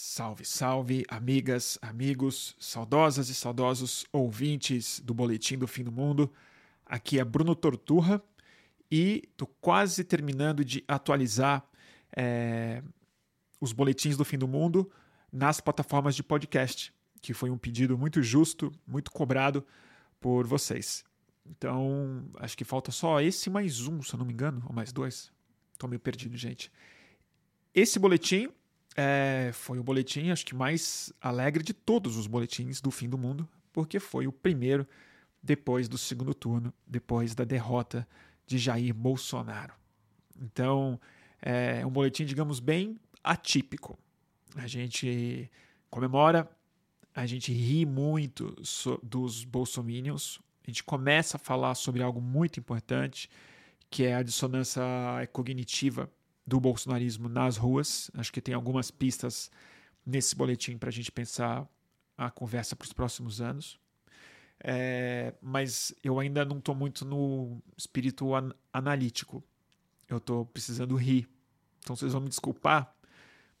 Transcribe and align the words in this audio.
Salve, 0.00 0.44
salve, 0.44 1.04
amigas, 1.08 1.76
amigos, 1.82 2.54
saudosas 2.56 3.30
e 3.30 3.34
saudosos 3.34 4.06
ouvintes 4.12 5.00
do 5.00 5.12
Boletim 5.12 5.58
do 5.58 5.66
Fim 5.66 5.82
do 5.82 5.90
Mundo. 5.90 6.32
Aqui 6.86 7.18
é 7.18 7.24
Bruno 7.24 7.52
Torturra 7.52 8.22
e 8.88 9.24
estou 9.28 9.48
quase 9.60 10.04
terminando 10.04 10.64
de 10.64 10.84
atualizar 10.86 11.68
é, 12.16 12.80
os 13.60 13.72
boletins 13.72 14.16
do 14.16 14.24
fim 14.24 14.38
do 14.38 14.46
mundo 14.46 14.88
nas 15.32 15.60
plataformas 15.60 16.14
de 16.14 16.22
podcast, 16.22 16.94
que 17.20 17.34
foi 17.34 17.50
um 17.50 17.58
pedido 17.58 17.98
muito 17.98 18.22
justo, 18.22 18.72
muito 18.86 19.10
cobrado 19.10 19.66
por 20.20 20.46
vocês. 20.46 21.04
Então, 21.44 22.24
acho 22.36 22.56
que 22.56 22.64
falta 22.64 22.92
só 22.92 23.20
esse 23.20 23.50
mais 23.50 23.80
um, 23.80 24.00
se 24.00 24.14
eu 24.14 24.18
não 24.18 24.24
me 24.26 24.32
engano, 24.32 24.62
ou 24.64 24.72
mais 24.72 24.92
dois. 24.92 25.32
Estou 25.72 25.90
meio 25.90 25.98
perdido, 25.98 26.36
gente. 26.36 26.70
Esse 27.74 27.98
boletim 27.98 28.48
é, 29.00 29.52
foi 29.52 29.78
o 29.78 29.84
boletim, 29.84 30.30
acho 30.30 30.44
que 30.44 30.56
mais 30.56 31.12
alegre 31.20 31.62
de 31.62 31.72
todos 31.72 32.16
os 32.16 32.26
boletins 32.26 32.80
do 32.80 32.90
fim 32.90 33.08
do 33.08 33.16
mundo, 33.16 33.48
porque 33.72 34.00
foi 34.00 34.26
o 34.26 34.32
primeiro 34.32 34.84
depois 35.40 35.88
do 35.88 35.96
segundo 35.96 36.34
turno, 36.34 36.74
depois 36.84 37.32
da 37.32 37.44
derrota 37.44 38.04
de 38.44 38.58
Jair 38.58 38.92
Bolsonaro. 38.92 39.72
Então, 40.36 41.00
é 41.40 41.86
um 41.86 41.90
boletim, 41.90 42.24
digamos, 42.24 42.58
bem 42.58 42.98
atípico. 43.22 43.96
A 44.56 44.66
gente 44.66 45.48
comemora, 45.88 46.50
a 47.14 47.24
gente 47.24 47.52
ri 47.52 47.86
muito 47.86 48.52
dos 49.00 49.44
bolsominions, 49.44 50.40
a 50.66 50.70
gente 50.70 50.82
começa 50.82 51.36
a 51.36 51.40
falar 51.40 51.76
sobre 51.76 52.02
algo 52.02 52.20
muito 52.20 52.58
importante, 52.58 53.30
que 53.88 54.02
é 54.02 54.16
a 54.16 54.24
dissonância 54.24 54.82
cognitiva 55.32 56.10
do 56.48 56.58
bolsonarismo 56.58 57.28
nas 57.28 57.58
ruas. 57.58 58.10
Acho 58.14 58.32
que 58.32 58.40
tem 58.40 58.54
algumas 58.54 58.90
pistas 58.90 59.50
nesse 60.04 60.34
boletim 60.34 60.78
para 60.78 60.88
a 60.88 60.92
gente 60.92 61.12
pensar 61.12 61.68
a 62.16 62.30
conversa 62.30 62.74
para 62.74 62.86
os 62.86 62.92
próximos 62.92 63.40
anos. 63.40 63.78
É, 64.60 65.34
mas 65.40 65.94
eu 66.02 66.18
ainda 66.18 66.44
não 66.44 66.58
estou 66.58 66.74
muito 66.74 67.04
no 67.04 67.62
espírito 67.76 68.34
an 68.34 68.50
analítico. 68.72 69.44
Eu 70.08 70.16
estou 70.16 70.46
precisando 70.46 70.96
rir. 70.96 71.28
Então 71.80 71.94
vocês 71.94 72.12
vão 72.12 72.22
me 72.22 72.28
desculpar, 72.28 72.92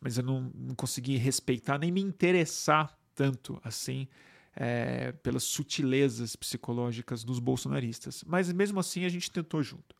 mas 0.00 0.16
eu 0.16 0.24
não, 0.24 0.50
não 0.54 0.74
consegui 0.74 1.16
respeitar 1.16 1.78
nem 1.78 1.92
me 1.92 2.00
interessar 2.00 2.98
tanto 3.14 3.60
assim 3.62 4.08
é, 4.56 5.12
pelas 5.12 5.44
sutilezas 5.44 6.34
psicológicas 6.34 7.22
dos 7.22 7.38
bolsonaristas. 7.38 8.24
Mas 8.26 8.50
mesmo 8.50 8.80
assim 8.80 9.04
a 9.04 9.08
gente 9.08 9.30
tentou 9.30 9.62
junto. 9.62 9.94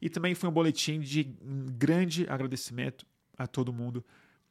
E 0.00 0.08
também 0.08 0.34
foi 0.34 0.48
um 0.48 0.52
boletim 0.52 1.00
de 1.00 1.24
grande 1.76 2.26
agradecimento 2.28 3.06
a 3.36 3.46
todo 3.46 3.72
mundo 3.72 4.04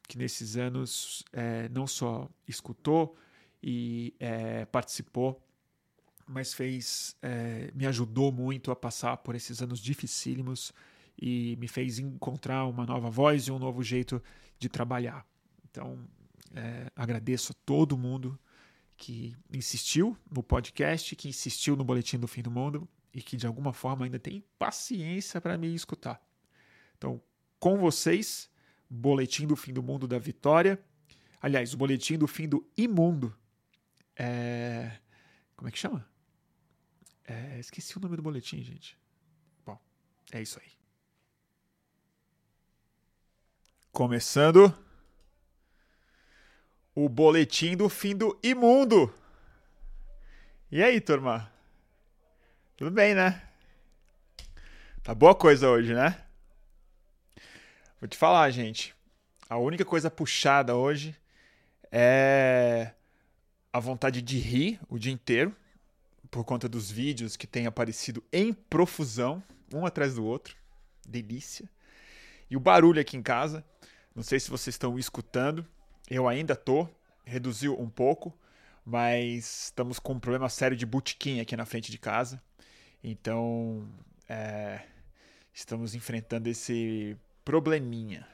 que 0.06 0.16
nesses 0.16 0.56
anos 0.56 1.22
é, 1.32 1.68
não 1.68 1.86
só 1.86 2.28
escutou 2.46 3.16
e 3.62 4.14
é, 4.18 4.64
participou, 4.66 5.42
mas 6.26 6.54
fez, 6.54 7.16
é, 7.22 7.70
me 7.74 7.86
ajudou 7.86 8.32
muito 8.32 8.70
a 8.70 8.76
passar 8.76 9.18
por 9.18 9.34
esses 9.34 9.62
anos 9.62 9.80
dificílimos 9.80 10.72
e 11.20 11.56
me 11.58 11.68
fez 11.68 11.98
encontrar 11.98 12.64
uma 12.66 12.86
nova 12.86 13.10
voz 13.10 13.44
e 13.44 13.52
um 13.52 13.58
novo 13.58 13.82
jeito 13.82 14.22
de 14.58 14.68
trabalhar. 14.68 15.26
Então, 15.70 15.98
é, 16.54 16.90
agradeço 16.96 17.52
a 17.52 17.56
todo 17.66 17.98
mundo 17.98 18.38
que 18.96 19.36
insistiu 19.52 20.16
no 20.30 20.42
podcast, 20.42 21.14
que 21.16 21.28
insistiu 21.28 21.76
no 21.76 21.84
Boletim 21.84 22.18
do 22.18 22.26
Fim 22.28 22.42
do 22.42 22.50
Mundo 22.50 22.88
e 23.12 23.22
que 23.22 23.36
de 23.36 23.46
alguma 23.46 23.72
forma 23.72 24.04
ainda 24.04 24.18
tem 24.18 24.44
paciência 24.58 25.40
para 25.40 25.56
me 25.56 25.74
escutar. 25.74 26.20
Então, 26.96 27.20
com 27.58 27.78
vocês, 27.78 28.50
Boletim 28.88 29.46
do 29.46 29.56
Fim 29.56 29.72
do 29.72 29.82
Mundo 29.82 30.06
da 30.06 30.18
Vitória. 30.18 30.82
Aliás, 31.40 31.74
o 31.74 31.76
Boletim 31.76 32.18
do 32.18 32.26
Fim 32.26 32.48
do 32.48 32.66
Imundo. 32.76 33.36
É... 34.16 34.98
Como 35.56 35.68
é 35.68 35.72
que 35.72 35.78
chama? 35.78 36.08
É... 37.24 37.58
Esqueci 37.58 37.96
o 37.96 38.00
nome 38.00 38.16
do 38.16 38.22
boletim, 38.22 38.62
gente. 38.62 38.98
Bom, 39.64 39.78
é 40.32 40.40
isso 40.42 40.60
aí. 40.60 40.72
Começando 43.92 44.74
o 46.94 47.08
boletim 47.08 47.76
do 47.76 47.88
fim 47.88 48.16
do 48.16 48.36
imundo. 48.42 49.14
E 50.70 50.82
aí, 50.82 51.00
turma? 51.00 51.50
Tudo 52.78 52.92
bem, 52.92 53.12
né? 53.12 53.42
Tá 55.02 55.12
boa 55.12 55.34
coisa 55.34 55.68
hoje, 55.68 55.92
né? 55.92 56.16
Vou 58.00 58.06
te 58.06 58.16
falar, 58.16 58.48
gente. 58.52 58.94
A 59.50 59.58
única 59.58 59.84
coisa 59.84 60.08
puxada 60.08 60.76
hoje 60.76 61.12
é 61.90 62.92
a 63.72 63.80
vontade 63.80 64.22
de 64.22 64.38
rir 64.38 64.78
o 64.88 64.96
dia 64.96 65.12
inteiro, 65.12 65.56
por 66.30 66.44
conta 66.44 66.68
dos 66.68 66.88
vídeos 66.88 67.36
que 67.36 67.48
têm 67.48 67.66
aparecido 67.66 68.22
em 68.32 68.52
profusão, 68.52 69.42
um 69.74 69.84
atrás 69.84 70.14
do 70.14 70.24
outro. 70.24 70.56
Delícia. 71.04 71.68
E 72.48 72.56
o 72.56 72.60
barulho 72.60 73.00
aqui 73.00 73.16
em 73.16 73.22
casa. 73.22 73.64
Não 74.14 74.22
sei 74.22 74.38
se 74.38 74.48
vocês 74.48 74.74
estão 74.74 74.96
escutando. 74.96 75.66
Eu 76.08 76.28
ainda 76.28 76.54
tô. 76.54 76.88
Reduziu 77.24 77.76
um 77.76 77.90
pouco. 77.90 78.32
Mas 78.84 79.64
estamos 79.64 79.98
com 79.98 80.12
um 80.12 80.20
problema 80.20 80.48
sério 80.48 80.76
de 80.76 80.86
botequim 80.86 81.40
aqui 81.40 81.56
na 81.56 81.66
frente 81.66 81.90
de 81.90 81.98
casa. 81.98 82.40
Então, 83.02 83.88
é, 84.28 84.82
estamos 85.52 85.94
enfrentando 85.94 86.48
esse 86.48 87.16
probleminha. 87.44 88.26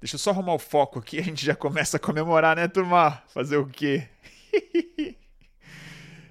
Deixa 0.00 0.16
eu 0.16 0.18
só 0.18 0.30
arrumar 0.30 0.54
o 0.54 0.58
foco 0.58 0.98
aqui, 0.98 1.18
a 1.20 1.22
gente 1.22 1.44
já 1.44 1.54
começa 1.54 1.96
a 1.96 2.00
comemorar, 2.00 2.56
né, 2.56 2.68
turma? 2.68 3.22
Fazer 3.28 3.56
o 3.56 3.66
quê? 3.66 4.08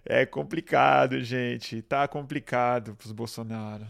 é 0.06 0.26
complicado, 0.26 1.22
gente. 1.24 1.82
Tá 1.82 2.08
complicado 2.08 2.96
pros 2.96 3.12
Bolsonaro. 3.12 3.88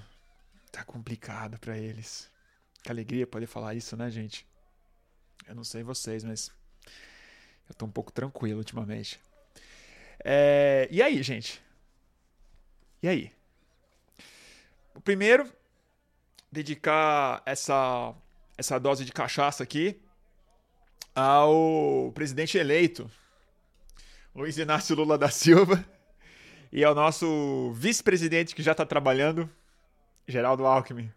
Tá 0.71 0.83
complicado 0.83 1.57
para 1.59 1.77
eles. 1.77 2.29
Que 2.81 2.91
alegria 2.91 3.25
poder 3.25 3.47
falar 3.47 3.75
isso, 3.75 3.95
né, 3.95 4.09
gente? 4.09 4.45
Eu 5.47 5.55
não 5.55 5.63
sei 5.63 5.83
vocês, 5.83 6.23
mas 6.23 6.51
eu 7.69 7.75
tô 7.75 7.85
um 7.85 7.91
pouco 7.91 8.11
tranquilo 8.11 8.57
ultimamente. 8.59 9.19
É... 10.23 10.87
E 10.91 11.01
aí, 11.01 11.23
gente? 11.23 11.62
E 13.03 13.07
aí? 13.09 13.33
O 14.95 15.01
primeiro, 15.01 15.51
dedicar 16.49 17.43
essa, 17.45 18.15
essa 18.57 18.79
dose 18.79 19.03
de 19.03 19.11
cachaça 19.11 19.61
aqui 19.61 20.01
ao 21.13 22.13
presidente 22.15 22.57
eleito, 22.57 23.11
Luiz 24.33 24.57
Inácio 24.57 24.95
Lula 24.95 25.17
da 25.17 25.29
Silva, 25.29 25.83
e 26.71 26.81
ao 26.81 26.95
nosso 26.95 27.73
vice-presidente 27.73 28.55
que 28.55 28.63
já 28.63 28.71
está 28.71 28.85
trabalhando, 28.85 29.49
Geraldo 30.25 30.65
Alckmin. 30.65 31.11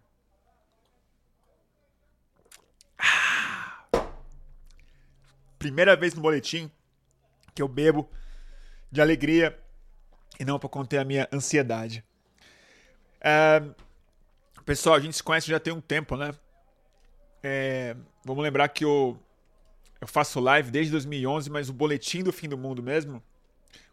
Ah! 2.99 3.87
Primeira 5.57 5.95
vez 5.95 6.15
no 6.15 6.21
boletim 6.21 6.69
que 7.55 7.63
eu 7.63 7.69
bebo 7.69 8.11
de 8.91 9.01
alegria 9.01 9.57
e 10.39 10.45
não 10.45 10.59
para 10.59 10.69
conter 10.69 10.99
a 10.99 11.05
minha 11.05 11.29
ansiedade. 11.33 12.05
É, 13.21 13.63
pessoal, 14.65 14.97
a 14.97 15.01
gente 15.01 15.17
se 15.17 15.23
conhece 15.23 15.49
já 15.49 15.59
tem 15.59 15.73
um 15.73 15.81
tempo, 15.81 16.17
né? 16.17 16.33
É, 17.43 17.97
vamos 18.25 18.43
lembrar 18.43 18.69
que 18.69 18.85
eu, 18.85 19.19
eu 20.01 20.07
faço 20.07 20.41
live 20.41 20.71
desde 20.71 20.93
2011, 20.93 21.51
mas 21.51 21.69
o 21.69 21.73
boletim 21.73 22.23
do 22.23 22.33
fim 22.33 22.49
do 22.49 22.59
mundo 22.59 22.83
mesmo, 22.83 23.23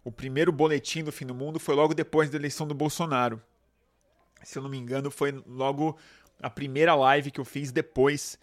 o 0.04 0.12
primeiro 0.12 0.52
boletim 0.52 1.04
do 1.04 1.12
fim 1.12 1.26
do 1.26 1.36
mundo 1.36 1.60
foi 1.60 1.76
logo 1.76 1.94
depois 1.94 2.30
da 2.30 2.38
eleição 2.38 2.68
do 2.68 2.74
Bolsonaro. 2.74 3.42
Se 4.44 4.58
eu 4.58 4.64
não 4.64 4.70
me 4.70 4.78
engano, 4.78 5.10
foi 5.10 5.32
logo 5.48 5.98
a 6.42 6.50
primeira 6.50 6.94
live 6.96 7.32
que 7.32 7.40
eu 7.40 7.46
fiz 7.46 7.72
depois 7.72 8.38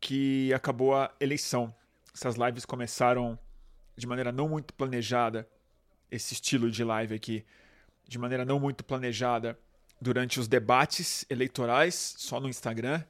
que 0.00 0.52
acabou 0.54 0.94
a 0.94 1.10
eleição. 1.18 1.74
Essas 2.14 2.36
lives 2.36 2.64
começaram 2.64 3.38
de 3.96 4.06
maneira 4.06 4.30
não 4.30 4.48
muito 4.48 4.72
planejada 4.74 5.48
esse 6.10 6.34
estilo 6.34 6.70
de 6.70 6.82
live 6.84 7.14
aqui 7.14 7.44
de 8.08 8.18
maneira 8.18 8.44
não 8.44 8.58
muito 8.58 8.82
planejada 8.84 9.58
durante 10.00 10.40
os 10.40 10.48
debates 10.48 11.24
eleitorais, 11.30 12.14
só 12.18 12.40
no 12.40 12.48
Instagram. 12.48 13.02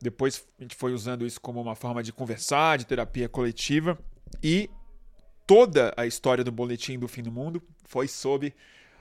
Depois 0.00 0.46
a 0.58 0.62
gente 0.62 0.76
foi 0.76 0.92
usando 0.92 1.24
isso 1.24 1.40
como 1.40 1.60
uma 1.60 1.74
forma 1.74 2.02
de 2.02 2.12
conversar, 2.12 2.76
de 2.76 2.86
terapia 2.86 3.28
coletiva. 3.28 3.98
E 4.42 4.68
toda 5.46 5.94
a 5.96 6.06
história 6.06 6.44
do 6.44 6.52
Boletim 6.52 6.98
do 6.98 7.08
Fim 7.08 7.22
do 7.22 7.32
Mundo 7.32 7.62
foi 7.84 8.08
sob 8.08 8.54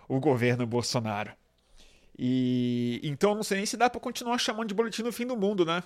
o 0.07 0.19
governo 0.19 0.65
Bolsonaro. 0.65 1.33
E 2.17 3.01
então 3.03 3.35
não 3.35 3.43
sei 3.43 3.57
nem 3.57 3.65
se 3.65 3.75
dá 3.75 3.89
para 3.89 3.99
continuar 3.99 4.37
chamando 4.37 4.69
de 4.69 4.73
Boletim 4.73 5.03
do 5.03 5.11
Fim 5.11 5.25
do 5.25 5.35
Mundo, 5.35 5.65
né? 5.65 5.83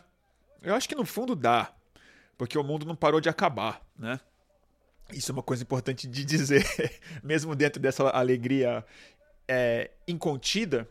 Eu 0.62 0.75
acho 0.75 0.88
que 0.88 0.94
no 0.94 1.06
fundo 1.06 1.36
dá, 1.36 1.74
porque 2.38 2.57
o 2.57 2.63
mundo 2.63 2.86
não 2.86 2.95
parou 2.95 3.19
de 3.19 3.30
acabar, 3.30 3.81
né? 3.98 4.19
Isso 5.14 5.32
é 5.32 5.34
uma 5.34 5.44
coisa 5.44 5.64
importante 5.64 6.08
de 6.08 6.24
dizer, 6.24 6.64
mesmo 7.24 7.56
dentro 7.56 7.82
dessa 7.82 8.10
alegria 8.10 8.86
é, 9.48 9.90
incontida, 10.08 10.88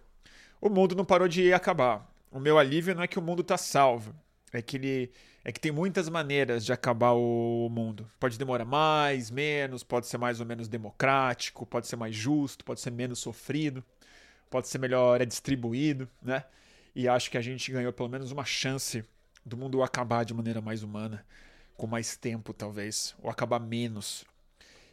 o 0.60 0.68
mundo 0.68 0.94
não 0.94 1.04
parou 1.04 1.28
de 1.28 1.52
acabar. 1.52 2.10
O 2.30 2.40
meu 2.40 2.58
alívio 2.58 2.94
não 2.94 3.02
é 3.02 3.06
que 3.06 3.18
o 3.18 3.22
mundo 3.22 3.42
está 3.42 3.56
salvo, 3.56 4.14
é 4.52 4.60
que 4.60 4.76
ele 4.76 5.10
é 5.44 5.52
que 5.52 5.60
tem 5.60 5.72
muitas 5.72 6.10
maneiras 6.10 6.62
de 6.62 6.74
acabar 6.74 7.12
o 7.12 7.70
mundo. 7.70 8.10
Pode 8.20 8.38
demorar 8.38 8.66
mais, 8.66 9.30
menos, 9.30 9.82
pode 9.82 10.06
ser 10.06 10.18
mais 10.18 10.40
ou 10.40 10.46
menos 10.46 10.68
democrático, 10.68 11.64
pode 11.64 11.86
ser 11.86 11.96
mais 11.96 12.14
justo, 12.14 12.62
pode 12.64 12.80
ser 12.80 12.90
menos 12.90 13.18
sofrido, 13.18 13.82
pode 14.50 14.68
ser 14.68 14.76
melhor 14.78 15.24
distribuído, 15.24 16.06
né? 16.20 16.44
E 16.94 17.08
acho 17.08 17.30
que 17.30 17.38
a 17.38 17.40
gente 17.40 17.72
ganhou 17.72 17.92
pelo 17.94 18.10
menos 18.10 18.30
uma 18.30 18.44
chance 18.44 19.02
do 19.42 19.56
mundo 19.56 19.82
acabar 19.82 20.24
de 20.24 20.34
maneira 20.34 20.60
mais 20.60 20.82
humana, 20.82 21.24
com 21.78 21.86
mais 21.86 22.16
tempo 22.16 22.52
talvez, 22.52 23.14
ou 23.22 23.30
acabar 23.30 23.60
menos. 23.60 24.26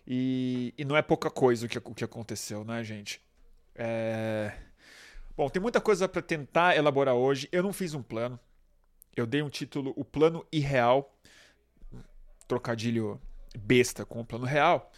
E, 0.08 0.72
e 0.78 0.86
não 0.86 0.96
é 0.96 1.02
pouca 1.02 1.32
coisa 1.32 1.66
o 1.66 1.70
que, 1.70 1.80
o 1.80 1.96
que 1.96 2.04
aconteceu, 2.04 2.64
né, 2.64 2.84
gente? 2.84 3.20
É... 3.74 4.54
Bom, 5.36 5.50
tem 5.50 5.62
muita 5.62 5.82
coisa 5.82 6.08
para 6.08 6.22
tentar 6.22 6.78
elaborar 6.78 7.16
hoje. 7.16 7.50
Eu 7.52 7.64
não 7.64 7.74
fiz 7.74 7.96
um 7.96 8.04
plano. 8.04 8.40
Eu 9.16 9.26
dei 9.26 9.42
um 9.42 9.50
título, 9.50 9.94
O 9.98 10.06
Plano 10.06 10.46
Irreal. 10.52 11.12
Trocadilho 12.48 13.20
besta 13.58 14.06
com 14.06 14.22
o 14.22 14.26
plano 14.26 14.46
real. 14.46 14.92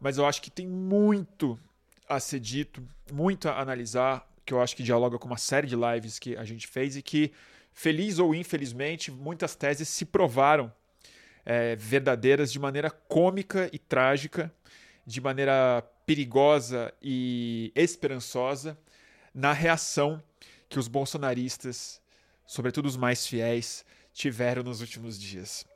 Mas 0.00 0.16
eu 0.16 0.24
acho 0.24 0.40
que 0.40 0.50
tem 0.50 0.66
muito 0.66 1.60
a 2.08 2.18
ser 2.18 2.40
dito, 2.40 2.82
muito 3.12 3.48
a 3.48 3.60
analisar, 3.60 4.26
que 4.46 4.54
eu 4.54 4.62
acho 4.62 4.74
que 4.74 4.82
dialoga 4.82 5.18
com 5.18 5.26
uma 5.26 5.36
série 5.36 5.66
de 5.66 5.76
lives 5.76 6.18
que 6.18 6.36
a 6.36 6.44
gente 6.44 6.66
fez 6.66 6.96
e 6.96 7.02
que, 7.02 7.32
feliz 7.72 8.18
ou 8.18 8.34
infelizmente, 8.34 9.10
muitas 9.10 9.54
teses 9.54 9.88
se 9.88 10.06
provaram 10.06 10.72
é, 11.44 11.76
verdadeiras 11.76 12.50
de 12.50 12.58
maneira 12.58 12.90
cômica 12.90 13.68
e 13.72 13.78
trágica, 13.78 14.52
de 15.06 15.20
maneira 15.20 15.82
perigosa 16.06 16.92
e 17.02 17.72
esperançosa 17.74 18.78
na 19.34 19.52
reação 19.52 20.22
que 20.68 20.78
os 20.78 20.88
bolsonaristas, 20.88 22.00
sobretudo 22.46 22.86
os 22.86 22.96
mais 22.96 23.26
fiéis, 23.26 23.84
tiveram 24.12 24.62
nos 24.62 24.80
últimos 24.80 25.20
dias. 25.20 25.66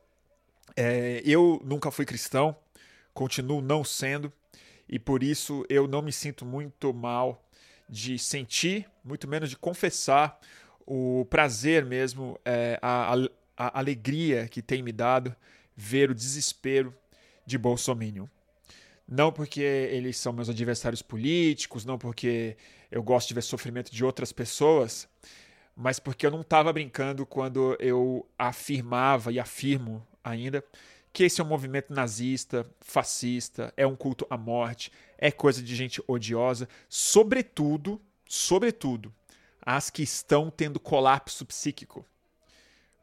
É, 0.76 1.22
eu 1.24 1.60
nunca 1.64 1.90
fui 1.90 2.04
cristão, 2.04 2.56
continuo 3.12 3.60
não 3.60 3.82
sendo, 3.82 4.32
e 4.88 4.98
por 4.98 5.22
isso 5.22 5.64
eu 5.68 5.86
não 5.86 6.00
me 6.00 6.12
sinto 6.12 6.44
muito 6.44 6.92
mal 6.94 7.44
de 7.88 8.18
sentir, 8.18 8.88
muito 9.02 9.26
menos 9.26 9.50
de 9.50 9.56
confessar 9.56 10.38
o 10.86 11.26
prazer 11.28 11.84
mesmo, 11.84 12.38
é, 12.44 12.78
a, 12.80 13.14
a, 13.14 13.16
a 13.56 13.78
alegria 13.78 14.48
que 14.48 14.62
tem 14.62 14.82
me 14.82 14.92
dado 14.92 15.34
ver 15.80 16.10
o 16.10 16.14
desespero 16.14 16.92
de 17.46 17.56
Bolsonaro. 17.56 18.28
Não 19.06 19.30
porque 19.32 19.60
eles 19.60 20.18
são 20.18 20.32
meus 20.32 20.48
adversários 20.48 21.00
políticos, 21.00 21.84
não 21.84 21.96
porque 21.96 22.56
eu 22.90 23.00
gosto 23.00 23.28
de 23.28 23.34
ver 23.34 23.42
sofrimento 23.42 23.94
de 23.94 24.04
outras 24.04 24.32
pessoas, 24.32 25.08
mas 25.76 26.00
porque 26.00 26.26
eu 26.26 26.32
não 26.32 26.40
estava 26.40 26.72
brincando 26.72 27.24
quando 27.24 27.76
eu 27.78 28.26
afirmava 28.36 29.30
e 29.30 29.38
afirmo 29.38 30.04
ainda 30.22 30.64
que 31.12 31.22
esse 31.22 31.40
é 31.40 31.44
um 31.44 31.48
movimento 31.48 31.92
nazista, 31.94 32.66
fascista, 32.80 33.72
é 33.76 33.86
um 33.86 33.96
culto 33.96 34.26
à 34.28 34.36
morte, 34.36 34.92
é 35.16 35.30
coisa 35.30 35.62
de 35.62 35.74
gente 35.76 36.02
odiosa, 36.08 36.68
sobretudo, 36.88 38.00
sobretudo, 38.28 39.14
as 39.62 39.90
que 39.90 40.02
estão 40.02 40.50
tendo 40.50 40.80
colapso 40.80 41.46
psíquico. 41.46 42.04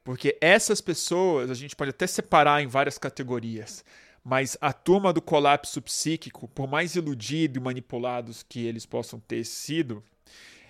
Porque 0.05 0.37
essas 0.39 0.79
pessoas 0.79 1.49
a 1.49 1.55
gente 1.55 1.75
pode 1.75 1.89
até 1.89 2.05
separar 2.05 2.61
em 2.61 2.67
várias 2.67 2.95
categorias, 2.95 3.83
mas 4.23 4.55
a 4.61 4.71
turma 4.71 5.11
do 5.11 5.19
colapso 5.19 5.81
psíquico, 5.81 6.47
por 6.47 6.69
mais 6.69 6.95
iludido 6.95 7.57
e 7.57 7.61
manipulados 7.61 8.43
que 8.43 8.63
eles 8.63 8.85
possam 8.85 9.19
ter 9.19 9.43
sido, 9.43 10.03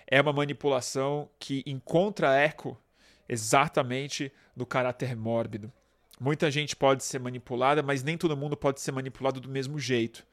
é 0.08 0.22
uma 0.22 0.32
manipulação 0.32 1.30
que 1.38 1.62
encontra 1.66 2.34
eco 2.34 2.80
exatamente 3.28 4.32
no 4.56 4.66
caráter 4.66 5.18
mórbido. 5.18 5.70
Muita 6.18 6.50
gente 6.50 6.74
pode 6.74 7.04
ser 7.04 7.20
manipulada, 7.20 7.84
mas 7.84 8.04
nem 8.04 8.18
todo 8.18 8.38
mundo 8.38 8.56
pode 8.56 8.80
ser 8.80 8.94
manipulado 8.94 9.42
do 9.42 9.50
mesmo 9.50 9.78
jeito. 9.78 10.26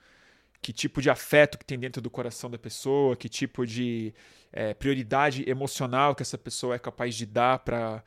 Que 0.60 0.72
tipo 0.72 1.02
de 1.02 1.10
afeto 1.10 1.58
que 1.58 1.64
tem 1.64 1.76
dentro 1.76 2.00
do 2.00 2.08
coração 2.08 2.48
da 2.48 2.58
pessoa, 2.58 3.16
que 3.16 3.28
tipo 3.28 3.66
de 3.66 4.14
é, 4.52 4.74
prioridade 4.74 5.48
emocional 5.50 6.14
que 6.14 6.22
essa 6.22 6.38
pessoa 6.38 6.76
é 6.76 6.78
capaz 6.78 7.16
de 7.16 7.26
dar 7.26 7.58
para 7.58 8.04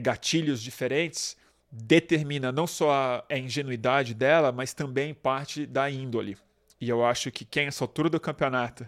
gatilhos 0.00 0.62
diferentes 0.62 1.36
determina 1.70 2.52
não 2.52 2.66
só 2.66 3.24
a, 3.28 3.38
ingenuidade 3.38 4.14
dela, 4.14 4.52
mas 4.52 4.72
também 4.72 5.12
parte 5.12 5.66
da 5.66 5.90
índole. 5.90 6.36
E 6.80 6.88
eu 6.88 7.04
acho 7.04 7.30
que 7.30 7.44
quem, 7.44 7.66
essa 7.66 7.82
altura 7.82 8.08
do 8.08 8.20
campeonato, 8.20 8.86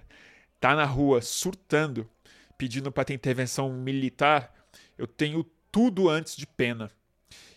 tá 0.61 0.75
na 0.75 0.85
rua 0.85 1.21
surtando, 1.21 2.09
pedindo 2.57 2.93
para 2.93 3.05
ter 3.05 3.15
intervenção 3.15 3.73
militar, 3.73 4.53
eu 4.97 5.07
tenho 5.07 5.45
tudo 5.73 6.09
antes 6.09 6.37
de 6.37 6.47
pena. 6.47 6.91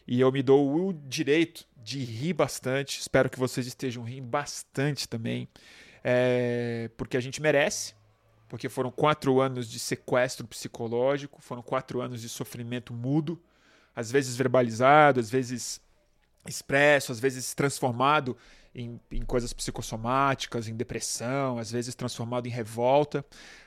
E 0.07 0.19
eu 0.19 0.31
me 0.31 0.41
dou 0.41 0.87
o 0.87 0.93
direito 0.93 1.67
de 1.77 1.99
rir 2.03 2.33
bastante. 2.33 2.99
Espero 2.99 3.29
que 3.29 3.37
vocês 3.37 3.67
estejam 3.67 4.03
rindo 4.03 4.27
bastante 4.27 5.07
também. 5.07 5.47
É, 6.03 6.89
porque 6.97 7.15
a 7.15 7.19
gente 7.19 7.41
merece 7.41 7.93
porque 8.49 8.67
foram 8.67 8.91
quatro 8.91 9.39
anos 9.39 9.69
de 9.69 9.79
sequestro 9.79 10.45
psicológico, 10.47 11.39
foram 11.39 11.61
quatro 11.61 12.01
anos 12.01 12.21
de 12.21 12.27
sofrimento 12.27 12.93
mudo, 12.93 13.39
às 13.95 14.11
vezes 14.11 14.35
verbalizado, 14.35 15.19
às 15.19 15.29
vezes 15.29 15.79
expresso, 16.47 17.11
às 17.11 17.19
vezes 17.19 17.53
transformado 17.53 18.35
em, 18.73 18.99
em 19.11 19.21
coisas 19.21 19.53
psicossomáticas, 19.53 20.67
em 20.67 20.75
depressão, 20.75 21.59
às 21.59 21.71
vezes 21.71 21.93
transformado 21.93 22.47
em 22.47 22.49
revolta. 22.49 23.23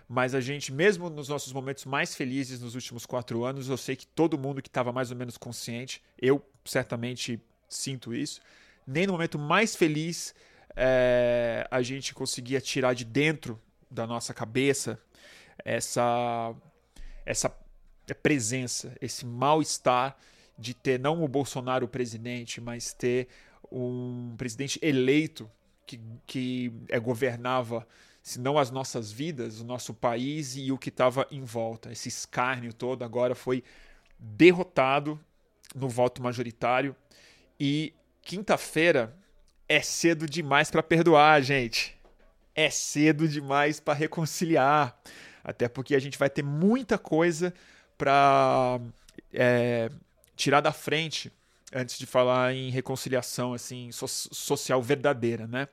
Mas 0.09 0.35
a 0.35 0.41
gente, 0.41 0.73
mesmo 0.73 1.09
nos 1.09 1.29
nossos 1.29 1.53
momentos 1.53 1.85
mais 1.85 2.15
felizes 2.15 2.61
nos 2.61 2.75
últimos 2.75 3.07
quatro 3.07 3.45
anos, 3.45 3.69
eu 3.69 3.77
sei 3.77 3.95
que 3.95 4.07
todo 4.07 4.37
mundo 4.37 4.61
que 4.61 4.69
estava 4.69 4.93
mais 4.93 5.13
ou 5.13 5.17
menos 5.17 5.39
consciente, 5.39 6.03
eu 6.21 6.45
certamente 6.65 7.41
sinto 7.69 8.13
isso, 8.13 8.41
nem 8.87 9.07
no 9.07 9.13
momento 9.13 9.39
mais 9.39 9.77
feliz 9.77 10.35
é, 10.75 11.67
a 11.71 11.83
gente 11.83 12.13
conseguia 12.13 12.61
tirar 12.61 12.95
de 12.95 13.05
dentro 13.05 13.61
da 13.93 14.07
nossa 14.07 14.33
cabeça 14.33 14.99
essa 15.65 16.55
essa 17.25 17.55
presença, 18.23 18.97
esse 19.01 19.25
mal-estar 19.25 20.17
de 20.59 20.75
ter 20.75 20.99
não 20.99 21.23
o 21.23 21.29
Bolsonaro 21.29 21.87
presidente, 21.87 22.61
mas 22.61 22.93
ter 22.93 23.29
um 23.71 24.35
presidente 24.37 24.79
eleito 24.83 25.51
que, 25.87 26.01
que 26.27 26.73
é, 26.89 26.99
governava, 26.99 27.87
se 28.23 28.41
não 28.41 28.59
as 28.59 28.71
nossas 28.71 29.11
vidas, 29.11 29.61
o 29.61 29.65
nosso 29.65 29.95
país 29.95 30.57
e 30.57 30.71
o 30.73 30.79
que 30.79 30.89
estava 30.89 31.27
em 31.31 31.43
volta. 31.43 31.91
Esse 31.93 32.09
escárnio 32.09 32.73
todo 32.73 33.05
agora 33.05 33.35
foi 33.35 33.63
derrotado 34.19 35.19
no 35.75 35.89
voto 35.89 36.23
majoritário 36.23 36.95
e 37.59 37.95
quinta-feira 38.21 39.17
é 39.69 39.81
cedo 39.81 40.27
demais 40.27 40.71
para 40.71 40.83
perdoar, 40.83 41.41
gente 41.41 42.02
é 42.55 42.71
cedo 42.71 43.29
demais 43.29 43.81
para 43.81 43.95
reconciliar. 43.95 44.97
Até 45.45 45.69
porque 45.69 45.95
a 45.95 45.99
gente 45.99 46.19
vai 46.19 46.31
ter 46.31 46.43
muita 46.43 46.99
coisa 46.99 47.53
para 47.99 48.81
é, 49.33 49.91
tirar 50.37 50.61
da 50.61 50.73
frente 50.73 51.33
antes 51.73 51.99
de 51.99 52.07
falar 52.07 52.55
em 52.55 52.71
reconciliação 52.71 53.55
assim 53.55 53.91
so 53.93 54.07
social 54.07 54.83
verdadeira, 54.83 55.47
né? 55.47 55.69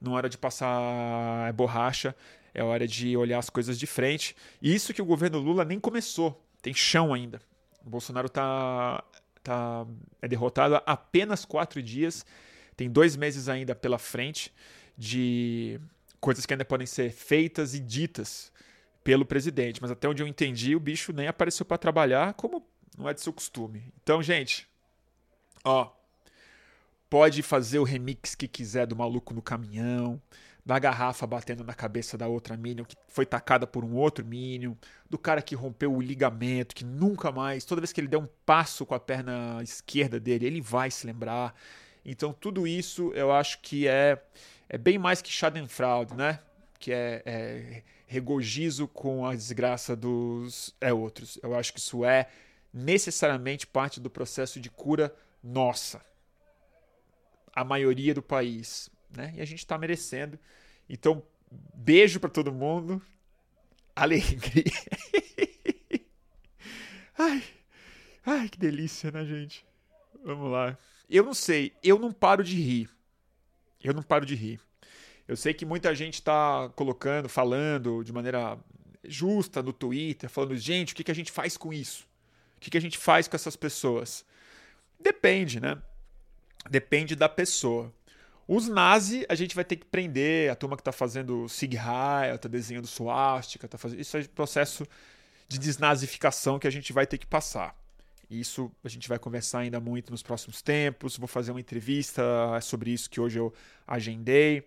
Não 0.00 0.12
é 0.12 0.16
hora 0.16 0.28
de 0.28 0.38
passar 0.38 1.52
borracha, 1.52 2.14
é 2.54 2.62
hora 2.62 2.86
de 2.86 3.16
olhar 3.16 3.38
as 3.38 3.50
coisas 3.50 3.78
de 3.78 3.86
frente. 3.86 4.36
E 4.60 4.74
isso 4.74 4.92
que 4.92 5.02
o 5.02 5.04
governo 5.04 5.38
Lula 5.38 5.64
nem 5.64 5.78
começou, 5.78 6.44
tem 6.60 6.74
chão 6.74 7.12
ainda. 7.12 7.40
O 7.84 7.90
Bolsonaro 7.90 8.28
tá, 8.28 9.02
tá 9.42 9.86
é 10.20 10.28
derrotado 10.28 10.76
há 10.76 10.82
apenas 10.86 11.44
quatro 11.44 11.82
dias, 11.82 12.24
tem 12.76 12.90
dois 12.90 13.16
meses 13.16 13.48
ainda 13.48 13.74
pela 13.74 13.98
frente 13.98 14.52
de 14.96 15.80
coisas 16.22 16.46
que 16.46 16.54
ainda 16.54 16.64
podem 16.64 16.86
ser 16.86 17.10
feitas 17.10 17.74
e 17.74 17.80
ditas 17.80 18.52
pelo 19.02 19.26
presidente. 19.26 19.82
Mas 19.82 19.90
até 19.90 20.08
onde 20.08 20.22
eu 20.22 20.26
entendi, 20.26 20.76
o 20.76 20.80
bicho 20.80 21.12
nem 21.12 21.26
apareceu 21.26 21.66
para 21.66 21.76
trabalhar, 21.76 22.32
como 22.34 22.64
não 22.96 23.08
é 23.08 23.12
de 23.12 23.20
seu 23.20 23.32
costume. 23.32 23.92
Então, 24.00 24.22
gente, 24.22 24.68
ó, 25.64 25.90
pode 27.10 27.42
fazer 27.42 27.80
o 27.80 27.84
remix 27.84 28.36
que 28.36 28.46
quiser 28.46 28.86
do 28.86 28.94
maluco 28.94 29.34
no 29.34 29.42
caminhão, 29.42 30.22
da 30.64 30.78
garrafa 30.78 31.26
batendo 31.26 31.64
na 31.64 31.74
cabeça 31.74 32.16
da 32.16 32.28
outra 32.28 32.56
Minion 32.56 32.84
que 32.84 32.96
foi 33.08 33.26
tacada 33.26 33.66
por 33.66 33.84
um 33.84 33.96
outro 33.96 34.24
Minion, 34.24 34.74
do 35.10 35.18
cara 35.18 35.42
que 35.42 35.56
rompeu 35.56 35.92
o 35.92 36.00
ligamento, 36.00 36.72
que 36.72 36.84
nunca 36.84 37.32
mais, 37.32 37.64
toda 37.64 37.80
vez 37.80 37.92
que 37.92 38.00
ele 38.00 38.06
der 38.06 38.18
um 38.18 38.28
passo 38.46 38.86
com 38.86 38.94
a 38.94 39.00
perna 39.00 39.58
esquerda 39.60 40.20
dele, 40.20 40.46
ele 40.46 40.60
vai 40.60 40.88
se 40.88 41.04
lembrar. 41.04 41.52
Então, 42.04 42.32
tudo 42.32 42.64
isso 42.64 43.10
eu 43.12 43.32
acho 43.32 43.60
que 43.60 43.88
é 43.88 44.22
é 44.72 44.78
bem 44.78 44.98
mais 44.98 45.20
que 45.20 45.30
Schadenfreude, 45.30 46.14
né? 46.14 46.40
Que 46.78 46.92
é, 46.92 47.22
é 47.26 47.82
regozijo 48.06 48.88
com 48.88 49.26
a 49.26 49.34
desgraça 49.34 49.94
dos 49.94 50.74
é, 50.80 50.90
outros. 50.90 51.38
Eu 51.42 51.54
acho 51.54 51.74
que 51.74 51.78
isso 51.78 52.06
é 52.06 52.30
necessariamente 52.72 53.66
parte 53.66 54.00
do 54.00 54.08
processo 54.08 54.58
de 54.58 54.70
cura 54.70 55.14
nossa. 55.44 56.02
A 57.54 57.62
maioria 57.62 58.14
do 58.14 58.22
país, 58.22 58.88
né? 59.14 59.34
E 59.36 59.42
a 59.42 59.44
gente 59.44 59.58
está 59.58 59.76
merecendo. 59.76 60.38
Então, 60.88 61.22
beijo 61.74 62.18
para 62.18 62.30
todo 62.30 62.50
mundo. 62.50 63.00
Alegria. 63.94 64.64
ai, 67.18 67.44
ai, 68.24 68.48
que 68.48 68.58
delícia, 68.58 69.10
né, 69.10 69.22
gente? 69.26 69.66
Vamos 70.24 70.50
lá. 70.50 70.78
Eu 71.10 71.24
não 71.24 71.34
sei, 71.34 71.74
eu 71.82 71.98
não 71.98 72.10
paro 72.10 72.42
de 72.42 72.56
rir. 72.56 73.01
Eu 73.82 73.94
não 73.94 74.02
paro 74.02 74.24
de 74.24 74.34
rir. 74.34 74.60
Eu 75.26 75.36
sei 75.36 75.54
que 75.54 75.64
muita 75.64 75.94
gente 75.94 76.14
está 76.14 76.70
colocando, 76.74 77.28
falando 77.28 78.02
de 78.02 78.12
maneira 78.12 78.58
justa 79.04 79.62
no 79.62 79.72
Twitter, 79.72 80.28
falando, 80.28 80.56
gente, 80.56 80.92
o 80.92 80.96
que, 80.96 81.04
que 81.04 81.10
a 81.10 81.14
gente 81.14 81.32
faz 81.32 81.56
com 81.56 81.72
isso? 81.72 82.06
O 82.56 82.60
que, 82.60 82.70
que 82.70 82.78
a 82.78 82.80
gente 82.80 82.98
faz 82.98 83.26
com 83.26 83.36
essas 83.36 83.56
pessoas? 83.56 84.24
Depende, 85.00 85.60
né? 85.60 85.78
Depende 86.70 87.16
da 87.16 87.28
pessoa. 87.28 87.92
Os 88.46 88.68
nazi, 88.68 89.24
a 89.28 89.34
gente 89.34 89.54
vai 89.54 89.64
ter 89.64 89.76
que 89.76 89.86
prender, 89.86 90.50
a 90.50 90.54
turma 90.54 90.76
que 90.76 90.80
está 90.80 90.92
fazendo 90.92 91.48
Sig 91.48 91.76
Heil, 91.76 92.34
está 92.34 92.48
desenhando 92.48 92.86
suástica, 92.86 93.68
tá 93.68 93.78
fazendo... 93.78 94.00
isso 94.00 94.16
é 94.16 94.24
processo 94.24 94.86
de 95.48 95.58
desnazificação 95.58 96.58
que 96.58 96.66
a 96.66 96.70
gente 96.70 96.92
vai 96.92 97.06
ter 97.06 97.18
que 97.18 97.26
passar. 97.26 97.76
Isso 98.40 98.70
a 98.82 98.88
gente 98.88 99.08
vai 99.08 99.18
conversar 99.18 99.60
ainda 99.60 99.80
muito 99.80 100.10
nos 100.10 100.22
próximos 100.22 100.62
tempos. 100.62 101.16
Vou 101.16 101.28
fazer 101.28 101.50
uma 101.50 101.60
entrevista 101.60 102.22
sobre 102.60 102.90
isso 102.90 103.10
que 103.10 103.20
hoje 103.20 103.38
eu 103.38 103.52
agendei. 103.86 104.62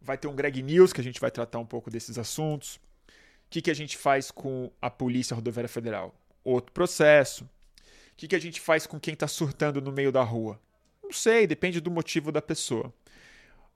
Vai 0.00 0.16
ter 0.16 0.28
um 0.28 0.34
Greg 0.34 0.62
News 0.62 0.92
que 0.92 1.00
a 1.00 1.04
gente 1.04 1.20
vai 1.20 1.30
tratar 1.30 1.58
um 1.58 1.66
pouco 1.66 1.90
desses 1.90 2.18
assuntos. 2.18 2.76
O 2.76 3.50
que, 3.50 3.62
que 3.62 3.70
a 3.70 3.74
gente 3.74 3.96
faz 3.96 4.30
com 4.30 4.70
a 4.80 4.90
Polícia 4.90 5.34
Rodoviária 5.34 5.68
Federal? 5.68 6.14
Outro 6.44 6.72
processo. 6.72 7.44
O 7.44 8.16
que, 8.16 8.28
que 8.28 8.36
a 8.36 8.40
gente 8.40 8.60
faz 8.60 8.86
com 8.86 8.98
quem 8.98 9.14
está 9.14 9.28
surtando 9.28 9.80
no 9.80 9.92
meio 9.92 10.10
da 10.10 10.22
rua? 10.22 10.60
Não 11.02 11.12
sei, 11.12 11.46
depende 11.46 11.80
do 11.80 11.90
motivo 11.90 12.32
da 12.32 12.42
pessoa. 12.42 12.92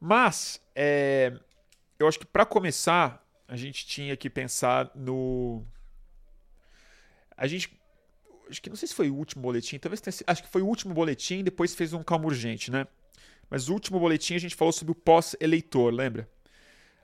Mas, 0.01 0.61
é, 0.75 1.33
eu 1.99 2.09
acho 2.09 2.19
que 2.19 2.27
para 2.27 2.47
começar, 2.47 3.23
a 3.47 3.57
gente 3.57 3.85
tinha 3.87 4.17
que 4.17 4.31
pensar 4.31 4.91
no. 4.95 5.65
A 7.37 7.47
gente. 7.47 7.80
Acho 8.51 8.61
que 8.61 8.69
não 8.69 8.77
sei 8.77 8.89
se 8.89 8.95
foi 8.95 9.09
o 9.09 9.15
último 9.15 9.43
boletim, 9.43 9.79
talvez 9.79 10.01
tenha 10.01 10.13
sido. 10.13 10.29
Acho 10.29 10.43
que 10.43 10.49
foi 10.49 10.63
o 10.63 10.67
último 10.67 10.93
boletim, 10.93 11.45
depois 11.45 11.75
fez 11.75 11.93
um 11.93 12.03
calmo 12.03 12.27
urgente, 12.27 12.71
né? 12.71 12.87
Mas 13.49 13.69
o 13.69 13.73
último 13.73 13.99
boletim 13.99 14.35
a 14.35 14.39
gente 14.39 14.55
falou 14.55 14.73
sobre 14.73 14.93
o 14.93 14.95
pós-eleitor, 14.95 15.93
lembra? 15.93 16.29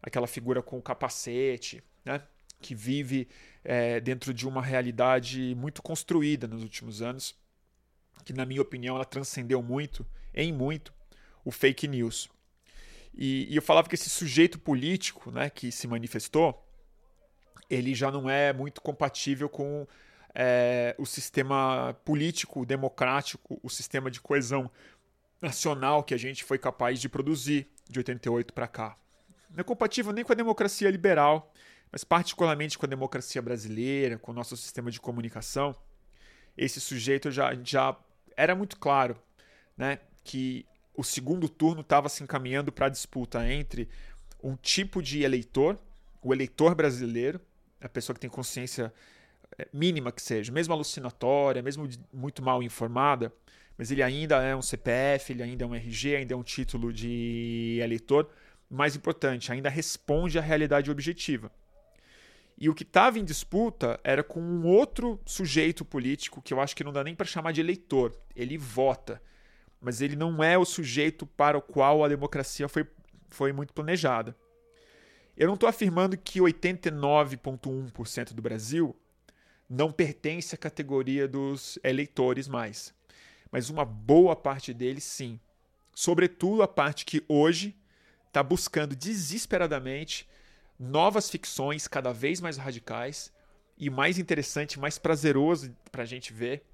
Aquela 0.03 0.27
figura 0.27 0.63
com 0.63 0.79
o 0.79 0.83
capacete, 0.83 1.83
né? 2.05 2.23
Que 2.61 2.75
vive 2.75 3.29
é, 3.65 4.01
dentro 4.01 4.35
de 4.35 4.47
uma 4.47 4.63
realidade 4.63 5.55
muito 5.57 5.83
construída 5.83 6.47
nos 6.47 6.63
últimos 6.63 7.03
anos 7.03 7.35
que 8.27 8.33
na 8.33 8.45
minha 8.45 8.61
opinião 8.61 8.97
ela 8.97 9.05
transcendeu 9.05 9.63
muito, 9.63 10.05
em 10.35 10.53
muito, 10.53 10.93
o 11.45 11.53
fake 11.53 11.87
news. 11.87 12.29
E, 13.15 13.47
e, 13.49 13.57
eu 13.57 13.63
falava 13.63 13.89
que 13.89 13.95
esse 13.95 14.11
sujeito 14.11 14.59
político 14.59 15.31
né, 15.31 15.49
que 15.49 15.71
se 15.71 15.87
manifestou, 15.87 16.61
ele 17.71 17.95
já 17.95 18.11
não 18.11 18.29
é 18.29 18.53
muito 18.53 18.81
compatível 18.81 19.49
com 19.49 19.87
é, 20.39 20.95
o 20.99 21.07
sistema 21.07 21.97
político, 22.05 22.67
democrático, 22.67 23.59
o 23.63 23.71
sistema 23.71 24.11
de 24.11 24.21
coesão 24.21 24.71
nacional 25.41 26.05
que 26.05 26.13
a 26.13 26.19
gente 26.19 26.45
foi 26.45 26.59
capaz 26.59 27.01
de 27.01 27.09
produzir 27.09 27.67
de 27.89 27.99
88 27.99 28.53
para 28.53 28.69
cá. 28.69 28.99
Não 29.51 29.61
é 29.61 29.65
compatível 29.65 30.13
nem 30.13 30.23
com 30.23 30.33
a 30.33 30.37
democracia 30.37 30.91
liberal, 30.91 31.51
mas 31.91 32.05
particularmente 32.05 32.77
com 32.77 32.85
a 32.85 32.89
democracia 32.89 33.41
brasileira, 33.41 34.19
com 34.19 34.31
o 34.31 34.35
nosso 34.35 34.59
sistema 34.59 34.91
de 34.91 35.01
comunicação. 35.01 35.75
Esse 36.55 36.83
sujeito 36.83 37.31
já, 37.31 37.55
já 37.65 37.97
era 38.37 38.55
muito 38.55 38.77
claro 38.77 39.17
né, 39.75 40.01
que 40.23 40.67
o 40.95 41.03
segundo 41.03 41.49
turno 41.49 41.81
estava 41.81 42.11
se 42.11 42.23
encaminhando 42.23 42.71
para 42.71 42.87
a 42.87 42.91
disputa 42.91 43.51
entre 43.51 43.89
um 44.43 44.55
tipo 44.55 45.03
de 45.03 45.23
eleitor, 45.23 45.79
o 46.23 46.35
eleitor 46.35 46.75
brasileiro, 46.75 47.41
a 47.81 47.89
pessoa 47.89 48.13
que 48.13 48.21
tem 48.21 48.29
consciência 48.29 48.93
mínima 49.73 50.13
que 50.13 50.23
seja, 50.23 50.53
mesmo 50.53 50.75
alucinatória, 50.75 51.63
mesmo 51.63 51.89
muito 52.13 52.43
mal 52.43 52.63
informada, 52.63 53.33
mas 53.77 53.91
ele 53.91 54.03
ainda 54.03 54.43
é 54.43 54.55
um 54.57 54.63
CPF, 54.63 55.33
ele 55.33 55.43
ainda 55.43 55.65
é 55.65 55.67
um 55.67 55.75
RG, 55.75 56.17
ainda 56.17 56.35
é 56.35 56.37
um 56.37 56.43
título 56.43 56.93
de 56.93 57.79
eleitor. 57.83 58.29
Mais 58.71 58.97
importante, 58.97 59.53
ainda 59.53 59.69
responde 59.69 60.39
à 60.39 60.43
realidade 60.43 60.91
objetiva. 60.91 61.51
E 62.59 62.71
o 62.71 62.75
que 62.75 62.85
estava 62.85 63.19
em 63.19 63.25
disputa 63.25 64.01
era 64.03 64.25
com 64.25 64.41
um 64.41 64.67
outro 64.67 65.21
sujeito 65.27 65.85
político 65.85 66.41
que 66.41 66.55
eu 66.55 66.61
acho 66.61 66.75
que 66.75 66.83
não 66.83 66.93
dá 66.93 67.05
nem 67.05 67.15
para 67.15 67.27
chamar 67.27 67.53
de 67.53 67.61
eleitor. 67.61 68.19
Ele 68.35 68.57
vota, 68.57 69.21
mas 69.79 70.01
ele 70.01 70.17
não 70.17 70.43
é 70.43 70.57
o 70.57 70.65
sujeito 70.65 71.27
para 71.27 71.59
o 71.59 71.63
qual 71.63 72.03
a 72.03 72.09
democracia 72.09 72.67
foi, 72.67 72.87
foi 73.29 73.53
muito 73.53 73.75
planejada. 73.75 74.35
Eu 75.37 75.49
não 75.49 75.55
estou 75.55 75.69
afirmando 75.69 76.17
que 76.17 76.41
89,1% 76.41 78.33
do 78.33 78.41
Brasil 78.41 78.97
não 79.69 79.91
pertence 79.91 80.55
à 80.55 80.59
categoria 80.59 81.27
dos 81.27 81.79
eleitores 81.83 82.49
mais, 82.49 82.95
mas 83.51 83.71
uma 83.71 83.85
boa 83.85 84.37
parte 84.37 84.73
deles 84.73 85.05
sim. 85.05 85.41
Sobretudo 85.95 86.63
a 86.63 86.69
parte 86.69 87.05
que 87.05 87.25
hoje 87.29 87.77
está 88.27 88.43
buscando 88.43 88.95
desesperadamente 88.95 90.29
novas 90.79 91.31
ficções 91.31 91.89
cada 91.89 92.13
vez 92.13 92.41
mais 92.41 92.57
radicais 92.57 93.33
e 93.79 93.89
mais 93.89 94.19
interessante, 94.19 94.79
mais 94.79 94.99
prazeroso 94.99 95.75
para 95.91 96.03
a 96.03 96.07
gente 96.07 96.33
ver. 96.33 96.65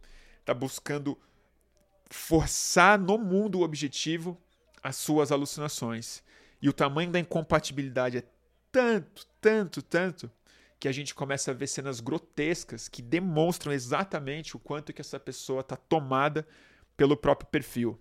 Está 0.41 0.53
buscando 0.53 1.17
forçar 2.11 2.99
no 2.99 3.17
mundo 3.17 3.61
objetivo 3.61 4.37
as 4.83 4.97
suas 4.97 5.31
alucinações. 5.31 6.23
E 6.61 6.69
o 6.69 6.73
tamanho 6.73 7.11
da 7.11 7.21
incompatibilidade 7.21 8.19
é 8.19 8.25
tanto, 8.71 9.27
tanto, 9.41 9.83
tanto 9.83 10.31
que 10.83 10.89
a 10.89 10.93
gente 10.93 11.15
começa 11.15 11.53
a 11.53 11.55
ver 11.55 11.69
cenas 11.69 12.01
grotescas 12.01 12.89
que 12.89 13.01
demonstram 13.01 13.73
exatamente 13.73 14.57
o 14.57 14.59
quanto 14.59 14.93
que 14.93 15.01
essa 15.01 15.21
pessoa 15.21 15.61
está 15.61 15.77
tomada 15.77 16.45
pelo 16.97 17.17
próprio 17.17 17.49
perfil. 17.49 17.97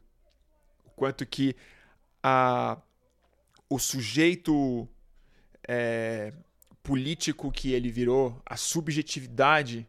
O 0.84 0.90
quanto 0.90 1.24
que 1.24 1.56
a, 2.24 2.82
o 3.70 3.78
sujeito 3.78 4.90
é, 5.68 6.34
político 6.82 7.52
que 7.52 7.72
ele 7.72 7.92
virou, 7.92 8.42
a 8.44 8.58
subjetividade, 8.58 9.88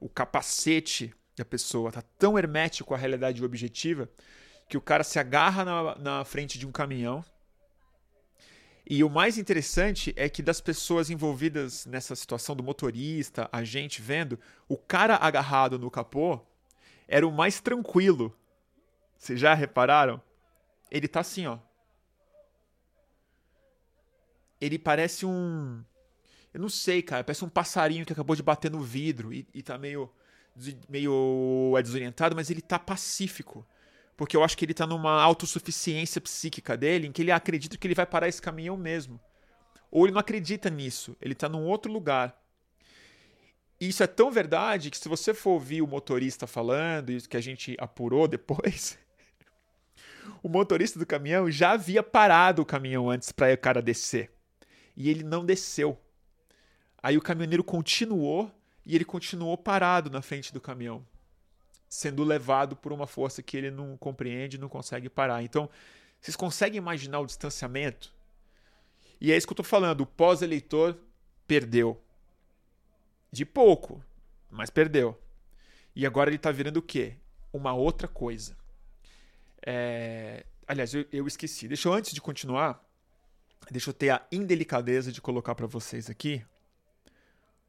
o 0.00 0.08
capacete 0.08 1.14
da 1.36 1.44
pessoa 1.44 1.92
tá 1.92 2.02
tão 2.18 2.36
hermético 2.36 2.94
à 2.94 2.96
realidade 2.96 3.44
objetiva 3.44 4.10
que 4.68 4.76
o 4.76 4.80
cara 4.80 5.04
se 5.04 5.20
agarra 5.20 5.64
na, 5.64 5.94
na 5.94 6.24
frente 6.24 6.58
de 6.58 6.66
um 6.66 6.72
caminhão. 6.72 7.24
E 8.90 9.04
o 9.04 9.10
mais 9.10 9.36
interessante 9.36 10.14
é 10.16 10.30
que 10.30 10.42
das 10.42 10.62
pessoas 10.62 11.10
envolvidas 11.10 11.84
nessa 11.84 12.16
situação, 12.16 12.56
do 12.56 12.62
motorista, 12.62 13.46
a 13.52 13.62
gente 13.62 14.00
vendo, 14.00 14.40
o 14.66 14.78
cara 14.78 15.16
agarrado 15.16 15.78
no 15.78 15.90
capô 15.90 16.40
era 17.06 17.26
o 17.28 17.30
mais 17.30 17.60
tranquilo. 17.60 18.34
Vocês 19.18 19.38
já 19.38 19.52
repararam? 19.52 20.22
Ele 20.90 21.06
tá 21.06 21.20
assim, 21.20 21.46
ó. 21.46 21.58
ele 24.60 24.78
parece 24.78 25.24
um. 25.24 25.82
Eu 26.52 26.60
não 26.60 26.68
sei, 26.68 27.02
cara. 27.02 27.22
Parece 27.22 27.44
um 27.44 27.48
passarinho 27.48 28.06
que 28.06 28.12
acabou 28.12 28.34
de 28.34 28.42
bater 28.42 28.70
no 28.70 28.80
vidro 28.80 29.32
e, 29.32 29.46
e 29.54 29.62
tá 29.62 29.78
meio. 29.78 30.10
meio 30.88 31.74
é 31.76 31.82
desorientado, 31.82 32.34
mas 32.34 32.50
ele 32.50 32.62
tá 32.62 32.78
pacífico. 32.78 33.66
Porque 34.18 34.36
eu 34.36 34.42
acho 34.42 34.58
que 34.58 34.64
ele 34.64 34.74
tá 34.74 34.84
numa 34.84 35.22
autossuficiência 35.22 36.20
psíquica 36.20 36.76
dele, 36.76 37.06
em 37.06 37.12
que 37.12 37.22
ele 37.22 37.30
acredita 37.30 37.78
que 37.78 37.86
ele 37.86 37.94
vai 37.94 38.04
parar 38.04 38.26
esse 38.26 38.42
caminhão 38.42 38.76
mesmo. 38.76 39.20
Ou 39.92 40.04
ele 40.04 40.12
não 40.12 40.18
acredita 40.18 40.68
nisso, 40.68 41.16
ele 41.22 41.36
tá 41.36 41.48
num 41.48 41.64
outro 41.64 41.92
lugar. 41.92 42.36
E 43.80 43.88
isso 43.88 44.02
é 44.02 44.08
tão 44.08 44.28
verdade 44.28 44.90
que 44.90 44.98
se 44.98 45.08
você 45.08 45.32
for 45.32 45.50
ouvir 45.50 45.82
o 45.82 45.86
motorista 45.86 46.48
falando, 46.48 47.10
isso 47.10 47.28
que 47.28 47.36
a 47.36 47.40
gente 47.40 47.76
apurou 47.78 48.26
depois, 48.28 48.98
o 50.42 50.48
motorista 50.48 50.98
do 50.98 51.06
caminhão 51.06 51.48
já 51.48 51.70
havia 51.70 52.02
parado 52.02 52.60
o 52.60 52.66
caminhão 52.66 53.08
antes 53.08 53.30
para 53.30 53.54
o 53.54 53.58
cara 53.58 53.80
descer 53.80 54.32
e 54.96 55.08
ele 55.08 55.22
não 55.22 55.46
desceu. 55.46 55.96
Aí 57.00 57.16
o 57.16 57.22
caminhoneiro 57.22 57.62
continuou 57.62 58.50
e 58.84 58.96
ele 58.96 59.04
continuou 59.04 59.56
parado 59.56 60.10
na 60.10 60.20
frente 60.20 60.52
do 60.52 60.60
caminhão, 60.60 61.06
sendo 61.88 62.24
levado 62.24 62.76
por 62.76 62.92
uma 62.92 63.06
força 63.06 63.42
que 63.42 63.56
ele 63.56 63.70
não 63.70 63.96
compreende, 63.96 64.58
não 64.58 64.68
consegue 64.68 65.08
parar. 65.08 65.42
Então, 65.42 65.68
vocês 66.20 66.36
conseguem 66.36 66.78
imaginar 66.78 67.20
o 67.20 67.26
distanciamento? 67.26 68.12
E 69.20 69.32
é 69.32 69.36
isso 69.36 69.46
que 69.46 69.52
eu 69.52 69.54
estou 69.54 69.64
falando. 69.64 70.02
O 70.02 70.06
pós-eleitor 70.06 70.96
perdeu. 71.46 72.00
De 73.32 73.44
pouco, 73.44 74.02
mas 74.50 74.70
perdeu. 74.70 75.18
E 75.94 76.06
agora 76.06 76.30
ele 76.30 76.36
está 76.36 76.50
virando 76.50 76.78
o 76.78 76.82
quê? 76.82 77.16
Uma 77.52 77.74
outra 77.74 78.06
coisa. 78.06 78.56
É... 79.64 80.44
Aliás, 80.66 80.94
eu, 80.94 81.06
eu 81.12 81.26
esqueci. 81.26 81.66
Deixa 81.66 81.88
eu, 81.88 81.92
antes 81.92 82.12
de 82.12 82.20
continuar, 82.20 82.84
Deixa 83.70 83.90
eu 83.90 83.94
ter 83.94 84.10
a 84.10 84.26
indelicadeza 84.32 85.12
de 85.12 85.20
colocar 85.20 85.54
para 85.54 85.66
vocês 85.66 86.08
aqui 86.08 86.42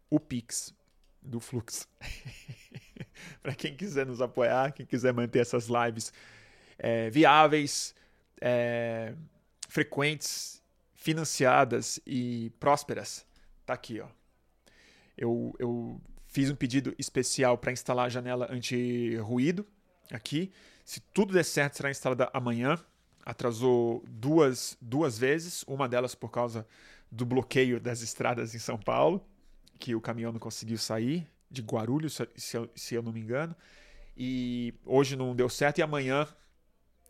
o 0.10 0.20
Pix 0.20 0.74
do 1.22 1.40
Flux. 1.42 1.88
para 3.42 3.54
quem 3.54 3.76
quiser 3.76 4.06
nos 4.06 4.22
apoiar, 4.22 4.72
quem 4.72 4.86
quiser 4.86 5.14
manter 5.14 5.40
essas 5.40 5.68
lives 5.68 6.14
é, 6.78 7.10
viáveis, 7.10 7.94
é, 8.42 9.14
frequentes, 9.68 10.62
financiadas 10.94 12.00
e 12.06 12.52
prósperas, 12.60 13.26
tá 13.66 13.74
aqui, 13.74 14.00
ó. 14.00 14.08
Eu, 15.18 15.54
eu 15.60 16.02
fiz 16.28 16.50
um 16.50 16.56
pedido 16.56 16.96
especial 16.98 17.58
para 17.58 17.72
instalar 17.72 18.06
a 18.06 18.10
janela 18.10 18.48
anti-ruído 18.50 19.66
aqui. 20.12 20.52
Se 20.86 21.00
tudo 21.00 21.34
der 21.34 21.44
certo, 21.44 21.76
será 21.78 21.92
instalada 21.92 22.30
amanhã. 22.34 22.80
Atrasou 23.26 24.04
duas, 24.08 24.78
duas 24.82 25.18
vezes, 25.18 25.64
uma 25.68 25.90
delas 25.90 26.16
por 26.16 26.32
causa 26.32 26.66
do 27.12 27.26
bloqueio 27.26 27.80
das 27.80 28.02
estradas 28.02 28.56
em 28.56 28.60
São 28.60 28.78
Paulo, 28.78 29.26
que 29.78 29.94
o 29.94 30.02
caminhão 30.02 30.32
não 30.32 30.40
conseguiu 30.40 30.78
sair, 30.78 31.28
de 31.50 31.62
Guarulhos, 31.62 32.20
se 32.36 32.58
eu, 32.58 32.70
se 32.75 32.96
eu 32.96 33.01
não 33.01 33.12
me 33.12 33.20
engano. 33.20 33.56
E 34.15 34.74
hoje 34.86 35.15
não 35.15 35.36
deu 35.36 35.50
certo, 35.50 35.79
e 35.79 35.82
amanhã, 35.82 36.27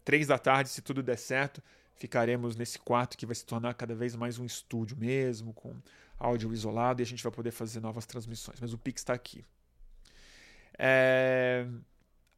três 0.06 0.28
da 0.28 0.38
tarde, 0.38 0.70
se 0.70 0.82
tudo 0.82 1.02
der 1.02 1.18
certo, 1.18 1.62
ficaremos 1.96 2.56
nesse 2.56 2.78
quarto 2.78 3.18
que 3.18 3.26
vai 3.26 3.36
se 3.36 3.46
tornar 3.46 3.74
cada 3.74 3.96
vez 3.96 4.16
mais 4.16 4.38
um 4.38 4.46
estúdio 4.46 4.96
mesmo, 4.96 5.54
com 5.54 5.76
áudio 6.18 6.54
isolado, 6.54 7.02
e 7.02 7.04
a 7.04 7.06
gente 7.06 7.24
vai 7.24 7.32
poder 7.32 7.52
fazer 7.52 7.80
novas 7.80 8.06
transmissões. 8.06 8.60
Mas 8.60 8.74
o 8.74 8.78
Pix 8.78 9.02
está 9.02 9.14
aqui. 9.14 9.44
É... 10.78 11.68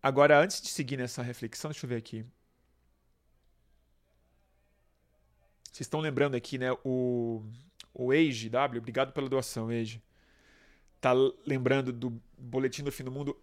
Agora, 0.02 0.40
antes 0.40 0.62
de 0.62 0.70
seguir 0.70 0.98
nessa 0.98 1.22
reflexão, 1.22 1.70
deixa 1.70 1.86
eu 1.86 1.90
ver 1.90 1.98
aqui. 1.98 2.26
Vocês 5.66 5.82
estão 5.82 6.00
lembrando 6.00 6.36
aqui, 6.36 6.58
né? 6.58 6.72
O, 6.84 7.44
o 7.94 8.12
Age 8.12 8.50
W, 8.50 8.80
obrigado 8.80 9.14
pela 9.14 9.30
doação, 9.30 9.70
Age. 9.70 10.02
Tá 11.02 11.14
lembrando 11.48 11.92
do 11.92 12.22
Boletim 12.38 12.84
do 12.84 12.92
Fim 12.92 13.04
do 13.04 13.12
Mundo 13.12 13.36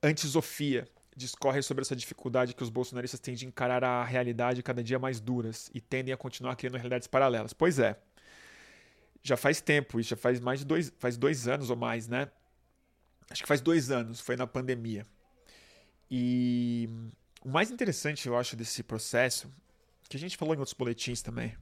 Antisofia. 0.00 0.86
Discorre 1.16 1.60
sobre 1.60 1.82
essa 1.82 1.96
dificuldade 1.96 2.54
que 2.54 2.62
os 2.62 2.70
bolsonaristas 2.70 3.18
têm 3.18 3.34
de 3.34 3.44
encarar 3.44 3.82
a 3.82 4.04
realidade 4.04 4.62
cada 4.62 4.80
dia 4.80 4.96
mais 4.96 5.20
duras 5.20 5.68
e 5.74 5.80
tendem 5.80 6.14
a 6.14 6.16
continuar 6.16 6.54
criando 6.54 6.76
realidades 6.76 7.08
paralelas. 7.08 7.52
Pois 7.52 7.80
é. 7.80 7.98
Já 9.20 9.36
faz 9.36 9.60
tempo, 9.60 9.98
isso 9.98 10.10
já 10.10 10.16
faz 10.16 10.38
mais 10.38 10.60
de 10.60 10.64
dois, 10.64 10.92
faz 11.00 11.16
dois 11.16 11.48
anos 11.48 11.68
ou 11.68 11.76
mais, 11.76 12.06
né? 12.06 12.30
Acho 13.28 13.42
que 13.42 13.48
faz 13.48 13.60
dois 13.60 13.90
anos, 13.90 14.20
foi 14.20 14.36
na 14.36 14.46
pandemia. 14.46 15.04
E 16.08 16.88
o 17.44 17.48
mais 17.48 17.72
interessante, 17.72 18.28
eu 18.28 18.36
acho, 18.36 18.54
desse 18.54 18.84
processo, 18.84 19.50
que 20.08 20.16
a 20.16 20.20
gente 20.20 20.36
falou 20.36 20.54
em 20.54 20.58
outros 20.58 20.74
boletins 20.74 21.20
também. 21.20 21.56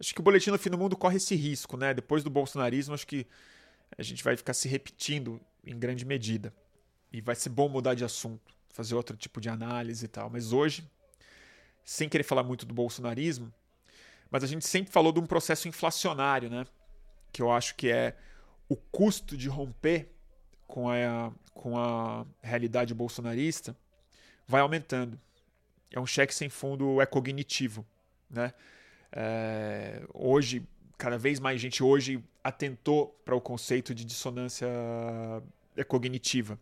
Acho 0.00 0.12
que 0.12 0.20
o 0.20 0.24
boletim 0.24 0.50
no 0.50 0.58
fim 0.58 0.70
do 0.70 0.76
mundo 0.76 0.96
corre 0.96 1.18
esse 1.18 1.36
risco, 1.36 1.76
né? 1.76 1.94
Depois 1.94 2.24
do 2.24 2.30
bolsonarismo, 2.30 2.92
acho 2.92 3.06
que 3.06 3.26
a 3.96 4.02
gente 4.02 4.22
vai 4.22 4.36
ficar 4.36 4.54
se 4.54 4.68
repetindo 4.68 5.40
em 5.64 5.78
grande 5.78 6.04
medida. 6.04 6.52
E 7.12 7.20
vai 7.20 7.34
ser 7.34 7.50
bom 7.50 7.68
mudar 7.68 7.94
de 7.94 8.04
assunto, 8.04 8.54
fazer 8.70 8.94
outro 8.94 9.16
tipo 9.16 9.40
de 9.40 9.48
análise 9.48 10.04
e 10.04 10.08
tal. 10.08 10.28
Mas 10.28 10.52
hoje, 10.52 10.88
sem 11.84 12.08
querer 12.08 12.24
falar 12.24 12.42
muito 12.42 12.66
do 12.66 12.74
bolsonarismo, 12.74 13.52
mas 14.30 14.42
a 14.42 14.46
gente 14.46 14.66
sempre 14.66 14.92
falou 14.92 15.12
de 15.12 15.20
um 15.20 15.26
processo 15.26 15.68
inflacionário, 15.68 16.50
né? 16.50 16.66
Que 17.32 17.40
eu 17.40 17.52
acho 17.52 17.76
que 17.76 17.90
é 17.90 18.16
o 18.68 18.76
custo 18.76 19.36
de 19.36 19.48
romper 19.48 20.10
com 20.66 20.88
a, 20.88 21.32
com 21.52 21.78
a 21.78 22.26
realidade 22.42 22.94
bolsonarista 22.94 23.76
vai 24.46 24.60
aumentando. 24.60 25.20
É 25.90 26.00
um 26.00 26.06
cheque 26.06 26.34
sem 26.34 26.48
fundo 26.48 27.00
é 27.00 27.06
cognitivo, 27.06 27.86
né? 28.28 28.52
É, 29.12 30.02
hoje, 30.12 30.66
cada 30.96 31.18
vez 31.18 31.40
mais 31.40 31.60
gente 31.60 31.82
hoje 31.82 32.22
atentou 32.42 33.08
para 33.24 33.34
o 33.34 33.40
conceito 33.40 33.94
de 33.94 34.04
dissonância 34.04 34.68
cognitiva, 35.88 36.58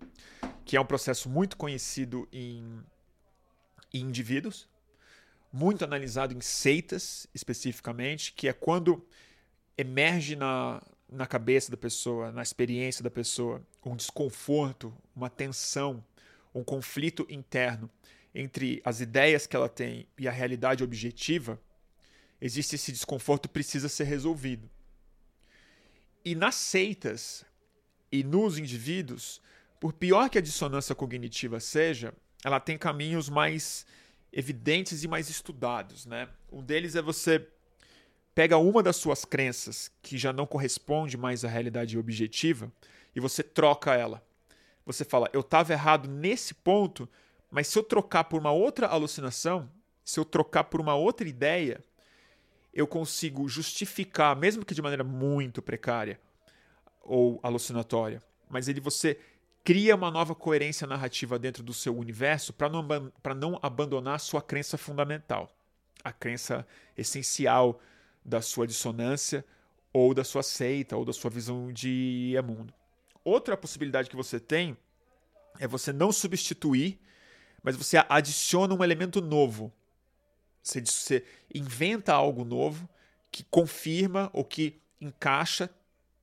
que 0.65 0.77
é 0.77 0.81
um 0.81 0.85
processo 0.85 1.29
muito 1.29 1.57
conhecido 1.57 2.29
em, 2.33 2.81
em 3.93 4.01
indivíduos, 4.01 4.69
muito 5.53 5.85
analisado 5.85 6.35
em 6.35 6.41
seitas 6.41 7.27
especificamente, 7.35 8.33
que 8.33 8.49
é 8.49 8.53
quando 8.53 9.05
emerge 9.77 10.35
na, 10.37 10.83
na 11.11 11.27
cabeça 11.27 11.71
da 11.71 11.77
pessoa, 11.77 12.33
na 12.33 12.43
experiência 12.43 13.03
da 13.03 13.11
pessoa, 13.11 13.61
um 13.85 13.95
desconforto, 13.95 14.95
uma 15.15 15.29
tensão, 15.29 16.03
um 16.55 16.65
conflito 16.65 17.27
interno 17.29 17.91
entre 18.35 18.81
as 18.85 19.01
ideias 19.01 19.47
que 19.47 19.55
ela 19.55 19.69
tem 19.69 20.07
e 20.19 20.27
a 20.27 20.33
realidade 20.33 20.83
objetiva, 20.83 21.61
existe 22.43 22.75
esse 22.75 22.91
desconforto 22.91 23.49
precisa 23.49 23.89
ser 23.89 24.03
resolvido. 24.03 24.69
E 26.25 26.35
nas 26.35 26.57
seitas 26.57 27.45
e 28.11 28.25
nos 28.25 28.59
indivíduos, 28.59 29.41
por 29.79 29.93
pior 29.93 30.29
que 30.29 30.39
a 30.39 30.43
dissonância 30.43 30.93
cognitiva 30.93 31.61
seja, 31.61 32.13
ela 32.45 32.59
tem 32.59 32.77
caminhos 32.77 33.29
mais 33.29 33.87
evidentes 34.33 35.05
e 35.05 35.09
mais 35.09 35.31
estudados, 35.31 36.05
né? 36.05 36.29
Um 36.51 36.65
deles 36.65 36.97
é 36.97 37.03
você 37.03 37.47
pega 38.35 38.59
uma 38.59 38.83
das 38.83 38.97
suas 38.97 39.25
crenças 39.25 39.89
que 40.03 40.19
já 40.19 40.33
não 40.33 40.47
corresponde 40.47 41.17
mais 41.17 41.45
à 41.45 41.49
realidade 41.49 41.97
objetiva 41.97 42.73
e 43.15 43.21
você 43.21 43.45
troca 43.45 43.95
ela. 43.95 44.21
Você 44.85 45.05
fala, 45.05 45.31
eu 45.33 45.43
estava 45.43 45.73
errado 45.73 46.09
nesse 46.09 46.55
ponto, 46.55 47.09
mas 47.49 47.69
se 47.69 47.79
eu 47.79 47.85
trocar 47.85 48.25
por 48.25 48.41
uma 48.41 48.51
outra 48.51 48.89
alucinação, 48.89 49.71
se 50.05 50.19
eu 50.19 50.25
trocar 50.25 50.65
por 50.65 50.81
uma 50.81 50.97
outra 50.97 51.29
ideia, 51.29 51.85
eu 52.73 52.87
consigo 52.87 53.49
justificar, 53.49 54.35
mesmo 54.35 54.65
que 54.65 54.75
de 54.75 54.83
maneira 54.83 55.05
muito 55.05 55.61
precária 55.61 56.21
ou 57.03 57.39
alucinatória, 57.43 58.23
mas 58.49 58.69
ele 58.69 58.81
você 58.81 59.19
cria 59.65 59.95
uma 59.95 60.11
nova 60.11 60.35
coerência 60.35 60.87
narrativa 60.87 61.39
dentro 61.39 61.63
do 61.63 61.73
seu 61.73 61.97
universo 61.97 62.53
para 62.53 62.69
não, 62.69 62.83
não 63.37 63.59
abandonar 63.63 64.19
sua 64.21 64.43
crença 64.43 64.77
fundamental, 64.77 65.51
a 66.03 66.13
crença 66.13 66.67
essencial 66.97 67.81
da 68.25 68.41
sua 68.41 68.67
dissonância 68.67 69.45
ou 69.93 70.15
da 70.15 70.25
sua 70.25 70.43
seita 70.43 70.97
ou 70.97 71.05
da 71.05 71.13
sua 71.13 71.31
visão 71.31 71.73
de 71.73 72.35
mundo. 72.45 72.73
Outra 73.25 73.57
possibilidade 73.57 74.11
que 74.11 74.17
você 74.17 74.41
tem 74.41 74.77
é 75.61 75.67
você 75.67 75.93
não 75.93 76.11
substituir, 76.11 76.99
mas 77.63 77.77
você 77.77 78.03
adiciona 78.09 78.75
um 78.75 78.83
elemento 78.83 79.21
novo. 79.21 79.73
Você, 80.63 80.81
você 80.81 81.25
inventa 81.53 82.13
algo 82.13 82.45
novo 82.45 82.89
que 83.31 83.43
confirma 83.45 84.31
ou 84.33 84.45
que 84.45 84.81
encaixa 85.01 85.69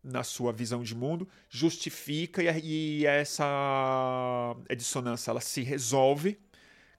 na 0.03 0.23
sua 0.23 0.53
visão 0.53 0.81
de 0.81 0.95
mundo, 0.95 1.27
justifica 1.49 2.41
e, 2.41 3.01
e 3.01 3.05
essa 3.05 4.55
dissonância 4.75 5.31
ela 5.31 5.41
se 5.41 5.61
resolve, 5.61 6.39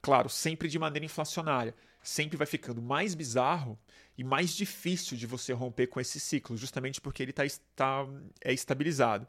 claro, 0.03 0.29
sempre 0.29 0.68
de 0.68 0.79
maneira 0.79 1.05
inflacionária. 1.05 1.74
Sempre 2.03 2.37
vai 2.37 2.46
ficando 2.46 2.81
mais 2.81 3.14
bizarro 3.14 3.79
e 4.16 4.24
mais 4.24 4.55
difícil 4.55 5.16
de 5.16 5.26
você 5.26 5.53
romper 5.53 5.87
com 5.87 6.00
esse 6.00 6.18
ciclo, 6.18 6.57
justamente 6.57 7.00
porque 7.00 7.22
ele 7.22 7.33
tá, 7.33 7.44
está 7.44 8.07
é 8.42 8.53
estabilizado. 8.53 9.26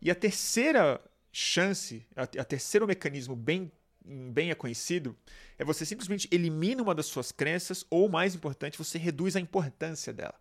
E 0.00 0.10
a 0.10 0.14
terceira 0.14 1.00
chance, 1.32 2.06
a, 2.16 2.22
a 2.22 2.44
terceiro 2.44 2.86
mecanismo 2.86 3.36
bem 3.36 3.70
bem 4.04 4.50
é 4.50 4.54
conhecido, 4.54 5.16
é 5.58 5.64
você 5.64 5.86
simplesmente 5.86 6.28
elimina 6.30 6.82
uma 6.82 6.94
das 6.94 7.06
suas 7.06 7.32
crenças 7.32 7.86
ou, 7.88 8.08
mais 8.08 8.34
importante, 8.34 8.76
você 8.76 8.98
reduz 8.98 9.34
a 9.34 9.40
importância 9.40 10.12
dela. 10.12 10.34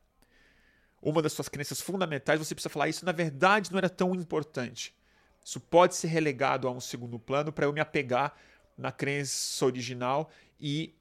Uma 1.02 1.22
das 1.22 1.34
suas 1.34 1.50
crenças 1.50 1.82
fundamentais, 1.82 2.40
você 2.40 2.54
precisa 2.54 2.70
falar, 2.70 2.90
isso 2.90 3.06
na 3.06 3.12
verdade 3.12 3.72
não 3.72 3.78
era 3.78 3.90
tão 3.90 4.14
importante. 4.14 4.96
Isso 5.44 5.60
pode 5.60 5.96
ser 5.96 6.08
relegado 6.08 6.68
a 6.68 6.72
um 6.72 6.80
segundo 6.80 7.20
plano 7.20 7.52
para 7.52 7.66
eu 7.66 7.74
me 7.74 7.82
apegar 7.82 8.34
na 8.78 8.92
crença 8.92 9.66
original 9.66 10.30
e 10.60 10.96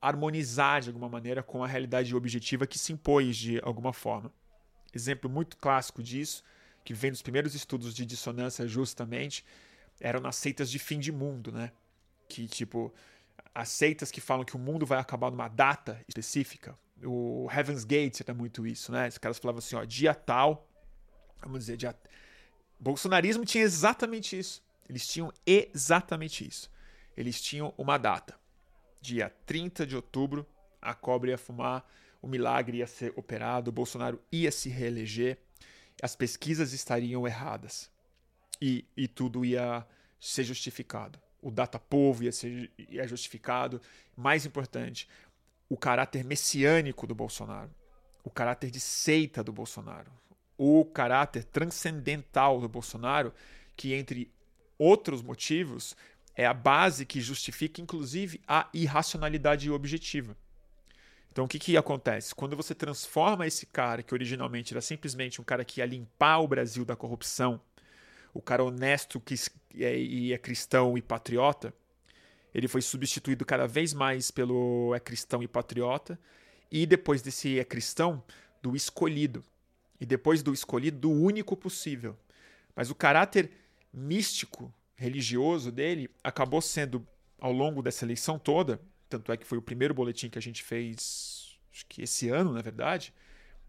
harmonizar 0.00 0.82
de 0.82 0.88
alguma 0.88 1.08
maneira 1.08 1.42
com 1.42 1.64
a 1.64 1.66
realidade 1.66 2.14
objetiva 2.14 2.66
que 2.66 2.78
se 2.78 2.92
impôs 2.92 3.36
de 3.36 3.58
alguma 3.62 3.92
forma. 3.92 4.30
Exemplo 4.92 5.28
muito 5.28 5.56
clássico 5.56 6.02
disso, 6.02 6.44
que 6.84 6.94
vem 6.94 7.10
dos 7.10 7.22
primeiros 7.22 7.54
estudos 7.54 7.94
de 7.94 8.06
dissonância 8.06 8.68
justamente, 8.68 9.44
eram 9.98 10.20
nas 10.20 10.36
seitas 10.36 10.70
de 10.70 10.78
fim 10.78 10.98
de 11.00 11.10
mundo, 11.10 11.50
né? 11.50 11.72
Que 12.36 12.48
tipo, 12.48 12.92
as 13.54 13.68
seitas 13.68 14.10
que 14.10 14.20
falam 14.20 14.44
que 14.44 14.56
o 14.56 14.58
mundo 14.58 14.84
vai 14.84 14.98
acabar 14.98 15.30
numa 15.30 15.48
data 15.48 16.00
específica. 16.08 16.78
O 17.02 17.48
Heaven's 17.50 17.84
Gate 17.84 18.20
era 18.20 18.34
muito 18.34 18.66
isso, 18.66 18.90
né? 18.92 19.08
Os 19.08 19.18
caras 19.18 19.38
falavam 19.38 19.58
assim, 19.58 19.76
ó, 19.76 19.84
dia 19.84 20.14
tal, 20.14 20.68
vamos 21.40 21.60
dizer, 21.60 21.76
dia... 21.76 21.94
Bolsonarismo 22.78 23.44
tinha 23.44 23.64
exatamente 23.64 24.38
isso. 24.38 24.62
Eles 24.88 25.06
tinham 25.06 25.32
exatamente 25.46 26.46
isso. 26.46 26.70
Eles 27.16 27.40
tinham 27.40 27.72
uma 27.76 27.98
data 27.98 28.38
dia 29.06 29.32
30 29.46 29.86
de 29.86 29.94
outubro, 29.94 30.46
a 30.82 30.92
cobra 30.92 31.30
ia 31.30 31.38
fumar, 31.38 31.88
o 32.20 32.26
milagre 32.26 32.78
ia 32.78 32.86
ser 32.86 33.12
operado, 33.16 33.70
o 33.70 33.72
Bolsonaro 33.72 34.20
ia 34.32 34.50
se 34.50 34.68
reeleger, 34.68 35.38
as 36.02 36.16
pesquisas 36.16 36.72
estariam 36.72 37.26
erradas 37.26 37.90
e, 38.60 38.84
e 38.96 39.06
tudo 39.06 39.44
ia 39.44 39.86
ser 40.18 40.44
justificado. 40.44 41.20
O 41.40 41.50
data 41.50 41.78
povo 41.78 42.24
ia 42.24 42.32
ser 42.32 42.70
ia 42.78 43.06
justificado. 43.06 43.80
Mais 44.16 44.46
importante, 44.46 45.08
o 45.68 45.76
caráter 45.76 46.24
messiânico 46.24 47.06
do 47.06 47.14
Bolsonaro, 47.14 47.70
o 48.24 48.30
caráter 48.30 48.70
de 48.70 48.80
seita 48.80 49.42
do 49.42 49.52
Bolsonaro, 49.52 50.10
o 50.56 50.84
caráter 50.84 51.44
transcendental 51.44 52.60
do 52.60 52.68
Bolsonaro, 52.68 53.32
que 53.76 53.94
entre 53.94 54.30
outros 54.78 55.22
motivos 55.22 55.96
é 56.34 56.46
a 56.46 56.54
base 56.54 57.06
que 57.06 57.20
justifica, 57.20 57.80
inclusive, 57.80 58.40
a 58.46 58.68
irracionalidade 58.72 59.70
objetiva. 59.70 60.36
Então, 61.32 61.44
o 61.44 61.48
que, 61.48 61.58
que 61.58 61.76
acontece? 61.76 62.34
Quando 62.34 62.56
você 62.56 62.74
transforma 62.74 63.46
esse 63.46 63.66
cara, 63.66 64.02
que 64.02 64.14
originalmente 64.14 64.72
era 64.72 64.80
simplesmente 64.80 65.40
um 65.40 65.44
cara 65.44 65.64
que 65.64 65.80
ia 65.80 65.86
limpar 65.86 66.38
o 66.38 66.48
Brasil 66.48 66.84
da 66.84 66.96
corrupção, 66.96 67.60
o 68.36 68.42
cara 68.42 68.62
honesto 68.62 69.18
que 69.18 69.34
é, 69.76 69.98
e 69.98 70.32
é 70.32 70.38
cristão 70.38 70.96
e 70.96 71.02
patriota, 71.02 71.72
ele 72.54 72.68
foi 72.68 72.82
substituído 72.82 73.44
cada 73.44 73.66
vez 73.66 73.94
mais 73.94 74.30
pelo 74.30 74.94
é 74.94 75.00
cristão 75.00 75.42
e 75.42 75.48
patriota, 75.48 76.18
e 76.70 76.86
depois 76.86 77.22
desse 77.22 77.58
é 77.58 77.64
cristão, 77.64 78.22
do 78.62 78.76
escolhido. 78.76 79.44
E 80.00 80.04
depois 80.04 80.42
do 80.42 80.52
escolhido, 80.52 80.98
do 80.98 81.10
único 81.10 81.56
possível. 81.56 82.16
Mas 82.74 82.90
o 82.90 82.94
caráter 82.94 83.50
místico, 83.92 84.72
religioso 84.94 85.72
dele, 85.72 86.10
acabou 86.22 86.60
sendo, 86.60 87.06
ao 87.38 87.52
longo 87.52 87.82
dessa 87.82 88.04
eleição 88.04 88.38
toda, 88.38 88.80
tanto 89.08 89.32
é 89.32 89.36
que 89.36 89.46
foi 89.46 89.56
o 89.56 89.62
primeiro 89.62 89.94
boletim 89.94 90.28
que 90.28 90.38
a 90.38 90.42
gente 90.42 90.62
fez, 90.62 91.58
acho 91.72 91.86
que 91.86 92.02
esse 92.02 92.28
ano, 92.28 92.52
na 92.52 92.60
verdade, 92.60 93.14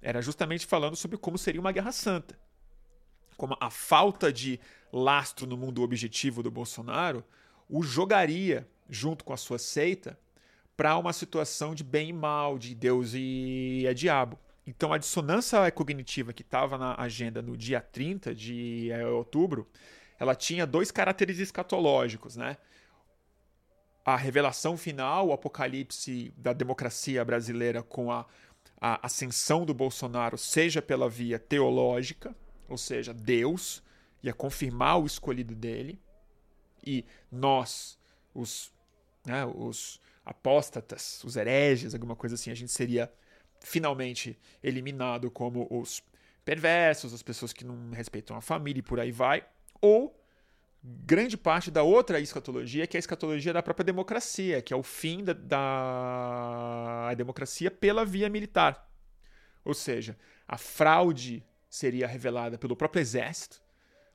era 0.02 0.22
justamente 0.22 0.66
falando 0.66 0.96
sobre 0.96 1.18
como 1.18 1.38
seria 1.38 1.62
uma 1.62 1.72
guerra 1.72 1.92
santa. 1.92 2.38
Como 3.38 3.56
a 3.62 3.70
falta 3.70 4.34
de 4.34 4.60
lastro 4.92 5.48
no 5.48 5.56
mundo 5.56 5.84
objetivo 5.84 6.44
do 6.44 6.52
Bolsonaro 6.52 7.24
o 7.70 7.84
jogaria 7.84 8.68
junto 8.90 9.24
com 9.24 9.34
a 9.34 9.38
sua 9.38 9.60
seita 9.60 10.18
para 10.76 10.98
uma 10.98 11.12
situação 11.12 11.74
de 11.74 11.84
bem 11.84 12.10
e 12.10 12.14
mal, 12.14 12.58
de 12.58 12.74
Deus 12.76 13.12
e 13.14 13.86
a 13.90 13.94
diabo. 13.94 14.40
Então 14.66 14.94
a 14.94 14.98
dissonância 14.98 15.70
cognitiva 15.72 16.34
que 16.34 16.42
estava 16.42 16.78
na 16.78 16.96
agenda 17.00 17.42
no 17.42 17.58
dia 17.58 17.82
30 17.82 18.36
de 18.36 18.92
eh, 18.92 19.06
outubro, 19.08 19.68
ela 20.20 20.36
tinha 20.36 20.68
dois 20.68 20.92
caracteres 20.92 21.40
escatológicos, 21.40 22.36
né? 22.36 22.58
A 24.06 24.16
revelação 24.16 24.78
final, 24.78 25.28
o 25.28 25.34
apocalipse 25.34 26.34
da 26.38 26.54
democracia 26.54 27.24
brasileira 27.26 27.82
com 27.82 28.12
a, 28.12 28.26
a 28.80 29.06
ascensão 29.06 29.66
do 29.66 29.74
Bolsonaro, 29.74 30.38
seja 30.38 30.82
pela 30.82 31.10
via 31.10 31.40
teológica, 31.40 32.36
ou 32.68 32.78
seja, 32.78 33.14
Deus, 33.14 33.84
ia 34.22 34.34
confirmar 34.34 35.00
o 35.00 35.06
escolhido 35.06 35.56
dele, 35.56 36.00
e 36.86 37.06
nós, 37.32 37.98
os 38.34 38.72
né, 39.28 39.46
os 39.46 40.00
apóstatas, 40.26 41.22
os 41.24 41.36
hereges, 41.36 41.94
alguma 41.94 42.16
coisa 42.16 42.36
assim, 42.36 42.50
a 42.50 42.56
gente 42.56 42.72
seria 42.72 43.12
finalmente 43.60 44.40
eliminado 44.64 45.30
como 45.30 45.68
os 45.70 46.02
perversos, 46.46 47.14
as 47.14 47.22
pessoas 47.22 47.52
que 47.52 47.66
não 47.66 47.92
respeitam 47.92 48.38
a 48.38 48.42
família 48.42 48.80
e 48.80 48.84
por 48.84 49.00
aí 49.00 49.12
vai, 49.12 49.46
ou 49.82 50.18
grande 50.82 51.36
parte 51.36 51.70
da 51.70 51.84
outra 51.84 52.20
escatologia, 52.20 52.88
que 52.88 52.96
é 52.96 53.00
a 53.00 53.00
escatologia 53.00 53.52
da 53.52 53.62
própria 53.62 53.84
democracia, 53.84 54.62
que 54.62 54.74
é 54.74 54.78
o 54.78 54.84
fim 54.84 55.24
da, 55.24 55.34
da 55.34 57.14
democracia 57.16 57.70
pela 57.70 58.06
via 58.06 58.30
militar. 58.30 58.90
Ou 59.66 59.74
seja, 59.74 60.18
a 60.48 60.58
fraude 60.58 61.44
seria 61.70 62.08
revelada 62.08 62.58
pelo 62.58 62.76
próprio 62.76 63.02
exército, 63.02 63.62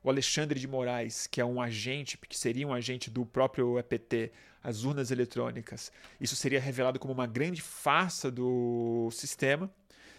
o 0.03 0.09
Alexandre 0.09 0.59
de 0.59 0.67
Moraes, 0.67 1.27
que 1.27 1.39
é 1.39 1.45
um 1.45 1.61
agente, 1.61 2.17
que 2.17 2.37
seria 2.37 2.67
um 2.67 2.73
agente 2.73 3.09
do 3.09 3.25
próprio 3.25 3.79
EPT, 3.79 4.31
as 4.61 4.83
urnas 4.83 5.11
eletrônicas, 5.11 5.91
isso 6.19 6.35
seria 6.35 6.59
revelado 6.59 6.99
como 6.99 7.13
uma 7.13 7.27
grande 7.27 7.61
farsa 7.61 8.29
do 8.29 9.09
sistema, 9.11 9.73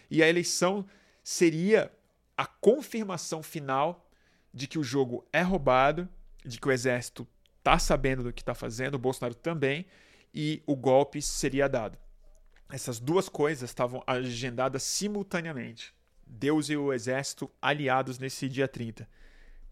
e 0.09 0.21
a 0.21 0.27
eleição 0.27 0.85
seria 1.23 1.91
a 2.37 2.45
confirmação 2.45 3.41
final 3.41 4.07
de 4.53 4.67
que 4.67 4.77
o 4.77 4.83
jogo 4.83 5.25
é 5.31 5.41
roubado, 5.41 6.07
de 6.43 6.59
que 6.59 6.67
o 6.67 6.71
exército 6.71 7.27
está 7.57 7.79
sabendo 7.79 8.23
do 8.23 8.33
que 8.33 8.41
está 8.41 8.53
fazendo, 8.53 8.95
o 8.95 8.99
Bolsonaro 8.99 9.33
também, 9.33 9.85
e 10.33 10.61
o 10.67 10.75
golpe 10.75 11.21
seria 11.21 11.67
dado. 11.67 11.97
Essas 12.69 12.99
duas 12.99 13.29
coisas 13.29 13.69
estavam 13.69 14.03
agendadas 14.05 14.83
simultaneamente. 14.83 15.94
Deus 16.25 16.69
e 16.69 16.75
o 16.77 16.91
exército 16.91 17.49
aliados 17.61 18.19
nesse 18.19 18.49
dia 18.49 18.67
30 18.67 19.07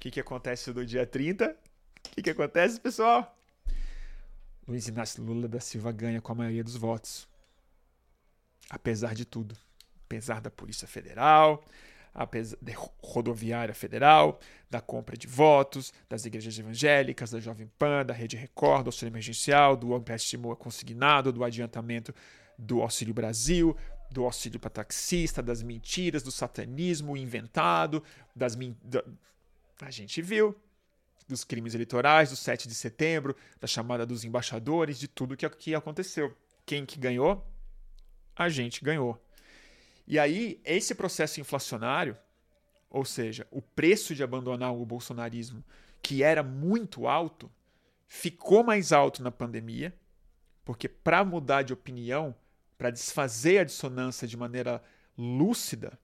que, 0.04 0.12
que 0.12 0.20
acontece 0.20 0.74
no 0.74 0.86
dia 0.86 1.06
30? 1.06 1.50
O 1.50 2.10
que, 2.12 2.22
que 2.22 2.30
acontece, 2.30 2.78
pessoal? 2.78 3.38
Luiz 4.68 4.86
Inácio 4.88 5.24
Lula 5.24 5.48
da 5.48 5.62
Silva 5.62 5.94
ganha 5.94 6.20
com 6.20 6.34
a 6.34 6.36
maioria 6.36 6.64
dos 6.64 6.76
votos. 6.76 7.26
Apesar 8.70 9.16
de 9.16 9.24
tudo. 9.24 9.56
Apesar 10.06 10.42
da 10.42 10.52
Polícia 10.52 10.86
Federal, 10.88 11.64
apesar 12.14 12.58
da 12.62 12.74
rodoviária 13.02 13.74
federal, 13.74 14.42
da 14.70 14.82
compra 14.82 15.16
de 15.16 15.26
votos, 15.26 15.94
das 16.10 16.26
igrejas 16.26 16.60
evangélicas, 16.60 17.32
da 17.32 17.40
Jovem 17.40 17.72
Pan, 17.80 18.06
da 18.06 18.14
Rede 18.14 18.36
Record, 18.36 18.84
do 18.84 18.90
auxílio 18.90 19.10
emergencial, 19.10 19.78
do 19.78 19.96
empréstimo 19.96 20.54
consignado, 20.58 21.32
do 21.32 21.46
adiantamento 21.46 22.14
do 22.58 22.82
Auxílio 22.82 23.14
Brasil, 23.14 23.76
do 24.14 24.24
auxílio 24.24 24.60
para 24.60 24.70
taxista, 24.70 25.42
das 25.42 25.64
mentiras, 25.64 26.24
do 26.24 26.32
satanismo 26.32 27.18
inventado, 27.18 28.04
das, 28.36 28.58
a 29.82 29.92
gente 29.92 30.22
viu 30.22 30.56
dos 31.28 31.44
crimes 31.44 31.74
eleitorais, 31.74 32.30
do 32.30 32.36
7 32.36 32.68
de 32.68 32.76
setembro, 32.76 33.36
da 33.60 33.68
chamada 33.68 34.06
dos 34.06 34.24
embaixadores, 34.24 35.00
de 35.00 35.08
tudo 35.08 35.36
que, 35.36 35.50
que 35.50 35.74
aconteceu. 35.74 36.36
Quem 36.66 36.86
que 36.86 37.00
ganhou? 37.00 37.46
A 38.36 38.50
gente 38.50 38.84
ganhou. 38.84 39.22
E 40.06 40.20
aí, 40.20 40.62
esse 40.64 40.94
processo 40.94 41.40
inflacionário, 41.40 42.18
ou 42.90 43.04
seja, 43.06 43.48
o 43.50 43.62
preço 43.62 44.14
de 44.14 44.22
abandonar 44.22 44.74
o 44.74 44.86
bolsonarismo, 44.86 45.64
que 46.02 46.22
era 46.22 46.44
muito 46.44 47.08
alto, 47.08 47.50
ficou 48.08 48.64
mais 48.64 48.92
alto 48.92 49.24
na 49.24 49.32
pandemia, 49.32 49.94
porque 50.64 50.88
para 50.88 51.24
mudar 51.24 51.64
de 51.64 51.74
opinião, 51.74 52.36
para 52.78 52.90
desfazer 52.90 53.60
a 53.60 53.64
dissonância 53.64 54.28
de 54.28 54.38
maneira 54.38 54.82
lúcida, 55.18 55.98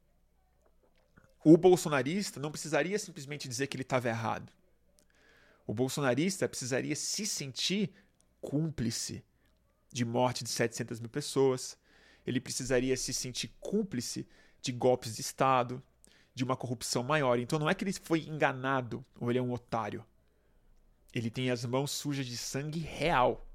o 1.43 1.57
bolsonarista 1.57 2.39
não 2.39 2.51
precisaria 2.51 2.99
simplesmente 2.99 3.47
dizer 3.47 3.67
que 3.67 3.75
ele 3.75 3.83
estava 3.83 4.09
errado. 4.09 4.51
O 5.65 5.73
bolsonarista 5.73 6.47
precisaria 6.49 6.95
se 6.95 7.25
sentir 7.25 7.93
cúmplice 8.41 9.23
de 9.91 10.03
morte 10.05 10.43
de 10.43 10.49
700 10.49 10.99
mil 10.99 11.09
pessoas. 11.09 11.77
Ele 12.25 12.41
precisaria 12.41 12.95
se 12.97 13.13
sentir 13.13 13.49
cúmplice 13.59 14.27
de 14.61 14.71
golpes 14.71 15.15
de 15.15 15.21
Estado, 15.21 15.81
de 16.33 16.43
uma 16.43 16.55
corrupção 16.55 17.03
maior. 17.03 17.39
Então 17.39 17.59
não 17.59 17.69
é 17.69 17.73
que 17.73 17.83
ele 17.83 17.93
foi 17.93 18.21
enganado 18.21 19.05
ou 19.19 19.29
ele 19.29 19.39
é 19.39 19.41
um 19.41 19.51
otário. 19.51 20.05
Ele 21.13 21.29
tem 21.29 21.49
as 21.49 21.65
mãos 21.65 21.91
sujas 21.91 22.25
de 22.25 22.37
sangue 22.37 22.79
real. 22.79 23.48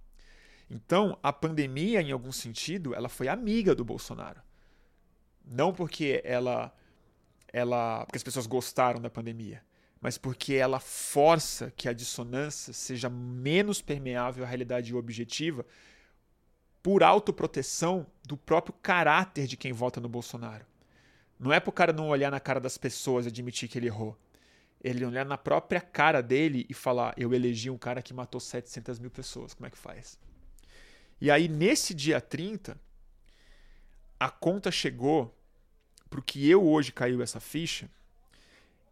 Então, 0.69 1.19
a 1.23 1.33
pandemia, 1.33 2.01
em 2.01 2.11
algum 2.11 2.33
sentido, 2.33 2.95
ela 2.95 3.09
foi 3.09 3.29
amiga 3.29 3.75
do 3.75 3.85
Bolsonaro. 3.85 4.41
Não 5.45 5.73
porque 5.73 6.23
ela 6.25 6.75
ela, 7.55 8.05
porque 8.05 8.17
as 8.17 8.23
pessoas 8.25 8.49
gostaram 8.49 9.01
da 9.01 9.09
pandemia, 9.09 9.63
mas 10.01 10.19
porque 10.19 10.55
ela 10.55 10.81
força 10.81 11.73
que 11.77 11.89
a 11.89 11.93
dissonância 11.93 12.73
seja 12.73 13.09
menos 13.09 13.81
permeável 13.81 14.43
à 14.43 14.47
realidade 14.47 14.93
objetiva 14.93 15.65
por 16.83 17.05
autoproteção 17.05 18.05
do 18.27 18.37
próprio 18.37 18.75
caráter 18.83 19.47
de 19.47 19.57
quem 19.57 19.73
vota 19.73 20.01
no 20.01 20.09
Bolsonaro. 20.09 20.67
Não 21.39 21.53
é 21.53 21.61
para 21.61 21.71
o 21.71 21.73
cara 21.73 21.93
não 21.93 22.09
olhar 22.09 22.31
na 22.31 22.41
cara 22.41 22.59
das 22.59 22.77
pessoas 22.77 23.25
e 23.25 23.29
admitir 23.29 23.69
que 23.69 23.79
ele 23.79 23.87
errou. 23.87 24.19
Ele 24.83 25.05
olhar 25.05 25.25
na 25.25 25.39
própria 25.39 25.81
cara 25.81 26.21
dele 26.21 26.67
e 26.69 26.75
falar: 26.75 27.15
Eu 27.17 27.33
elegi 27.33 27.71
um 27.71 27.79
cara 27.79 28.03
que 28.03 28.13
matou 28.13 28.41
700 28.41 28.99
mil 28.99 29.11
pessoas. 29.11 29.55
Como 29.55 29.67
é 29.67 29.71
que 29.71 29.79
faz? 29.79 30.19
E 31.21 31.31
aí, 31.31 31.49
nesse 31.49 31.95
dia 31.95 32.21
30, 32.21 32.79
a 34.19 34.31
conta 34.31 34.71
chegou 34.71 35.37
pro 36.11 36.23
que 36.23 36.49
eu 36.49 36.67
hoje 36.67 36.93
caiu 36.93 37.23
essa 37.23 37.41
ficha, 37.41 37.91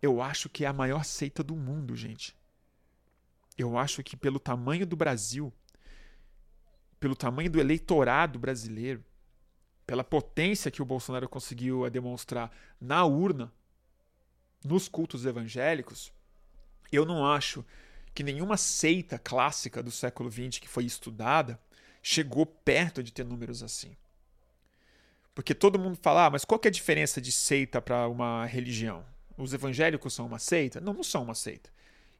eu 0.00 0.20
acho 0.20 0.48
que 0.48 0.64
é 0.64 0.68
a 0.68 0.72
maior 0.72 1.04
seita 1.04 1.42
do 1.42 1.54
mundo, 1.54 1.94
gente. 1.94 2.36
Eu 3.56 3.78
acho 3.78 4.02
que 4.02 4.16
pelo 4.16 4.40
tamanho 4.40 4.86
do 4.86 4.96
Brasil, 4.96 5.52
pelo 6.98 7.14
tamanho 7.14 7.50
do 7.50 7.60
eleitorado 7.60 8.38
brasileiro, 8.38 9.04
pela 9.86 10.02
potência 10.02 10.70
que 10.70 10.82
o 10.82 10.84
Bolsonaro 10.86 11.28
conseguiu 11.28 11.88
demonstrar 11.90 12.50
na 12.80 13.04
urna, 13.04 13.52
nos 14.64 14.88
cultos 14.88 15.26
evangélicos, 15.26 16.12
eu 16.90 17.04
não 17.04 17.26
acho 17.26 17.64
que 18.14 18.22
nenhuma 18.22 18.56
seita 18.56 19.18
clássica 19.18 19.82
do 19.82 19.90
século 19.90 20.30
XX 20.30 20.58
que 20.58 20.68
foi 20.68 20.84
estudada 20.84 21.60
chegou 22.02 22.44
perto 22.44 23.02
de 23.02 23.12
ter 23.12 23.24
números 23.24 23.62
assim. 23.62 23.96
Porque 25.34 25.54
todo 25.54 25.78
mundo 25.78 25.98
fala, 26.02 26.26
ah, 26.26 26.30
mas 26.30 26.44
qual 26.44 26.58
que 26.58 26.68
é 26.68 26.70
a 26.70 26.72
diferença 26.72 27.20
de 27.20 27.32
seita 27.32 27.80
para 27.80 28.06
uma 28.08 28.44
religião? 28.44 29.04
Os 29.36 29.54
evangélicos 29.54 30.12
são 30.12 30.26
uma 30.26 30.38
seita? 30.38 30.80
Não, 30.80 30.92
não 30.92 31.02
são 31.02 31.22
uma 31.22 31.34
seita. 31.34 31.70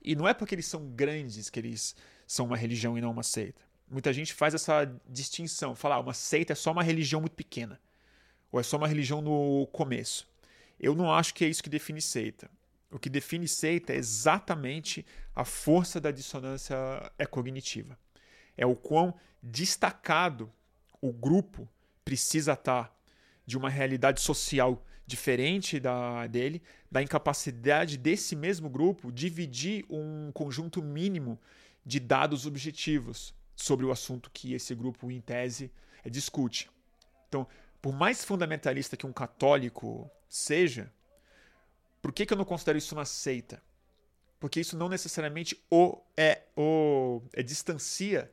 E 0.02 0.16
não 0.16 0.26
é 0.26 0.32
porque 0.32 0.54
eles 0.54 0.66
são 0.66 0.88
grandes 0.90 1.50
que 1.50 1.60
eles 1.60 1.94
são 2.26 2.46
uma 2.46 2.56
religião 2.56 2.96
e 2.96 3.00
não 3.00 3.10
uma 3.10 3.22
seita. 3.22 3.60
Muita 3.90 4.12
gente 4.12 4.32
faz 4.32 4.54
essa 4.54 4.90
distinção, 5.06 5.74
fala, 5.74 5.96
ah, 5.96 6.00
uma 6.00 6.14
seita 6.14 6.54
é 6.54 6.56
só 6.56 6.72
uma 6.72 6.82
religião 6.82 7.20
muito 7.20 7.34
pequena. 7.34 7.78
Ou 8.50 8.58
é 8.58 8.62
só 8.62 8.78
uma 8.78 8.88
religião 8.88 9.20
no 9.20 9.66
começo. 9.72 10.26
Eu 10.80 10.94
não 10.94 11.12
acho 11.12 11.34
que 11.34 11.44
é 11.44 11.48
isso 11.48 11.62
que 11.62 11.68
define 11.68 12.00
seita. 12.00 12.50
O 12.90 12.98
que 12.98 13.10
define 13.10 13.46
seita 13.46 13.92
é 13.92 13.96
exatamente 13.96 15.04
a 15.34 15.44
força 15.44 16.00
da 16.00 16.10
dissonância 16.10 16.76
cognitiva. 17.30 17.98
É 18.56 18.66
o 18.66 18.74
quão 18.74 19.14
destacado 19.42 20.52
o 21.00 21.12
grupo 21.12 21.68
precisa 22.04 22.52
estar 22.52 22.94
de 23.44 23.56
uma 23.56 23.68
realidade 23.68 24.20
social 24.20 24.84
diferente 25.06 25.80
da 25.80 26.26
dele, 26.26 26.62
da 26.90 27.02
incapacidade 27.02 27.96
desse 27.96 28.36
mesmo 28.36 28.70
grupo 28.70 29.10
dividir 29.10 29.84
um 29.90 30.30
conjunto 30.32 30.82
mínimo 30.82 31.38
de 31.84 31.98
dados 31.98 32.46
objetivos. 32.46 33.34
sobre 33.54 33.84
o 33.84 33.92
assunto 33.92 34.30
que 34.32 34.54
esse 34.54 34.74
grupo, 34.74 35.10
em 35.10 35.20
tese, 35.20 35.70
discute. 36.10 36.68
Então, 37.28 37.46
por 37.80 37.92
mais 37.92 38.24
fundamentalista 38.24 38.96
que 38.96 39.06
um 39.06 39.12
católico 39.12 40.10
seja, 40.28 40.92
por 42.00 42.12
que, 42.12 42.26
que 42.26 42.32
eu 42.32 42.36
não 42.36 42.44
considero 42.44 42.78
isso 42.78 42.94
uma 42.94 43.04
seita? 43.04 43.62
Porque 44.40 44.58
isso 44.58 44.76
não 44.76 44.88
necessariamente 44.88 45.56
o 45.70 45.96
é 46.16 46.42
o 46.56 47.22
é, 47.32 47.42
distancia 47.42 48.28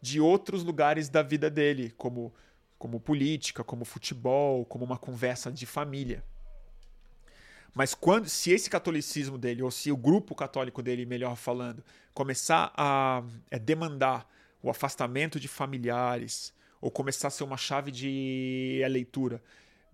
de 0.00 0.20
outros 0.20 0.62
lugares 0.62 1.08
da 1.08 1.22
vida 1.22 1.50
dele, 1.50 1.92
como 1.96 2.32
como 2.78 3.00
política, 3.00 3.64
como 3.64 3.84
futebol, 3.84 4.64
como 4.64 4.84
uma 4.84 4.96
conversa 4.96 5.50
de 5.50 5.66
família. 5.66 6.24
Mas 7.74 7.94
quando, 7.94 8.28
se 8.28 8.50
esse 8.50 8.70
catolicismo 8.70 9.36
dele, 9.36 9.62
ou 9.62 9.70
se 9.70 9.90
o 9.90 9.96
grupo 9.96 10.34
católico 10.34 10.82
dele, 10.82 11.04
melhor 11.04 11.36
falando, 11.36 11.84
começar 12.14 12.72
a, 12.76 13.22
é, 13.50 13.58
demandar 13.58 14.28
o 14.62 14.70
afastamento 14.70 15.38
de 15.38 15.48
familiares, 15.48 16.54
ou 16.80 16.90
começar 16.90 17.28
a 17.28 17.30
ser 17.30 17.44
uma 17.44 17.56
chave 17.56 17.90
de 17.90 18.80
leitura 18.88 19.42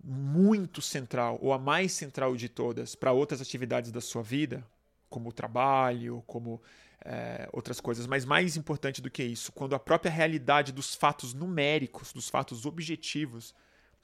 muito 0.03 0.81
central, 0.81 1.39
ou 1.41 1.51
a 1.51 1.57
mais 1.57 1.91
central 1.91 2.35
de 2.35 2.47
todas, 2.47 2.95
para 2.95 3.11
outras 3.11 3.41
atividades 3.41 3.91
da 3.91 4.01
sua 4.01 4.21
vida, 4.21 4.65
como 5.09 5.29
o 5.29 5.33
trabalho, 5.33 6.23
como 6.27 6.61
é, 7.05 7.47
outras 7.53 7.79
coisas. 7.79 8.07
Mas 8.07 8.25
mais 8.25 8.57
importante 8.57 9.01
do 9.01 9.11
que 9.11 9.23
isso, 9.23 9.51
quando 9.51 9.75
a 9.75 9.79
própria 9.79 10.11
realidade 10.11 10.71
dos 10.71 10.95
fatos 10.95 11.33
numéricos, 11.33 12.11
dos 12.11 12.27
fatos 12.27 12.65
objetivos, 12.65 13.53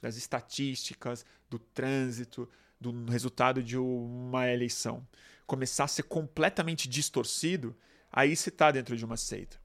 das 0.00 0.16
estatísticas, 0.16 1.26
do 1.50 1.58
trânsito, 1.58 2.48
do 2.80 3.04
resultado 3.10 3.62
de 3.62 3.76
uma 3.76 4.48
eleição, 4.48 5.06
começar 5.46 5.84
a 5.84 5.88
ser 5.88 6.04
completamente 6.04 6.88
distorcido, 6.88 7.76
aí 8.10 8.34
você 8.34 8.48
está 8.48 8.70
dentro 8.70 8.96
de 8.96 9.04
uma 9.04 9.16
seita. 9.16 9.60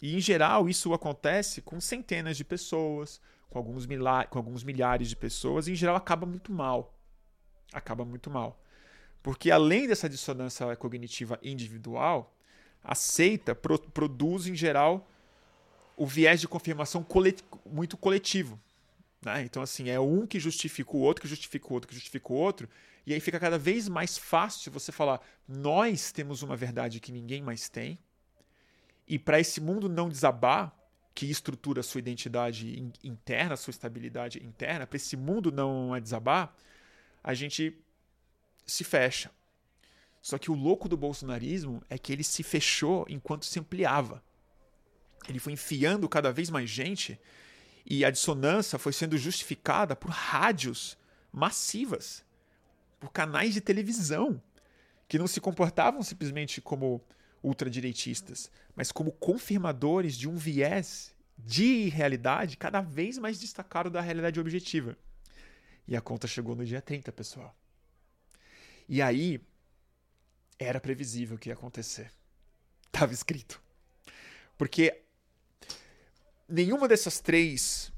E, 0.00 0.16
em 0.16 0.20
geral, 0.20 0.68
isso 0.68 0.92
acontece 0.92 1.62
com 1.62 1.80
centenas 1.80 2.36
de 2.36 2.44
pessoas, 2.44 3.20
com 3.48 3.58
alguns, 3.58 3.86
com 4.30 4.38
alguns 4.38 4.62
milhares 4.62 5.08
de 5.08 5.16
pessoas, 5.16 5.66
e, 5.66 5.72
em 5.72 5.76
geral, 5.76 5.96
acaba 5.96 6.26
muito 6.26 6.52
mal. 6.52 6.98
Acaba 7.72 8.04
muito 8.04 8.30
mal. 8.30 8.60
Porque, 9.22 9.50
além 9.50 9.86
dessa 9.86 10.08
dissonância 10.08 10.74
cognitiva 10.76 11.38
individual, 11.42 12.33
a 12.84 12.94
seita 12.94 13.54
pro 13.54 13.78
produz, 13.78 14.46
em 14.46 14.54
geral, 14.54 15.08
o 15.96 16.06
viés 16.06 16.40
de 16.40 16.46
confirmação 16.46 17.02
colet 17.02 17.42
muito 17.64 17.96
coletivo. 17.96 18.60
Né? 19.24 19.42
Então, 19.42 19.62
assim, 19.62 19.88
é 19.88 19.98
um 19.98 20.26
que 20.26 20.38
justifica 20.38 20.94
o 20.94 21.00
outro, 21.00 21.22
que 21.22 21.28
justifica 21.28 21.66
o 21.68 21.72
outro, 21.72 21.88
que 21.88 21.94
justifica 21.94 22.32
o 22.32 22.36
outro, 22.36 22.68
e 23.06 23.14
aí 23.14 23.20
fica 23.20 23.40
cada 23.40 23.58
vez 23.58 23.88
mais 23.88 24.18
fácil 24.18 24.70
você 24.70 24.92
falar: 24.92 25.20
nós 25.48 26.12
temos 26.12 26.42
uma 26.42 26.56
verdade 26.56 27.00
que 27.00 27.10
ninguém 27.10 27.42
mais 27.42 27.68
tem, 27.68 27.98
e 29.08 29.18
para 29.18 29.40
esse 29.40 29.60
mundo 29.60 29.88
não 29.88 30.08
desabar, 30.08 30.74
que 31.14 31.30
estrutura 31.30 31.80
a 31.80 31.82
sua 31.82 32.00
identidade 32.00 32.92
interna, 33.02 33.54
a 33.54 33.56
sua 33.56 33.70
estabilidade 33.70 34.44
interna, 34.44 34.86
para 34.86 34.96
esse 34.96 35.16
mundo 35.16 35.52
não 35.52 35.98
desabar, 36.00 36.54
a 37.22 37.32
gente 37.34 37.78
se 38.66 38.82
fecha. 38.82 39.30
Só 40.24 40.38
que 40.38 40.50
o 40.50 40.54
louco 40.54 40.88
do 40.88 40.96
bolsonarismo 40.96 41.82
é 41.86 41.98
que 41.98 42.10
ele 42.10 42.24
se 42.24 42.42
fechou 42.42 43.04
enquanto 43.10 43.44
se 43.44 43.60
ampliava. 43.60 44.24
Ele 45.28 45.38
foi 45.38 45.52
enfiando 45.52 46.08
cada 46.08 46.32
vez 46.32 46.48
mais 46.48 46.70
gente 46.70 47.20
e 47.84 48.06
a 48.06 48.10
dissonância 48.10 48.78
foi 48.78 48.94
sendo 48.94 49.18
justificada 49.18 49.94
por 49.94 50.10
rádios 50.10 50.96
massivas, 51.30 52.24
por 52.98 53.12
canais 53.12 53.52
de 53.52 53.60
televisão 53.60 54.42
que 55.06 55.18
não 55.18 55.26
se 55.26 55.42
comportavam 55.42 56.02
simplesmente 56.02 56.58
como 56.58 57.04
ultradireitistas, 57.42 58.50
mas 58.74 58.90
como 58.90 59.12
confirmadores 59.12 60.16
de 60.16 60.26
um 60.26 60.36
viés 60.36 61.14
de 61.36 61.90
realidade 61.90 62.56
cada 62.56 62.80
vez 62.80 63.18
mais 63.18 63.38
destacado 63.38 63.90
da 63.90 64.00
realidade 64.00 64.40
objetiva. 64.40 64.96
E 65.86 65.94
a 65.94 66.00
conta 66.00 66.26
chegou 66.26 66.56
no 66.56 66.64
dia 66.64 66.80
30, 66.80 67.12
pessoal. 67.12 67.54
E 68.88 69.02
aí 69.02 69.38
era 70.58 70.80
previsível 70.80 71.38
que 71.38 71.48
ia 71.48 71.54
acontecer. 71.54 72.10
Estava 72.86 73.12
escrito. 73.12 73.60
Porque 74.56 75.02
nenhuma 76.48 76.86
dessas 76.86 77.20
três 77.20 77.92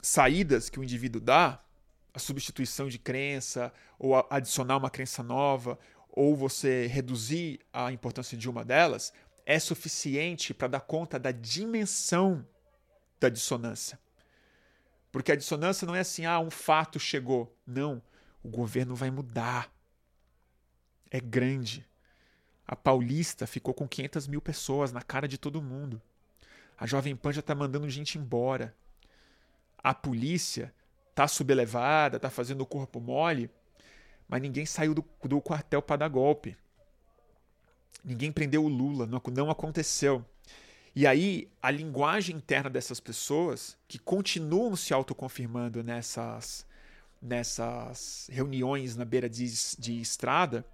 saídas 0.00 0.70
que 0.70 0.80
o 0.80 0.84
indivíduo 0.84 1.20
dá, 1.20 1.58
a 2.14 2.18
substituição 2.18 2.88
de 2.88 2.98
crença, 2.98 3.72
ou 3.98 4.14
adicionar 4.30 4.76
uma 4.76 4.90
crença 4.90 5.22
nova, 5.22 5.78
ou 6.10 6.34
você 6.34 6.86
reduzir 6.86 7.60
a 7.72 7.92
importância 7.92 8.36
de 8.36 8.48
uma 8.48 8.64
delas, 8.64 9.12
é 9.44 9.58
suficiente 9.58 10.52
para 10.52 10.68
dar 10.68 10.80
conta 10.80 11.18
da 11.18 11.30
dimensão 11.30 12.46
da 13.20 13.28
dissonância. 13.28 13.98
Porque 15.10 15.32
a 15.32 15.36
dissonância 15.36 15.86
não 15.86 15.94
é 15.94 16.00
assim, 16.00 16.26
ah, 16.26 16.38
um 16.38 16.50
fato 16.50 16.98
chegou. 16.98 17.56
Não, 17.66 18.02
o 18.42 18.48
governo 18.48 18.94
vai 18.94 19.10
mudar. 19.10 19.72
É 21.10 21.20
grande. 21.20 21.86
A 22.66 22.76
Paulista 22.76 23.46
ficou 23.46 23.72
com 23.72 23.88
500 23.88 24.26
mil 24.26 24.42
pessoas 24.42 24.92
na 24.92 25.00
cara 25.00 25.26
de 25.26 25.38
todo 25.38 25.62
mundo. 25.62 26.00
A 26.76 26.86
Jovem 26.86 27.16
Pan 27.16 27.32
já 27.32 27.40
está 27.40 27.54
mandando 27.54 27.88
gente 27.88 28.18
embora. 28.18 28.74
A 29.78 29.94
polícia 29.94 30.72
está 31.10 31.26
sublevada, 31.26 32.16
está 32.16 32.30
fazendo 32.30 32.60
o 32.60 32.66
corpo 32.66 33.00
mole, 33.00 33.50
mas 34.28 34.42
ninguém 34.42 34.66
saiu 34.66 34.94
do, 34.94 35.04
do 35.24 35.40
quartel 35.40 35.80
para 35.80 35.96
dar 35.96 36.08
golpe. 36.08 36.56
Ninguém 38.04 38.30
prendeu 38.30 38.64
o 38.64 38.68
Lula, 38.68 39.06
não, 39.06 39.20
não 39.32 39.50
aconteceu. 39.50 40.24
E 40.94 41.06
aí, 41.06 41.50
a 41.62 41.70
linguagem 41.70 42.36
interna 42.36 42.68
dessas 42.68 43.00
pessoas, 43.00 43.76
que 43.86 43.98
continuam 43.98 44.76
se 44.76 44.92
autoconfirmando 44.92 45.82
nessas, 45.82 46.66
nessas 47.20 48.28
reuniões 48.32 48.96
na 48.96 49.04
beira 49.04 49.28
de, 49.28 49.46
de 49.78 50.00
estrada, 50.00 50.64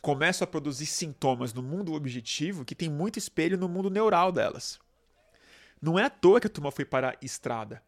começam 0.00 0.44
a 0.44 0.48
produzir 0.48 0.86
sintomas 0.86 1.52
no 1.52 1.62
mundo 1.62 1.92
objetivo 1.92 2.64
que 2.64 2.74
tem 2.74 2.88
muito 2.88 3.18
espelho 3.18 3.58
no 3.58 3.68
mundo 3.68 3.90
neural 3.90 4.32
delas. 4.32 4.78
Não 5.80 5.98
é 5.98 6.04
à 6.04 6.10
toa 6.10 6.40
que 6.40 6.46
a 6.46 6.50
turma 6.50 6.70
foi 6.70 6.84
para 6.84 7.10
a 7.10 7.16
estrada. 7.22 7.82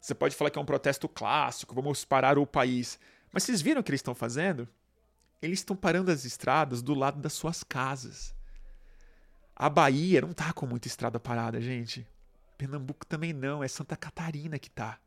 Você 0.00 0.14
pode 0.14 0.36
falar 0.36 0.50
que 0.50 0.58
é 0.58 0.62
um 0.62 0.66
protesto 0.66 1.08
clássico, 1.08 1.74
vamos 1.74 2.04
parar 2.04 2.38
o 2.38 2.46
país. 2.46 2.98
Mas 3.32 3.42
vocês 3.42 3.62
viram 3.62 3.80
o 3.80 3.84
que 3.84 3.90
eles 3.90 4.00
estão 4.00 4.14
fazendo? 4.14 4.68
Eles 5.40 5.60
estão 5.60 5.74
parando 5.74 6.10
as 6.10 6.24
estradas 6.24 6.82
do 6.82 6.94
lado 6.94 7.20
das 7.20 7.32
suas 7.32 7.62
casas. 7.62 8.34
A 9.56 9.68
Bahia 9.68 10.20
não 10.20 10.32
tá 10.32 10.52
com 10.52 10.66
muita 10.66 10.88
estrada 10.88 11.18
parada, 11.18 11.60
gente. 11.60 12.06
Pernambuco 12.58 13.06
também 13.06 13.32
não, 13.32 13.62
é 13.62 13.68
Santa 13.68 13.96
Catarina 13.96 14.58
que 14.58 14.70
tá. 14.70 14.98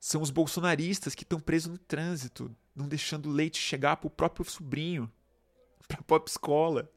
São 0.00 0.22
os 0.22 0.30
bolsonaristas 0.30 1.14
que 1.14 1.24
estão 1.24 1.40
presos 1.40 1.70
no 1.70 1.78
trânsito, 1.78 2.54
não 2.78 2.88
deixando 2.88 3.28
leite 3.30 3.60
chegar 3.60 3.96
para 3.96 4.06
o 4.06 4.10
próprio 4.10 4.48
sobrinho, 4.48 5.10
para 5.86 6.00
a 6.00 6.02
própria 6.02 6.30
escola, 6.30 6.90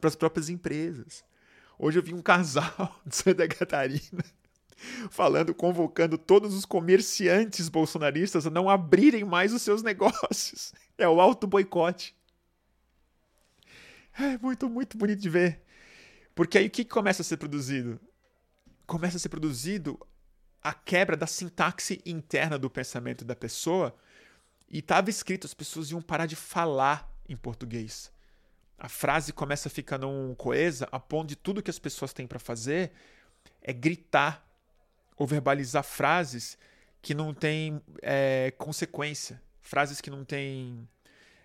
para 0.00 0.08
as 0.08 0.16
próprias 0.16 0.48
empresas. 0.48 1.24
Hoje 1.78 1.98
eu 1.98 2.02
vi 2.02 2.14
um 2.14 2.22
casal 2.22 3.00
de 3.04 3.16
Santa 3.16 3.46
Catarina 3.48 4.24
falando, 5.10 5.54
convocando 5.54 6.18
todos 6.18 6.54
os 6.54 6.64
comerciantes 6.64 7.68
bolsonaristas 7.68 8.46
a 8.46 8.50
não 8.50 8.68
abrirem 8.68 9.24
mais 9.24 9.52
os 9.52 9.62
seus 9.62 9.82
negócios. 9.82 10.72
É 10.98 11.06
o 11.06 11.20
alto 11.20 11.46
boicote. 11.46 12.16
É 14.18 14.38
muito, 14.38 14.66
muito 14.66 14.96
bonito 14.96 15.20
de 15.20 15.28
ver. 15.28 15.60
Porque 16.34 16.56
aí 16.56 16.68
o 16.68 16.70
que 16.70 16.86
começa 16.86 17.20
a 17.20 17.24
ser 17.24 17.36
produzido? 17.36 18.00
Começa 18.86 19.18
a 19.18 19.20
ser 19.20 19.28
produzido 19.28 20.00
a 20.62 20.72
quebra 20.72 21.14
da 21.14 21.26
sintaxe 21.26 22.00
interna 22.06 22.58
do 22.58 22.70
pensamento 22.70 23.26
da 23.26 23.36
pessoa. 23.36 23.94
E 24.68 24.78
estava 24.78 25.10
escrito, 25.10 25.46
as 25.46 25.54
pessoas 25.54 25.90
iam 25.90 26.02
parar 26.02 26.26
de 26.26 26.36
falar 26.36 27.10
em 27.28 27.36
português. 27.36 28.10
A 28.78 28.88
frase 28.88 29.32
começa 29.32 29.68
a 29.68 29.70
ficar 29.70 29.98
não 29.98 30.34
coesa, 30.36 30.88
a 30.92 31.00
ponto 31.00 31.28
de 31.28 31.36
tudo 31.36 31.62
que 31.62 31.70
as 31.70 31.78
pessoas 31.78 32.12
têm 32.12 32.26
para 32.26 32.38
fazer 32.38 32.92
é 33.62 33.72
gritar 33.72 34.46
ou 35.16 35.26
verbalizar 35.26 35.82
frases 35.82 36.58
que 37.00 37.14
não 37.14 37.32
têm 37.32 37.80
é, 38.02 38.52
consequência, 38.58 39.40
frases 39.60 40.00
que 40.00 40.10
não 40.10 40.24
têm 40.24 40.86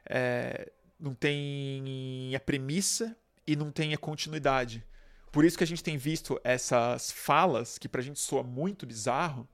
é, 0.06 0.72
não 1.00 1.16
têm 1.16 2.36
a 2.36 2.40
premissa 2.40 3.16
e 3.48 3.56
não 3.56 3.72
têm 3.72 3.94
a 3.94 3.98
continuidade. 3.98 4.86
Por 5.32 5.46
isso 5.46 5.58
que 5.58 5.64
a 5.64 5.68
gente 5.68 5.84
tem 5.84 5.98
visto 5.98 6.40
essas 6.44 7.12
falas 7.12 7.78
que 7.78 7.88
pra 7.88 8.02
gente 8.02 8.20
soa 8.20 8.44
muito 8.44 8.86
bizarro 8.86 9.48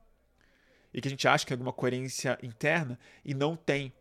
e 0.93 1.02
que 1.02 1.08
a 1.08 1.12
gente 1.12 1.28
acha 1.28 1.45
que 1.45 1.54
é 1.54 1.56
alguma 1.56 1.73
coerência 1.73 2.38
interna 2.41 3.00
e 3.23 3.34
não 3.34 3.56
tem. 3.56 3.93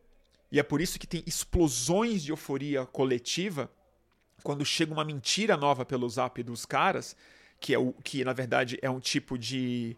E 0.50 0.60
é 0.60 0.62
por 0.62 0.80
isso 0.80 0.98
que 0.98 1.06
tem 1.06 1.22
explosões 1.26 2.22
de 2.22 2.30
euforia 2.30 2.86
coletiva 2.86 3.70
quando 4.42 4.64
chega 4.64 4.92
uma 4.92 5.04
mentira 5.04 5.56
nova 5.56 5.84
pelo 5.84 6.08
zap 6.08 6.42
dos 6.42 6.64
caras, 6.64 7.16
que 7.60 7.74
é 7.74 7.78
o 7.78 7.92
que 7.92 8.24
na 8.24 8.32
verdade 8.32 8.78
é 8.80 8.88
um 8.88 9.00
tipo 9.00 9.36
de 9.36 9.96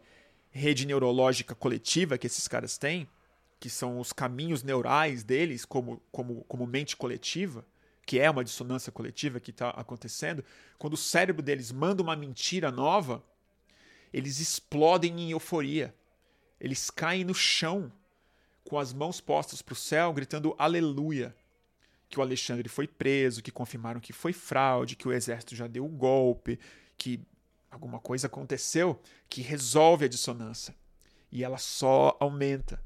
rede 0.51 0.87
neurológica 0.87 1.55
coletiva 1.55 2.17
que 2.17 2.27
esses 2.27 2.49
caras 2.49 2.79
têm, 2.79 3.09
que 3.61 3.69
são 3.69 3.99
os 3.99 4.13
caminhos 4.13 4.63
neurais 4.63 5.23
deles 5.23 5.65
como, 5.65 6.01
como, 6.11 6.45
como 6.45 6.67
mente 6.67 6.97
coletiva, 6.97 7.65
que 8.07 8.19
é 8.19 8.31
uma 8.31 8.45
dissonância 8.45 8.91
coletiva 8.91 9.39
que 9.39 9.51
está 9.51 9.71
acontecendo, 9.71 10.45
quando 10.79 10.95
o 10.95 10.97
cérebro 10.97 11.43
deles 11.43 11.71
manda 11.71 12.03
uma 12.03 12.17
mentira 12.17 12.71
nova, 12.71 13.23
eles 14.13 14.41
explodem 14.41 15.21
em 15.21 15.31
euforia. 15.33 15.95
Eles 16.61 16.91
caem 16.91 17.25
no 17.25 17.35
chão 17.35 17.93
com 18.65 18.79
as 18.79 18.93
mãos 18.93 19.21
postas 19.21 19.63
para 19.63 19.73
o 19.73 19.77
céu, 19.77 20.13
gritando 20.13 20.55
aleluia. 20.59 21.35
Que 22.09 22.19
o 22.19 22.23
Alexandre 22.23 22.69
foi 22.69 22.87
preso, 22.87 23.43
que 23.43 23.51
confirmaram 23.51 24.01
que 24.01 24.13
foi 24.13 24.33
fraude, 24.33 24.97
que 24.97 25.07
o 25.07 25.13
exército 25.13 25.55
já 25.55 25.67
deu 25.67 25.85
um 25.85 25.97
golpe, 25.97 26.59
que 26.97 27.21
alguma 27.71 27.99
coisa 27.99 28.27
aconteceu 28.27 29.01
que 29.29 29.43
resolve 29.43 30.07
a 30.07 30.09
dissonância. 30.09 30.75
E 31.31 31.45
ela 31.45 31.59
só 31.59 32.17
aumenta. 32.19 32.83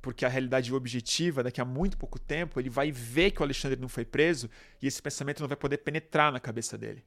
Porque 0.00 0.24
a 0.24 0.28
realidade 0.28 0.72
objetiva, 0.72 1.42
daqui 1.42 1.60
a 1.60 1.64
muito 1.64 1.96
pouco 1.96 2.18
tempo, 2.18 2.60
ele 2.60 2.70
vai 2.70 2.92
ver 2.92 3.32
que 3.32 3.40
o 3.40 3.44
Alexandre 3.44 3.80
não 3.80 3.88
foi 3.88 4.04
preso 4.04 4.48
e 4.80 4.86
esse 4.86 5.02
pensamento 5.02 5.40
não 5.40 5.48
vai 5.48 5.56
poder 5.56 5.78
penetrar 5.78 6.30
na 6.30 6.38
cabeça 6.38 6.78
dele. 6.78 7.04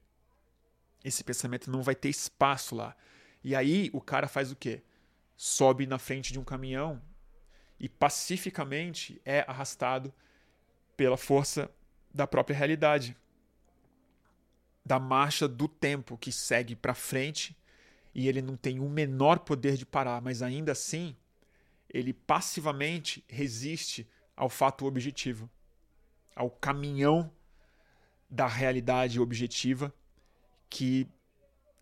Esse 1.02 1.24
pensamento 1.24 1.70
não 1.70 1.82
vai 1.82 1.94
ter 1.94 2.10
espaço 2.10 2.74
lá. 2.74 2.94
E 3.42 3.54
aí 3.54 3.88
o 3.94 4.00
cara 4.00 4.28
faz 4.28 4.52
o 4.52 4.56
quê? 4.56 4.82
Sobe 5.42 5.86
na 5.86 5.98
frente 5.98 6.34
de 6.34 6.38
um 6.38 6.44
caminhão 6.44 7.00
e 7.78 7.88
pacificamente 7.88 9.18
é 9.24 9.42
arrastado 9.48 10.12
pela 10.94 11.16
força 11.16 11.70
da 12.12 12.26
própria 12.26 12.54
realidade 12.54 13.16
da 14.84 15.00
marcha 15.00 15.48
do 15.48 15.66
tempo 15.66 16.18
que 16.18 16.30
segue 16.30 16.76
para 16.76 16.92
frente 16.92 17.56
e 18.14 18.28
ele 18.28 18.42
não 18.42 18.54
tem 18.54 18.80
o 18.80 18.86
menor 18.90 19.38
poder 19.38 19.78
de 19.78 19.86
parar, 19.86 20.20
mas 20.20 20.42
ainda 20.42 20.72
assim 20.72 21.16
ele 21.88 22.12
passivamente 22.12 23.24
resiste 23.26 24.06
ao 24.36 24.50
fato 24.50 24.84
objetivo, 24.84 25.48
ao 26.36 26.50
caminhão 26.50 27.32
da 28.28 28.46
realidade 28.46 29.18
objetiva 29.18 29.90
que 30.68 31.08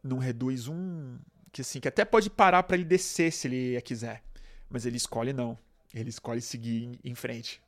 não 0.01 0.19
reduz 0.19 0.69
um 0.69 1.19
que 1.59 1.63
assim 1.63 1.81
que 1.81 1.89
até 1.89 2.05
pode 2.05 2.31
parar 2.31 2.63
para 2.63 2.77
ele 2.77 2.85
descer 2.85 3.33
se 3.33 3.49
ele 3.49 3.81
quiser, 3.83 4.23
mas 4.71 4.87
ele 4.87 4.97
escolhe 4.97 5.33
não, 5.33 5.59
ele 5.93 6.09
escolhe 6.09 6.41
seguir 6.41 7.01
em 7.03 7.15
frente. 7.17 7.61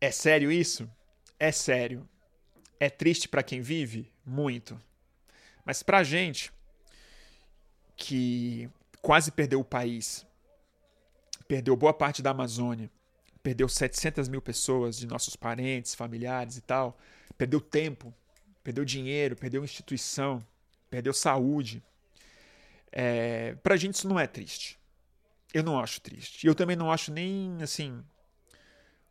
É 0.00 0.10
sério 0.10 0.50
isso? 0.50 0.90
É 1.38 1.52
sério. 1.52 2.08
É 2.80 2.88
triste 2.88 3.28
para 3.28 3.42
quem 3.42 3.60
vive? 3.60 4.10
Muito. 4.24 4.80
Mas 5.64 5.82
para 5.82 5.98
a 5.98 6.04
gente 6.04 6.50
que 7.96 8.68
quase 9.02 9.30
perdeu 9.30 9.60
o 9.60 9.64
país, 9.64 10.26
perdeu 11.46 11.76
boa 11.76 11.92
parte 11.92 12.22
da 12.22 12.30
Amazônia, 12.30 12.90
perdeu 13.42 13.68
700 13.68 14.26
mil 14.28 14.40
pessoas 14.40 14.96
de 14.96 15.06
nossos 15.06 15.36
parentes, 15.36 15.94
familiares 15.94 16.56
e 16.56 16.62
tal, 16.62 16.98
perdeu 17.36 17.60
tempo, 17.60 18.12
perdeu 18.62 18.84
dinheiro, 18.86 19.36
perdeu 19.36 19.62
instituição, 19.62 20.42
perdeu 20.90 21.12
saúde. 21.12 21.82
É, 22.90 23.54
pra 23.56 23.76
gente 23.76 23.94
isso 23.94 24.08
não 24.08 24.18
é 24.18 24.26
triste. 24.26 24.78
Eu 25.52 25.62
não 25.62 25.78
acho 25.78 26.00
triste. 26.00 26.46
Eu 26.46 26.54
também 26.54 26.76
não 26.76 26.90
acho 26.90 27.12
nem 27.12 27.62
assim. 27.62 28.04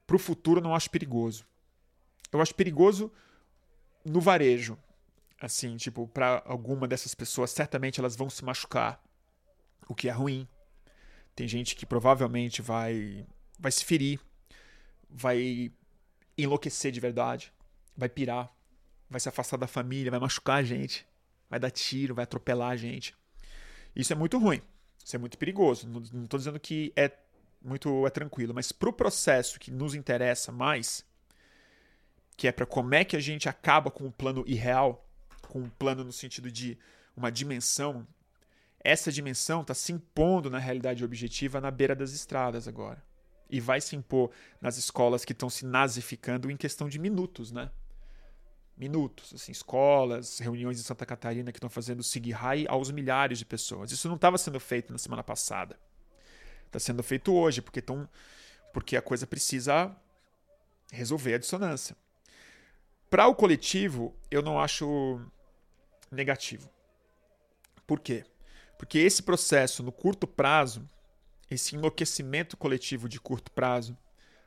Pro 0.05 0.19
futuro 0.19 0.59
eu 0.59 0.63
não 0.63 0.75
acho 0.75 0.89
perigoso. 0.89 1.45
Eu 2.31 2.41
acho 2.41 2.55
perigoso 2.55 3.11
no 4.03 4.19
varejo, 4.19 4.77
assim, 5.39 5.77
tipo, 5.77 6.07
para 6.07 6.41
alguma 6.45 6.87
dessas 6.87 7.13
pessoas, 7.13 7.51
certamente 7.51 7.99
elas 7.99 8.15
vão 8.15 8.29
se 8.29 8.43
machucar, 8.43 9.01
o 9.87 9.95
que 9.95 10.09
é 10.09 10.11
ruim. 10.11 10.47
Tem 11.35 11.47
gente 11.47 11.75
que 11.75 11.85
provavelmente 11.85 12.61
vai 12.61 13.25
vai 13.59 13.71
se 13.71 13.85
ferir, 13.85 14.19
vai 15.09 15.71
enlouquecer 16.37 16.91
de 16.91 16.99
verdade, 16.99 17.53
vai 17.95 18.09
pirar, 18.09 18.53
vai 19.09 19.19
se 19.19 19.29
afastar 19.29 19.57
da 19.57 19.67
família, 19.67 20.11
vai 20.11 20.19
machucar 20.19 20.57
a 20.57 20.63
gente, 20.63 21.05
vai 21.53 21.59
dar 21.59 21.69
tiro, 21.69 22.15
vai 22.15 22.23
atropelar 22.23 22.71
a 22.71 22.75
gente. 22.75 23.15
Isso 23.95 24.11
é 24.11 24.15
muito 24.15 24.39
ruim. 24.39 24.59
Isso 25.05 25.15
é 25.15 25.19
muito 25.19 25.37
perigoso. 25.37 25.87
Não 25.87 26.23
estou 26.23 26.39
dizendo 26.39 26.59
que 26.59 26.91
é 26.95 27.11
muito 27.61 28.07
é 28.07 28.09
tranquilo, 28.09 28.55
mas 28.55 28.71
para 28.71 28.89
o 28.89 28.93
processo 28.93 29.59
que 29.59 29.69
nos 29.69 29.93
interessa 29.93 30.51
mais, 30.51 31.05
que 32.35 32.47
é 32.47 32.51
para 32.51 32.65
como 32.65 32.95
é 32.95 33.05
que 33.05 33.15
a 33.15 33.19
gente 33.19 33.47
acaba 33.47 33.91
com 33.91 34.07
o 34.07 34.11
plano 34.11 34.43
irreal, 34.47 35.07
com 35.47 35.59
um 35.59 35.69
plano 35.69 36.03
no 36.03 36.11
sentido 36.11 36.51
de 36.51 36.75
uma 37.15 37.31
dimensão, 37.31 38.07
essa 38.79 39.11
dimensão 39.11 39.61
está 39.61 39.75
se 39.75 39.93
impondo 39.93 40.49
na 40.49 40.57
realidade 40.57 41.05
objetiva 41.05 41.61
na 41.61 41.69
beira 41.69 41.95
das 41.95 42.13
estradas 42.13 42.67
agora. 42.67 43.03
E 43.47 43.59
vai 43.59 43.79
se 43.79 43.95
impor 43.95 44.31
nas 44.59 44.77
escolas 44.77 45.23
que 45.23 45.33
estão 45.33 45.51
se 45.51 45.67
nazificando 45.67 46.49
em 46.49 46.57
questão 46.57 46.89
de 46.89 46.97
minutos, 46.97 47.51
né? 47.51 47.69
Minutos, 48.75 49.33
assim, 49.33 49.51
escolas, 49.51 50.39
reuniões 50.39 50.79
em 50.79 50.83
Santa 50.83 51.05
Catarina 51.05 51.51
que 51.51 51.57
estão 51.57 51.69
fazendo 51.69 52.03
SIG-RAI 52.03 52.65
aos 52.67 52.89
milhares 52.89 53.37
de 53.37 53.45
pessoas. 53.45 53.91
Isso 53.91 54.07
não 54.07 54.15
estava 54.15 54.37
sendo 54.37 54.59
feito 54.59 54.91
na 54.91 54.97
semana 54.97 55.23
passada. 55.23 55.79
Está 56.65 56.79
sendo 56.79 57.03
feito 57.03 57.33
hoje, 57.33 57.61
porque, 57.61 57.81
tão, 57.81 58.09
porque 58.73 58.97
a 58.97 59.01
coisa 59.01 59.27
precisa 59.27 59.95
resolver 60.91 61.35
a 61.35 61.37
dissonância. 61.37 61.95
Para 63.09 63.27
o 63.27 63.35
coletivo, 63.35 64.15
eu 64.31 64.41
não 64.41 64.59
acho 64.59 65.21
negativo. 66.11 66.67
Por 67.85 67.99
quê? 67.99 68.25
Porque 68.77 68.97
esse 68.97 69.21
processo 69.21 69.83
no 69.83 69.91
curto 69.91 70.25
prazo, 70.25 70.87
esse 71.49 71.75
enlouquecimento 71.75 72.57
coletivo 72.57 73.07
de 73.07 73.19
curto 73.19 73.51
prazo, 73.51 73.95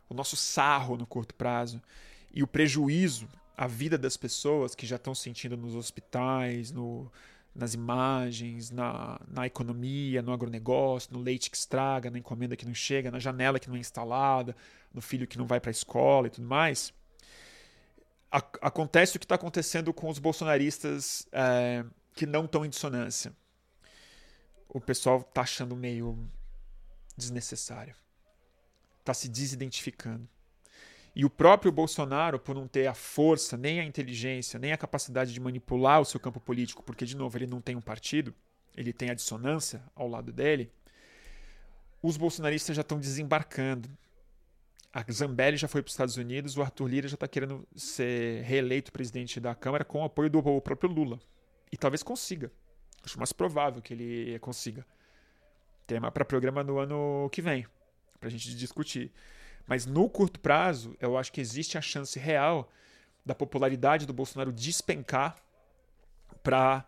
o 0.08 0.14
nosso 0.14 0.36
sarro 0.36 0.96
no 0.96 1.06
curto 1.06 1.34
prazo 1.34 1.80
e 2.32 2.42
o 2.42 2.46
prejuízo 2.46 3.28
à 3.56 3.66
vida 3.66 3.96
das 3.96 4.16
pessoas 4.16 4.74
que 4.74 4.86
já 4.86 4.96
estão 4.96 5.14
sentindo 5.14 5.56
nos 5.56 5.74
hospitais, 5.74 6.70
no, 6.70 7.10
nas 7.54 7.74
imagens, 7.74 8.70
na, 8.70 9.20
na 9.26 9.46
economia, 9.46 10.20
no 10.22 10.32
agronegócio, 10.32 11.12
no 11.12 11.20
leite 11.20 11.50
que 11.50 11.56
estraga, 11.56 12.10
na 12.10 12.18
encomenda 12.18 12.56
que 12.56 12.66
não 12.66 12.74
chega, 12.74 13.10
na 13.10 13.18
janela 13.18 13.58
que 13.58 13.68
não 13.68 13.76
é 13.76 13.78
instalada, 13.78 14.54
no 14.92 15.00
filho 15.00 15.26
que 15.26 15.38
não 15.38 15.46
vai 15.46 15.60
para 15.60 15.70
a 15.70 15.72
escola 15.72 16.26
e 16.26 16.30
tudo 16.30 16.46
mais 16.46 16.92
acontece 18.60 19.16
o 19.16 19.20
que 19.20 19.24
está 19.24 19.34
acontecendo 19.34 19.92
com 19.92 20.08
os 20.08 20.18
bolsonaristas 20.18 21.26
é, 21.32 21.84
que 22.14 22.26
não 22.26 22.44
estão 22.44 22.64
em 22.64 22.68
dissonância. 22.68 23.34
O 24.68 24.80
pessoal 24.80 25.20
está 25.20 25.42
achando 25.42 25.76
meio 25.76 26.28
desnecessário. 27.16 27.94
Está 29.00 29.14
se 29.14 29.28
desidentificando. 29.28 30.28
E 31.16 31.24
o 31.24 31.30
próprio 31.30 31.72
Bolsonaro, 31.72 32.38
por 32.38 32.54
não 32.54 32.68
ter 32.68 32.86
a 32.86 32.94
força, 32.94 33.56
nem 33.56 33.80
a 33.80 33.84
inteligência, 33.84 34.58
nem 34.58 34.72
a 34.72 34.76
capacidade 34.76 35.32
de 35.32 35.40
manipular 35.40 36.00
o 36.00 36.04
seu 36.04 36.20
campo 36.20 36.38
político, 36.38 36.82
porque, 36.82 37.04
de 37.04 37.16
novo, 37.16 37.36
ele 37.38 37.46
não 37.46 37.60
tem 37.60 37.74
um 37.74 37.80
partido, 37.80 38.32
ele 38.76 38.92
tem 38.92 39.10
a 39.10 39.14
dissonância 39.14 39.82
ao 39.94 40.06
lado 40.06 40.30
dele, 40.30 40.70
os 42.02 42.16
bolsonaristas 42.16 42.76
já 42.76 42.82
estão 42.82 43.00
desembarcando 43.00 43.88
a 44.96 45.04
Zambelli 45.12 45.58
já 45.58 45.68
foi 45.68 45.82
para 45.82 45.88
os 45.88 45.92
Estados 45.92 46.16
Unidos, 46.16 46.56
o 46.56 46.62
Arthur 46.62 46.86
Lira 46.86 47.06
já 47.06 47.16
está 47.16 47.28
querendo 47.28 47.68
ser 47.76 48.42
reeleito 48.44 48.90
presidente 48.90 49.38
da 49.38 49.54
Câmara 49.54 49.84
com 49.84 50.00
o 50.00 50.04
apoio 50.04 50.30
do 50.30 50.60
próprio 50.62 50.90
Lula. 50.90 51.20
E 51.70 51.76
talvez 51.76 52.02
consiga. 52.02 52.50
Acho 53.04 53.18
mais 53.18 53.30
provável 53.30 53.82
que 53.82 53.92
ele 53.92 54.38
consiga. 54.38 54.86
Tema 55.86 56.10
para 56.10 56.24
programa 56.24 56.64
no 56.64 56.78
ano 56.78 57.28
que 57.30 57.42
vem, 57.42 57.66
para 58.18 58.28
a 58.28 58.32
gente 58.32 58.56
discutir. 58.56 59.12
Mas 59.66 59.84
no 59.84 60.08
curto 60.08 60.38
prazo, 60.38 60.96
eu 61.00 61.16
acho 61.16 61.32
que 61.32 61.40
existe 61.40 61.76
a 61.76 61.80
chance 61.80 62.18
real 62.18 62.70
da 63.24 63.34
popularidade 63.34 64.06
do 64.06 64.12
Bolsonaro 64.12 64.52
despencar 64.52 65.36
para 66.42 66.86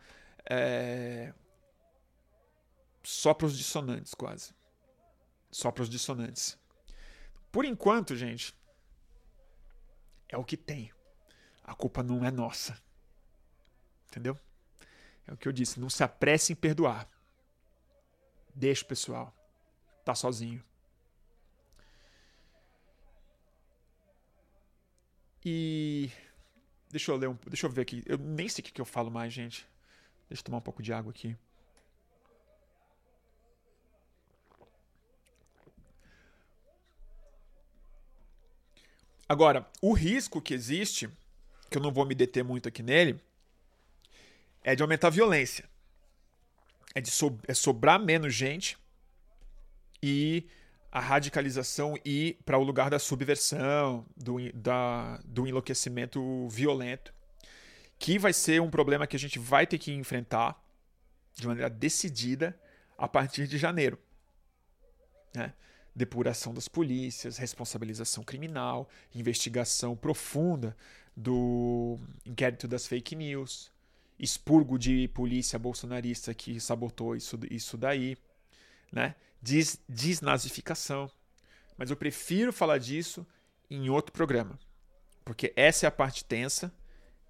é... 0.49 1.35
só 3.03 3.35
para 3.35 3.47
os 3.47 3.59
dissonantes, 3.59 4.15
quase. 4.15 4.55
Só 5.51 5.73
para 5.73 5.83
os 5.83 5.89
dissonantes. 5.89 6.57
Por 7.51 7.65
enquanto, 7.65 8.15
gente, 8.15 8.55
é 10.29 10.37
o 10.37 10.45
que 10.45 10.57
tem. 10.57 10.93
A 11.65 11.75
culpa 11.75 12.03
não 12.03 12.25
é 12.25 12.31
nossa. 12.31 12.81
Entendeu? 14.07 14.39
É 15.27 15.33
o 15.33 15.37
que 15.37 15.49
eu 15.49 15.53
disse. 15.53 15.81
Não 15.81 15.91
se 15.91 16.05
apresse 16.05 16.53
em 16.53 16.57
perdoar. 16.57 17.09
Deixa 18.55 18.85
o 18.85 18.89
pessoal. 18.89 19.35
Tá 20.05 20.15
sozinho. 20.15 20.63
E. 25.51 26.11
Deixa 26.91 27.11
eu 27.11 27.17
ler 27.17 27.29
um. 27.29 27.39
Deixa 27.47 27.67
eu 27.67 27.71
ver 27.71 27.81
aqui. 27.81 28.03
Eu 28.05 28.19
nem 28.19 28.49
sei 28.49 28.63
o 28.63 28.65
que 28.65 28.81
eu 28.81 28.85
falo 28.85 29.11
mais, 29.11 29.33
gente. 29.33 29.67
Deixa 30.29 30.43
eu 30.43 30.45
tomar 30.45 30.59
um 30.59 30.63
pouco 30.63 30.83
de 30.83 30.93
água 30.93 31.11
aqui. 31.11 31.35
Agora, 39.27 39.67
o 39.81 39.93
risco 39.95 40.41
que 40.41 40.53
existe, 40.53 41.09
que 41.71 41.79
eu 41.79 41.83
não 41.83 41.93
vou 41.93 42.05
me 42.05 42.15
deter 42.15 42.45
muito 42.45 42.69
aqui 42.69 42.83
nele, 42.83 43.19
é 44.63 44.75
de 44.75 44.83
aumentar 44.83 45.09
a 45.09 45.11
violência. 45.11 45.65
É 46.95 47.01
de 47.01 47.11
so 47.11 47.39
é 47.47 47.55
sobrar 47.55 47.99
menos 47.99 48.35
gente 48.35 48.77
e 50.03 50.47
a 50.91 51.01
radicalização 51.01 51.97
ir 52.05 52.39
para 52.45 52.59
o 52.59 52.63
lugar 52.63 52.89
da 52.91 52.99
subversão, 52.99 54.07
do, 54.17 54.37
da, 54.53 55.21
do 55.25 55.47
enlouquecimento 55.47 56.49
violento, 56.49 57.13
que 57.99 58.19
vai 58.19 58.33
ser 58.33 58.61
um 58.63 58.71
problema 58.71 59.07
que 59.07 59.17
a 59.17 59.19
gente 59.19 59.39
vai 59.39 59.67
ter 59.67 59.79
que 59.79 59.93
enfrentar 59.93 60.63
de 61.35 61.47
maneira 61.47 61.69
decidida 61.69 62.59
a 62.97 63.07
partir 63.07 63.47
de 63.47 63.59
janeiro. 63.59 63.99
Né? 65.35 65.53
Depuração 65.95 66.55
das 66.55 66.69
polícias, 66.69 67.37
responsabilização 67.37 68.25
criminal, 68.25 68.89
investigação 69.15 69.97
profunda 69.97 70.77
do 71.15 71.99
inquérito 72.25 72.67
das 72.67 72.87
fake 72.87 73.15
news, 73.15 73.71
expurgo 74.19 74.79
de 74.79 75.09
polícia 75.09 75.59
bolsonarista 75.59 76.33
que 76.33 76.61
sabotou 76.61 77.15
isso, 77.15 77.39
isso 77.51 77.77
daí, 77.77 78.17
né? 78.93 79.15
Des, 79.41 79.81
desnazificação. 79.89 81.11
Mas 81.77 81.91
eu 81.91 81.97
prefiro 81.97 82.53
falar 82.53 82.79
disso 82.79 83.27
em 83.71 83.89
outro 83.89 84.13
programa. 84.13 84.59
Porque 85.25 85.53
essa 85.55 85.87
é 85.87 85.89
a 85.89 85.93
parte 85.93 86.25
tensa, 86.25 86.73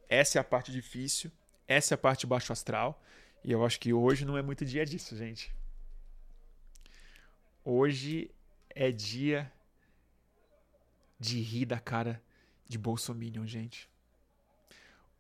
essa 0.09 0.39
é 0.39 0.41
a 0.41 0.45
parte 0.45 0.73
difícil, 0.73 1.31
essa 1.67 1.95
é 1.95 1.97
a 1.97 1.99
parte 1.99 2.27
baixo 2.27 2.53
astral. 2.53 3.03
E 3.45 3.53
eu 3.53 3.65
acho 3.65 3.79
que 3.79 3.93
hoje 3.93 4.25
não 4.25 4.39
é 4.39 4.43
muito 4.43 4.65
dia 4.65 4.85
disso, 4.85 5.17
gente. 5.17 5.55
Hoje 7.65 8.31
é 8.71 8.91
dia 8.91 9.53
de 11.19 11.41
rir 11.41 11.67
da 11.67 11.79
cara 11.79 12.23
de 12.67 12.79
Bolsominion, 12.79 13.47
gente. 13.47 13.89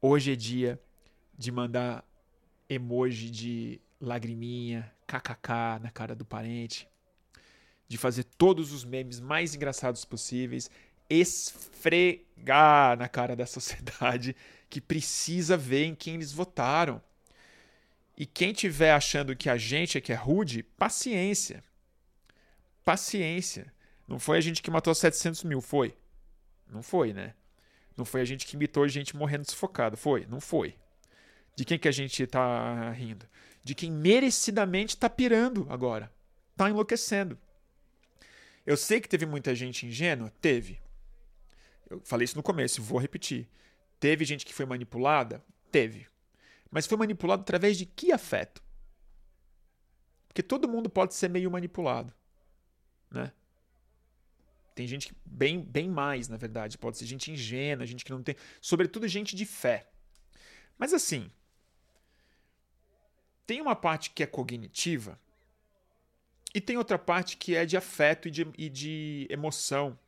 Hoje 0.01 0.33
é 0.33 0.37
dia 0.37 0.81
de 1.37 1.51
mandar 1.51 2.05
emoji 2.69 3.31
de 3.31 3.81
lagriminha, 4.01 4.93
kkk 5.09 5.81
na 5.81 5.91
cara 5.91 6.15
do 6.15 6.25
parente, 6.25 6.87
de 7.89 7.97
fazer 7.97 8.25
todos 8.25 8.73
os 8.73 8.85
memes 8.85 9.19
mais 9.19 9.55
engraçados 9.55 10.05
possíveis, 10.05 10.71
esfregar 11.09 12.99
na 12.99 13.09
cara 13.09 13.35
da 13.35 13.47
sociedade 13.49 14.37
que 14.69 14.81
precisa 14.81 15.57
ver 15.57 15.87
em 15.87 15.95
quem 15.95 16.17
eles 16.17 16.31
votaram. 16.31 17.03
E 18.17 18.27
quem 18.27 18.53
tiver 18.53 18.93
achando 18.93 19.35
que 19.35 19.49
a 19.49 19.57
gente 19.57 19.97
é 19.97 20.01
que 20.01 20.13
é 20.13 20.17
rude, 20.17 20.63
paciência. 20.63 21.65
Paciência. 22.85 23.73
Não 24.07 24.19
foi 24.19 24.39
a 24.39 24.41
gente 24.41 24.61
que 24.61 24.71
matou 24.71 24.95
700 24.95 25.45
mil, 25.45 25.61
foi? 25.61 25.97
Não 26.71 26.83
foi, 26.83 27.13
né? 27.13 27.35
Não 27.97 28.05
foi 28.05 28.21
a 28.21 28.25
gente 28.25 28.47
que 28.47 28.57
imitou 28.57 28.87
gente 28.89 29.17
morrendo 29.17 29.49
sufocada, 29.49 29.97
foi? 29.97 30.27
Não 30.27 30.41
foi. 30.41 30.75
De 31.57 31.65
quem 31.65 31.79
que 31.79 31.89
a 31.89 31.93
gente 31.93 32.23
está 32.23 32.91
rindo? 32.91 33.27
De 33.63 33.75
quem 33.75 33.91
merecidamente 33.91 34.95
está 34.95 35.09
pirando 35.11 35.67
agora. 35.69 36.13
Está 36.53 36.71
enlouquecendo. 36.71 37.39
Eu 38.65 38.77
sei 38.77 39.01
que 39.01 39.09
teve 39.09 39.25
muita 39.25 39.55
gente 39.55 39.87
ingênua? 39.87 40.31
Teve. 40.41 40.81
Eu 41.89 42.01
falei 42.05 42.25
isso 42.25 42.37
no 42.37 42.43
começo, 42.43 42.83
vou 42.83 42.99
repetir. 42.99 43.49
Teve 43.99 44.25
gente 44.25 44.45
que 44.45 44.53
foi 44.53 44.67
manipulada? 44.67 45.43
Teve. 45.71 46.07
Mas 46.71 46.87
foi 46.87 46.99
manipulado 46.99 47.43
através 47.43 47.79
de 47.79 47.87
que 47.87 48.13
afeto? 48.13 48.63
Porque 50.29 50.43
todo 50.43 50.69
mundo 50.69 50.91
pode 50.91 51.15
ser 51.15 51.29
meio 51.29 51.51
manipulado. 51.51 52.15
Né? 53.11 53.33
Tem 54.75 54.87
gente 54.87 55.13
bem, 55.25 55.61
bem 55.61 55.89
mais, 55.89 56.29
na 56.29 56.37
verdade. 56.37 56.79
Pode 56.79 56.99
ser 56.99 57.07
gente 57.07 57.33
ingênua, 57.33 57.87
gente 57.87 58.05
que 58.05 58.13
não 58.13 58.23
tem. 58.23 58.37
Sobretudo 58.61 59.09
gente 59.09 59.35
de 59.35 59.45
fé. 59.45 59.89
Mas 60.79 60.93
assim, 60.93 61.31
tem 63.49 63.63
uma 63.63 63.75
parte 63.75 64.11
que 64.11 64.23
é 64.23 64.27
cognitiva 64.27 65.19
e 66.55 66.61
tem 66.61 66.77
outra 66.77 66.99
parte 66.99 67.35
que 67.39 67.57
é 67.57 67.65
de 67.65 67.79
afeto 67.79 68.29
e 68.29 68.31
de, 68.31 68.47
e 68.59 68.69
de 68.69 69.27
emoção 69.31 69.99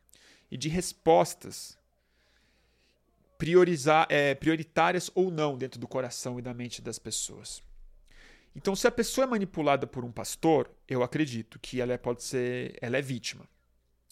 e 0.50 0.58
de 0.58 0.68
respostas 0.68 1.78
priorizar, 3.38 4.06
é, 4.10 4.34
prioritárias 4.34 5.10
ou 5.14 5.30
não 5.30 5.56
dentro 5.56 5.80
do 5.80 5.88
coração 5.88 6.38
e 6.38 6.42
da 6.42 6.52
mente 6.52 6.82
das 6.82 6.98
pessoas. 6.98 7.62
Então, 8.54 8.76
se 8.76 8.86
a 8.86 8.90
pessoa 8.90 9.24
é 9.24 9.30
manipulada 9.30 9.86
por 9.86 10.04
um 10.04 10.12
pastor, 10.12 10.70
eu 10.86 11.02
acredito 11.02 11.58
que 11.58 11.80
ela 11.80 11.94
é, 11.94 11.96
pode 11.96 12.22
ser, 12.22 12.76
ela 12.82 12.98
é 12.98 13.02
vítima, 13.02 13.48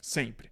sempre. 0.01 0.51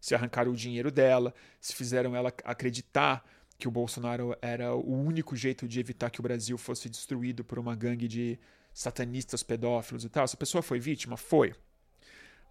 Se 0.00 0.16
arrancaram 0.16 0.50
o 0.50 0.56
dinheiro 0.56 0.90
dela, 0.90 1.32
se 1.60 1.76
fizeram 1.76 2.16
ela 2.16 2.34
acreditar 2.42 3.24
que 3.58 3.66
o 3.66 3.70
Bolsonaro 3.70 4.36
era 4.42 4.74
o 4.74 4.92
único 4.92 5.34
jeito 5.34 5.66
de 5.66 5.80
evitar 5.80 6.10
que 6.10 6.20
o 6.20 6.22
Brasil 6.22 6.58
fosse 6.58 6.88
destruído 6.88 7.44
por 7.44 7.58
uma 7.58 7.74
gangue 7.74 8.06
de 8.06 8.38
satanistas 8.72 9.42
pedófilos 9.42 10.04
e 10.04 10.08
tal. 10.08 10.24
Essa 10.24 10.36
pessoa 10.36 10.62
foi 10.62 10.78
vítima? 10.78 11.16
Foi. 11.16 11.54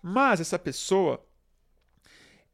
Mas 0.02 0.40
essa 0.40 0.58
pessoa 0.58 1.24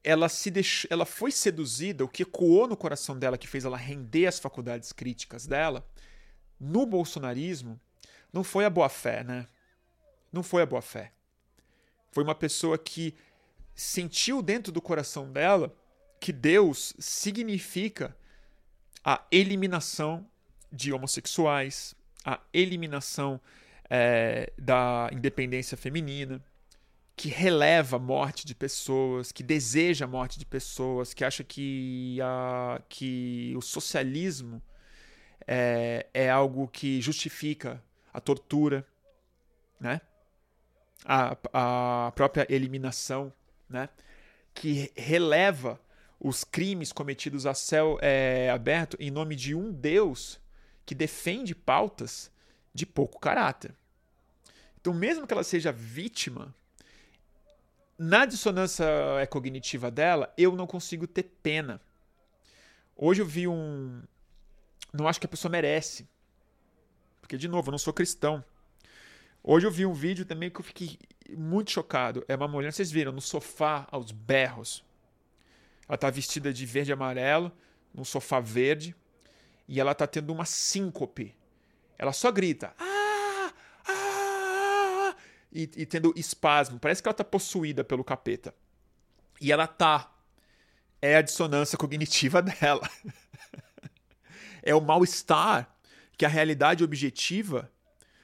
ela 0.04 0.28
se 0.28 0.52
ela 0.90 1.06
foi 1.06 1.32
seduzida, 1.32 2.04
o 2.04 2.08
que 2.08 2.24
ecoou 2.24 2.68
no 2.68 2.76
coração 2.76 3.18
dela, 3.18 3.38
que 3.38 3.48
fez 3.48 3.66
ela 3.66 3.78
render 3.78 4.26
as 4.26 4.40
faculdades 4.40 4.92
críticas 4.92 5.46
dela, 5.46 5.88
no 6.60 6.86
bolsonarismo, 6.86 7.80
não 8.34 8.44
foi 8.44 8.66
a 8.66 8.70
boa 8.70 8.90
fé, 8.90 9.24
né? 9.24 9.48
Não 10.32 10.42
foi 10.42 10.64
a 10.64 10.66
boa 10.66 10.82
fé. 10.82 11.12
Foi 12.12 12.24
uma 12.24 12.36
pessoa 12.36 12.78
que 12.78 13.16
sentiu 13.76 14.42
dentro 14.42 14.72
do 14.72 14.82
coração 14.82 15.32
dela 15.32 15.76
que 16.20 16.32
Deus 16.32 16.94
significa 17.00 18.16
a 19.04 19.24
eliminação 19.32 20.26
de 20.72 20.94
homossexuais, 20.94 21.96
a 22.24 22.40
eliminação 22.54 23.40
é, 23.90 24.52
da 24.58 25.10
independência 25.12 25.76
feminina, 25.76 26.42
que 27.16 27.30
releva 27.30 27.98
a 27.98 28.00
morte 28.00 28.46
de 28.46 28.56
pessoas, 28.56 29.32
que 29.32 29.44
deseja 29.44 30.06
a 30.06 30.08
morte 30.08 30.40
de 30.40 30.46
pessoas, 30.46 31.14
que 31.14 31.24
acha 31.24 31.44
que, 31.44 32.20
a, 32.22 32.82
que 32.88 33.54
o 33.56 33.62
socialismo 33.62 34.62
é, 35.46 36.08
é 36.14 36.30
algo 36.30 36.68
que 36.68 37.02
justifica 37.02 37.84
a 38.14 38.20
tortura, 38.20 38.86
né? 39.80 40.02
a, 41.06 41.38
a 41.54 42.12
própria 42.12 42.46
eliminação, 42.50 43.34
né? 43.70 43.90
que 44.54 44.92
releva 44.96 45.80
os 46.24 46.44
crimes 46.44 46.94
cometidos 46.94 47.48
a 47.48 47.54
céu 47.56 47.98
é, 48.00 48.52
aberto 48.52 48.96
em 49.00 49.10
nome 49.10 49.36
de 49.36 49.56
um 49.56 49.72
Deus 49.72 50.40
que 50.86 50.94
defende 50.94 51.56
pautas 51.56 52.32
de 52.72 52.86
pouco 52.86 53.20
caráter. 53.20 53.74
Então, 54.80 54.94
mesmo 54.94 55.26
que 55.26 55.34
ela 55.34 55.44
seja 55.44 55.72
vítima, 55.72 56.54
na 57.98 58.26
dissonância 58.26 58.86
cognitiva 59.32 59.90
dela, 59.90 60.32
eu 60.38 60.56
não 60.56 60.68
consigo 60.68 61.08
ter 61.08 61.24
pena. 61.42 61.82
Hoje 62.96 63.24
eu 63.24 63.26
vi 63.26 63.48
um. 63.48 64.04
Não 64.94 65.08
acho 65.08 65.20
que 65.20 65.26
a 65.26 65.30
pessoa 65.30 65.52
merece. 65.52 66.08
Porque, 67.20 67.36
de 67.36 67.48
novo, 67.48 67.70
eu 67.70 67.72
não 67.72 67.80
sou 67.80 67.94
cristão. 67.94 68.44
Hoje 69.44 69.66
eu 69.66 69.72
vi 69.72 69.88
um 69.88 69.94
vídeo 69.94 70.24
também 70.24 70.52
que 70.52 70.60
eu 70.60 70.64
fiquei 70.64 71.00
muito 71.32 71.72
chocado. 71.72 72.24
É 72.28 72.36
uma 72.36 72.48
mulher, 72.48 72.72
vocês 72.72 72.92
viram, 72.92 73.12
no 73.12 73.22
sofá, 73.22 73.88
aos 73.90 74.12
berros. 74.12 74.84
Ela 75.92 75.96
está 75.96 76.10
vestida 76.10 76.54
de 76.54 76.66
verde 76.66 76.90
e 76.90 76.94
amarelo, 76.94 77.52
num 77.94 78.06
sofá 78.06 78.40
verde, 78.40 78.96
e 79.68 79.78
ela 79.78 79.92
está 79.92 80.08
tendo 80.08 80.32
uma 80.32 80.46
síncope. 80.46 81.36
Ela 81.98 82.14
só 82.14 82.32
grita. 82.32 82.74
Ah! 82.80 83.54
Ah! 83.86 85.16
E, 85.52 85.64
e 85.76 85.86
tendo 85.86 86.14
espasmo. 86.16 86.80
Parece 86.80 87.04
que 87.04 87.10
ela 87.10 87.14
está 87.14 87.26
possuída 87.26 87.84
pelo 87.84 88.06
capeta. 88.06 88.56
E 89.42 89.52
ela 89.52 89.68
tá. 89.68 90.10
É 91.02 91.18
a 91.18 91.22
dissonância 91.22 91.78
cognitiva 91.78 92.40
dela. 92.42 92.90
é 94.64 94.74
o 94.74 94.80
mal-estar 94.80 95.76
que 96.18 96.24
a 96.24 96.30
realidade 96.30 96.86
objetiva 96.86 97.70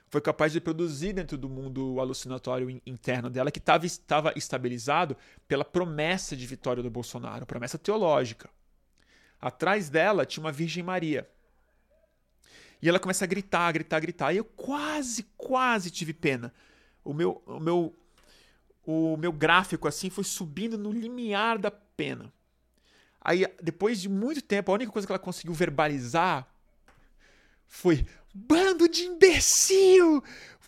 foi 0.10 0.22
capaz 0.22 0.53
de 0.53 0.62
produzir 0.62 1.14
dentro 1.14 1.38
do 1.38 1.49
mundo 1.49 1.99
alucinatório 1.99 2.82
interno 2.86 3.30
dela, 3.30 3.51
que 3.51 3.60
estava 3.60 4.34
estabilizado 4.36 5.18
pela 5.47 5.66
promessa 5.66 6.36
de 6.36 6.45
vitória 6.47 6.82
do 6.82 6.89
Bolsonaro, 6.89 7.45
promessa 7.45 7.78
teológica. 7.78 8.49
Atrás 9.39 9.89
dela 9.89 10.26
tinha 10.26 10.43
uma 10.43 10.51
Virgem 10.51 10.82
Maria. 10.82 11.30
E 12.82 12.88
ela 12.88 12.99
começa 12.99 13.26
a 13.26 13.28
gritar, 13.28 13.72
gritar, 13.72 13.99
gritar. 13.99 14.34
E 14.34 14.38
eu 14.38 14.45
quase, 14.45 15.24
quase 15.36 15.91
tive 15.91 16.14
pena. 16.14 16.53
O 17.03 17.14
meu, 17.14 17.41
o 17.45 17.60
meu, 17.60 17.95
o 18.86 19.18
meu 19.18 19.32
gráfico 19.32 19.88
assim 19.88 20.10
foi 20.10 20.24
subindo 20.24 20.78
no 20.78 20.91
limiar 20.91 21.58
da 21.58 21.72
pena. 21.72 22.32
Aí, 23.20 23.45
depois 23.62 23.99
de 23.99 24.08
muito 24.08 24.41
tempo, 24.41 24.72
a 24.72 24.76
única 24.76 24.91
coisa 24.91 25.05
que 25.05 25.12
ela 25.12 25.20
conseguiu 25.20 25.53
verbalizar 25.53 26.47
foi: 27.68 28.05
Bando 28.39 28.88
de 28.88 29.05
imbecil! 29.05 30.23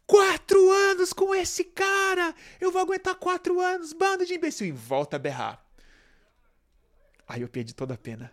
Quatro 0.08 0.72
anos 0.72 1.14
com 1.14 1.36
esse 1.36 1.64
cara! 1.64 2.34
Eu 2.60 2.72
vou 2.72 2.82
aguentar 2.82 3.14
quatro 3.14 3.60
anos, 3.60 3.94
bando 3.94 4.26
de 4.26 4.34
imbecil! 4.34 4.66
E 4.66 4.72
volta 4.72 5.18
a 5.18 5.20
berrar. 5.20 5.64
Aí 7.28 7.44
eu 7.44 7.48
perdi 7.48 7.76
toda 7.76 7.94
a 7.94 7.98
pena. 7.98 8.32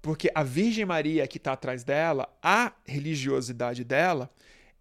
Porque 0.00 0.30
a 0.34 0.42
Virgem 0.42 0.86
Maria 0.86 1.28
que 1.28 1.36
está 1.36 1.52
atrás 1.52 1.84
dela, 1.84 2.34
a 2.42 2.72
religiosidade 2.86 3.84
dela, 3.84 4.32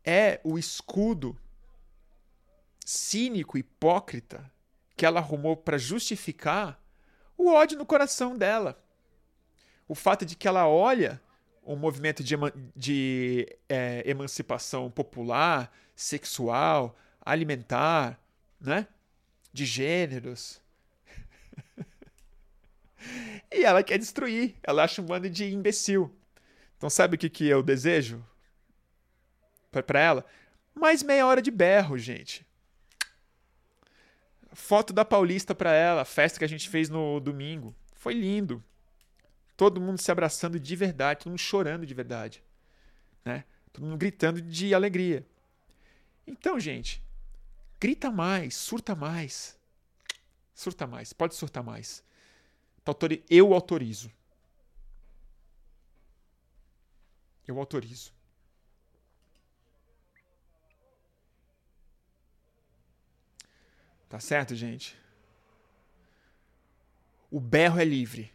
é 0.06 0.40
o 0.42 0.58
escudo 0.58 1.38
cínico, 2.86 3.58
hipócrita, 3.58 4.50
que 4.96 5.06
ela 5.06 5.20
arrumou 5.20 5.58
para 5.58 5.78
justificar 5.78 6.82
o 7.38 7.52
ódio 7.52 7.78
no 7.78 7.86
coração 7.86 8.38
dela. 8.38 8.82
O 9.86 9.96
fato 9.96 10.26
de 10.26 10.38
que 10.38 10.48
ela 10.48 10.66
olha 10.66 11.22
um 11.66 11.76
movimento 11.76 12.24
de, 12.24 12.36
de 12.76 13.58
é, 13.70 14.04
emancipação 14.06 14.90
popular, 14.92 15.72
sexual, 15.96 16.98
alimentar, 17.22 18.20
né? 18.60 18.88
de 19.54 19.66
gêneros. 19.66 20.62
e 23.52 23.64
ela 23.64 23.84
quer 23.84 23.98
destruir. 23.98 24.56
Ela 24.64 24.84
acha 24.84 25.02
um 25.02 25.06
bando 25.06 25.30
de 25.30 25.46
imbecil. 25.46 26.14
Então, 26.78 26.90
sabe 26.90 27.16
o 27.16 27.18
que, 27.20 27.30
que 27.30 27.48
eu 27.48 27.62
desejo 27.64 28.26
para 29.72 30.00
ela? 30.00 30.26
Mais 30.74 31.04
meia 31.04 31.26
hora 31.26 31.42
de 31.42 31.52
berro, 31.52 31.98
gente. 31.98 32.46
Foto 34.52 34.92
da 34.92 35.06
Paulista 35.06 35.56
para 35.56 35.72
ela, 35.72 36.04
festa 36.06 36.40
que 36.40 36.46
a 36.46 36.50
gente 36.50 36.70
fez 36.70 36.90
no 36.90 37.20
domingo. 37.20 37.74
Foi 37.94 38.14
lindo. 38.14 38.64
Todo 39.64 39.80
mundo 39.80 39.98
se 39.98 40.12
abraçando 40.12 40.60
de 40.60 40.76
verdade, 40.76 41.22
todo 41.22 41.30
mundo 41.30 41.40
chorando 41.40 41.86
de 41.86 41.94
verdade. 41.94 42.44
Né? 43.24 43.46
Todo 43.72 43.86
mundo 43.86 43.98
gritando 43.98 44.42
de 44.42 44.74
alegria. 44.74 45.26
Então, 46.28 46.60
gente, 46.60 47.02
grita 47.80 48.12
mais, 48.12 48.58
surta 48.58 48.94
mais. 48.94 49.58
Surta 50.54 50.86
mais, 50.86 51.14
pode 51.14 51.36
surtar 51.36 51.64
mais. 51.64 52.04
Eu 53.30 53.54
autorizo. 53.54 54.12
Eu 57.48 57.58
autorizo. 57.58 58.12
Tá 64.10 64.20
certo, 64.20 64.54
gente? 64.56 64.94
O 67.32 67.40
berro 67.40 67.80
é 67.80 67.86
livre. 67.86 68.30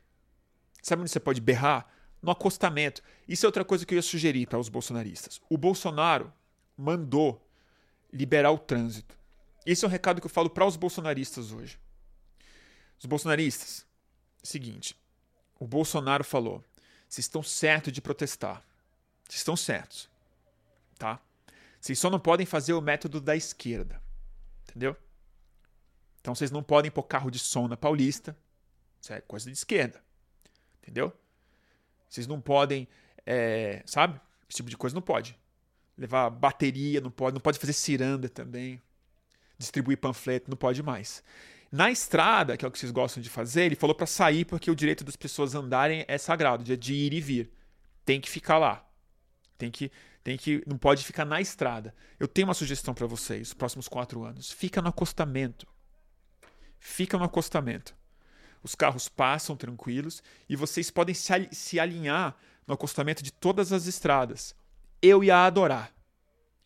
Sabe 0.89 1.03
onde 1.03 1.11
você 1.11 1.20
pode 1.20 1.41
berrar? 1.41 1.86
No 2.22 2.30
acostamento. 2.30 3.03
Isso 3.28 3.45
é 3.45 3.49
outra 3.49 3.62
coisa 3.62 3.84
que 3.84 3.93
eu 3.93 3.97
ia 3.97 4.03
sugerir 4.03 4.47
para 4.47 4.59
os 4.59 4.70
bolsonaristas. 4.70 5.39
O 5.49 5.59
Bolsonaro 5.59 6.32
mandou 6.76 7.47
liberar 8.11 8.51
o 8.51 8.59
trânsito. 8.59 9.16
Esse 9.66 9.84
é 9.84 9.89
um 9.89 9.91
recado 9.91 10.18
que 10.18 10.26
eu 10.26 10.30
falo 10.30 10.49
para 10.49 10.64
os 10.64 10.76
bolsonaristas 10.76 11.53
hoje. 11.53 11.78
Os 12.99 13.05
bolsonaristas, 13.05 13.86
seguinte, 14.43 14.97
o 15.61 15.66
Bolsonaro 15.66 16.24
falou: 16.24 16.64
vocês 17.07 17.26
estão 17.26 17.43
certos 17.43 17.93
de 17.93 18.01
protestar. 18.01 18.64
Vocês 19.24 19.41
estão 19.41 19.57
certos. 19.57 20.09
Tá? 20.99 21.20
Vocês 21.78 21.99
só 21.99 22.09
não 22.09 22.18
podem 22.18 22.47
fazer 22.47 22.72
o 22.72 22.80
método 22.80 23.20
da 23.20 23.36
esquerda. 23.36 24.03
Entendeu? 24.62 24.97
Então 26.20 26.34
vocês 26.34 26.51
não 26.51 26.62
podem 26.62 26.91
pôr 26.91 27.03
carro 27.03 27.30
de 27.30 27.39
som 27.39 27.68
na 27.68 27.76
Paulista. 27.76 28.34
Isso 29.03 29.12
é 29.12 29.20
coisa 29.20 29.51
de 29.51 29.57
esquerda. 29.57 30.07
Entendeu? 30.89 31.12
Vocês 32.09 32.26
não 32.26 32.41
podem, 32.41 32.89
é, 33.26 33.82
sabe? 33.84 34.18
Esse 34.49 34.57
tipo 34.57 34.70
de 34.70 34.76
coisa 34.76 34.95
não 34.95 35.03
pode. 35.03 35.39
Levar 35.99 36.30
bateria, 36.30 37.01
não 37.01 37.11
pode. 37.11 37.34
Não 37.34 37.41
pode 37.41 37.59
fazer 37.59 37.74
ciranda 37.74 38.26
também. 38.28 38.80
Distribuir 39.59 39.99
panfleto, 39.99 40.49
não 40.49 40.57
pode 40.57 40.82
mais. 40.82 41.22
Na 41.70 41.91
estrada, 41.91 42.57
que 42.57 42.64
é 42.64 42.68
o 42.68 42.70
que 42.70 42.78
vocês 42.78 42.91
gostam 42.91 43.22
de 43.22 43.28
fazer, 43.28 43.64
ele 43.64 43.76
falou 43.76 43.95
para 43.95 44.07
sair 44.07 44.47
porque 44.47 44.70
o 44.70 44.74
direito 44.74 45.05
das 45.05 45.16
pessoas 45.16 45.55
andarem 45.55 46.07
é 46.09 46.16
sagrado, 46.16 46.64
de 46.64 46.95
ir 46.95 47.12
e 47.12 47.20
vir. 47.20 47.53
Tem 48.07 48.18
que 48.18 48.30
ficar 48.30 48.57
lá. 48.57 48.89
Tem 49.59 49.70
que, 49.70 49.93
tem 50.24 50.39
que, 50.39 50.62
não 50.66 50.78
pode 50.78 51.05
ficar 51.05 51.26
na 51.26 51.43
estrada. 51.43 51.95
Eu 52.18 52.26
tenho 52.26 52.49
uma 52.49 52.55
sugestão 52.55 52.95
para 52.95 53.07
vocês, 53.07 53.49
os 53.49 53.55
próximos 53.55 53.86
quatro 53.86 54.24
anos. 54.24 54.51
Fica 54.51 54.80
no 54.80 54.89
acostamento. 54.89 55.66
Fica 56.78 57.18
no 57.18 57.24
acostamento. 57.24 57.95
Os 58.62 58.74
carros 58.74 59.09
passam 59.09 59.56
tranquilos 59.56 60.22
e 60.48 60.56
vocês 60.56 60.90
podem 60.90 61.14
se, 61.14 61.48
se 61.52 61.78
alinhar 61.80 62.36
no 62.66 62.74
acostamento 62.74 63.22
de 63.22 63.32
todas 63.32 63.72
as 63.72 63.86
estradas. 63.86 64.54
Eu 65.00 65.22
ia 65.22 65.46
adorar. 65.46 65.92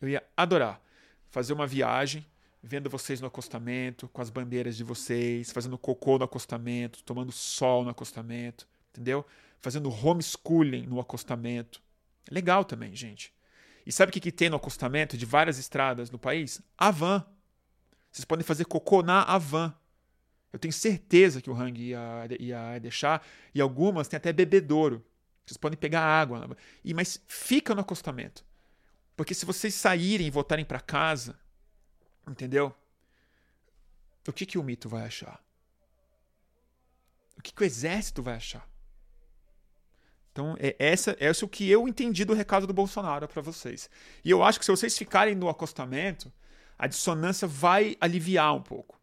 Eu 0.01 0.09
ia 0.09 0.23
adorar 0.35 0.81
fazer 1.33 1.53
uma 1.53 1.65
viagem 1.65 2.23
vendo 2.61 2.89
vocês 2.89 3.19
no 3.19 3.27
acostamento, 3.27 4.07
com 4.07 4.21
as 4.21 4.29
bandeiras 4.29 4.77
de 4.77 4.83
vocês, 4.83 5.51
fazendo 5.51 5.77
cocô 5.77 6.17
no 6.17 6.23
acostamento, 6.23 7.03
tomando 7.03 7.31
sol 7.31 7.83
no 7.83 7.89
acostamento, 7.89 8.67
entendeu? 8.91 9.25
Fazendo 9.59 9.89
homeschooling 9.89 10.85
no 10.85 10.99
acostamento. 10.99 11.81
Legal 12.29 12.63
também, 12.63 12.95
gente. 12.95 13.33
E 13.85 13.91
sabe 13.91 14.11
o 14.11 14.13
que, 14.13 14.19
que 14.19 14.31
tem 14.31 14.49
no 14.49 14.55
acostamento 14.55 15.17
de 15.17 15.25
várias 15.25 15.57
estradas 15.57 16.11
no 16.11 16.19
país? 16.19 16.61
A 16.77 16.91
van. 16.91 17.25
Vocês 18.11 18.25
podem 18.25 18.45
fazer 18.45 18.65
cocô 18.65 19.01
na 19.01 19.23
Avan. 19.23 19.73
Eu 20.53 20.59
tenho 20.59 20.71
certeza 20.71 21.41
que 21.41 21.49
o 21.49 21.55
Hang 21.55 21.81
ia, 21.81 22.27
ia 22.39 22.79
deixar. 22.79 23.25
E 23.55 23.59
algumas 23.59 24.07
tem 24.07 24.17
até 24.17 24.31
bebedouro. 24.31 25.03
Vocês 25.43 25.57
podem 25.57 25.77
pegar 25.77 26.01
água. 26.01 26.55
E, 26.85 26.93
mas 26.93 27.19
fica 27.27 27.73
no 27.73 27.81
acostamento. 27.81 28.45
Porque 29.17 29.33
se 29.33 29.47
vocês 29.47 29.73
saírem 29.73 30.27
e 30.27 30.29
voltarem 30.29 30.63
para 30.63 30.79
casa, 30.79 31.39
entendeu? 32.29 32.73
O 34.27 34.31
que, 34.31 34.45
que 34.45 34.59
o 34.59 34.63
mito 34.63 34.87
vai 34.87 35.05
achar? 35.05 35.43
O 37.35 37.41
que, 37.41 37.51
que 37.51 37.63
o 37.63 37.65
exército 37.65 38.21
vai 38.21 38.35
achar? 38.35 38.69
Então, 40.31 40.55
é 40.59 40.75
essa, 40.79 41.17
é 41.19 41.31
o 41.31 41.47
que 41.47 41.69
eu 41.69 41.87
entendi 41.87 42.25
do 42.25 42.33
recado 42.33 42.65
do 42.67 42.73
Bolsonaro 42.73 43.27
para 43.27 43.41
vocês. 43.41 43.89
E 44.23 44.29
eu 44.29 44.43
acho 44.43 44.59
que 44.59 44.65
se 44.65 44.71
vocês 44.71 44.95
ficarem 44.97 45.35
no 45.35 45.49
acostamento, 45.49 46.31
a 46.77 46.87
dissonância 46.87 47.47
vai 47.47 47.97
aliviar 47.99 48.55
um 48.55 48.61
pouco 48.61 49.02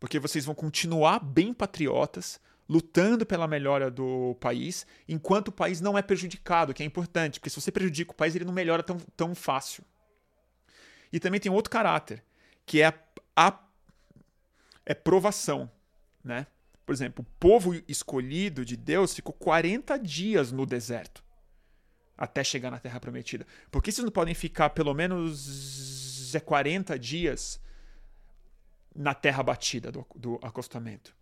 porque 0.00 0.18
vocês 0.18 0.46
vão 0.46 0.54
continuar 0.54 1.20
bem 1.20 1.52
patriotas, 1.52 2.40
lutando 2.66 3.26
pela 3.26 3.46
melhora 3.46 3.90
do 3.90 4.34
país, 4.40 4.86
enquanto 5.06 5.48
o 5.48 5.52
país 5.52 5.80
não 5.80 5.98
é 5.98 6.02
prejudicado, 6.02 6.72
que 6.72 6.82
é 6.82 6.86
importante, 6.86 7.38
porque 7.38 7.50
se 7.50 7.60
você 7.60 7.70
prejudica 7.70 8.12
o 8.12 8.16
país, 8.16 8.34
ele 8.34 8.46
não 8.46 8.52
melhora 8.52 8.82
tão, 8.82 8.98
tão 9.16 9.34
fácil. 9.34 9.84
E 11.12 11.20
também 11.20 11.38
tem 11.38 11.52
outro 11.52 11.70
caráter, 11.70 12.24
que 12.64 12.80
é 12.80 12.86
a, 12.86 12.94
a 13.36 13.60
é 14.86 14.94
provação, 14.94 15.70
né? 16.24 16.46
Por 16.86 16.92
exemplo, 16.92 17.24
o 17.24 17.38
povo 17.38 17.74
escolhido 17.86 18.64
de 18.64 18.76
Deus 18.76 19.14
ficou 19.14 19.34
40 19.34 19.96
dias 19.98 20.50
no 20.50 20.64
deserto 20.64 21.22
até 22.16 22.44
chegar 22.44 22.70
na 22.70 22.78
Terra 22.78 23.00
Prometida. 23.00 23.46
Por 23.70 23.82
que 23.82 23.90
vocês 23.90 24.04
não 24.04 24.12
podem 24.12 24.34
ficar 24.34 24.70
pelo 24.70 24.92
menos 24.92 26.32
40 26.44 26.98
dias 26.98 27.60
na 28.94 29.14
terra 29.14 29.42
batida 29.42 29.90
do, 29.90 30.06
do 30.14 30.38
acostamento. 30.42 31.16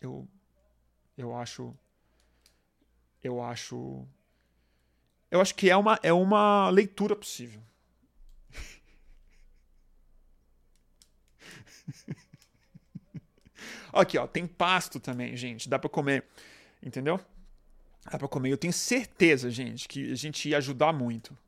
Eu, 0.00 0.28
eu 1.16 1.34
acho, 1.34 1.74
eu 3.22 3.42
acho, 3.42 4.06
eu 5.30 5.40
acho 5.40 5.54
que 5.54 5.70
é 5.70 5.76
uma, 5.76 5.98
é 6.02 6.12
uma 6.12 6.68
leitura 6.70 7.14
possível. 7.14 7.62
Aqui, 13.92 14.18
ó, 14.18 14.26
tem 14.26 14.44
pasto 14.46 14.98
também, 14.98 15.36
gente. 15.36 15.68
Dá 15.68 15.78
para 15.78 15.90
comer, 15.90 16.24
entendeu? 16.82 17.20
Dá 18.10 18.18
para 18.18 18.26
comer. 18.26 18.50
Eu 18.50 18.58
tenho 18.58 18.72
certeza, 18.72 19.50
gente, 19.50 19.86
que 19.86 20.10
a 20.10 20.16
gente 20.16 20.48
ia 20.48 20.56
ajudar 20.56 20.92
muito. 20.92 21.38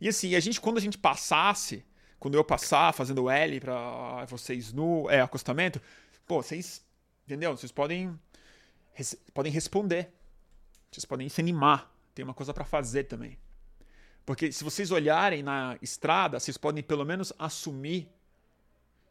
E 0.00 0.08
assim, 0.08 0.34
a 0.34 0.40
gente 0.40 0.60
quando 0.60 0.78
a 0.78 0.80
gente 0.80 0.98
passasse 0.98 1.84
quando 2.20 2.36
eu 2.36 2.44
passar 2.44 2.92
fazendo 2.92 3.28
L 3.30 3.60
para 3.60 4.26
vocês 4.26 4.72
no 4.72 5.10
é, 5.10 5.20
acostamento, 5.22 5.80
pô, 6.26 6.42
vocês, 6.42 6.84
entendeu? 7.24 7.56
Vocês 7.56 7.72
podem 7.72 8.20
res, 8.92 9.16
podem 9.32 9.50
responder. 9.50 10.12
Vocês 10.92 11.06
podem 11.06 11.30
se 11.30 11.40
animar. 11.40 11.90
Tem 12.14 12.24
uma 12.24 12.34
coisa 12.34 12.52
para 12.52 12.64
fazer 12.64 13.04
também. 13.04 13.38
Porque 14.26 14.52
se 14.52 14.62
vocês 14.62 14.90
olharem 14.90 15.42
na 15.42 15.78
estrada, 15.80 16.38
vocês 16.38 16.58
podem 16.58 16.82
pelo 16.82 17.06
menos 17.06 17.32
assumir 17.38 18.06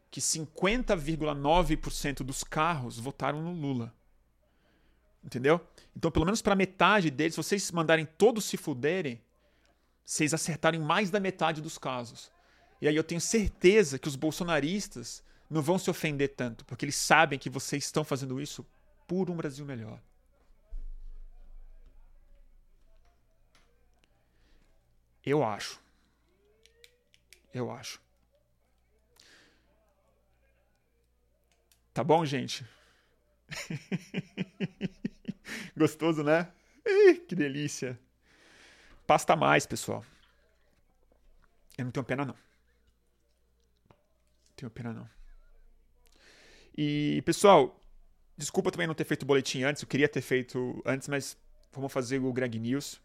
que 0.08 0.20
50,9% 0.20 2.22
dos 2.22 2.44
carros 2.44 2.96
votaram 2.98 3.42
no 3.42 3.52
Lula. 3.52 3.92
Entendeu? 5.24 5.60
Então, 5.96 6.12
pelo 6.12 6.24
menos 6.24 6.40
para 6.40 6.54
metade 6.54 7.10
deles, 7.10 7.34
se 7.34 7.42
vocês 7.42 7.72
mandarem 7.72 8.06
todos 8.06 8.44
se 8.44 8.56
fuderem, 8.56 9.20
vocês 10.04 10.32
acertarem 10.32 10.78
mais 10.80 11.10
da 11.10 11.18
metade 11.18 11.60
dos 11.60 11.76
casos. 11.76 12.30
E 12.80 12.88
aí 12.88 12.96
eu 12.96 13.04
tenho 13.04 13.20
certeza 13.20 13.98
que 13.98 14.08
os 14.08 14.16
bolsonaristas 14.16 15.22
não 15.50 15.60
vão 15.60 15.78
se 15.78 15.90
ofender 15.90 16.34
tanto, 16.34 16.64
porque 16.64 16.84
eles 16.84 16.96
sabem 16.96 17.38
que 17.38 17.50
vocês 17.50 17.84
estão 17.84 18.04
fazendo 18.04 18.40
isso 18.40 18.64
por 19.06 19.28
um 19.28 19.36
Brasil 19.36 19.66
melhor. 19.66 20.00
Eu 25.24 25.44
acho. 25.44 25.78
Eu 27.52 27.70
acho. 27.70 28.00
Tá 31.92 32.02
bom, 32.02 32.24
gente? 32.24 32.64
Gostoso, 35.76 36.22
né? 36.22 36.50
Ih, 36.86 37.16
que 37.16 37.34
delícia. 37.34 37.98
Pasta 39.06 39.36
mais, 39.36 39.66
pessoal. 39.66 40.04
Eu 41.76 41.84
não 41.84 41.92
tenho 41.92 42.04
pena, 42.04 42.24
não 42.24 42.49
tenho 44.60 44.70
pena 44.70 44.92
não. 44.92 45.08
E, 46.76 47.22
pessoal, 47.24 47.78
desculpa 48.36 48.70
também 48.70 48.86
não 48.86 48.94
ter 48.94 49.04
feito 49.04 49.22
o 49.22 49.26
boletim 49.26 49.62
antes, 49.62 49.82
eu 49.82 49.88
queria 49.88 50.08
ter 50.08 50.20
feito 50.20 50.82
antes, 50.84 51.08
mas 51.08 51.36
vamos 51.72 51.92
fazer 51.92 52.18
o 52.18 52.32
Greg 52.32 52.58
News. 52.58 53.00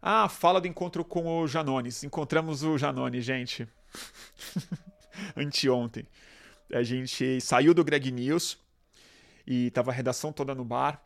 Ah, 0.00 0.28
fala 0.28 0.60
do 0.60 0.66
encontro 0.66 1.04
com 1.04 1.38
o 1.38 1.46
Janones. 1.46 2.02
Encontramos 2.02 2.64
o 2.64 2.76
Janone, 2.76 3.20
gente. 3.20 3.68
Anteontem. 5.36 6.06
A 6.72 6.82
gente 6.82 7.40
saiu 7.40 7.72
do 7.72 7.84
Greg 7.84 8.10
News 8.10 8.58
e 9.46 9.70
tava 9.70 9.92
a 9.92 9.94
redação 9.94 10.32
toda 10.32 10.54
no 10.54 10.64
bar. 10.64 11.00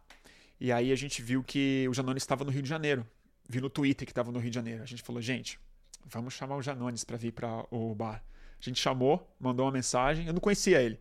E 0.58 0.72
aí 0.72 0.90
a 0.90 0.96
gente 0.96 1.20
viu 1.20 1.44
que 1.44 1.86
o 1.90 1.92
Janones 1.92 2.22
estava 2.22 2.42
no 2.42 2.50
Rio 2.50 2.62
de 2.62 2.68
Janeiro. 2.68 3.06
Vi 3.46 3.60
no 3.60 3.68
Twitter 3.68 4.06
que 4.06 4.12
estava 4.12 4.32
no 4.32 4.38
Rio 4.38 4.50
de 4.50 4.54
Janeiro. 4.54 4.82
A 4.82 4.86
gente 4.86 5.02
falou, 5.02 5.20
gente, 5.20 5.60
vamos 6.06 6.32
chamar 6.32 6.56
o 6.56 6.62
Janones 6.62 7.04
para 7.04 7.18
vir 7.18 7.32
para 7.32 7.66
o 7.70 7.94
bar. 7.94 8.24
A 8.66 8.70
gente 8.70 8.82
chamou, 8.82 9.32
mandou 9.38 9.64
uma 9.64 9.70
mensagem. 9.70 10.26
Eu 10.26 10.32
não 10.32 10.40
conhecia 10.40 10.82
ele. 10.82 10.98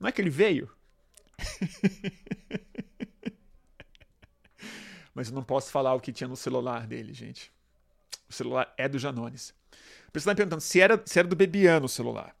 Não 0.00 0.08
é 0.08 0.12
que 0.12 0.22
ele 0.22 0.30
veio? 0.30 0.70
Mas 5.14 5.28
eu 5.28 5.34
não 5.34 5.44
posso 5.44 5.70
falar 5.70 5.92
o 5.94 6.00
que 6.00 6.12
tinha 6.12 6.26
no 6.26 6.36
celular 6.36 6.86
dele, 6.86 7.12
gente. 7.12 7.52
O 8.26 8.32
celular 8.32 8.72
é 8.78 8.88
do 8.88 8.98
Janones. 8.98 9.50
O 10.08 10.12
pessoal 10.12 10.32
está 10.32 10.32
me 10.32 10.36
perguntando 10.36 10.62
se 10.62 10.80
era, 10.80 11.02
se 11.04 11.18
era 11.18 11.28
do 11.28 11.36
Bebiano 11.36 11.84
o 11.84 11.90
celular. 11.90 12.34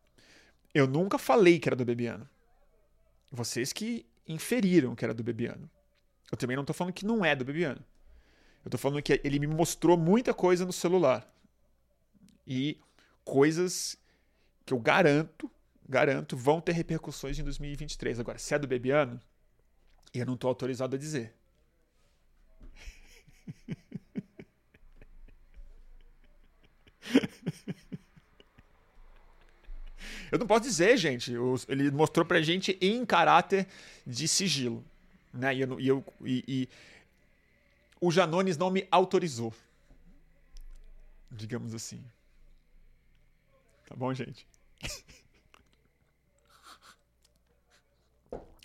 Eu 0.72 0.86
nunca 0.86 1.18
falei 1.18 1.58
que 1.58 1.68
era 1.68 1.76
do 1.76 1.84
Bebiano. 1.84 2.26
Vocês 3.30 3.70
que 3.70 4.06
inferiram 4.26 4.94
que 4.94 5.04
era 5.04 5.12
do 5.12 5.22
Bebiano. 5.22 5.70
Eu 6.32 6.38
também 6.38 6.56
não 6.56 6.62
estou 6.62 6.74
falando 6.74 6.94
que 6.94 7.04
não 7.04 7.22
é 7.22 7.36
do 7.36 7.44
Bebiano. 7.44 7.84
Eu 8.64 8.68
estou 8.68 8.80
falando 8.80 9.02
que 9.02 9.20
ele 9.22 9.38
me 9.38 9.46
mostrou 9.46 9.98
muita 9.98 10.32
coisa 10.32 10.64
no 10.64 10.72
celular. 10.72 11.30
E 12.46 12.80
coisas 13.24 13.98
que 14.64 14.72
eu 14.72 14.78
garanto, 14.78 15.50
garanto, 15.88 16.36
vão 16.36 16.60
ter 16.60 16.72
repercussões 16.72 17.38
em 17.38 17.44
2023. 17.44 18.20
Agora, 18.20 18.38
se 18.38 18.54
é 18.54 18.58
do 18.58 18.66
Bebiano, 18.66 19.20
eu 20.12 20.26
não 20.26 20.34
estou 20.34 20.48
autorizado 20.48 20.96
a 20.96 20.98
dizer. 20.98 21.34
Eu 30.32 30.38
não 30.38 30.48
posso 30.48 30.62
dizer, 30.62 30.96
gente. 30.96 31.32
Ele 31.68 31.92
mostrou 31.92 32.26
pra 32.26 32.42
gente 32.42 32.76
em 32.80 33.06
caráter 33.06 33.68
de 34.04 34.26
sigilo. 34.26 34.84
Né? 35.32 35.54
E, 35.54 35.60
eu, 35.60 35.80
e, 35.80 35.86
eu, 35.86 36.04
e, 36.24 36.44
e 36.48 36.68
o 38.00 38.10
Janones 38.10 38.56
não 38.56 38.68
me 38.68 38.84
autorizou. 38.90 39.54
Digamos 41.30 41.72
assim. 41.72 42.02
Tá 43.86 43.94
bom, 43.94 44.12
gente? 44.12 44.44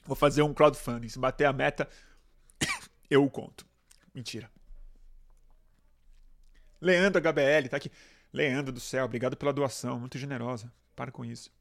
Vou 0.05 0.15
fazer 0.15 0.41
um 0.41 0.53
crowdfunding. 0.53 1.09
Se 1.09 1.19
bater 1.19 1.45
a 1.45 1.53
meta, 1.53 1.87
eu 3.09 3.23
o 3.23 3.29
conto. 3.29 3.65
Mentira. 4.13 4.51
Leandro 6.81 7.21
HBL, 7.21 7.69
tá 7.69 7.77
aqui. 7.77 7.91
Leandro 8.31 8.71
do 8.71 8.79
céu, 8.79 9.05
obrigado 9.05 9.35
pela 9.35 9.53
doação, 9.53 9.99
muito 9.99 10.17
generosa. 10.17 10.71
Para 10.95 11.11
com 11.11 11.25
isso. 11.25 11.51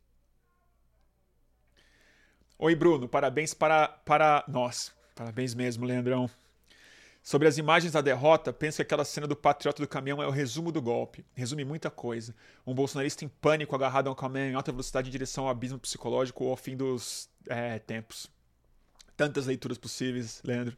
Oi, 2.58 2.74
Bruno, 2.74 3.08
parabéns 3.08 3.54
para, 3.54 3.88
para 3.88 4.44
nós. 4.48 4.94
Parabéns 5.14 5.54
mesmo, 5.54 5.84
Leandrão. 5.84 6.30
Sobre 7.28 7.46
as 7.46 7.58
imagens 7.58 7.92
da 7.92 8.00
derrota, 8.00 8.54
penso 8.54 8.76
que 8.76 8.82
aquela 8.82 9.04
cena 9.04 9.26
do 9.26 9.36
patriota 9.36 9.82
do 9.82 9.86
caminhão 9.86 10.22
é 10.22 10.26
o 10.26 10.30
resumo 10.30 10.72
do 10.72 10.80
golpe. 10.80 11.26
Resume 11.34 11.62
muita 11.62 11.90
coisa. 11.90 12.34
Um 12.66 12.72
bolsonarista 12.72 13.22
em 13.22 13.28
pânico 13.28 13.76
agarrado 13.76 14.08
a 14.08 14.12
um 14.12 14.14
caminhão 14.14 14.48
em 14.48 14.54
alta 14.54 14.72
velocidade 14.72 15.10
em 15.10 15.12
direção 15.12 15.44
ao 15.44 15.50
abismo 15.50 15.78
psicológico 15.78 16.44
ou 16.44 16.52
ao 16.52 16.56
fim 16.56 16.74
dos 16.74 17.28
é, 17.46 17.78
tempos. 17.80 18.30
Tantas 19.14 19.44
leituras 19.44 19.76
possíveis, 19.76 20.40
Leandro. 20.42 20.74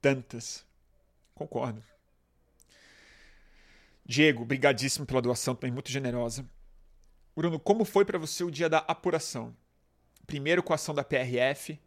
Tantas. 0.00 0.64
Concordo. 1.34 1.82
Diego, 4.06 4.44
brigadíssimo 4.44 5.04
pela 5.04 5.20
doação, 5.20 5.56
também 5.56 5.72
muito 5.72 5.90
generosa. 5.90 6.48
Bruno, 7.34 7.58
como 7.58 7.84
foi 7.84 8.04
para 8.04 8.16
você 8.16 8.44
o 8.44 8.50
dia 8.50 8.68
da 8.68 8.78
apuração? 8.78 9.52
Primeiro 10.24 10.62
com 10.62 10.72
a 10.72 10.76
ação 10.76 10.94
da 10.94 11.02
PRF 11.02 11.80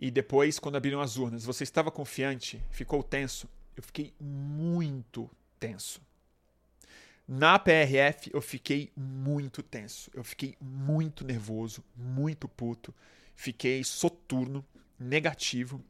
e 0.00 0.10
depois 0.10 0.58
quando 0.58 0.76
abriram 0.76 1.02
as 1.02 1.18
urnas. 1.18 1.44
Você 1.44 1.62
estava 1.62 1.90
confiante? 1.90 2.60
Ficou 2.70 3.02
tenso? 3.02 3.46
Eu 3.76 3.82
fiquei 3.82 4.14
muito 4.18 5.30
tenso. 5.60 6.00
Na 7.28 7.58
PRF 7.58 8.30
eu 8.32 8.40
fiquei 8.40 8.90
muito 8.96 9.62
tenso. 9.62 10.10
Eu 10.14 10.24
fiquei 10.24 10.56
muito 10.58 11.22
nervoso, 11.22 11.84
muito 11.94 12.48
puto. 12.48 12.94
Fiquei 13.36 13.84
soturno, 13.84 14.64
negativo. 14.98 15.84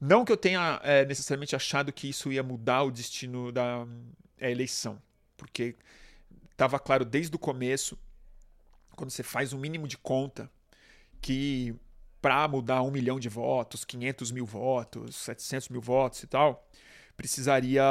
Não 0.00 0.24
que 0.24 0.32
eu 0.32 0.36
tenha 0.36 0.80
é, 0.82 1.04
necessariamente 1.04 1.54
achado 1.54 1.92
que 1.92 2.08
isso 2.08 2.32
ia 2.32 2.42
mudar 2.42 2.82
o 2.82 2.90
destino 2.90 3.52
da 3.52 3.86
é, 4.38 4.50
eleição, 4.50 5.00
porque 5.36 5.76
estava 6.50 6.78
claro 6.78 7.04
desde 7.04 7.36
o 7.36 7.38
começo, 7.38 7.98
quando 8.96 9.10
você 9.10 9.22
faz 9.22 9.52
o 9.52 9.56
um 9.56 9.60
mínimo 9.60 9.86
de 9.86 9.98
conta, 9.98 10.50
que 11.20 11.74
para 12.20 12.46
mudar 12.48 12.82
um 12.82 12.90
milhão 12.90 13.18
de 13.18 13.28
votos, 13.28 13.84
500 13.84 14.30
mil 14.30 14.46
votos, 14.46 15.16
700 15.16 15.68
mil 15.70 15.80
votos 15.80 16.22
e 16.22 16.26
tal, 16.26 16.68
precisaria 17.16 17.82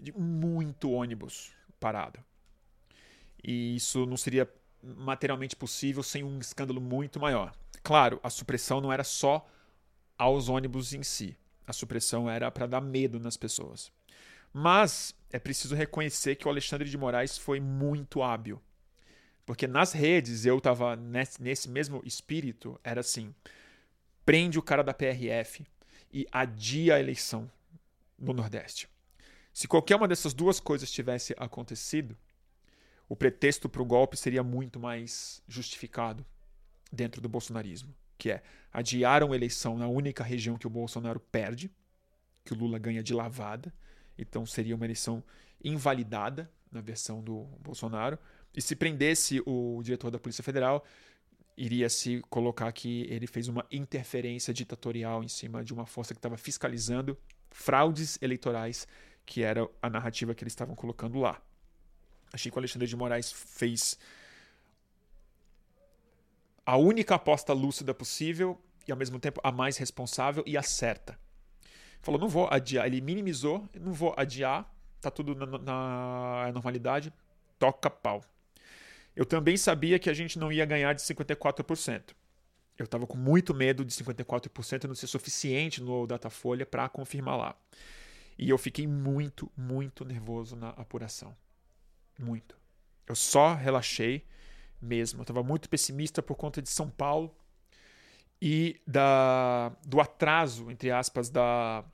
de 0.00 0.12
muito 0.12 0.90
ônibus 0.90 1.52
parado. 1.78 2.18
E 3.42 3.76
isso 3.76 4.06
não 4.06 4.16
seria 4.16 4.48
materialmente 4.82 5.56
possível 5.56 6.02
sem 6.02 6.22
um 6.22 6.38
escândalo 6.38 6.80
muito 6.80 7.20
maior. 7.20 7.54
Claro, 7.82 8.18
a 8.22 8.30
supressão 8.30 8.80
não 8.80 8.92
era 8.92 9.04
só 9.04 9.46
aos 10.16 10.48
ônibus 10.48 10.92
em 10.92 11.02
si. 11.02 11.36
A 11.66 11.72
supressão 11.72 12.28
era 12.28 12.50
para 12.50 12.66
dar 12.66 12.80
medo 12.80 13.18
nas 13.18 13.36
pessoas. 13.36 13.92
Mas 14.52 15.14
é 15.30 15.38
preciso 15.38 15.74
reconhecer 15.74 16.36
que 16.36 16.46
o 16.46 16.50
Alexandre 16.50 16.88
de 16.88 16.96
Moraes 16.96 17.36
foi 17.36 17.60
muito 17.60 18.22
hábil. 18.22 18.62
Porque 19.46 19.66
nas 19.66 19.92
redes 19.92 20.46
eu 20.46 20.58
estava 20.58 20.96
nesse, 20.96 21.42
nesse 21.42 21.68
mesmo 21.68 22.02
espírito, 22.04 22.78
era 22.82 23.00
assim: 23.00 23.34
prende 24.24 24.58
o 24.58 24.62
cara 24.62 24.82
da 24.82 24.94
PRF 24.94 25.66
e 26.12 26.26
adia 26.32 26.94
a 26.94 27.00
eleição 27.00 27.50
no 28.18 28.32
Nordeste. 28.32 28.88
Se 29.52 29.68
qualquer 29.68 29.96
uma 29.96 30.08
dessas 30.08 30.34
duas 30.34 30.58
coisas 30.58 30.90
tivesse 30.90 31.34
acontecido, 31.38 32.16
o 33.08 33.14
pretexto 33.14 33.68
para 33.68 33.82
o 33.82 33.84
golpe 33.84 34.16
seria 34.16 34.42
muito 34.42 34.80
mais 34.80 35.42
justificado 35.46 36.24
dentro 36.90 37.20
do 37.20 37.28
bolsonarismo 37.28 37.94
que 38.24 38.30
é 38.30 38.42
adiaram 38.72 39.32
a 39.32 39.36
eleição 39.36 39.76
na 39.76 39.86
única 39.86 40.24
região 40.24 40.56
que 40.56 40.66
o 40.66 40.70
Bolsonaro 40.70 41.20
perde, 41.20 41.70
que 42.44 42.54
o 42.54 42.56
Lula 42.56 42.78
ganha 42.78 43.02
de 43.02 43.12
lavada, 43.12 43.72
então 44.16 44.46
seria 44.46 44.74
uma 44.74 44.86
eleição 44.86 45.22
invalidada 45.62 46.50
na 46.72 46.80
versão 46.80 47.22
do 47.22 47.44
Bolsonaro. 47.60 48.18
E 48.54 48.62
se 48.62 48.76
prendesse 48.76 49.42
o 49.44 49.80
diretor 49.82 50.10
da 50.10 50.18
Polícia 50.18 50.44
Federal, 50.44 50.84
iria 51.56 51.88
se 51.88 52.20
colocar 52.30 52.70
que 52.72 53.06
ele 53.10 53.26
fez 53.26 53.48
uma 53.48 53.64
interferência 53.70 54.52
ditatorial 54.52 55.22
em 55.22 55.28
cima 55.28 55.64
de 55.64 55.72
uma 55.72 55.86
força 55.86 56.14
que 56.14 56.18
estava 56.18 56.36
fiscalizando 56.36 57.16
fraudes 57.50 58.18
eleitorais, 58.20 58.86
que 59.24 59.42
era 59.42 59.68
a 59.80 59.88
narrativa 59.88 60.34
que 60.34 60.42
eles 60.42 60.52
estavam 60.52 60.74
colocando 60.74 61.18
lá. 61.18 61.40
Achei 62.32 62.50
que 62.50 62.56
o 62.56 62.60
Alexandre 62.60 62.88
de 62.88 62.96
Moraes 62.96 63.30
fez 63.30 63.98
a 66.66 66.76
única 66.76 67.14
aposta 67.14 67.52
lúcida 67.52 67.94
possível 67.94 68.60
e 68.86 68.92
ao 68.92 68.98
mesmo 68.98 69.18
tempo 69.18 69.40
a 69.42 69.52
mais 69.52 69.76
responsável 69.76 70.42
e 70.46 70.56
a 70.56 70.62
certa. 70.62 71.18
Falou, 72.00 72.20
não 72.20 72.28
vou 72.28 72.48
adiar. 72.50 72.86
Ele 72.86 73.00
minimizou, 73.00 73.68
não 73.80 73.92
vou 73.92 74.14
adiar, 74.16 74.70
tá 75.00 75.10
tudo 75.10 75.34
na, 75.34 75.46
na 75.58 76.52
normalidade, 76.52 77.12
toca 77.58 77.88
pau. 77.88 78.22
Eu 79.14 79.24
também 79.24 79.56
sabia 79.56 79.98
que 79.98 80.10
a 80.10 80.14
gente 80.14 80.38
não 80.38 80.50
ia 80.52 80.64
ganhar 80.64 80.92
de 80.92 81.02
54%. 81.02 82.14
Eu 82.76 82.84
estava 82.84 83.06
com 83.06 83.16
muito 83.16 83.54
medo 83.54 83.84
de 83.84 83.94
54% 83.94 84.84
não 84.84 84.94
ser 84.94 85.06
suficiente 85.06 85.80
no 85.80 86.06
Datafolha 86.06 86.66
para 86.66 86.88
confirmar 86.88 87.36
lá. 87.36 87.56
E 88.36 88.50
eu 88.50 88.58
fiquei 88.58 88.86
muito, 88.86 89.50
muito 89.56 90.04
nervoso 90.04 90.56
na 90.56 90.70
apuração. 90.70 91.36
Muito. 92.18 92.56
Eu 93.06 93.14
só 93.14 93.54
relaxei 93.54 94.26
mesmo. 94.80 95.20
Eu 95.20 95.22
estava 95.22 95.42
muito 95.42 95.68
pessimista 95.68 96.20
por 96.20 96.34
conta 96.34 96.60
de 96.60 96.68
São 96.68 96.90
Paulo 96.90 97.34
e 98.42 98.80
da, 98.86 99.70
do 99.86 100.00
atraso, 100.00 100.70
entre 100.70 100.90
aspas, 100.90 101.30
da 101.30 101.84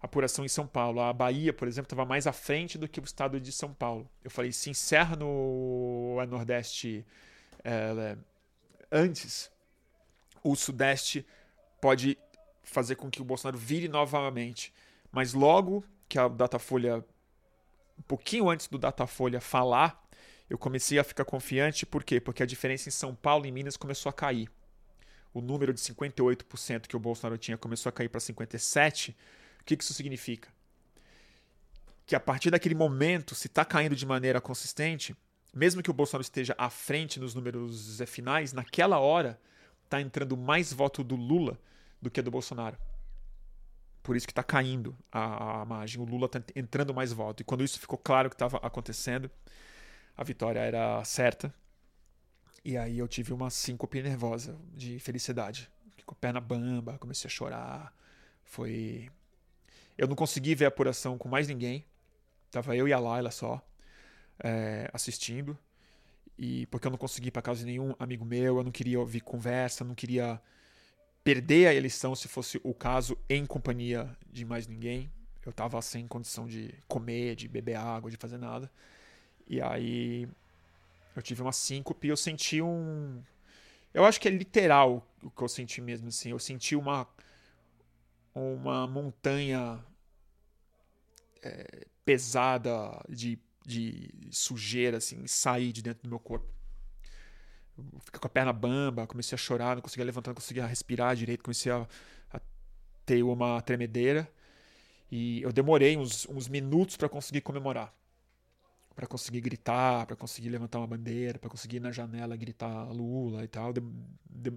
apuração 0.00 0.44
em 0.44 0.48
São 0.48 0.66
Paulo. 0.66 1.00
A 1.00 1.12
Bahia, 1.12 1.52
por 1.52 1.66
exemplo, 1.68 1.86
estava 1.86 2.04
mais 2.04 2.26
à 2.26 2.32
frente 2.32 2.78
do 2.78 2.88
que 2.88 3.00
o 3.00 3.04
estado 3.04 3.40
de 3.40 3.52
São 3.52 3.72
Paulo. 3.72 4.08
Eu 4.22 4.30
falei, 4.30 4.52
se 4.52 4.70
encerra 4.70 5.16
no 5.16 6.16
Nordeste 6.28 7.04
é, 7.64 8.16
antes, 8.90 9.50
o 10.42 10.54
Sudeste 10.54 11.26
pode 11.80 12.18
fazer 12.62 12.96
com 12.96 13.10
que 13.10 13.20
o 13.20 13.24
Bolsonaro 13.24 13.58
vire 13.58 13.88
novamente. 13.88 14.72
Mas 15.10 15.32
logo 15.32 15.84
que 16.08 16.18
a 16.18 16.28
Datafolha, 16.28 17.04
um 17.98 18.02
pouquinho 18.02 18.48
antes 18.48 18.68
do 18.68 18.78
Datafolha 18.78 19.40
falar, 19.40 20.02
eu 20.48 20.56
comecei 20.56 20.98
a 20.98 21.04
ficar 21.04 21.24
confiante, 21.24 21.84
por 21.84 22.02
quê? 22.02 22.20
Porque 22.20 22.42
a 22.42 22.46
diferença 22.46 22.88
em 22.88 22.92
São 22.92 23.14
Paulo 23.14 23.46
e 23.46 23.52
Minas 23.52 23.76
começou 23.76 24.10
a 24.10 24.12
cair. 24.12 24.50
o 25.34 25.42
número 25.42 25.74
de 25.74 25.80
58% 25.80 26.86
que 26.86 26.96
o 26.96 26.98
Bolsonaro 26.98 27.36
tinha 27.38 27.56
começou 27.58 27.90
a 27.90 27.92
cair 27.92 28.08
para 28.08 28.18
57%, 28.18 29.14
o 29.74 29.76
que 29.76 29.84
isso 29.84 29.94
significa? 29.94 30.48
Que 32.06 32.16
a 32.16 32.20
partir 32.20 32.50
daquele 32.50 32.74
momento, 32.74 33.34
se 33.34 33.46
está 33.48 33.64
caindo 33.64 33.94
de 33.94 34.06
maneira 34.06 34.40
consistente, 34.40 35.14
mesmo 35.54 35.82
que 35.82 35.90
o 35.90 35.94
Bolsonaro 35.94 36.22
esteja 36.22 36.54
à 36.56 36.70
frente 36.70 37.20
nos 37.20 37.34
números 37.34 38.00
finais, 38.06 38.52
naquela 38.52 38.98
hora 38.98 39.40
está 39.84 40.00
entrando 40.00 40.36
mais 40.36 40.72
voto 40.72 41.02
do 41.02 41.16
Lula 41.16 41.58
do 42.00 42.10
que 42.10 42.22
do 42.22 42.30
Bolsonaro. 42.30 42.78
Por 44.02 44.16
isso 44.16 44.26
que 44.26 44.32
está 44.32 44.42
caindo 44.42 44.96
a, 45.12 45.62
a 45.62 45.64
margem. 45.64 46.00
O 46.00 46.04
Lula 46.04 46.26
está 46.26 46.42
entrando 46.54 46.94
mais 46.94 47.12
voto. 47.12 47.40
E 47.40 47.44
quando 47.44 47.64
isso 47.64 47.78
ficou 47.78 47.98
claro 47.98 48.30
que 48.30 48.34
estava 48.34 48.56
acontecendo, 48.58 49.30
a 50.16 50.24
vitória 50.24 50.60
era 50.60 51.02
certa. 51.04 51.52
E 52.64 52.76
aí 52.76 52.98
eu 52.98 53.08
tive 53.08 53.32
uma 53.32 53.50
síncope 53.50 54.02
nervosa 54.02 54.58
de 54.74 54.98
felicidade. 54.98 55.70
Com 56.06 56.14
a 56.14 56.18
perna 56.18 56.40
bamba, 56.40 56.96
comecei 56.98 57.28
a 57.28 57.30
chorar. 57.30 57.94
Foi. 58.44 59.10
Eu 59.98 60.06
não 60.06 60.16
consegui 60.16 60.54
ver 60.54 60.66
a 60.66 60.68
apuração 60.68 61.18
com 61.18 61.28
mais 61.28 61.48
ninguém. 61.48 61.84
Tava 62.50 62.74
eu 62.74 62.88
e 62.88 62.92
a 62.92 62.98
Laila 62.98 63.30
só 63.30 63.60
é, 64.42 64.88
assistindo. 64.92 65.58
E 66.38 66.66
porque 66.66 66.86
eu 66.86 66.90
não 66.90 66.98
consegui 66.98 67.28
ir 67.28 67.30
para 67.32 67.42
casa 67.42 67.60
de 67.60 67.66
nenhum 67.66 67.94
amigo 67.98 68.24
meu, 68.24 68.58
eu 68.58 68.64
não 68.64 68.70
queria 68.70 69.00
ouvir 69.00 69.20
conversa, 69.20 69.84
não 69.84 69.94
queria 69.94 70.40
perder 71.24 71.66
a 71.66 71.74
eleição 71.74 72.14
se 72.14 72.28
fosse 72.28 72.60
o 72.62 72.72
caso 72.72 73.18
em 73.28 73.44
companhia 73.44 74.16
de 74.30 74.44
mais 74.44 74.68
ninguém. 74.68 75.10
Eu 75.44 75.52
tava 75.52 75.80
sem 75.82 76.06
condição 76.06 76.46
de 76.46 76.72
comer, 76.86 77.34
de 77.34 77.48
beber 77.48 77.76
água, 77.76 78.10
de 78.10 78.16
fazer 78.16 78.38
nada. 78.38 78.70
E 79.48 79.60
aí 79.60 80.28
eu 81.16 81.22
tive 81.22 81.42
uma 81.42 81.52
síncope 81.52 82.06
e 82.06 82.10
eu 82.10 82.16
senti 82.16 82.62
um. 82.62 83.20
Eu 83.92 84.04
acho 84.04 84.20
que 84.20 84.28
é 84.28 84.30
literal 84.30 85.04
o 85.22 85.30
que 85.30 85.42
eu 85.42 85.48
senti 85.48 85.80
mesmo, 85.80 86.08
assim. 86.08 86.30
Eu 86.30 86.38
senti 86.38 86.76
uma. 86.76 87.08
Uma 88.38 88.86
montanha 88.86 89.84
é, 91.42 91.86
pesada 92.04 93.04
de, 93.08 93.38
de 93.66 94.28
sujeira, 94.30 94.98
assim, 94.98 95.26
sair 95.26 95.72
de 95.72 95.82
dentro 95.82 96.02
do 96.04 96.08
meu 96.08 96.18
corpo. 96.18 96.52
Fiquei 98.04 98.20
com 98.20 98.26
a 98.26 98.30
perna 98.30 98.52
bamba, 98.52 99.06
comecei 99.06 99.34
a 99.34 99.38
chorar, 99.38 99.76
não 99.76 99.82
conseguia 99.82 100.04
levantar, 100.04 100.30
não 100.30 100.36
conseguia 100.36 100.66
respirar 100.66 101.14
direito, 101.14 101.44
comecei 101.44 101.70
a, 101.70 101.86
a 102.32 102.40
ter 103.04 103.22
uma 103.22 103.60
tremedeira. 103.60 104.28
E 105.10 105.42
eu 105.42 105.52
demorei 105.52 105.96
uns, 105.96 106.26
uns 106.28 106.48
minutos 106.48 106.96
para 106.96 107.08
conseguir 107.08 107.40
comemorar 107.40 107.94
para 108.98 109.06
conseguir 109.06 109.40
gritar, 109.40 110.06
para 110.06 110.16
conseguir 110.16 110.48
levantar 110.48 110.78
uma 110.78 110.86
bandeira, 110.88 111.38
para 111.38 111.48
conseguir 111.48 111.76
ir 111.76 111.80
na 111.80 111.92
janela 111.92 112.34
gritar 112.34 112.90
Lula 112.90 113.44
e 113.44 113.46
tal. 113.46 113.72
De, 113.72 113.80
de, 114.28 114.52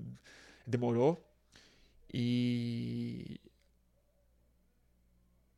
demorou. 0.66 1.24
E 2.12 3.40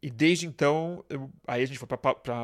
e 0.03 0.11
desde 0.11 0.45
então, 0.45 1.05
eu, 1.09 1.31
aí 1.47 1.63
a 1.63 1.65
gente 1.65 1.79
foi 1.79 1.87
para 1.87 2.01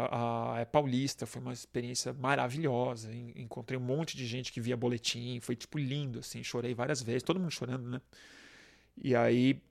a 0.09 0.61
é 0.61 0.63
Paulista, 0.63 1.25
foi 1.25 1.41
uma 1.41 1.51
experiência 1.51 2.13
maravilhosa. 2.13 3.13
Encontrei 3.13 3.77
um 3.77 3.81
monte 3.81 4.15
de 4.15 4.25
gente 4.25 4.53
que 4.53 4.61
via 4.61 4.77
boletim, 4.77 5.41
foi 5.41 5.57
tipo 5.57 5.77
lindo, 5.77 6.19
assim, 6.19 6.41
chorei 6.41 6.73
várias 6.73 7.01
vezes, 7.01 7.21
todo 7.21 7.37
mundo 7.37 7.51
chorando, 7.51 7.89
né? 7.89 8.01
E 8.95 9.13
aí, 9.13 9.61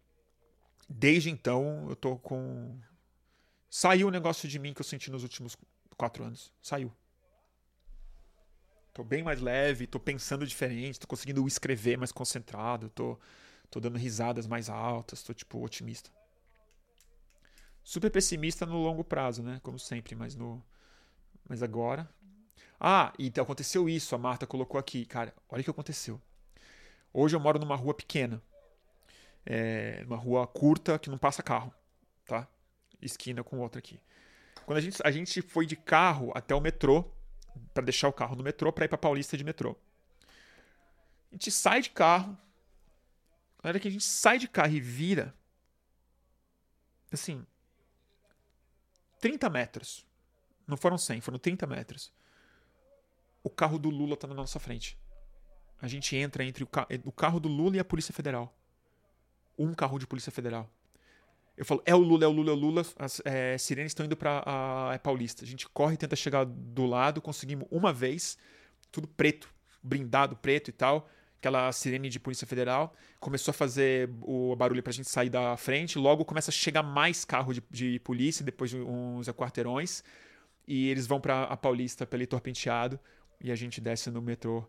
desde 0.87 1.31
então, 1.31 1.87
eu 1.89 1.97
tô 1.97 2.19
com. 2.19 2.79
Saiu 3.71 4.09
um 4.09 4.11
negócio 4.11 4.47
de 4.47 4.59
mim 4.59 4.75
que 4.75 4.83
eu 4.83 4.85
senti 4.85 5.11
nos 5.11 5.23
últimos 5.23 5.57
quatro 5.97 6.25
anos. 6.25 6.53
Saiu. 6.61 6.93
Tô 8.93 9.03
bem 9.03 9.23
mais 9.23 9.41
leve, 9.41 9.87
tô 9.87 9.99
pensando 9.99 10.47
diferente, 10.47 11.01
tô 11.01 11.07
conseguindo 11.07 11.49
escrever 11.49 11.97
mais 11.97 12.13
concentrado, 12.13 12.91
tô, 12.91 13.19
tô 13.71 13.81
dando 13.81 13.97
risadas 13.97 14.47
mais 14.47 14.69
altas, 14.69 15.23
tô, 15.23 15.33
tipo, 15.33 15.65
otimista. 15.65 16.18
Super 17.89 18.11
pessimista 18.11 18.67
no 18.67 18.83
longo 18.83 19.03
prazo, 19.03 19.43
né? 19.43 19.61
Como 19.63 19.79
sempre, 19.79 20.15
mas 20.15 20.35
no. 20.37 20.63
Mas 21.49 21.63
agora. 21.63 22.07
Ah, 22.79 23.15
então 23.19 23.43
aconteceu 23.43 23.89
isso, 23.89 24.15
a 24.15 24.19
Marta 24.19 24.47
colocou 24.47 24.79
aqui. 24.79 25.07
Cara, 25.07 25.35
olha 25.49 25.63
o 25.63 25.65
que 25.65 25.71
aconteceu. 25.71 26.21
Hoje 27.15 27.35
eu 27.35 27.41
moro 27.41 27.59
numa 27.59 27.75
rua 27.75 27.95
pequena. 27.95 28.43
É, 29.47 30.03
uma 30.07 30.19
rua 30.19 30.47
curta 30.47 30.99
que 30.99 31.09
não 31.09 31.17
passa 31.17 31.43
carro, 31.43 31.73
tá? 32.27 32.47
Esquina 33.01 33.43
com 33.43 33.59
outra 33.59 33.79
aqui. 33.79 33.99
Quando 34.67 34.77
a 34.77 34.83
gente, 34.83 35.01
a 35.03 35.11
gente 35.11 35.41
foi 35.41 35.65
de 35.65 35.75
carro 35.75 36.31
até 36.35 36.55
o 36.55 36.61
metrô, 36.61 37.11
para 37.73 37.85
deixar 37.85 38.09
o 38.09 38.13
carro 38.13 38.37
no 38.37 38.45
metrô, 38.45 38.71
para 38.71 38.85
ir 38.85 38.89
para 38.89 38.99
Paulista 38.99 39.35
de 39.35 39.45
metrô. 39.45 39.75
A 41.33 41.37
gente 41.37 41.51
sai 41.51 41.81
de 41.81 41.89
carro. 41.89 42.37
Na 43.63 43.71
hora 43.71 43.81
que 43.81 43.89
a 43.89 43.91
gente 43.91 44.05
sai 44.05 44.39
de 44.39 44.47
carro 44.47 44.75
e 44.75 44.79
vira, 44.79 45.35
assim, 47.11 47.47
30 49.21 49.49
metros. 49.51 50.07
Não 50.67 50.77
foram 50.77 50.99
100, 50.99 51.21
foram 51.21 51.39
30 51.39 51.67
metros. 51.67 52.13
O 53.43 53.51
carro 53.51 53.79
do 53.79 53.89
Lula 53.89 54.17
tá 54.17 54.27
na 54.27 54.35
nossa 54.35 54.59
frente. 54.59 54.99
A 55.81 55.87
gente 55.87 56.17
entra 56.17 56.45
entre 56.45 56.65
o, 56.65 56.67
ca 56.67 56.87
o 57.05 57.13
carro 57.13 57.39
do 57.39 57.49
Lula 57.49 57.77
e 57.77 57.79
a 57.79 57.85
Polícia 57.85 58.13
Federal. 58.13 58.55
Um 59.59 59.73
carro 59.75 59.99
de 59.99 60.07
Polícia 60.07 60.33
Federal. 60.33 60.71
Eu 61.57 61.65
falo, 61.65 61.83
é 61.85 61.95
o 61.95 61.99
Lula, 61.99 62.25
é 62.25 62.29
o 62.29 62.31
Lula, 62.31 62.51
é 62.51 62.53
o 62.53 62.57
Lula. 62.57 62.87
As 62.97 63.21
é, 63.25 63.59
sirenes 63.59 63.91
estão 63.91 64.07
indo 64.07 64.17
para 64.17 64.43
a 64.47 64.95
é 64.95 64.99
Paulista. 64.99 65.45
A 65.45 65.47
gente 65.47 65.69
corre, 65.69 65.97
tenta 65.97 66.15
chegar 66.15 66.45
do 66.45 66.87
lado, 66.87 67.21
conseguimos 67.21 67.67
uma 67.71 67.93
vez, 67.93 68.39
tudo 68.93 69.09
preto, 69.09 69.53
brindado 69.83 70.37
preto 70.37 70.69
e 70.69 70.73
tal. 70.73 71.09
Aquela 71.39 71.71
sirene 71.73 72.09
de 72.09 72.19
Polícia 72.19 72.47
Federal. 72.47 72.95
Começou 73.21 73.53
a 73.53 73.55
fazer 73.55 74.11
o 74.23 74.55
barulho 74.57 74.83
para 74.83 74.91
a 74.91 74.95
gente 74.95 75.09
sair 75.09 75.31
da 75.31 75.57
frente. 75.57 75.99
Logo 75.99 76.25
começa 76.25 76.51
a 76.51 76.53
chegar 76.53 76.83
mais 76.83 77.25
carro 77.25 77.55
de, 77.55 77.63
de 77.71 78.01
polícia, 78.01 78.45
depois 78.45 78.71
de 78.71 78.77
uns 78.79 79.29
quarteirões. 79.31 80.03
E 80.67 80.89
eles 80.89 81.07
vão 81.07 81.21
para 81.21 81.45
a 81.45 81.57
Paulista, 81.57 82.05
pelo 82.07 82.23
Heitor 82.23 82.41
Penteado. 82.41 82.99
E 83.41 83.53
a 83.53 83.55
gente 83.55 83.81
desce 83.81 84.11
no 84.11 84.21
metrô 84.21 84.69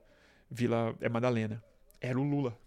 Vila 0.50 0.96
é 1.00 1.10
Madalena. 1.10 1.64
Era 2.02 2.20
o 2.20 2.24
Lula. 2.24 2.58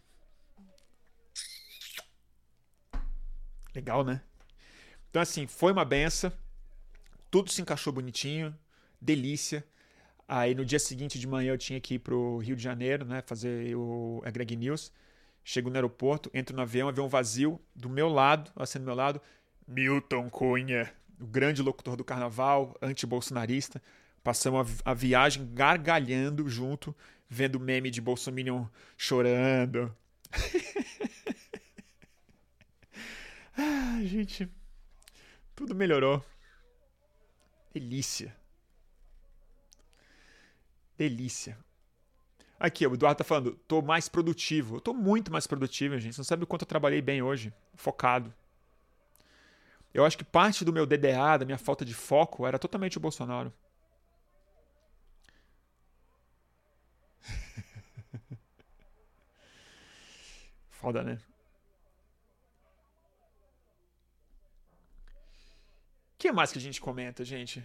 Legal, 3.74 4.04
né? 4.04 4.22
Então, 5.10 5.20
assim, 5.20 5.46
foi 5.46 5.72
uma 5.72 5.84
benção. 5.84 6.32
Tudo 7.30 7.50
se 7.50 7.60
encaixou 7.60 7.92
bonitinho. 7.92 8.56
Delícia. 9.00 9.66
Aí 10.34 10.54
no 10.54 10.64
dia 10.64 10.78
seguinte 10.78 11.18
de 11.18 11.26
manhã 11.26 11.52
eu 11.52 11.58
tinha 11.58 11.78
que 11.78 11.96
ir 11.96 11.98
pro 11.98 12.38
Rio 12.38 12.56
de 12.56 12.62
Janeiro, 12.62 13.04
né? 13.04 13.20
Fazer 13.20 13.76
o 13.76 14.22
a 14.24 14.30
Greg 14.30 14.56
News. 14.56 14.90
Chego 15.44 15.68
no 15.68 15.76
aeroporto, 15.76 16.30
entro 16.32 16.56
no 16.56 16.62
avião, 16.62 16.88
avião 16.88 17.06
vazio. 17.06 17.60
Do 17.76 17.90
meu 17.90 18.08
lado, 18.08 18.50
assim 18.56 18.78
do 18.78 18.86
meu 18.86 18.94
lado, 18.94 19.20
Milton 19.68 20.30
Cunha, 20.30 20.90
o 21.20 21.26
grande 21.26 21.60
locutor 21.60 21.96
do 21.96 22.02
carnaval, 22.02 22.74
anti-bolsonarista. 22.80 23.82
Passamos 24.24 24.80
a, 24.86 24.92
a, 24.92 24.94
viagem 24.94 25.50
gargalhando 25.52 26.48
junto, 26.48 26.96
vendo 27.28 27.60
meme 27.60 27.90
de 27.90 28.00
Bolsonaro 28.00 28.70
chorando. 28.96 29.94
Ah, 33.54 34.00
gente. 34.02 34.48
Tudo 35.54 35.74
melhorou. 35.74 36.24
Delícia. 37.74 38.34
Delícia. 40.96 41.58
Aqui, 42.58 42.86
o 42.86 42.94
Eduardo 42.94 43.18
tá 43.18 43.24
falando, 43.24 43.52
tô 43.66 43.82
mais 43.82 44.08
produtivo. 44.08 44.76
Eu 44.76 44.80
tô 44.80 44.94
muito 44.94 45.32
mais 45.32 45.46
produtivo, 45.46 45.98
gente. 45.98 46.14
Você 46.14 46.20
não 46.20 46.24
sabe 46.24 46.44
o 46.44 46.46
quanto 46.46 46.62
eu 46.62 46.68
trabalhei 46.68 47.02
bem 47.02 47.20
hoje. 47.22 47.52
Focado. 47.74 48.32
Eu 49.92 50.04
acho 50.04 50.16
que 50.16 50.24
parte 50.24 50.64
do 50.64 50.72
meu 50.72 50.86
DDA, 50.86 51.38
da 51.38 51.44
minha 51.44 51.58
falta 51.58 51.84
de 51.84 51.94
foco, 51.94 52.46
era 52.46 52.58
totalmente 52.58 52.96
o 52.96 53.00
Bolsonaro. 53.00 53.52
Foda, 60.70 61.02
né? 61.02 61.18
que 66.22 66.30
mais 66.30 66.52
que 66.52 66.58
a 66.58 66.60
gente 66.62 66.80
comenta, 66.80 67.24
gente? 67.24 67.64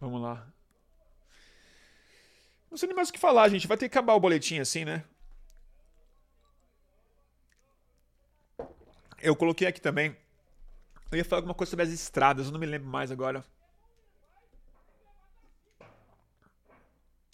Vamos 0.00 0.20
lá. 0.20 0.46
Não 2.74 2.78
sei 2.78 2.88
nem 2.88 2.96
mais 2.96 3.08
o 3.08 3.12
que 3.12 3.20
falar, 3.20 3.48
gente. 3.50 3.68
Vai 3.68 3.76
ter 3.76 3.88
que 3.88 3.96
acabar 3.96 4.14
o 4.14 4.20
boletim 4.20 4.58
assim, 4.58 4.84
né? 4.84 5.04
Eu 9.22 9.36
coloquei 9.36 9.68
aqui 9.68 9.80
também. 9.80 10.16
Eu 11.12 11.18
ia 11.18 11.24
falar 11.24 11.38
alguma 11.38 11.54
coisa 11.54 11.70
sobre 11.70 11.84
as 11.84 11.90
estradas, 11.90 12.46
eu 12.46 12.52
não 12.52 12.58
me 12.58 12.66
lembro 12.66 12.88
mais 12.88 13.12
agora. 13.12 13.44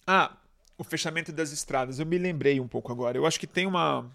Ah, 0.05 0.37
o 0.77 0.83
fechamento 0.83 1.31
das 1.31 1.51
estradas. 1.51 1.97
Eu 1.97 2.05
me 2.05 2.19
lembrei 2.19 2.59
um 2.59 2.67
pouco 2.67 2.91
agora. 2.91 3.17
Eu 3.17 3.25
acho 3.25 3.39
que 3.39 3.47
tem 3.47 3.65
uma. 3.65 4.11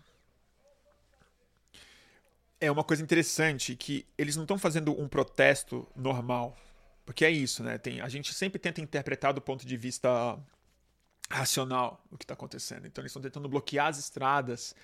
é 2.60 2.70
uma 2.70 2.84
coisa 2.84 3.02
interessante 3.02 3.74
que 3.74 4.06
eles 4.16 4.36
não 4.36 4.44
estão 4.44 4.58
fazendo 4.58 4.92
um 4.92 5.08
protesto 5.08 5.88
normal. 5.96 6.56
Porque 7.04 7.24
é 7.24 7.30
isso, 7.32 7.64
né? 7.64 7.78
Tem, 7.78 8.00
a 8.00 8.08
gente 8.08 8.32
sempre 8.32 8.60
tenta 8.60 8.80
interpretar 8.80 9.32
do 9.32 9.40
ponto 9.40 9.66
de 9.66 9.76
vista 9.76 10.38
racional 11.30 12.04
o 12.10 12.16
que 12.16 12.24
está 12.24 12.34
acontecendo. 12.34 12.86
Então 12.86 13.02
eles 13.02 13.10
estão 13.10 13.22
tentando 13.22 13.48
bloquear 13.48 13.88
as 13.88 13.98
estradas 13.98 14.74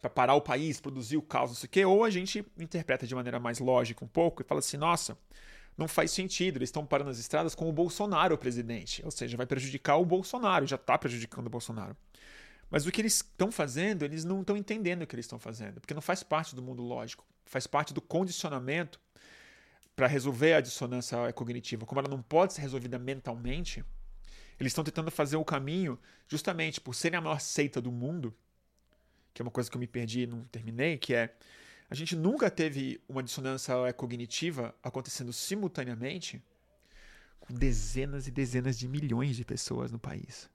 para 0.00 0.08
parar 0.08 0.34
o 0.34 0.40
país, 0.40 0.80
produzir 0.80 1.16
o 1.16 1.22
caos, 1.22 1.50
não 1.50 1.56
sei 1.56 1.66
o 1.66 1.70
quê. 1.70 1.84
Ou 1.84 2.04
a 2.04 2.10
gente 2.10 2.44
interpreta 2.58 3.06
de 3.06 3.14
maneira 3.14 3.38
mais 3.38 3.58
lógica 3.58 4.04
um 4.04 4.08
pouco 4.08 4.42
e 4.42 4.44
fala 4.44 4.60
assim, 4.60 4.76
nossa, 4.76 5.18
não 5.76 5.86
faz 5.86 6.10
sentido. 6.10 6.56
Eles 6.56 6.68
estão 6.68 6.86
parando 6.86 7.10
as 7.10 7.18
estradas 7.18 7.54
com 7.54 7.68
o 7.68 7.72
Bolsonaro 7.72 8.34
o 8.34 8.38
presidente. 8.38 9.02
Ou 9.04 9.10
seja, 9.10 9.36
vai 9.36 9.46
prejudicar 9.46 9.96
o 9.96 10.04
Bolsonaro, 10.04 10.66
já 10.66 10.76
está 10.76 10.96
prejudicando 10.96 11.46
o 11.46 11.50
Bolsonaro. 11.50 11.96
Mas 12.70 12.86
o 12.86 12.92
que 12.92 13.00
eles 13.00 13.16
estão 13.16 13.50
fazendo, 13.50 14.04
eles 14.04 14.24
não 14.24 14.42
estão 14.42 14.56
entendendo 14.56 15.02
o 15.02 15.06
que 15.06 15.14
eles 15.14 15.26
estão 15.26 15.40
fazendo, 15.40 15.80
porque 15.80 15.92
não 15.92 16.00
faz 16.00 16.22
parte 16.22 16.54
do 16.54 16.62
mundo 16.62 16.82
lógico, 16.82 17.26
faz 17.44 17.66
parte 17.66 17.92
do 17.92 18.00
condicionamento 18.00 19.00
para 19.96 20.06
resolver 20.06 20.54
a 20.54 20.60
dissonância 20.60 21.32
cognitiva. 21.32 21.84
Como 21.84 22.00
ela 22.00 22.08
não 22.08 22.22
pode 22.22 22.52
ser 22.52 22.62
resolvida 22.62 22.96
mentalmente, 22.96 23.84
eles 24.60 24.72
estão 24.72 24.84
tentando 24.84 25.10
fazer 25.10 25.36
o 25.36 25.44
caminho 25.44 25.98
justamente 26.28 26.80
por 26.80 26.94
serem 26.94 27.18
a 27.18 27.20
maior 27.20 27.40
seita 27.40 27.80
do 27.80 27.90
mundo, 27.90 28.36
que 29.32 29.40
é 29.40 29.44
uma 29.44 29.50
coisa 29.50 29.70
que 29.70 29.76
eu 29.76 29.80
me 29.80 29.86
perdi 29.86 30.22
e 30.22 30.26
não 30.26 30.44
terminei, 30.44 30.98
que 30.98 31.14
é 31.14 31.34
a 31.88 31.94
gente 31.94 32.14
nunca 32.14 32.48
teve 32.50 33.00
uma 33.08 33.22
dissonância 33.22 33.74
cognitiva 33.94 34.72
acontecendo 34.82 35.32
simultaneamente 35.32 36.40
com 37.40 37.52
dezenas 37.52 38.28
e 38.28 38.30
dezenas 38.30 38.78
de 38.78 38.86
milhões 38.86 39.34
de 39.34 39.44
pessoas 39.44 39.90
no 39.90 39.98
país. 39.98 40.48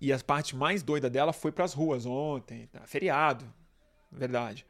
E 0.00 0.12
a 0.12 0.18
parte 0.20 0.54
mais 0.54 0.82
doida 0.82 1.10
dela 1.10 1.32
foi 1.32 1.50
para 1.50 1.64
as 1.64 1.74
ruas 1.74 2.06
ontem, 2.06 2.68
tá? 2.68 2.86
feriado, 2.86 3.52
verdade. 4.10 4.64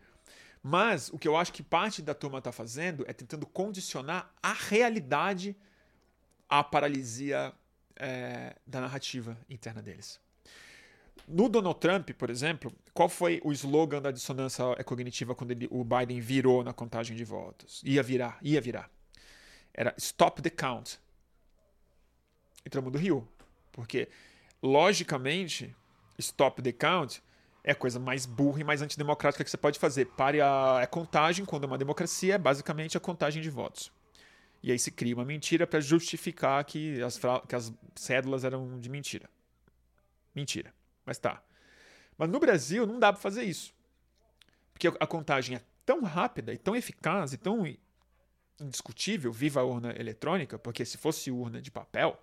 Mas 0.62 1.10
o 1.10 1.18
que 1.18 1.28
eu 1.28 1.36
acho 1.36 1.52
que 1.52 1.62
parte 1.62 2.02
da 2.02 2.14
turma 2.14 2.38
está 2.38 2.50
fazendo 2.50 3.04
é 3.06 3.12
tentando 3.12 3.46
condicionar 3.46 4.34
a 4.42 4.52
realidade 4.54 5.54
à 6.48 6.64
paralisia 6.64 7.52
é, 7.96 8.56
da 8.66 8.80
narrativa 8.80 9.36
interna 9.48 9.82
deles. 9.82 10.20
No 11.26 11.48
Donald 11.48 11.78
Trump, 11.78 12.10
por 12.12 12.30
exemplo, 12.30 12.72
qual 12.94 13.08
foi 13.08 13.40
o 13.44 13.52
slogan 13.52 14.00
da 14.00 14.10
dissonância 14.10 14.64
cognitiva 14.84 15.34
quando 15.34 15.50
ele, 15.50 15.68
o 15.70 15.84
Biden 15.84 16.20
virou 16.20 16.64
na 16.64 16.72
contagem 16.72 17.16
de 17.16 17.24
votos? 17.24 17.82
Ia 17.84 18.02
virar, 18.02 18.38
ia 18.40 18.60
virar. 18.60 18.90
Era 19.74 19.94
Stop 19.98 20.40
the 20.40 20.50
Count. 20.50 20.98
E 22.64 22.70
todo 22.70 22.82
mundo. 22.82 23.28
Porque 23.72 24.08
logicamente, 24.62 25.74
stop 26.18 26.62
the 26.62 26.72
count 26.72 27.22
é 27.62 27.72
a 27.72 27.74
coisa 27.74 27.98
mais 27.98 28.26
burra 28.26 28.60
e 28.60 28.64
mais 28.64 28.82
antidemocrática 28.82 29.44
que 29.44 29.50
você 29.50 29.56
pode 29.56 29.78
fazer. 29.78 30.06
Pare 30.06 30.40
a, 30.40 30.80
a 30.82 30.86
contagem, 30.86 31.44
quando 31.44 31.64
é 31.64 31.66
uma 31.66 31.78
democracia, 31.78 32.34
é 32.34 32.38
basicamente 32.38 32.96
a 32.96 33.00
contagem 33.00 33.42
de 33.42 33.50
votos. 33.50 33.92
E 34.62 34.72
aí 34.72 34.78
se 34.78 34.90
cria 34.90 35.14
uma 35.14 35.24
mentira 35.24 35.66
para 35.66 35.80
justificar 35.80 36.64
que 36.64 37.00
as, 37.02 37.18
que 37.48 37.54
as 37.54 37.72
cédulas 37.94 38.44
eram 38.44 38.78
de 38.80 38.88
mentira. 38.88 39.28
Mentira. 40.34 40.74
Mas 41.04 41.18
tá. 41.18 41.42
Mas 42.16 42.28
no 42.28 42.40
Brasil 42.40 42.86
não 42.86 42.98
dá 42.98 43.12
para 43.12 43.22
fazer 43.22 43.44
isso. 43.44 43.72
Porque 44.72 44.88
a 44.88 45.06
contagem 45.06 45.56
é 45.56 45.62
tão 45.86 46.02
rápida 46.02 46.52
e 46.52 46.58
tão 46.58 46.74
eficaz 46.76 47.32
e 47.32 47.36
tão 47.36 47.64
indiscutível, 48.60 49.32
viva 49.32 49.60
a 49.60 49.64
urna 49.64 49.94
eletrônica, 49.98 50.58
porque 50.58 50.84
se 50.84 50.98
fosse 50.98 51.30
urna 51.30 51.62
de 51.62 51.70
papel, 51.70 52.20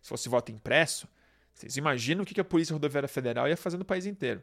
se 0.00 0.08
fosse 0.08 0.28
voto 0.28 0.50
impresso, 0.50 1.06
vocês 1.54 1.76
imaginam 1.76 2.22
o 2.22 2.26
que 2.26 2.40
a 2.40 2.44
Polícia 2.44 2.72
Rodoviária 2.72 3.08
Federal 3.08 3.46
ia 3.46 3.56
fazer 3.56 3.76
no 3.76 3.84
país 3.84 4.06
inteiro? 4.06 4.42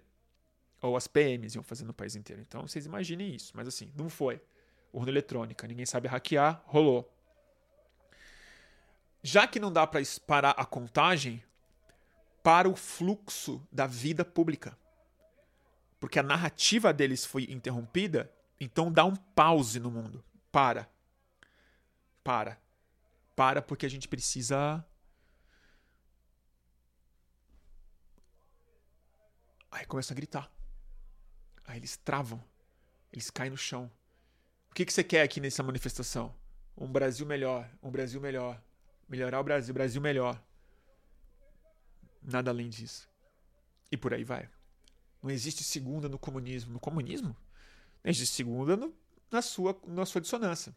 Ou 0.82 0.96
as 0.96 1.08
PMs 1.08 1.56
iam 1.56 1.64
fazer 1.64 1.86
no 1.86 1.94
país 1.94 2.16
inteiro. 2.16 2.44
Então 2.48 2.68
vocês 2.68 2.86
imaginem 2.86 3.34
isso. 3.34 3.52
Mas 3.56 3.68
assim, 3.68 3.92
não 3.96 4.10
foi. 4.10 4.40
Urna 4.98 5.12
eletrônica, 5.12 5.68
ninguém 5.68 5.86
sabe 5.86 6.08
hackear, 6.08 6.64
rolou. 6.66 7.08
Já 9.22 9.46
que 9.46 9.60
não 9.60 9.72
dá 9.72 9.86
para 9.86 10.02
parar 10.26 10.52
a 10.52 10.66
contagem, 10.66 11.44
para 12.42 12.68
o 12.68 12.76
fluxo 12.76 13.62
da 13.72 13.86
vida 13.86 14.26
pública. 14.26 14.76
Porque 16.00 16.18
a 16.18 16.24
narrativa 16.24 16.92
deles 16.92 17.24
foi 17.26 17.44
interrompida, 17.44 18.32
então 18.60 18.92
dá 18.92 19.06
um 19.06 19.16
pause 19.16 19.80
no 19.80 19.92
mundo. 19.92 20.24
Para. 20.52 20.90
Para. 22.24 22.60
Para 23.36 23.62
porque 23.62 23.86
a 23.86 23.90
gente 23.90 24.08
precisa 24.08 24.84
Aí 29.70 29.86
começam 29.86 30.16
a 30.16 30.18
gritar. 30.18 30.52
Aí 31.66 31.78
eles 31.78 31.98
travam. 31.98 32.44
Eles 33.14 33.30
caem 33.30 33.52
no 33.52 33.58
chão. 33.58 33.92
O 34.72 34.74
que, 34.74 34.86
que 34.86 34.94
você 34.94 35.04
quer 35.04 35.22
aqui 35.22 35.40
nessa 35.40 35.64
manifestação? 35.64 36.34
Um 36.78 36.92
Brasil 36.92 37.26
melhor. 37.26 37.70
Um 37.82 37.90
Brasil 37.90 38.22
melhor. 38.22 38.62
Melhorar 39.10 39.40
o 39.40 39.44
Brasil. 39.44 39.74
Brasil 39.74 40.02
melhor. 40.02 40.42
Nada 42.22 42.52
além 42.52 42.70
disso. 42.70 43.10
E 43.92 43.98
por 43.98 44.14
aí 44.14 44.24
vai. 44.24 44.50
Não 45.22 45.32
existe 45.32 45.64
segunda 45.64 46.08
no 46.08 46.20
comunismo. 46.20 46.74
No 46.74 46.80
comunismo? 46.80 47.36
Não 48.04 48.12
existe 48.12 48.36
segunda 48.36 48.78
no, 48.78 48.94
na, 49.32 49.42
sua, 49.42 49.80
na 49.88 50.06
sua 50.06 50.22
dissonância. 50.22 50.76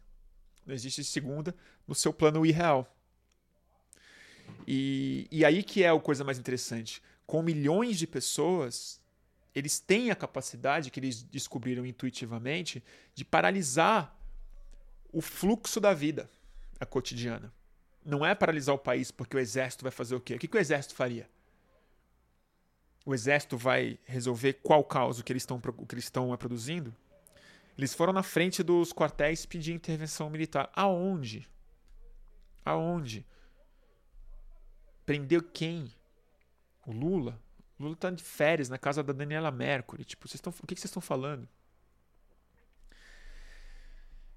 Não 0.65 0.75
existe 0.75 1.05
segunda 1.05 1.55
no 1.87 1.95
seu 1.95 2.13
plano 2.13 2.45
irreal. 2.47 2.97
E, 4.67 5.29
e 5.31 5.45
aí 5.45 5.63
que 5.63 5.83
é 5.83 5.91
a 5.91 6.01
coisa 6.01 6.25
mais 6.25 6.39
interessante 6.39 7.03
com 7.31 7.43
milhões 7.43 7.97
de 7.97 8.09
pessoas, 8.09 9.00
eles 9.55 9.81
têm 9.81 10.11
a 10.11 10.17
capacidade, 10.17 10.91
que 10.91 11.01
eles 11.01 11.23
descobriram 11.23 11.85
intuitivamente, 11.85 12.83
de 13.15 13.25
paralisar 13.25 14.17
o 15.13 15.21
fluxo 15.21 15.81
da 15.81 15.93
vida 15.93 16.31
a 16.79 16.87
cotidiana. 16.87 17.53
Não 18.05 18.25
é 18.25 18.35
paralisar 18.35 18.75
o 18.75 18.79
país 18.79 19.11
porque 19.11 19.37
o 19.37 19.41
exército 19.41 19.83
vai 19.83 19.93
fazer 19.93 20.15
o 20.15 20.21
quê? 20.21 20.35
O 20.35 20.39
que, 20.39 20.49
que 20.49 20.57
o 20.57 20.61
exército 20.61 20.95
faria? 20.95 21.29
O 23.05 23.13
exército 23.13 23.57
vai 23.57 23.99
resolver 24.05 24.55
qual 24.55 24.83
caos 24.83 25.19
o 25.19 25.25
que 25.25 25.33
eles 25.33 25.43
estão, 25.43 25.61
o 25.77 25.87
que 25.87 25.95
eles 25.95 26.05
estão 26.05 26.35
produzindo? 26.37 26.95
Eles 27.77 27.95
foram 27.95 28.13
na 28.13 28.23
frente 28.23 28.63
dos 28.63 28.93
quartéis 28.93 29.47
pedir 29.47 29.73
intervenção 29.73 30.31
militar. 30.31 30.71
Aonde? 30.75 31.49
Aonde? 32.65 33.27
Prendeu 35.05 35.43
quem? 35.43 35.93
O 36.87 36.93
Lula. 36.93 37.41
Lula 37.81 37.97
tá 37.97 38.11
de 38.11 38.23
férias 38.23 38.69
na 38.69 38.77
casa 38.77 39.03
da 39.03 39.13
Daniela 39.13 39.51
Mercury. 39.51 40.05
Tipo, 40.05 40.29
vocês 40.29 40.35
estão, 40.35 40.53
o 40.53 40.67
que, 40.67 40.75
que 40.75 40.81
vocês 40.81 40.91
estão 40.91 41.01
falando? 41.01 41.49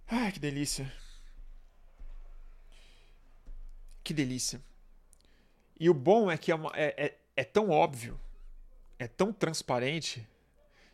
Ai, 0.08 0.32
que 0.32 0.40
delícia. 0.40 0.92
Que 4.02 4.14
delícia. 4.14 4.62
E 5.78 5.90
o 5.90 5.94
bom 5.94 6.32
é 6.32 6.38
que 6.38 6.52
é, 6.52 6.56
uma, 6.56 6.72
é, 6.74 7.06
é, 7.06 7.20
é 7.36 7.44
tão 7.44 7.70
óbvio, 7.70 8.18
é 8.98 9.08
tão 9.08 9.34
transparente, 9.34 10.26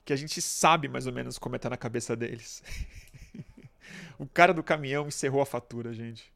que 0.03 0.11
a 0.11 0.15
gente 0.15 0.41
sabe 0.41 0.87
mais 0.87 1.05
ou 1.05 1.13
menos 1.13 1.37
como 1.37 1.55
é 1.55 1.59
tá 1.59 1.69
na 1.69 1.77
cabeça 1.77 2.15
deles. 2.15 2.63
o 4.17 4.25
cara 4.25 4.55
do 4.55 4.63
caminhão 4.63 5.07
encerrou 5.07 5.41
a 5.41 5.45
fatura, 5.45 5.93
gente. 5.93 6.33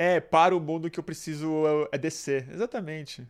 É, 0.00 0.20
para 0.20 0.56
o 0.56 0.60
mundo 0.60 0.88
que 0.88 1.00
eu 1.00 1.02
preciso 1.02 1.66
é, 1.66 1.96
é 1.96 1.98
descer. 1.98 2.48
Exatamente. 2.52 3.26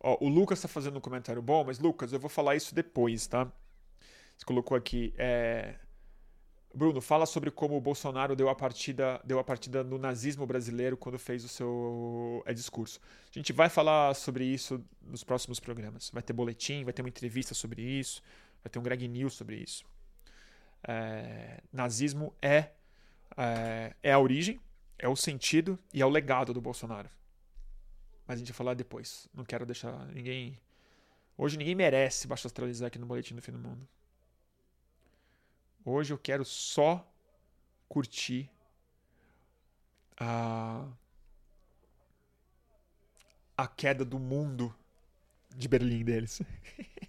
Ó, 0.00 0.16
o 0.24 0.28
Lucas 0.30 0.58
está 0.58 0.66
fazendo 0.66 0.96
um 0.96 1.00
comentário 1.02 1.42
bom, 1.42 1.64
mas 1.64 1.78
Lucas, 1.78 2.14
eu 2.14 2.18
vou 2.18 2.30
falar 2.30 2.56
isso 2.56 2.74
depois, 2.74 3.26
tá? 3.26 3.52
Você 4.38 4.44
colocou 4.46 4.74
aqui. 4.74 5.12
É... 5.18 5.74
Bruno, 6.74 7.02
fala 7.02 7.26
sobre 7.26 7.50
como 7.50 7.76
o 7.76 7.80
Bolsonaro 7.80 8.34
deu 8.34 8.48
a 8.48 8.54
partida, 8.54 9.20
deu 9.22 9.38
a 9.38 9.44
partida 9.44 9.84
no 9.84 9.98
nazismo 9.98 10.46
brasileiro 10.46 10.96
quando 10.96 11.18
fez 11.18 11.44
o 11.44 11.48
seu 11.48 12.42
é, 12.46 12.54
discurso. 12.54 13.00
A 13.30 13.38
gente 13.38 13.52
vai 13.52 13.68
falar 13.68 14.14
sobre 14.14 14.44
isso 14.46 14.82
nos 15.02 15.22
próximos 15.22 15.60
programas. 15.60 16.08
Vai 16.10 16.22
ter 16.22 16.32
boletim, 16.32 16.84
vai 16.84 16.92
ter 16.94 17.02
uma 17.02 17.10
entrevista 17.10 17.52
sobre 17.52 17.82
isso, 17.82 18.22
vai 18.62 18.70
ter 18.70 18.78
um 18.78 18.82
Greg 18.82 19.06
News 19.08 19.34
sobre 19.34 19.56
isso 19.56 19.84
é, 20.86 21.62
nazismo 21.72 22.34
é, 22.40 22.70
é, 23.36 23.94
é 24.02 24.12
a 24.12 24.18
origem, 24.18 24.60
é 24.98 25.08
o 25.08 25.16
sentido 25.16 25.78
e 25.92 26.02
é 26.02 26.06
o 26.06 26.10
legado 26.10 26.52
do 26.52 26.60
Bolsonaro. 26.60 27.08
Mas 28.26 28.36
a 28.36 28.38
gente 28.38 28.52
vai 28.52 28.56
falar 28.56 28.74
depois. 28.74 29.28
Não 29.34 29.44
quero 29.44 29.66
deixar 29.66 30.06
ninguém. 30.08 30.58
Hoje 31.36 31.56
ninguém 31.56 31.74
merece 31.74 32.26
baixo 32.26 32.46
astralizar 32.46 32.88
aqui 32.88 32.98
no 32.98 33.06
Boletim 33.06 33.34
do 33.34 33.42
Fim 33.42 33.52
do 33.52 33.58
Mundo. 33.58 33.86
Hoje 35.84 36.12
eu 36.12 36.18
quero 36.18 36.44
só 36.44 37.06
curtir 37.88 38.50
a, 40.16 40.86
a 43.56 43.66
queda 43.66 44.04
do 44.04 44.18
mundo 44.18 44.74
de 45.54 45.68
Berlim 45.68 46.04
deles. 46.04 46.40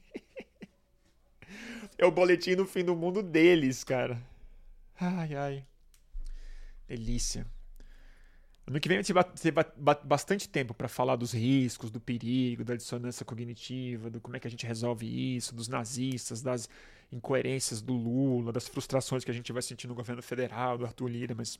É 1.97 2.05
o 2.05 2.11
boletim 2.11 2.55
do 2.55 2.65
fim 2.65 2.83
do 2.83 2.95
mundo 2.95 3.23
deles, 3.23 3.83
cara. 3.83 4.21
Ai, 4.99 5.35
ai. 5.35 5.65
Delícia. 6.87 7.45
Ano 8.67 8.79
que 8.79 8.89
vem 8.89 8.99
vai 9.13 9.23
ter 9.23 9.53
bastante 10.03 10.49
tempo 10.49 10.73
para 10.73 10.87
falar 10.87 11.15
dos 11.15 11.33
riscos, 11.33 11.91
do 11.91 11.99
perigo, 11.99 12.63
da 12.63 12.75
dissonância 12.75 13.23
cognitiva, 13.23 14.09
do 14.09 14.19
como 14.19 14.35
é 14.35 14.39
que 14.39 14.47
a 14.47 14.49
gente 14.49 14.65
resolve 14.65 15.05
isso, 15.35 15.53
dos 15.53 15.67
nazistas, 15.67 16.41
das 16.41 16.67
incoerências 17.11 17.79
do 17.79 17.93
Lula, 17.93 18.51
das 18.51 18.67
frustrações 18.67 19.23
que 19.23 19.29
a 19.29 19.33
gente 19.33 19.53
vai 19.53 19.61
sentir 19.61 19.87
no 19.87 19.93
governo 19.93 20.21
federal, 20.23 20.79
do 20.79 20.85
Arthur 20.85 21.07
Lira, 21.07 21.35
mas 21.35 21.59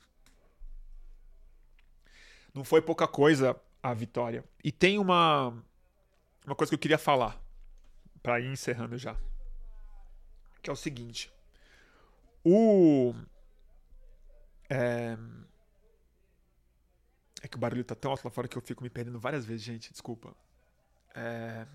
não 2.52 2.64
foi 2.64 2.82
pouca 2.82 3.06
coisa 3.06 3.54
a 3.80 3.94
vitória. 3.94 4.44
E 4.64 4.72
tem 4.72 4.98
uma 4.98 5.54
uma 6.44 6.56
coisa 6.56 6.70
que 6.70 6.74
eu 6.74 6.80
queria 6.80 6.98
falar 6.98 7.40
para 8.20 8.40
ir 8.40 8.46
encerrando 8.46 8.98
já, 8.98 9.16
que 10.66 10.70
é 10.70 10.72
o 10.72 10.76
seguinte: 10.76 11.32
o 12.44 13.14
é, 14.68 15.16
é 17.40 17.48
que 17.48 17.56
o 17.56 17.60
barulho 17.60 17.84
tá 17.84 17.94
tão 17.94 18.10
alto 18.10 18.24
lá 18.24 18.30
fora 18.32 18.48
que 18.48 18.58
eu 18.58 18.62
fico 18.62 18.82
me 18.82 18.90
perdendo 18.90 19.20
várias 19.20 19.44
vezes, 19.44 19.62
gente. 19.62 19.92
Desculpa. 19.92 20.34
É... 21.14 21.66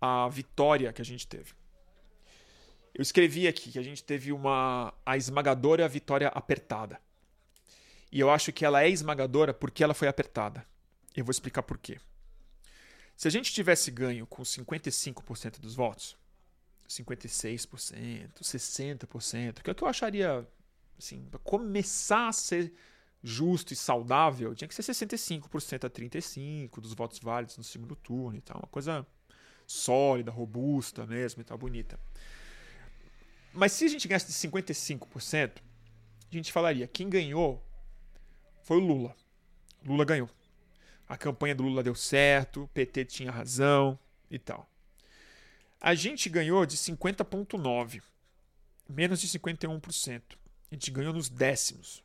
A 0.00 0.28
vitória 0.28 0.92
que 0.92 1.00
a 1.00 1.04
gente 1.04 1.26
teve. 1.26 1.52
Eu 2.92 3.02
escrevi 3.02 3.46
aqui 3.46 3.70
que 3.70 3.78
a 3.78 3.82
gente 3.82 4.02
teve 4.02 4.32
uma 4.32 4.92
a 5.06 5.16
esmagadora 5.16 5.88
vitória 5.88 6.28
apertada. 6.28 7.00
E 8.10 8.18
eu 8.18 8.28
acho 8.28 8.52
que 8.52 8.64
ela 8.64 8.82
é 8.82 8.88
esmagadora 8.88 9.54
porque 9.54 9.84
ela 9.84 9.94
foi 9.94 10.08
apertada. 10.08 10.66
Eu 11.16 11.24
vou 11.24 11.30
explicar 11.30 11.62
por 11.62 11.78
quê. 11.78 12.00
Se 13.16 13.28
a 13.28 13.30
gente 13.30 13.52
tivesse 13.52 13.90
ganho 13.90 14.26
com 14.26 14.42
55% 14.42 15.60
dos 15.60 15.74
votos, 15.74 16.16
56%, 16.88 18.30
60%, 18.40 19.62
que 19.62 19.70
é 19.70 19.72
o 19.72 19.74
que 19.74 19.84
eu 19.84 19.88
acharia 19.88 20.46
assim, 20.98 21.24
para 21.30 21.38
começar 21.40 22.28
a 22.28 22.32
ser 22.32 22.72
justo 23.22 23.72
e 23.72 23.76
saudável, 23.76 24.54
tinha 24.54 24.68
que 24.68 24.74
ser 24.74 24.82
65% 24.82 25.84
a 25.84 25.90
35% 25.90 26.80
dos 26.80 26.92
votos 26.92 27.18
válidos 27.20 27.56
no 27.56 27.64
segundo 27.64 27.96
turno 27.96 28.36
e 28.36 28.40
tal. 28.40 28.58
Uma 28.58 28.68
coisa 28.68 29.06
sólida, 29.66 30.30
robusta 30.30 31.06
mesmo 31.06 31.40
e 31.40 31.44
tal, 31.44 31.56
bonita. 31.56 31.98
Mas 33.52 33.72
se 33.72 33.84
a 33.84 33.88
gente 33.88 34.06
ganhasse 34.06 34.26
de 34.26 34.32
55%, 34.32 35.58
a 36.30 36.34
gente 36.34 36.52
falaria: 36.52 36.86
quem 36.86 37.08
ganhou 37.08 37.64
foi 38.62 38.76
o 38.76 38.80
Lula. 38.80 39.16
Lula 39.84 40.04
ganhou. 40.04 40.28
A 41.08 41.16
campanha 41.16 41.54
do 41.54 41.62
Lula 41.62 41.82
deu 41.82 41.94
certo, 41.94 42.68
PT 42.72 43.04
tinha 43.04 43.30
razão 43.30 43.98
e 44.30 44.38
tal. 44.38 44.68
A 45.80 45.94
gente 45.94 46.30
ganhou 46.30 46.64
de 46.64 46.76
50,9%, 46.76 48.02
menos 48.88 49.20
de 49.20 49.28
51%. 49.28 50.22
A 50.70 50.74
gente 50.74 50.90
ganhou 50.90 51.12
nos 51.12 51.28
décimos. 51.28 52.02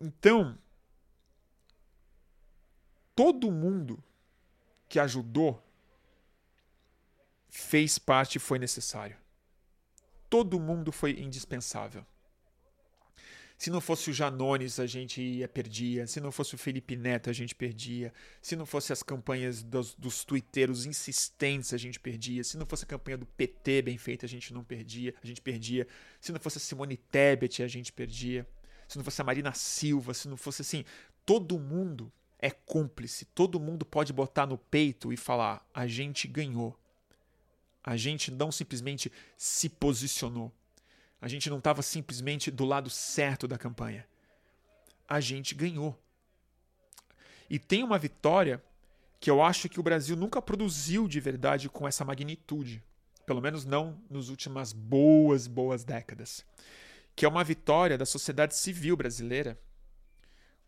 Então, 0.00 0.56
todo 3.14 3.50
mundo 3.50 4.02
que 4.88 4.98
ajudou 4.98 5.62
fez 7.48 7.98
parte 7.98 8.36
e 8.36 8.38
foi 8.38 8.58
necessário. 8.58 9.18
Todo 10.30 10.60
mundo 10.60 10.90
foi 10.92 11.20
indispensável. 11.20 12.06
Se 13.60 13.68
não 13.68 13.82
fosse 13.82 14.08
o 14.08 14.12
Janones, 14.14 14.80
a 14.80 14.86
gente 14.86 15.20
ia 15.20 15.46
perdia. 15.46 16.06
Se 16.06 16.18
não 16.18 16.32
fosse 16.32 16.54
o 16.54 16.58
Felipe 16.58 16.96
Neto, 16.96 17.28
a 17.28 17.32
gente 17.34 17.54
perdia. 17.54 18.10
Se 18.40 18.56
não 18.56 18.64
fosse 18.64 18.90
as 18.90 19.02
campanhas 19.02 19.62
dos, 19.62 19.94
dos 19.94 20.24
twitteiros 20.24 20.86
insistentes, 20.86 21.74
a 21.74 21.76
gente 21.76 22.00
perdia. 22.00 22.42
Se 22.42 22.56
não 22.56 22.64
fosse 22.64 22.84
a 22.84 22.86
campanha 22.86 23.18
do 23.18 23.26
PT 23.26 23.82
bem 23.82 23.98
feita, 23.98 24.24
a 24.24 24.28
gente 24.30 24.54
não 24.54 24.64
perdia. 24.64 25.14
A 25.22 25.26
gente 25.26 25.42
perdia. 25.42 25.86
Se 26.18 26.32
não 26.32 26.40
fosse 26.40 26.56
a 26.56 26.60
Simone 26.62 26.96
Tebet, 26.96 27.62
a 27.62 27.68
gente 27.68 27.92
perdia. 27.92 28.48
Se 28.88 28.96
não 28.96 29.04
fosse 29.04 29.20
a 29.20 29.24
Marina 29.24 29.52
Silva, 29.52 30.14
se 30.14 30.26
não 30.26 30.38
fosse 30.38 30.62
assim, 30.62 30.82
todo 31.26 31.58
mundo 31.58 32.10
é 32.38 32.50
cúmplice. 32.50 33.26
Todo 33.26 33.60
mundo 33.60 33.84
pode 33.84 34.10
botar 34.10 34.46
no 34.46 34.56
peito 34.56 35.12
e 35.12 35.18
falar: 35.18 35.68
a 35.74 35.86
gente 35.86 36.26
ganhou. 36.26 36.74
A 37.84 37.94
gente 37.94 38.30
não 38.30 38.50
simplesmente 38.50 39.12
se 39.36 39.68
posicionou. 39.68 40.50
A 41.20 41.28
gente 41.28 41.50
não 41.50 41.58
estava 41.58 41.82
simplesmente 41.82 42.50
do 42.50 42.64
lado 42.64 42.88
certo 42.88 43.46
da 43.46 43.58
campanha. 43.58 44.06
A 45.08 45.20
gente 45.20 45.54
ganhou. 45.54 45.98
E 47.48 47.58
tem 47.58 47.82
uma 47.82 47.98
vitória 47.98 48.62
que 49.18 49.30
eu 49.30 49.42
acho 49.42 49.68
que 49.68 49.78
o 49.78 49.82
Brasil 49.82 50.16
nunca 50.16 50.40
produziu 50.40 51.06
de 51.06 51.20
verdade 51.20 51.68
com 51.68 51.86
essa 51.86 52.04
magnitude. 52.04 52.82
Pelo 53.26 53.42
menos 53.42 53.64
não 53.64 54.00
nos 54.08 54.30
últimas 54.30 54.72
boas, 54.72 55.46
boas 55.46 55.84
décadas. 55.84 56.44
Que 57.14 57.26
é 57.26 57.28
uma 57.28 57.44
vitória 57.44 57.98
da 57.98 58.06
sociedade 58.06 58.56
civil 58.56 58.96
brasileira 58.96 59.60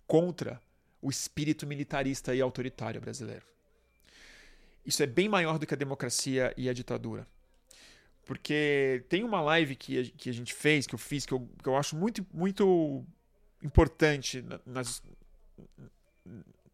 contra 0.07 0.61
o 1.01 1.09
espírito 1.09 1.67
militarista 1.67 2.35
e 2.35 2.41
autoritário 2.41 3.01
brasileiro. 3.01 3.47
Isso 4.85 5.03
é 5.03 5.07
bem 5.07 5.29
maior 5.29 5.59
do 5.59 5.67
que 5.67 5.75
a 5.75 5.77
democracia 5.77 6.53
e 6.57 6.69
a 6.69 6.73
ditadura. 6.73 7.27
Porque 8.25 9.05
tem 9.09 9.25
uma 9.25 9.41
live 9.41 9.75
que 9.75 9.99
a, 9.99 10.05
que 10.05 10.31
a 10.31 10.33
gente 10.33 10.55
fez, 10.55 10.87
que 10.87 10.95
eu 10.95 10.99
fiz, 10.99 11.27
que 11.27 11.33
eu, 11.33 11.49
que 11.63 11.69
eu 11.69 11.77
acho 11.77 11.97
muito, 11.97 12.25
muito 12.33 13.05
importante 13.63 14.45
nas, 14.65 15.03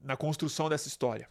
na 0.00 0.16
construção 0.16 0.68
dessa 0.68 0.88
história. 0.88 1.28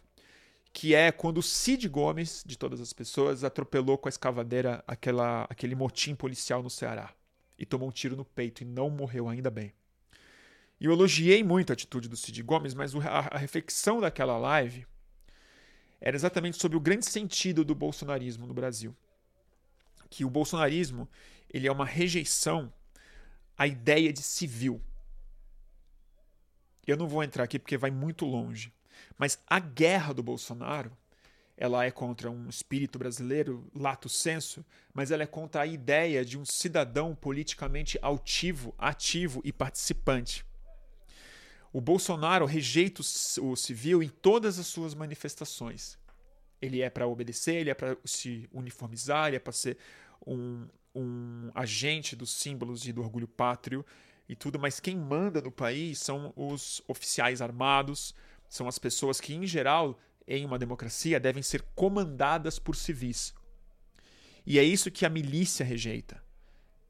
Que 0.72 0.94
é 0.94 1.12
quando 1.12 1.38
o 1.38 1.42
Cid 1.42 1.88
Gomes, 1.88 2.42
de 2.44 2.58
todas 2.58 2.80
as 2.80 2.92
pessoas, 2.92 3.44
atropelou 3.44 3.96
com 3.96 4.08
a 4.08 4.10
escavadeira 4.10 4.82
aquela, 4.86 5.46
aquele 5.48 5.74
motim 5.74 6.14
policial 6.14 6.62
no 6.62 6.70
Ceará. 6.70 7.14
E 7.58 7.64
tomou 7.64 7.88
um 7.88 7.92
tiro 7.92 8.16
no 8.16 8.24
peito 8.24 8.62
e 8.62 8.66
não 8.66 8.90
morreu, 8.90 9.28
ainda 9.28 9.50
bem. 9.50 9.72
E 10.80 10.84
eu 10.84 10.92
elogiei 10.92 11.42
muito 11.42 11.70
a 11.70 11.74
atitude 11.74 12.08
do 12.08 12.16
Cid 12.16 12.42
Gomes, 12.42 12.74
mas 12.74 12.94
a, 12.94 13.34
a 13.34 13.38
reflexão 13.38 14.00
daquela 14.00 14.36
live 14.36 14.86
era 16.00 16.14
exatamente 16.14 16.60
sobre 16.60 16.76
o 16.76 16.80
grande 16.80 17.06
sentido 17.06 17.64
do 17.64 17.74
bolsonarismo 17.74 18.46
no 18.46 18.54
Brasil 18.54 18.94
que 20.08 20.24
o 20.24 20.30
bolsonarismo 20.30 21.08
ele 21.48 21.66
é 21.66 21.72
uma 21.72 21.84
rejeição 21.84 22.72
à 23.56 23.66
ideia 23.66 24.12
de 24.12 24.22
civil. 24.22 24.80
Eu 26.86 26.96
não 26.96 27.08
vou 27.08 27.22
entrar 27.22 27.44
aqui 27.44 27.58
porque 27.58 27.76
vai 27.76 27.90
muito 27.90 28.24
longe, 28.24 28.72
mas 29.18 29.38
a 29.46 29.58
guerra 29.58 30.12
do 30.12 30.22
Bolsonaro 30.22 30.96
ela 31.60 31.84
é 31.84 31.90
contra 31.90 32.30
um 32.30 32.48
espírito 32.48 33.00
brasileiro, 33.00 33.68
lato 33.74 34.08
senso, 34.08 34.64
mas 34.94 35.10
ela 35.10 35.24
é 35.24 35.26
contra 35.26 35.62
a 35.62 35.66
ideia 35.66 36.24
de 36.24 36.38
um 36.38 36.44
cidadão 36.44 37.16
politicamente 37.16 37.98
altivo, 38.00 38.72
ativo 38.78 39.40
e 39.44 39.52
participante. 39.52 40.46
O 41.72 41.80
Bolsonaro 41.80 42.46
rejeita 42.46 43.02
o 43.02 43.56
civil 43.56 44.02
em 44.02 44.08
todas 44.08 44.58
as 44.58 44.68
suas 44.68 44.94
manifestações. 44.94 45.98
Ele 46.60 46.82
é 46.82 46.90
para 46.90 47.06
obedecer, 47.06 47.56
ele 47.56 47.70
é 47.70 47.74
para 47.74 47.96
se 48.04 48.48
uniformizar, 48.52 49.28
ele 49.28 49.36
é 49.36 49.40
para 49.40 49.52
ser 49.52 49.78
um, 50.26 50.66
um 50.94 51.50
agente 51.54 52.16
dos 52.16 52.30
símbolos 52.30 52.86
e 52.86 52.92
do 52.92 53.00
orgulho 53.00 53.28
pátrio 53.28 53.84
e 54.28 54.36
tudo, 54.36 54.58
mas 54.58 54.80
quem 54.80 54.96
manda 54.96 55.40
no 55.40 55.50
país 55.50 55.98
são 55.98 56.32
os 56.36 56.82
oficiais 56.86 57.40
armados, 57.40 58.14
são 58.48 58.68
as 58.68 58.78
pessoas 58.78 59.20
que, 59.20 59.34
em 59.34 59.46
geral, 59.46 59.98
em 60.26 60.44
uma 60.44 60.58
democracia, 60.58 61.18
devem 61.18 61.42
ser 61.42 61.62
comandadas 61.74 62.58
por 62.58 62.76
civis. 62.76 63.34
E 64.44 64.58
é 64.58 64.64
isso 64.64 64.90
que 64.90 65.06
a 65.06 65.10
milícia 65.10 65.64
rejeita. 65.64 66.22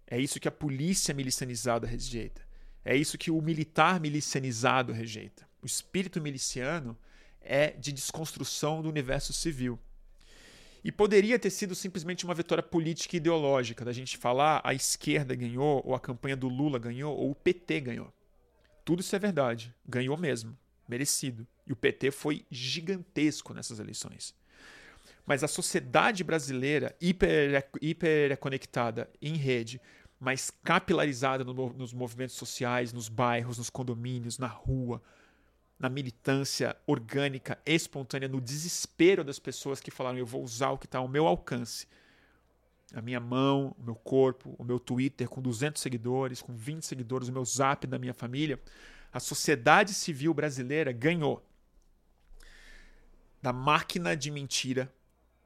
É 0.06 0.18
isso 0.18 0.40
que 0.40 0.48
a 0.48 0.52
polícia 0.52 1.14
milicianizada 1.14 1.86
rejeita. 1.86 2.42
É 2.84 2.96
isso 2.96 3.18
que 3.18 3.30
o 3.30 3.40
militar 3.40 4.00
milicianizado 4.00 4.92
rejeita. 4.92 5.46
O 5.62 5.66
espírito 5.66 6.20
miliciano 6.20 6.96
é 7.49 7.70
de 7.70 7.90
desconstrução 7.92 8.82
do 8.82 8.88
universo 8.88 9.32
civil. 9.32 9.78
E 10.84 10.92
poderia 10.92 11.38
ter 11.38 11.51
sido 11.51 11.74
simplesmente 11.74 12.24
uma 12.24 12.34
vitória 12.34 12.62
política 12.62 13.16
e 13.16 13.18
ideológica, 13.18 13.84
da 13.84 13.92
gente 13.92 14.16
falar 14.16 14.61
a 14.62 14.72
esquerda 14.72 15.34
ganhou, 15.34 15.82
ou 15.84 15.94
a 15.94 16.01
campanha 16.01 16.36
do 16.36 16.49
Lula 16.49 16.78
ganhou, 16.78 17.16
ou 17.16 17.32
o 17.32 17.34
PT 17.34 17.80
ganhou. 17.80 18.12
Tudo 18.84 19.01
isso 19.01 19.14
é 19.16 19.18
verdade. 19.18 19.74
Ganhou 19.86 20.16
mesmo. 20.16 20.57
Merecido. 20.88 21.46
E 21.66 21.72
o 21.72 21.76
PT 21.76 22.11
foi 22.11 22.46
gigantesco 22.51 23.53
nessas 23.53 23.78
eleições. 23.78 24.34
Mas 25.26 25.44
a 25.44 25.49
sociedade 25.49 26.24
brasileira, 26.24 26.96
hiper, 27.01 27.68
hiper 27.82 28.38
conectada 28.38 29.11
em 29.20 29.34
rede, 29.34 29.78
mas 30.18 30.51
capilarizada 30.64 31.44
no, 31.44 31.53
nos 31.74 31.92
movimentos 31.92 32.36
sociais, 32.36 32.92
nos 32.92 33.09
bairros, 33.11 33.59
nos 33.59 33.68
condomínios, 33.68 34.38
na 34.38 34.46
rua, 34.46 35.03
na 35.78 35.88
militância 35.88 36.76
orgânica, 36.86 37.58
espontânea, 37.64 38.28
no 38.28 38.40
desespero 38.40 39.22
das 39.22 39.38
pessoas 39.38 39.80
que 39.80 39.90
falaram: 39.90 40.18
eu 40.18 40.26
vou 40.26 40.42
usar 40.42 40.70
o 40.70 40.78
que 40.78 40.86
está 40.86 40.98
ao 40.98 41.08
meu 41.08 41.26
alcance. 41.26 41.86
A 42.94 43.02
minha 43.02 43.20
mão, 43.20 43.76
o 43.78 43.82
meu 43.82 43.94
corpo, 43.94 44.54
o 44.58 44.64
meu 44.64 44.80
Twitter 44.80 45.28
com 45.28 45.42
200 45.42 45.80
seguidores, 45.80 46.40
com 46.40 46.54
20 46.54 46.84
seguidores, 46.84 47.28
o 47.28 47.32
meu 47.32 47.44
zap 47.44 47.86
da 47.86 47.98
minha 47.98 48.14
família. 48.14 48.58
A 49.12 49.20
sociedade 49.20 49.92
civil 49.92 50.32
brasileira 50.32 50.90
ganhou 50.90 51.44
da 53.42 53.52
máquina 53.52 54.16
de 54.16 54.30
mentira, 54.30 54.92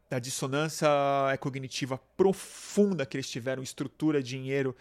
da 0.08 0.18
dissonância 0.18 0.88
cognitiva 1.40 1.98
profunda 2.16 3.04
que 3.04 3.16
eles 3.16 3.28
tiveram, 3.28 3.62
estrutura, 3.62 4.22
dinheiro 4.22 4.76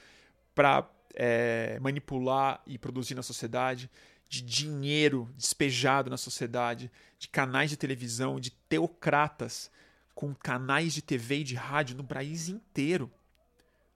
para 0.53 0.87
é, 1.15 1.79
manipular 1.79 2.61
e 2.65 2.77
produzir 2.77 3.15
na 3.15 3.23
sociedade, 3.23 3.89
de 4.31 4.41
dinheiro 4.41 5.29
despejado 5.35 6.09
na 6.09 6.15
sociedade, 6.15 6.89
de 7.19 7.27
canais 7.27 7.69
de 7.69 7.75
televisão, 7.75 8.39
de 8.39 8.49
teocratas 8.49 9.69
com 10.15 10.33
canais 10.33 10.93
de 10.93 11.01
TV 11.01 11.39
e 11.39 11.43
de 11.43 11.55
rádio 11.55 11.97
no 11.97 12.03
país 12.05 12.47
inteiro. 12.47 13.11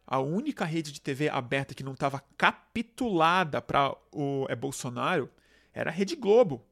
A 0.05 0.19
única 0.19 0.65
rede 0.65 0.91
de 0.91 0.99
TV 0.99 1.29
aberta 1.29 1.73
que 1.73 1.85
não 1.85 1.93
estava 1.93 2.21
capitulada 2.37 3.61
para 3.61 3.95
o 4.11 4.45
é, 4.49 4.55
Bolsonaro 4.57 5.31
era 5.73 5.89
a 5.89 5.93
Rede 5.93 6.17
Globo, 6.17 6.65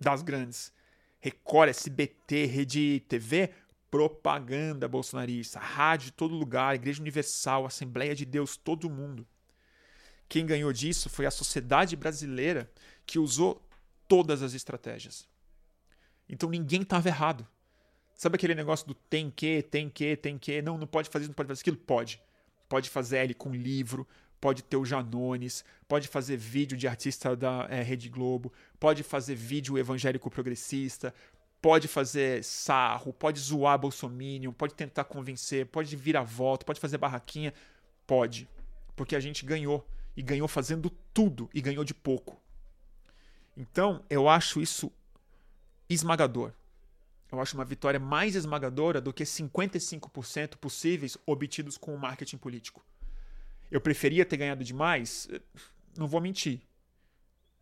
das 0.00 0.22
grandes. 0.22 0.72
Record, 1.20 1.68
SBT, 1.68 2.46
Rede 2.46 3.00
TV, 3.00 3.50
propaganda 3.90 4.88
bolsonarista, 4.88 5.58
rádio 5.58 6.06
de 6.06 6.12
todo 6.12 6.34
lugar, 6.34 6.74
Igreja 6.74 7.02
Universal, 7.02 7.66
Assembleia 7.66 8.14
de 8.14 8.24
Deus, 8.24 8.56
todo 8.56 8.88
mundo. 8.88 9.26
Quem 10.30 10.46
ganhou 10.46 10.72
disso 10.72 11.10
foi 11.10 11.26
a 11.26 11.30
sociedade 11.30 11.96
brasileira 11.96 12.70
que 13.04 13.18
usou 13.18 13.60
todas 14.06 14.42
as 14.42 14.54
estratégias. 14.54 15.28
Então 16.28 16.48
ninguém 16.48 16.82
estava 16.82 17.08
errado. 17.08 17.44
Sabe 18.14 18.36
aquele 18.36 18.54
negócio 18.54 18.86
do 18.86 18.94
tem 18.94 19.28
que, 19.28 19.60
tem 19.62 19.90
que, 19.90 20.16
tem 20.16 20.38
que, 20.38 20.62
não, 20.62 20.78
não 20.78 20.86
pode 20.86 21.10
fazer 21.10 21.24
isso, 21.24 21.30
não 21.30 21.34
pode 21.34 21.48
fazer 21.48 21.62
aquilo? 21.62 21.76
Pode. 21.76 22.22
Pode 22.68 22.88
fazer 22.88 23.24
ele 23.24 23.34
com 23.34 23.52
livro, 23.52 24.06
pode 24.40 24.62
ter 24.62 24.76
o 24.76 24.84
Janones, 24.84 25.64
pode 25.88 26.06
fazer 26.06 26.36
vídeo 26.36 26.78
de 26.78 26.86
artista 26.86 27.34
da 27.34 27.66
é, 27.68 27.82
Rede 27.82 28.08
Globo, 28.08 28.52
pode 28.78 29.02
fazer 29.02 29.34
vídeo 29.34 29.76
evangélico 29.76 30.30
progressista, 30.30 31.12
pode 31.60 31.88
fazer 31.88 32.44
sarro, 32.44 33.12
pode 33.12 33.40
zoar 33.40 33.76
Bolsonaro, 33.76 34.52
pode 34.52 34.74
tentar 34.74 35.02
convencer, 35.02 35.66
pode 35.66 35.96
vir 35.96 36.16
à 36.16 36.22
volta, 36.22 36.64
pode 36.64 36.78
fazer 36.78 36.98
barraquinha. 36.98 37.52
Pode. 38.06 38.48
Porque 38.94 39.16
a 39.16 39.20
gente 39.20 39.44
ganhou. 39.44 39.84
E 40.16 40.22
ganhou 40.22 40.48
fazendo 40.48 40.90
tudo 41.12 41.48
e 41.54 41.60
ganhou 41.60 41.84
de 41.84 41.94
pouco. 41.94 42.40
Então, 43.56 44.04
eu 44.08 44.28
acho 44.28 44.60
isso 44.60 44.92
esmagador. 45.88 46.52
Eu 47.30 47.40
acho 47.40 47.56
uma 47.56 47.64
vitória 47.64 48.00
mais 48.00 48.34
esmagadora 48.34 49.00
do 49.00 49.12
que 49.12 49.22
55% 49.22 50.56
possíveis 50.56 51.16
obtidos 51.26 51.78
com 51.78 51.94
o 51.94 51.98
marketing 51.98 52.38
político. 52.38 52.84
Eu 53.70 53.80
preferia 53.80 54.24
ter 54.24 54.36
ganhado 54.36 54.64
demais? 54.64 55.28
Não 55.96 56.08
vou 56.08 56.20
mentir. 56.20 56.60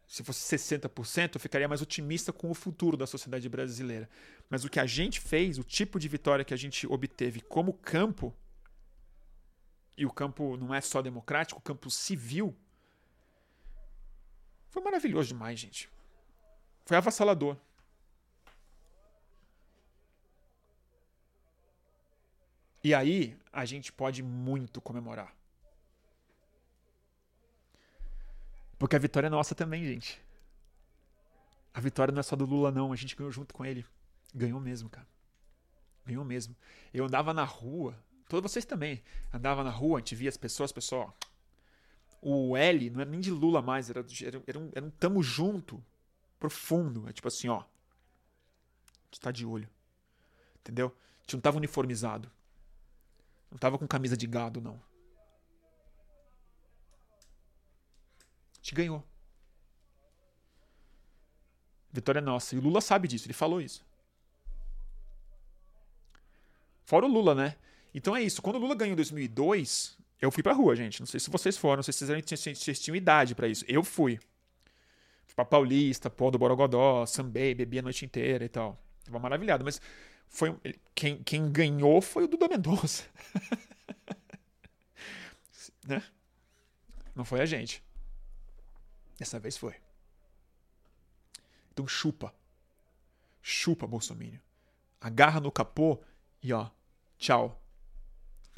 Se 0.06 0.24
fosse 0.24 0.56
60%, 0.56 1.34
eu 1.34 1.40
ficaria 1.40 1.68
mais 1.68 1.82
otimista 1.82 2.32
com 2.32 2.50
o 2.50 2.54
futuro 2.54 2.96
da 2.96 3.06
sociedade 3.06 3.46
brasileira. 3.46 4.08
Mas 4.48 4.64
o 4.64 4.70
que 4.70 4.80
a 4.80 4.86
gente 4.86 5.20
fez, 5.20 5.58
o 5.58 5.62
tipo 5.62 6.00
de 6.00 6.08
vitória 6.08 6.46
que 6.46 6.54
a 6.54 6.56
gente 6.56 6.86
obteve 6.86 7.42
como 7.42 7.74
campo, 7.74 8.34
e 9.98 10.06
o 10.06 10.12
campo 10.12 10.56
não 10.56 10.72
é 10.72 10.80
só 10.80 11.02
democrático, 11.02 11.58
o 11.58 11.62
campo 11.62 11.90
civil, 11.90 12.56
foi 14.70 14.80
maravilhoso 14.80 15.28
demais, 15.28 15.58
gente. 15.58 15.90
Foi 16.86 16.96
avassalador. 16.96 17.56
E 22.84 22.94
aí 22.94 23.36
a 23.52 23.64
gente 23.64 23.92
pode 23.92 24.22
muito 24.22 24.80
comemorar. 24.80 25.34
Porque 28.78 28.94
a 28.94 29.00
vitória 29.00 29.26
é 29.26 29.30
nossa 29.30 29.52
também, 29.52 29.84
gente. 29.84 30.22
A 31.74 31.80
vitória 31.80 32.12
não 32.12 32.20
é 32.20 32.22
só 32.22 32.36
do 32.36 32.46
Lula, 32.46 32.70
não. 32.70 32.92
A 32.92 32.96
gente 32.96 33.16
ganhou 33.16 33.32
junto 33.32 33.52
com 33.52 33.64
ele. 33.64 33.84
Ganhou 34.32 34.60
mesmo, 34.60 34.88
cara. 34.88 35.08
Ganhou 36.06 36.24
mesmo. 36.24 36.54
Eu 36.94 37.04
andava 37.04 37.34
na 37.34 37.44
rua, 37.44 37.98
todos 38.28 38.50
vocês 38.50 38.64
também. 38.64 39.02
Andava 39.32 39.64
na 39.64 39.70
rua, 39.70 39.98
a 39.98 40.00
gente 40.00 40.14
via 40.14 40.28
as 40.28 40.36
pessoas, 40.36 40.70
pessoal. 40.70 41.16
O 42.20 42.56
L 42.56 42.90
não 42.90 43.00
era 43.00 43.10
nem 43.10 43.20
de 43.20 43.30
Lula 43.30 43.62
mais, 43.62 43.90
era, 43.90 44.04
era, 44.22 44.42
era, 44.46 44.58
um, 44.58 44.70
era 44.74 44.84
um 44.84 44.90
tamo 44.90 45.22
junto, 45.22 45.82
profundo. 46.38 47.08
É 47.08 47.12
tipo 47.12 47.28
assim, 47.28 47.48
ó. 47.48 47.60
A 47.60 47.64
gente 49.06 49.20
tá 49.20 49.30
de 49.30 49.46
olho. 49.46 49.68
Entendeu? 50.60 50.88
A 50.88 51.22
gente 51.22 51.34
não 51.34 51.40
tava 51.40 51.56
uniformizado. 51.56 52.30
Não 53.50 53.58
tava 53.58 53.78
com 53.78 53.86
camisa 53.86 54.16
de 54.16 54.26
gado, 54.26 54.60
não. 54.60 54.80
gente 58.68 58.74
ganhou. 58.74 59.04
Vitória 61.90 62.18
é 62.18 62.22
nossa. 62.22 62.54
E 62.54 62.58
o 62.58 62.60
Lula 62.60 62.80
sabe 62.80 63.08
disso, 63.08 63.26
ele 63.26 63.32
falou 63.32 63.60
isso. 63.60 63.84
Fora 66.84 67.06
o 67.06 67.08
Lula, 67.08 67.34
né? 67.34 67.56
Então 67.98 68.14
é 68.14 68.22
isso. 68.22 68.40
Quando 68.40 68.56
o 68.56 68.58
Lula 68.60 68.76
ganhou 68.76 68.92
em 68.92 68.96
2002, 68.96 69.98
eu 70.20 70.30
fui 70.30 70.40
pra 70.40 70.52
rua, 70.52 70.76
gente. 70.76 71.00
Não 71.00 71.06
sei 71.06 71.18
se 71.18 71.28
vocês 71.28 71.56
foram, 71.56 71.78
não 71.78 71.82
sei 71.82 71.92
se 71.92 72.06
vocês, 72.06 72.58
vocês 72.58 72.80
tinham 72.80 72.94
idade 72.94 73.34
para 73.34 73.48
isso. 73.48 73.64
Eu 73.66 73.82
fui. 73.82 74.20
Fui 75.26 75.34
pra 75.34 75.44
Paulista, 75.44 76.08
pô 76.08 76.30
do 76.30 76.38
Borogodó, 76.38 77.04
sambei, 77.06 77.54
bebi 77.54 77.80
a 77.80 77.82
noite 77.82 78.04
inteira 78.04 78.44
e 78.44 78.48
tal. 78.48 78.80
Tava 79.04 79.18
maravilhado, 79.18 79.64
mas 79.64 79.80
foi 80.28 80.56
quem, 80.94 81.20
quem 81.24 81.50
ganhou 81.50 82.00
foi 82.00 82.22
o 82.22 82.28
Duda 82.28 82.46
Mendonça. 82.46 83.02
né? 85.84 86.00
Não 87.16 87.24
foi 87.24 87.40
a 87.40 87.46
gente. 87.46 87.82
Dessa 89.18 89.40
vez 89.40 89.56
foi. 89.56 89.74
Então 91.72 91.88
chupa. 91.88 92.32
Chupa, 93.42 93.88
Bolsonaro. 93.88 94.38
Agarra 95.00 95.40
no 95.40 95.50
capô 95.50 96.00
e 96.40 96.52
ó, 96.52 96.70
tchau. 97.18 97.60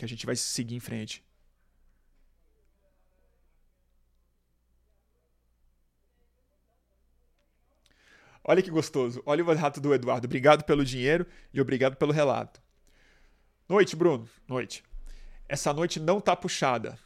Que 0.01 0.07
a 0.07 0.09
gente 0.09 0.25
vai 0.25 0.35
seguir 0.35 0.75
em 0.75 0.81
frente. 0.81 1.23
Olha 8.43 8.63
que 8.63 8.71
gostoso. 8.71 9.23
Olha 9.27 9.45
o 9.45 9.47
relato 9.47 9.79
do 9.79 9.93
Eduardo. 9.93 10.25
Obrigado 10.25 10.65
pelo 10.65 10.87
dinheiro 10.87 11.27
e 11.53 11.61
obrigado 11.61 11.97
pelo 11.97 12.13
relato. 12.13 12.63
Noite, 13.69 13.95
Bruno. 13.95 14.27
Noite. 14.49 14.83
Essa 15.47 15.71
noite 15.75 16.01
não 16.01 16.19
tá 16.19 16.35
puxada. 16.35 16.99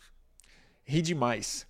Ri 0.85 1.03
demais. 1.03 1.67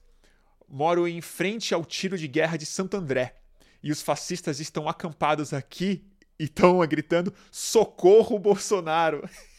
Moro 0.68 1.08
em 1.08 1.22
frente 1.22 1.72
ao 1.72 1.86
tiro 1.86 2.18
de 2.18 2.28
guerra 2.28 2.58
de 2.58 2.66
Santo 2.66 2.98
André. 2.98 3.40
E 3.82 3.90
os 3.90 4.02
fascistas 4.02 4.60
estão 4.60 4.90
acampados 4.90 5.54
aqui 5.54 6.04
e 6.38 6.44
estão 6.44 6.86
gritando: 6.86 7.32
socorro, 7.50 8.38
Bolsonaro! 8.38 9.26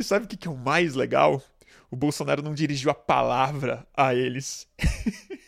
e 0.00 0.04
sabe 0.04 0.26
o 0.26 0.28
que 0.28 0.48
é 0.48 0.50
o 0.50 0.56
mais 0.56 0.94
legal? 0.94 1.42
O 1.90 1.96
Bolsonaro 1.96 2.42
não 2.42 2.54
dirigiu 2.54 2.90
a 2.90 2.94
palavra 2.94 3.86
a 3.94 4.14
eles. 4.14 4.68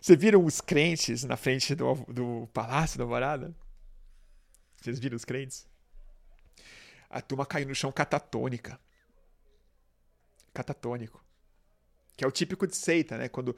Vocês 0.00 0.18
viram 0.18 0.44
os 0.44 0.60
crentes 0.60 1.24
na 1.24 1.36
frente 1.36 1.74
do, 1.74 1.94
do 2.06 2.48
Palácio 2.52 2.98
da 2.98 3.06
Morada? 3.06 3.54
Vocês 4.76 4.98
viram 4.98 5.16
os 5.16 5.24
crentes? 5.24 5.66
A 7.08 7.20
turma 7.20 7.44
caiu 7.44 7.68
no 7.68 7.74
chão 7.74 7.92
catatônica 7.92 8.80
catatônico. 10.52 11.24
Que 12.16 12.24
é 12.24 12.28
o 12.28 12.30
típico 12.30 12.66
de 12.66 12.76
seita, 12.76 13.16
né? 13.16 13.28
Quando. 13.28 13.56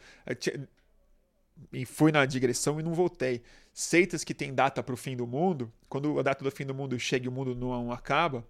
E 1.72 1.84
fui 1.84 2.12
na 2.12 2.24
digressão 2.26 2.78
e 2.80 2.82
não 2.82 2.94
voltei. 2.94 3.42
Seitas 3.72 4.24
que 4.24 4.34
tem 4.34 4.54
data 4.54 4.82
para 4.82 4.94
o 4.94 4.96
fim 4.96 5.16
do 5.16 5.26
mundo, 5.26 5.72
quando 5.88 6.18
a 6.18 6.22
data 6.22 6.44
do 6.44 6.50
fim 6.50 6.66
do 6.66 6.74
mundo 6.74 6.98
chega 6.98 7.26
e 7.26 7.28
o 7.28 7.32
mundo 7.32 7.54
não 7.54 7.90
acaba, 7.90 8.46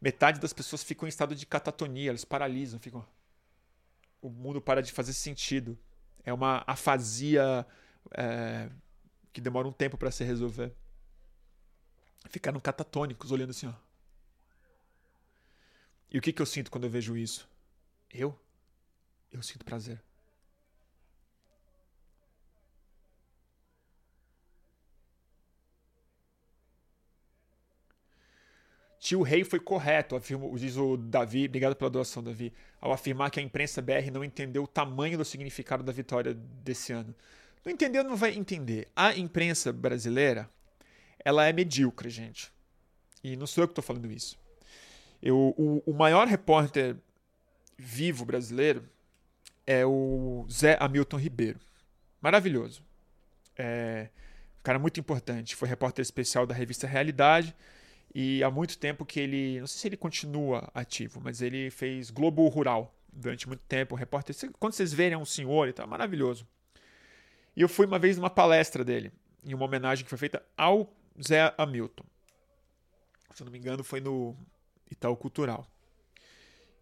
metade 0.00 0.40
das 0.40 0.52
pessoas 0.52 0.82
ficam 0.82 1.06
em 1.06 1.10
estado 1.10 1.34
de 1.34 1.46
catatonia, 1.46 2.10
eles 2.10 2.24
paralisam, 2.24 2.78
ficam. 2.80 3.04
O 4.20 4.30
mundo 4.30 4.60
para 4.60 4.82
de 4.82 4.92
fazer 4.92 5.12
sentido. 5.12 5.78
É 6.24 6.32
uma 6.32 6.62
afasia 6.66 7.66
é, 8.12 8.70
que 9.32 9.40
demora 9.40 9.66
um 9.66 9.72
tempo 9.72 9.96
para 9.96 10.10
se 10.10 10.22
resolver. 10.24 10.72
Ficaram 12.28 12.60
catatônicos, 12.60 13.32
olhando 13.32 13.50
assim, 13.50 13.66
ó. 13.66 13.74
E 16.10 16.18
o 16.18 16.20
que, 16.20 16.32
que 16.32 16.42
eu 16.42 16.46
sinto 16.46 16.70
quando 16.70 16.84
eu 16.84 16.90
vejo 16.90 17.16
isso? 17.16 17.48
Eu? 18.10 18.38
Eu 19.32 19.42
sinto 19.42 19.64
prazer. 19.64 20.00
Tio 29.02 29.20
Rei 29.22 29.42
foi 29.42 29.58
correto, 29.58 30.14
afirma, 30.14 30.48
diz 30.56 30.76
o 30.76 30.96
Davi, 30.96 31.46
obrigado 31.46 31.74
pela 31.74 31.90
doação, 31.90 32.22
Davi, 32.22 32.52
ao 32.80 32.92
afirmar 32.92 33.32
que 33.32 33.40
a 33.40 33.42
imprensa 33.42 33.82
BR 33.82 34.12
não 34.12 34.22
entendeu 34.22 34.62
o 34.62 34.66
tamanho 34.68 35.18
do 35.18 35.24
significado 35.24 35.82
da 35.82 35.90
vitória 35.90 36.32
desse 36.62 36.92
ano. 36.92 37.12
Não 37.64 37.72
entendeu, 37.72 38.04
não 38.04 38.14
vai 38.14 38.32
entender. 38.32 38.86
A 38.94 39.12
imprensa 39.16 39.72
brasileira, 39.72 40.48
ela 41.24 41.44
é 41.44 41.52
medíocre, 41.52 42.08
gente. 42.10 42.52
E 43.24 43.34
não 43.34 43.44
sou 43.44 43.64
eu 43.64 43.66
que 43.66 43.72
estou 43.72 43.82
falando 43.82 44.08
isso. 44.08 44.38
Eu, 45.20 45.52
o, 45.58 45.82
o 45.84 45.92
maior 45.92 46.28
repórter 46.28 46.94
vivo 47.76 48.24
brasileiro 48.24 48.88
é 49.66 49.84
o 49.84 50.46
Zé 50.48 50.76
Hamilton 50.78 51.16
Ribeiro. 51.16 51.58
Maravilhoso. 52.20 52.84
É, 53.58 54.10
Um 54.60 54.62
cara 54.62 54.78
muito 54.78 55.00
importante. 55.00 55.56
Foi 55.56 55.68
repórter 55.68 56.04
especial 56.04 56.46
da 56.46 56.54
revista 56.54 56.86
Realidade. 56.86 57.52
E 58.14 58.42
há 58.44 58.50
muito 58.50 58.78
tempo 58.78 59.06
que 59.06 59.18
ele. 59.18 59.60
Não 59.60 59.66
sei 59.66 59.80
se 59.80 59.88
ele 59.88 59.96
continua 59.96 60.70
ativo, 60.74 61.20
mas 61.22 61.40
ele 61.40 61.70
fez 61.70 62.10
Globo 62.10 62.46
Rural 62.48 62.94
durante 63.12 63.48
muito 63.48 63.64
tempo. 63.64 63.94
Repórter. 63.94 64.34
Quando 64.58 64.74
vocês 64.74 64.92
verem, 64.92 65.14
é 65.14 65.18
um 65.18 65.24
senhor 65.24 65.68
e 65.68 65.72
tá 65.72 65.86
maravilhoso. 65.86 66.46
E 67.56 67.62
eu 67.62 67.68
fui 67.68 67.86
uma 67.86 67.98
vez 67.98 68.16
numa 68.16 68.30
palestra 68.30 68.84
dele, 68.84 69.12
em 69.44 69.54
uma 69.54 69.64
homenagem 69.64 70.04
que 70.04 70.10
foi 70.10 70.18
feita 70.18 70.42
ao 70.56 70.92
Zé 71.22 71.54
Hamilton. 71.56 72.04
Se 73.34 73.42
eu 73.42 73.46
não 73.46 73.52
me 73.52 73.58
engano, 73.58 73.82
foi 73.82 74.00
no 74.00 74.36
Itaú 74.90 75.16
Cultural. 75.16 75.66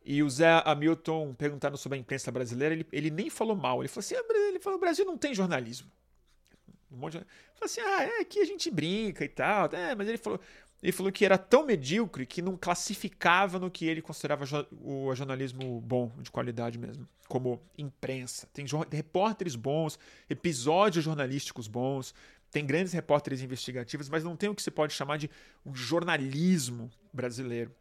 E 0.04 0.22
o 0.22 0.30
Zé 0.30 0.62
Hamilton, 0.64 1.34
perguntando 1.34 1.76
sobre 1.76 1.96
a 1.98 2.00
imprensa 2.00 2.30
brasileira, 2.32 2.74
ele, 2.74 2.86
ele 2.90 3.10
nem 3.10 3.30
falou 3.30 3.54
mal. 3.54 3.80
Ele 3.80 3.88
falou 3.88 4.00
assim: 4.00 4.14
ah, 4.16 4.24
ele 4.48 4.58
falou, 4.58 4.78
o 4.78 4.80
Brasil 4.80 5.04
não 5.04 5.16
tem 5.16 5.34
jornalismo. 5.34 5.90
Um 6.90 6.96
monte 6.96 7.12
de... 7.12 7.18
Ele 7.18 7.26
falou 7.54 7.66
assim: 7.66 7.80
ah, 7.80 8.02
é, 8.02 8.20
aqui 8.20 8.40
a 8.40 8.44
gente 8.44 8.70
brinca 8.70 9.24
e 9.24 9.28
tal. 9.28 9.66
É, 9.66 9.94
mas 9.94 10.08
ele 10.08 10.18
falou, 10.18 10.40
ele 10.82 10.92
falou 10.92 11.12
que 11.12 11.24
era 11.24 11.36
tão 11.36 11.66
medíocre 11.66 12.24
que 12.24 12.40
não 12.40 12.56
classificava 12.56 13.58
no 13.58 13.70
que 13.70 13.84
ele 13.84 14.00
considerava 14.00 14.44
o 14.82 15.14
jornalismo 15.14 15.80
bom, 15.80 16.10
de 16.20 16.30
qualidade 16.30 16.78
mesmo, 16.78 17.06
como 17.28 17.60
imprensa. 17.76 18.48
Tem 18.52 18.64
repórteres 18.90 19.54
bons, 19.54 19.98
episódios 20.28 21.04
jornalísticos 21.04 21.68
bons, 21.68 22.14
tem 22.50 22.64
grandes 22.66 22.92
repórteres 22.92 23.42
investigativos, 23.42 24.08
mas 24.08 24.24
não 24.24 24.34
tem 24.34 24.48
o 24.48 24.54
que 24.54 24.62
se 24.62 24.70
pode 24.70 24.94
chamar 24.94 25.18
de 25.18 25.30
um 25.64 25.74
jornalismo 25.74 26.90
brasileiro. 27.12 27.74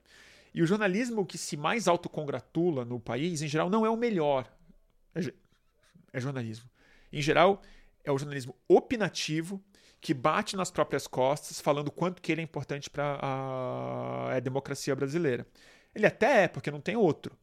E 0.54 0.62
o 0.62 0.68
jornalismo 0.68 1.26
que 1.26 1.38
se 1.38 1.56
mais 1.56 1.88
autocongratula 1.88 2.84
no 2.84 3.00
país, 3.00 3.42
em 3.42 3.48
geral, 3.48 3.70
não 3.70 3.86
é 3.86 3.90
o 3.90 3.96
melhor. 3.96 4.52
É, 5.16 5.22
é 6.12 6.20
jornalismo. 6.20 6.70
Em 7.14 7.22
geral, 7.22 7.62
é 8.04 8.12
o 8.12 8.18
jornalismo 8.18 8.56
opinativo, 8.68 9.62
que 10.02 10.14
bate 10.14 10.56
nas 10.56 10.72
próprias 10.72 11.08
costas, 11.08 11.60
falando 11.60 11.92
quanto 11.92 12.22
que 12.22 12.32
ele 12.32 12.42
é 12.42 12.44
importante 12.44 12.90
para 12.90 13.20
a, 13.22 14.36
a 14.36 14.40
democracia 14.40 14.96
brasileira. 14.96 15.46
Ele 15.94 16.06
até 16.06 16.44
é, 16.44 16.48
porque 16.48 16.72
não 16.72 16.80
tem 16.80 16.96
outro. 16.96 17.38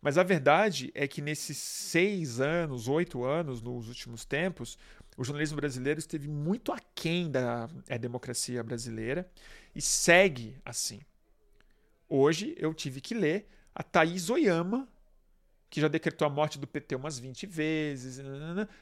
Mas 0.00 0.18
a 0.18 0.22
verdade 0.22 0.90
é 0.94 1.08
que 1.08 1.22
nesses 1.22 1.56
seis 1.56 2.40
anos, 2.40 2.88
oito 2.88 3.24
anos, 3.24 3.62
nos 3.62 3.88
últimos 3.88 4.24
tempos, 4.24 4.76
o 5.16 5.24
jornalismo 5.24 5.56
brasileiro 5.56 5.98
esteve 5.98 6.28
muito 6.28 6.72
aquém 6.72 7.30
da 7.30 7.70
é, 7.88 7.96
democracia 7.96 8.62
brasileira 8.62 9.30
e 9.74 9.80
segue 9.80 10.58
assim. 10.64 11.00
Hoje 12.08 12.54
eu 12.58 12.74
tive 12.74 13.00
que 13.00 13.14
ler 13.14 13.48
a 13.74 13.82
Thaís 13.82 14.28
Oyama, 14.28 14.88
que 15.70 15.80
já 15.80 15.88
decretou 15.88 16.26
a 16.26 16.30
morte 16.30 16.58
do 16.58 16.66
PT 16.66 16.96
umas 16.96 17.18
20 17.18 17.46
vezes, 17.46 18.20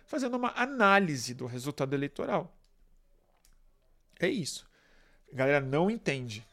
fazendo 0.05 0.37
uma 0.37 0.53
análise 0.57 1.35
do 1.35 1.47
resultado 1.47 1.95
eleitoral. 1.95 2.53
É 4.23 4.29
isso. 4.29 4.65
A 5.33 5.35
galera 5.35 5.65
não 5.65 5.91
entende 5.91 6.47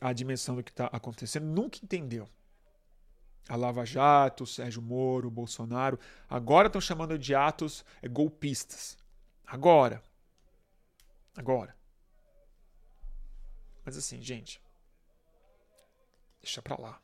a 0.00 0.12
dimensão 0.12 0.54
do 0.54 0.62
que 0.62 0.70
está 0.70 0.86
acontecendo, 0.86 1.44
nunca 1.44 1.78
entendeu. 1.82 2.28
A 3.48 3.56
Lava 3.56 3.84
Jato, 3.84 4.46
Sérgio 4.46 4.80
Moro, 4.80 5.30
Bolsonaro, 5.30 5.98
agora 6.28 6.68
estão 6.68 6.80
chamando 6.80 7.18
de 7.18 7.34
atos 7.34 7.84
é, 8.00 8.08
golpistas. 8.08 8.96
Agora. 9.44 10.02
Agora. 11.36 11.76
Mas 13.84 13.96
assim, 13.96 14.20
gente, 14.22 14.60
deixa 16.40 16.62
pra 16.62 16.76
lá. 16.80 17.00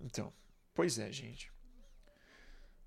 Então, 0.00 0.32
pois 0.74 0.98
é, 0.98 1.10
gente. 1.10 1.53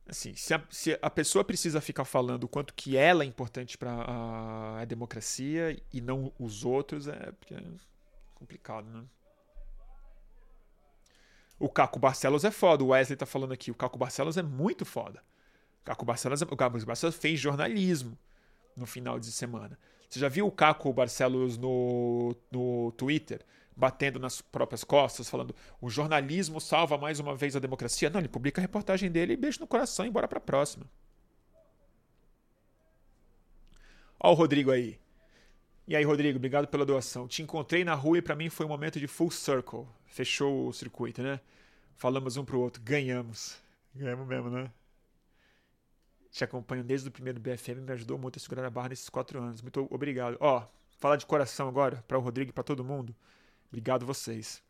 Assim, 0.10 0.34
se 0.36 0.54
a, 0.54 0.64
se 0.70 0.98
a 1.02 1.10
pessoa 1.10 1.44
precisa 1.44 1.82
ficar 1.82 2.06
falando 2.06 2.46
o 2.46 2.48
quanto 2.48 2.74
que 2.74 2.96
ela 2.96 3.24
é 3.24 3.26
importante 3.26 3.78
para 3.78 3.92
a, 3.92 4.82
a, 4.82 4.86
democracia 4.86 5.78
e 5.92 6.00
não 6.00 6.32
os 6.40 6.64
outros, 6.64 7.08
é, 7.08 7.34
é 7.52 7.64
complicado, 8.34 8.90
né? 8.90 9.04
O 11.60 11.68
Caco 11.68 12.00
Barcelos 12.00 12.46
é 12.46 12.52
foda, 12.52 12.84
o 12.84 12.90
Wesley 12.90 13.18
tá 13.18 13.26
falando 13.26 13.52
aqui. 13.52 13.70
O 13.72 13.76
Caco 13.76 13.98
Barcelos 13.98 14.38
é 14.38 14.44
muito 14.44 14.86
foda. 14.86 15.22
O 15.82 15.86
Caco 15.86 16.06
Barcelos, 16.06 16.42
é, 16.42 16.46
o 16.46 16.56
Caco 16.56 16.80
Barcelos 16.86 17.16
fez 17.16 17.40
jornalismo 17.40 18.18
no 18.76 18.86
final 18.86 19.20
de 19.20 19.32
semana. 19.32 19.78
Você 20.10 20.20
já 20.20 20.30
viu 20.30 20.48
o 20.48 20.52
Caco 20.52 20.94
Barcelos 20.94 21.58
no, 21.58 22.36
no 22.50 22.94
Twitter? 22.94 23.44
Batendo 23.78 24.20
nas 24.20 24.42
próprias 24.42 24.84
costas, 24.84 25.30
falando 25.30 25.56
o 25.80 25.88
jornalismo 25.88 26.60
salva 26.60 26.98
mais 26.98 27.20
uma 27.20 27.36
vez 27.36 27.56
a 27.56 27.60
democracia. 27.60 28.10
Não, 28.10 28.20
ele 28.20 28.28
publica 28.28 28.60
a 28.60 28.64
reportagem 28.64 29.12
dele 29.12 29.34
e 29.34 29.38
beijo 29.38 29.60
no 29.60 29.68
coração 29.68 30.06
e 30.06 30.10
bora 30.10 30.28
pra 30.28 30.40
próxima. 30.40 30.86
Ó 34.20 34.32
o 34.32 34.34
Rodrigo 34.34 34.72
aí. 34.72 35.00
E 35.88 35.96
aí, 35.96 36.04
Rodrigo, 36.04 36.38
obrigado 36.38 36.68
pela 36.68 36.86
doação. 36.86 37.28
Te 37.28 37.44
encontrei 37.44 37.86
na 37.86 37.94
rua 37.94 38.18
e 38.18 38.22
para 38.22 38.36
mim 38.36 38.50
foi 38.50 38.66
um 38.66 38.70
momento 38.70 39.00
de 39.00 39.08
full 39.08 39.30
circle. 39.30 39.86
Fechou 40.08 40.68
o 40.68 40.74
circuito, 40.74 41.22
né? 41.22 41.40
Falamos 41.96 42.36
um 42.36 42.44
pro 42.44 42.60
outro, 42.60 42.82
ganhamos. 42.82 43.62
Ganhamos 43.96 44.28
mesmo, 44.28 44.50
né? 44.50 44.72
Te 46.32 46.44
acompanho 46.44 46.84
desde 46.84 47.08
o 47.08 47.12
primeiro 47.12 47.40
BFM, 47.40 47.82
me 47.82 47.92
ajudou 47.94 48.18
muito 48.18 48.38
a 48.38 48.40
segurar 48.40 48.66
a 48.66 48.70
barra 48.70 48.90
nesses 48.90 49.08
quatro 49.08 49.40
anos. 49.40 49.62
Muito 49.62 49.88
obrigado. 49.90 50.36
Ó, 50.40 50.66
falar 50.98 51.16
de 51.16 51.26
coração 51.26 51.70
agora, 51.70 52.04
para 52.08 52.18
o 52.18 52.22
Rodrigo 52.22 52.50
e 52.50 52.54
para 52.54 52.64
todo 52.64 52.84
mundo. 52.84 53.16
Obrigado 53.70 54.06
vocês. 54.06 54.64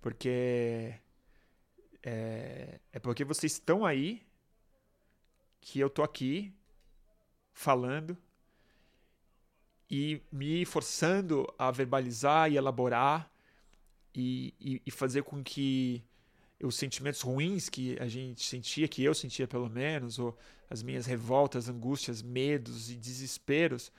Porque 0.00 0.94
é, 2.02 2.80
é 2.92 2.98
porque 2.98 3.24
vocês 3.24 3.52
estão 3.52 3.84
aí 3.84 4.22
que 5.60 5.80
eu 5.80 5.90
tô 5.90 6.02
aqui 6.02 6.54
falando 7.52 8.16
e 9.90 10.22
me 10.30 10.64
forçando 10.64 11.46
a 11.58 11.70
verbalizar 11.70 12.50
e 12.50 12.56
elaborar 12.56 13.30
e, 14.14 14.54
e, 14.60 14.82
e, 14.86 14.90
fazer 14.90 15.22
com 15.22 15.42
que 15.42 16.04
os 16.62 16.74
sentimentos 16.74 17.20
ruins 17.20 17.68
que 17.68 17.98
a 18.00 18.08
gente 18.08 18.44
sentia, 18.44 18.88
que 18.88 19.02
eu 19.02 19.14
sentia 19.14 19.46
pelo 19.46 19.68
menos, 19.68 20.18
ou 20.18 20.36
as 20.68 20.82
minhas 20.82 21.06
revoltas, 21.06 21.68
angústias, 21.68 22.22
medos 22.22 22.90
e 22.90 22.96
desesperos, 22.96 23.92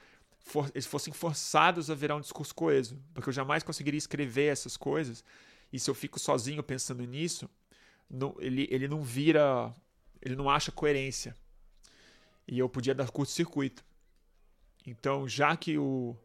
for, 0.50 0.70
eles 0.74 0.86
fossem 0.86 1.14
forçados 1.14 1.90
a 1.90 1.96
virar 1.96 2.16
um 2.16 2.22
discurso 2.22 2.54
coeso, 2.54 3.02
porque 3.14 3.30
eu 3.30 3.34
jamais 3.34 3.64
conseguiria 3.64 3.98
escrever 3.98 4.52
essas 4.52 4.76
coisas. 4.76 5.24
E 5.72 5.80
se 5.80 5.90
eu 5.90 5.96
fico 5.96 6.20
sozinho 6.20 6.64
pensando 6.64 7.04
nisso, 7.04 7.50
não, 8.10 8.36
ele, 8.40 8.68
ele 8.72 8.88
não 8.88 9.02
vira, 9.04 9.74
ele 10.22 10.36
não 10.36 10.50
acha 10.50 10.72
coerência. 10.72 11.36
E 12.48 12.58
eu 12.58 12.68
podia 12.68 12.96
dar 12.96 13.10
curto-circuito. 13.12 13.86
Então, 14.86 15.28
já 15.28 15.56
que 15.56 15.78
o, 15.78 16.18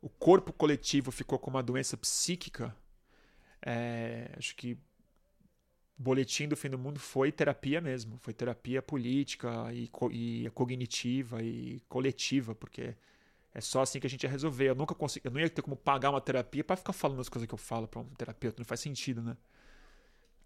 o 0.00 0.08
corpo 0.08 0.52
coletivo 0.52 1.12
ficou 1.12 1.38
com 1.38 1.50
uma 1.50 1.62
doença 1.62 1.96
psíquica, 1.96 2.74
é, 3.62 4.34
acho 4.36 4.56
que 4.56 4.76
boletim 5.96 6.48
do 6.48 6.56
fim 6.56 6.70
do 6.70 6.78
mundo 6.78 6.98
foi 6.98 7.30
terapia 7.30 7.80
mesmo. 7.80 8.18
Foi 8.18 8.32
terapia 8.32 8.82
política 8.82 9.72
e, 9.72 9.88
e 10.10 10.50
cognitiva 10.50 11.42
e 11.42 11.80
coletiva, 11.88 12.54
porque 12.54 12.96
é 13.54 13.60
só 13.60 13.82
assim 13.82 14.00
que 14.00 14.06
a 14.06 14.10
gente 14.10 14.24
ia 14.24 14.30
resolver. 14.30 14.68
Eu 14.70 14.74
nunca 14.74 14.94
consegui, 14.94 15.26
eu 15.26 15.32
não 15.32 15.40
ia 15.40 15.50
ter 15.50 15.62
como 15.62 15.76
pagar 15.76 16.10
uma 16.10 16.20
terapia 16.20 16.64
para 16.64 16.76
ficar 16.76 16.92
falando 16.92 17.20
as 17.20 17.28
coisas 17.28 17.46
que 17.48 17.54
eu 17.54 17.58
falo 17.58 17.88
para 17.88 18.00
um 18.00 18.04
terapeuta, 18.14 18.60
não 18.60 18.66
faz 18.66 18.80
sentido, 18.80 19.22
né? 19.22 19.36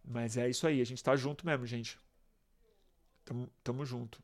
Mas 0.04 0.36
é 0.36 0.48
isso 0.48 0.66
aí, 0.66 0.80
a 0.80 0.84
gente 0.86 1.02
tá 1.02 1.14
junto 1.16 1.44
mesmo, 1.46 1.66
gente. 1.66 1.98
Tamo, 3.24 3.50
tamo 3.62 3.84
junto. 3.84 4.22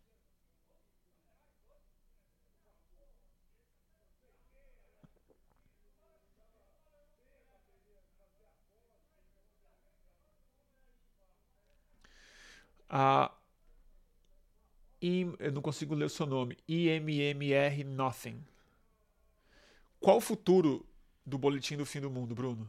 Ah, 12.89 13.31
eu 15.03 15.53
não 15.53 15.63
consigo 15.63 15.95
ler 15.95 16.05
o 16.05 16.09
seu 16.09 16.27
nome. 16.27 16.57
IMMR 16.69 17.85
Nothing. 17.85 18.43
Qual 20.01 20.17
o 20.17 20.21
futuro 20.21 20.87
do 21.25 21.39
boletim 21.39 21.77
do 21.77 21.85
fim 21.85 22.01
do 22.01 22.11
mundo, 22.11 22.35
Bruno? 22.35 22.69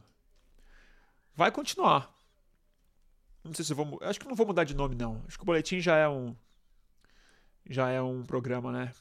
Vai 1.34 1.50
continuar. 1.50 2.14
Não 3.42 3.54
sei 3.54 3.64
se 3.64 3.72
eu 3.72 3.76
vou. 3.76 3.98
Acho 4.02 4.20
que 4.20 4.28
não 4.28 4.36
vou 4.36 4.46
mudar 4.46 4.64
de 4.64 4.74
nome, 4.74 4.94
não. 4.94 5.22
Acho 5.26 5.38
que 5.38 5.42
o 5.42 5.46
boletim 5.46 5.80
já 5.80 5.96
é 5.96 6.08
um. 6.08 6.36
Já 7.68 7.90
é 7.90 8.00
um 8.02 8.22
programa, 8.22 8.70
né? 8.70 8.92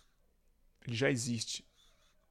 Ele 0.88 0.96
já 0.96 1.12
existe. 1.12 1.66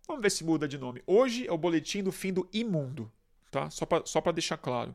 Vamos 0.07 0.23
ver 0.23 0.31
se 0.31 0.43
muda 0.43 0.67
de 0.67 0.79
nome. 0.79 1.03
Hoje 1.07 1.47
é 1.47 1.53
o 1.53 1.59
boletim 1.59 2.03
do 2.03 2.11
fim 2.11 2.33
do 2.33 2.49
imundo, 2.53 3.13
tá? 3.51 3.71
Só 3.71 3.87
para 3.87 4.05
só 4.07 4.21
deixar 4.33 4.57
claro. 4.57 4.95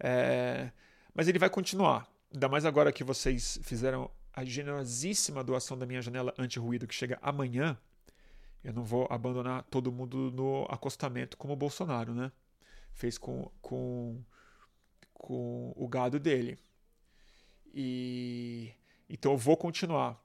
É... 0.00 0.72
Mas 1.14 1.28
ele 1.28 1.38
vai 1.38 1.50
continuar. 1.50 2.08
Ainda 2.32 2.48
mais 2.48 2.64
agora 2.64 2.92
que 2.92 3.04
vocês 3.04 3.60
fizeram 3.62 4.10
a 4.32 4.44
generosíssima 4.44 5.44
doação 5.44 5.78
da 5.78 5.86
minha 5.86 6.02
janela 6.02 6.34
anti-ruído 6.38 6.86
que 6.86 6.94
chega 6.94 7.18
amanhã. 7.22 7.78
Eu 8.62 8.72
não 8.72 8.84
vou 8.84 9.06
abandonar 9.10 9.62
todo 9.64 9.92
mundo 9.92 10.30
no 10.32 10.66
acostamento 10.68 11.36
como 11.36 11.52
o 11.52 11.56
Bolsonaro, 11.56 12.12
né? 12.12 12.32
Fez 12.92 13.16
com, 13.16 13.50
com, 13.62 14.20
com 15.14 15.72
o 15.76 15.86
gado 15.88 16.18
dele. 16.18 16.58
E 17.72 18.72
Então 19.08 19.32
eu 19.32 19.38
vou 19.38 19.56
continuar. 19.56 20.20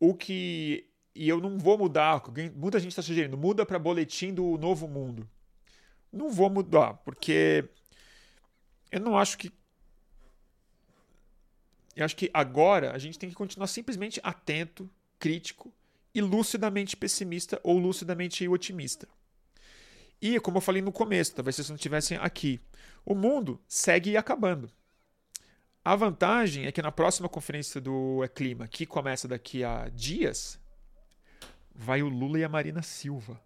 O 0.00 0.14
que. 0.14 0.88
E 1.14 1.28
eu 1.28 1.40
não 1.40 1.58
vou 1.58 1.78
mudar. 1.78 2.22
Muita 2.56 2.80
gente 2.80 2.90
está 2.90 3.02
sugerindo, 3.02 3.38
muda 3.38 3.64
para 3.64 3.78
boletim 3.78 4.34
do 4.34 4.58
novo 4.58 4.88
mundo. 4.88 5.28
Não 6.12 6.30
vou 6.30 6.50
mudar, 6.50 6.94
porque 7.04 7.68
eu 8.90 9.00
não 9.00 9.16
acho 9.16 9.38
que. 9.38 9.52
Eu 11.94 12.04
acho 12.04 12.16
que 12.16 12.28
agora 12.34 12.92
a 12.92 12.98
gente 12.98 13.18
tem 13.18 13.28
que 13.28 13.36
continuar 13.36 13.68
simplesmente 13.68 14.20
atento, 14.24 14.90
crítico 15.20 15.72
e 16.14 16.20
lucidamente 16.20 16.96
pessimista 16.96 17.60
ou 17.62 17.78
lucidamente 17.78 18.46
otimista. 18.48 19.08
E, 20.22 20.38
como 20.40 20.58
eu 20.58 20.62
falei 20.62 20.80
no 20.80 20.92
começo, 20.92 21.34
talvez 21.34 21.56
vocês 21.56 21.68
não 21.68 21.76
estivessem 21.76 22.16
aqui, 22.18 22.60
o 23.04 23.14
mundo 23.14 23.60
segue 23.68 24.16
acabando. 24.16 24.70
A 25.84 25.94
vantagem 25.94 26.64
é 26.64 26.72
que 26.72 26.80
na 26.80 26.90
próxima 26.90 27.28
conferência 27.28 27.78
do 27.78 28.26
Clima, 28.34 28.66
que 28.66 28.86
começa 28.86 29.28
daqui 29.28 29.62
a 29.62 29.90
dias, 29.90 30.58
vai 31.74 32.02
o 32.02 32.08
Lula 32.08 32.38
e 32.38 32.44
a 32.44 32.48
Marina 32.48 32.80
Silva. 32.80 33.38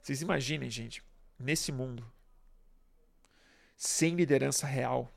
Vocês 0.00 0.22
imaginem, 0.22 0.70
gente, 0.70 1.02
nesse 1.38 1.70
mundo, 1.70 2.10
sem 3.76 4.14
liderança 4.14 4.66
real, 4.66 5.13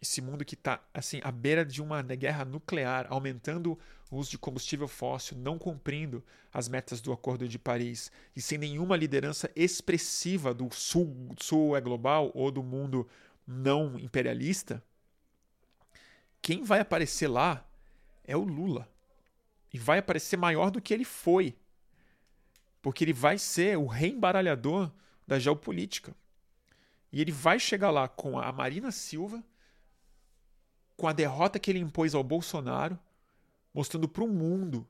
esse 0.00 0.20
mundo 0.22 0.44
que 0.44 0.54
está 0.54 0.82
assim 0.94 1.20
à 1.22 1.30
beira 1.30 1.64
de 1.64 1.82
uma 1.82 2.02
guerra 2.02 2.44
nuclear, 2.44 3.06
aumentando 3.10 3.78
o 4.10 4.16
uso 4.16 4.30
de 4.30 4.38
combustível 4.38 4.88
fóssil, 4.88 5.36
não 5.36 5.58
cumprindo 5.58 6.24
as 6.52 6.68
metas 6.68 7.00
do 7.00 7.12
Acordo 7.12 7.46
de 7.46 7.58
Paris 7.58 8.10
e 8.34 8.40
sem 8.40 8.58
nenhuma 8.58 8.96
liderança 8.96 9.50
expressiva 9.54 10.54
do 10.54 10.68
sul, 10.72 11.34
sul 11.38 11.76
é 11.76 11.80
global 11.80 12.30
ou 12.34 12.50
do 12.50 12.62
mundo 12.62 13.06
não 13.46 13.98
imperialista, 13.98 14.82
quem 16.40 16.62
vai 16.62 16.80
aparecer 16.80 17.28
lá 17.28 17.66
é 18.24 18.36
o 18.36 18.44
Lula. 18.44 18.88
E 19.72 19.78
vai 19.78 19.98
aparecer 19.98 20.36
maior 20.36 20.70
do 20.70 20.80
que 20.80 20.92
ele 20.92 21.04
foi. 21.04 21.54
Porque 22.82 23.04
ele 23.04 23.12
vai 23.12 23.38
ser 23.38 23.76
o 23.76 23.86
reembaralhador 23.86 24.90
da 25.26 25.38
geopolítica. 25.38 26.14
E 27.12 27.20
ele 27.20 27.32
vai 27.32 27.58
chegar 27.58 27.90
lá 27.90 28.08
com 28.08 28.38
a 28.38 28.50
Marina 28.52 28.90
Silva, 28.90 29.44
com 31.00 31.08
a 31.08 31.14
derrota 31.14 31.58
que 31.58 31.70
ele 31.70 31.78
impôs 31.78 32.14
ao 32.14 32.22
Bolsonaro, 32.22 32.98
mostrando 33.72 34.06
para 34.06 34.22
o 34.22 34.28
mundo 34.28 34.86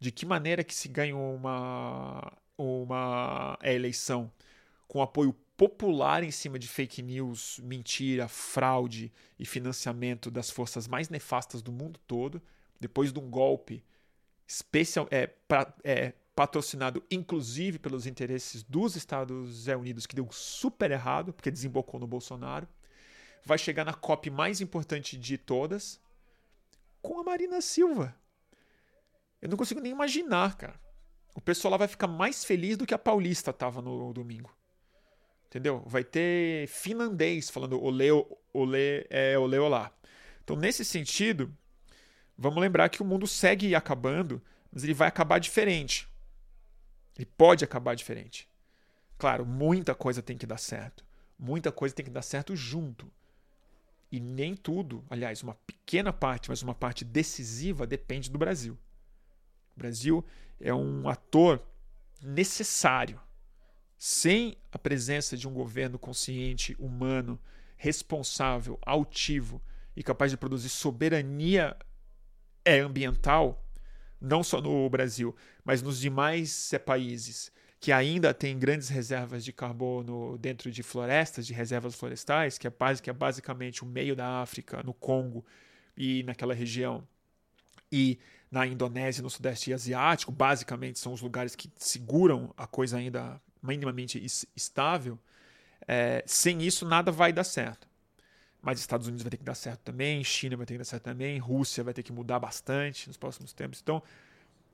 de 0.00 0.10
que 0.10 0.26
maneira 0.26 0.64
que 0.64 0.74
se 0.74 0.88
ganha 0.88 1.16
uma, 1.16 2.32
uma 2.58 3.56
eleição 3.62 4.32
com 4.88 5.00
apoio 5.00 5.32
popular 5.56 6.24
em 6.24 6.32
cima 6.32 6.58
de 6.58 6.66
fake 6.66 7.02
news, 7.02 7.60
mentira, 7.62 8.26
fraude 8.26 9.12
e 9.38 9.46
financiamento 9.46 10.28
das 10.28 10.50
forças 10.50 10.88
mais 10.88 11.08
nefastas 11.08 11.62
do 11.62 11.70
mundo 11.70 12.00
todo, 12.04 12.42
depois 12.80 13.12
de 13.12 13.20
um 13.20 13.30
golpe 13.30 13.84
especial, 14.44 15.06
é, 15.08 15.28
pra, 15.28 15.72
é, 15.84 16.14
patrocinado 16.34 17.00
inclusive 17.08 17.78
pelos 17.78 18.08
interesses 18.08 18.64
dos 18.64 18.96
Estados 18.96 19.68
Unidos, 19.68 20.04
que 20.04 20.16
deu 20.16 20.26
super 20.32 20.90
errado, 20.90 21.32
porque 21.32 21.48
desembocou 21.48 22.00
no 22.00 22.08
Bolsonaro, 22.08 22.66
vai 23.44 23.58
chegar 23.58 23.84
na 23.84 23.94
COP 23.94 24.30
mais 24.30 24.60
importante 24.60 25.16
de 25.16 25.38
todas 25.38 26.00
com 27.00 27.18
a 27.20 27.24
Marina 27.24 27.60
Silva. 27.60 28.14
Eu 29.40 29.48
não 29.48 29.56
consigo 29.56 29.80
nem 29.80 29.92
imaginar, 29.92 30.56
cara. 30.56 30.78
O 31.34 31.40
pessoal 31.40 31.72
lá 31.72 31.76
vai 31.76 31.88
ficar 31.88 32.08
mais 32.08 32.44
feliz 32.44 32.76
do 32.76 32.86
que 32.86 32.94
a 32.94 32.98
Paulista 32.98 33.50
estava 33.50 33.80
no 33.80 34.12
domingo. 34.12 34.52
Entendeu? 35.46 35.82
Vai 35.86 36.04
ter 36.04 36.66
finlandês 36.68 37.48
falando 37.48 37.82
olê, 37.82 38.08
olê, 38.52 39.06
é, 39.08 39.38
olê, 39.38 39.58
olá. 39.58 39.90
Então, 40.44 40.56
nesse 40.56 40.84
sentido, 40.84 41.54
vamos 42.36 42.60
lembrar 42.60 42.88
que 42.88 43.00
o 43.00 43.04
mundo 43.04 43.26
segue 43.26 43.74
acabando, 43.74 44.42
mas 44.70 44.84
ele 44.84 44.92
vai 44.92 45.08
acabar 45.08 45.38
diferente. 45.38 46.08
Ele 47.16 47.26
pode 47.26 47.64
acabar 47.64 47.94
diferente. 47.94 48.48
Claro, 49.16 49.46
muita 49.46 49.94
coisa 49.94 50.22
tem 50.22 50.36
que 50.36 50.46
dar 50.46 50.58
certo. 50.58 51.04
Muita 51.38 51.72
coisa 51.72 51.94
tem 51.94 52.04
que 52.04 52.10
dar 52.10 52.22
certo 52.22 52.54
junto. 52.54 53.10
E 54.10 54.18
nem 54.18 54.56
tudo, 54.56 55.04
aliás, 55.10 55.42
uma 55.42 55.54
pequena 55.54 56.12
parte, 56.12 56.48
mas 56.48 56.62
uma 56.62 56.74
parte 56.74 57.04
decisiva 57.04 57.86
depende 57.86 58.30
do 58.30 58.38
Brasil. 58.38 58.78
O 59.76 59.78
Brasil 59.78 60.24
é 60.60 60.72
um 60.72 61.08
ator 61.08 61.62
necessário 62.22 63.20
sem 63.96 64.56
a 64.72 64.78
presença 64.78 65.36
de 65.36 65.46
um 65.46 65.52
governo 65.52 65.98
consciente, 65.98 66.74
humano, 66.78 67.38
responsável, 67.76 68.78
altivo 68.82 69.60
e 69.94 70.02
capaz 70.02 70.30
de 70.30 70.36
produzir 70.36 70.68
soberania 70.68 71.76
é, 72.64 72.78
ambiental, 72.80 73.64
não 74.20 74.42
só 74.42 74.60
no 74.60 74.88
Brasil, 74.88 75.34
mas 75.64 75.82
nos 75.82 75.98
demais 75.98 76.72
é, 76.72 76.78
países 76.78 77.52
que 77.80 77.92
ainda 77.92 78.34
têm 78.34 78.58
grandes 78.58 78.88
reservas 78.88 79.44
de 79.44 79.52
carbono 79.52 80.36
dentro 80.38 80.70
de 80.70 80.82
florestas, 80.82 81.46
de 81.46 81.52
reservas 81.52 81.94
florestais, 81.94 82.58
que 82.58 82.66
é, 82.66 82.72
que 83.02 83.10
é 83.10 83.12
basicamente 83.12 83.84
o 83.84 83.86
meio 83.86 84.16
da 84.16 84.40
África, 84.42 84.82
no 84.82 84.92
Congo 84.92 85.44
e 85.96 86.22
naquela 86.24 86.54
região, 86.54 87.06
e 87.90 88.18
na 88.50 88.66
Indonésia, 88.66 89.22
no 89.22 89.30
Sudeste 89.30 89.72
Asiático, 89.72 90.32
basicamente 90.32 90.98
são 90.98 91.12
os 91.12 91.20
lugares 91.20 91.54
que 91.54 91.70
seguram 91.76 92.52
a 92.56 92.66
coisa 92.66 92.96
ainda 92.96 93.40
minimamente 93.62 94.24
estável, 94.56 95.18
é, 95.86 96.22
sem 96.26 96.62
isso 96.62 96.86
nada 96.86 97.12
vai 97.12 97.32
dar 97.32 97.44
certo. 97.44 97.86
Mas 98.60 98.80
Estados 98.80 99.06
Unidos 99.06 99.22
vai 99.22 99.30
ter 99.30 99.36
que 99.36 99.44
dar 99.44 99.54
certo 99.54 99.80
também, 99.80 100.22
China 100.24 100.56
vai 100.56 100.66
ter 100.66 100.74
que 100.74 100.78
dar 100.78 100.84
certo 100.84 101.04
também, 101.04 101.38
Rússia 101.38 101.84
vai 101.84 101.94
ter 101.94 102.02
que 102.02 102.12
mudar 102.12 102.40
bastante 102.40 103.06
nos 103.06 103.16
próximos 103.16 103.52
tempos. 103.52 103.80
Então, 103.80 104.02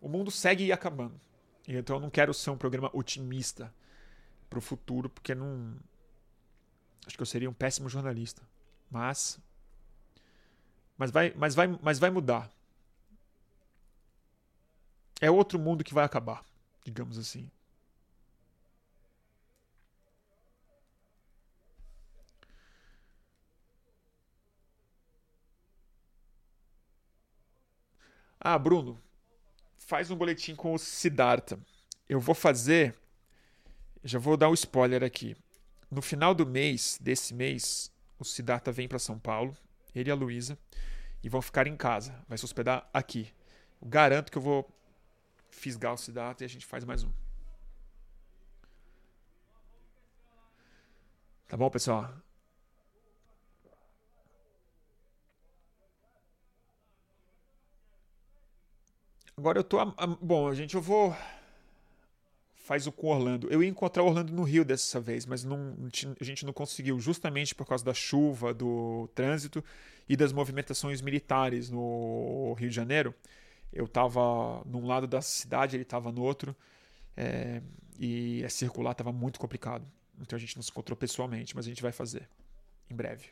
o 0.00 0.08
mundo 0.08 0.30
segue 0.30 0.72
acabando. 0.72 1.20
Então, 1.66 1.96
eu 1.96 2.00
não 2.00 2.10
quero 2.10 2.34
ser 2.34 2.50
um 2.50 2.56
programa 2.58 2.90
otimista 2.92 3.72
para 4.50 4.58
o 4.58 4.62
futuro, 4.62 5.08
porque 5.08 5.34
não. 5.34 5.76
Acho 7.06 7.16
que 7.16 7.22
eu 7.22 7.26
seria 7.26 7.50
um 7.50 7.54
péssimo 7.54 7.88
jornalista. 7.88 8.42
Mas. 8.90 9.38
Mas 10.96 11.10
vai, 11.10 11.32
mas 11.36 11.54
vai, 11.54 11.66
mas 11.82 11.98
vai 11.98 12.10
mudar. 12.10 12.50
É 15.20 15.28
outro 15.30 15.58
mundo 15.58 15.82
que 15.82 15.92
vai 15.94 16.04
acabar, 16.04 16.44
digamos 16.84 17.18
assim. 17.18 17.50
Ah, 28.40 28.58
Bruno, 28.58 29.00
faz 29.84 30.10
um 30.10 30.16
boletim 30.16 30.54
com 30.54 30.74
o 30.74 30.78
Siddhartha. 30.78 31.58
Eu 32.08 32.18
vou 32.18 32.34
fazer. 32.34 32.94
Já 34.02 34.18
vou 34.18 34.36
dar 34.36 34.48
um 34.48 34.54
spoiler 34.54 35.02
aqui. 35.02 35.36
No 35.90 36.02
final 36.02 36.34
do 36.34 36.46
mês, 36.46 36.98
desse 37.00 37.32
mês, 37.32 37.92
o 38.18 38.24
Siddhartha 38.24 38.72
vem 38.72 38.88
para 38.88 38.98
São 38.98 39.18
Paulo, 39.18 39.56
ele 39.94 40.10
e 40.10 40.12
a 40.12 40.14
Luísa, 40.14 40.58
e 41.22 41.28
vão 41.28 41.40
ficar 41.40 41.66
em 41.66 41.76
casa. 41.76 42.14
Vai 42.28 42.36
se 42.36 42.44
hospedar 42.44 42.88
aqui. 42.92 43.32
Eu 43.80 43.88
garanto 43.88 44.30
que 44.30 44.38
eu 44.38 44.42
vou 44.42 44.68
fisgar 45.50 45.94
o 45.94 45.96
Siddhartha 45.96 46.44
e 46.44 46.46
a 46.46 46.48
gente 46.48 46.66
faz 46.66 46.84
mais 46.84 47.04
um. 47.04 47.10
Tá 51.46 51.56
bom, 51.56 51.70
pessoal? 51.70 52.12
Agora 59.44 59.58
eu 59.58 59.64
tô. 59.64 59.76
Bom, 60.22 60.54
gente, 60.54 60.74
eu 60.74 60.80
vou. 60.80 61.14
Faz 62.54 62.86
o 62.86 62.92
com 62.92 63.08
Orlando. 63.08 63.46
Eu 63.50 63.62
ia 63.62 63.68
encontrar 63.68 64.02
Orlando 64.02 64.32
no 64.32 64.42
Rio 64.42 64.64
dessa 64.64 64.98
vez, 64.98 65.26
mas 65.26 65.44
não, 65.44 65.76
a 66.18 66.24
gente 66.24 66.46
não 66.46 66.52
conseguiu, 66.54 66.98
justamente 66.98 67.54
por 67.54 67.66
causa 67.66 67.84
da 67.84 67.92
chuva, 67.92 68.54
do 68.54 69.06
trânsito 69.14 69.62
e 70.08 70.16
das 70.16 70.32
movimentações 70.32 71.02
militares 71.02 71.68
no 71.68 72.54
Rio 72.54 72.70
de 72.70 72.74
Janeiro. 72.74 73.14
Eu 73.70 73.84
estava 73.84 74.62
num 74.64 74.86
lado 74.86 75.06
da 75.06 75.20
cidade, 75.20 75.76
ele 75.76 75.82
estava 75.82 76.10
no 76.10 76.22
outro, 76.22 76.56
é, 77.14 77.60
e 77.98 78.42
a 78.46 78.48
circular 78.48 78.92
estava 78.92 79.12
muito 79.12 79.38
complicado. 79.38 79.86
Então 80.18 80.38
a 80.38 80.40
gente 80.40 80.56
não 80.56 80.62
se 80.62 80.70
encontrou 80.70 80.96
pessoalmente, 80.96 81.54
mas 81.54 81.66
a 81.66 81.68
gente 81.68 81.82
vai 81.82 81.92
fazer 81.92 82.26
em 82.88 82.96
breve. 82.96 83.26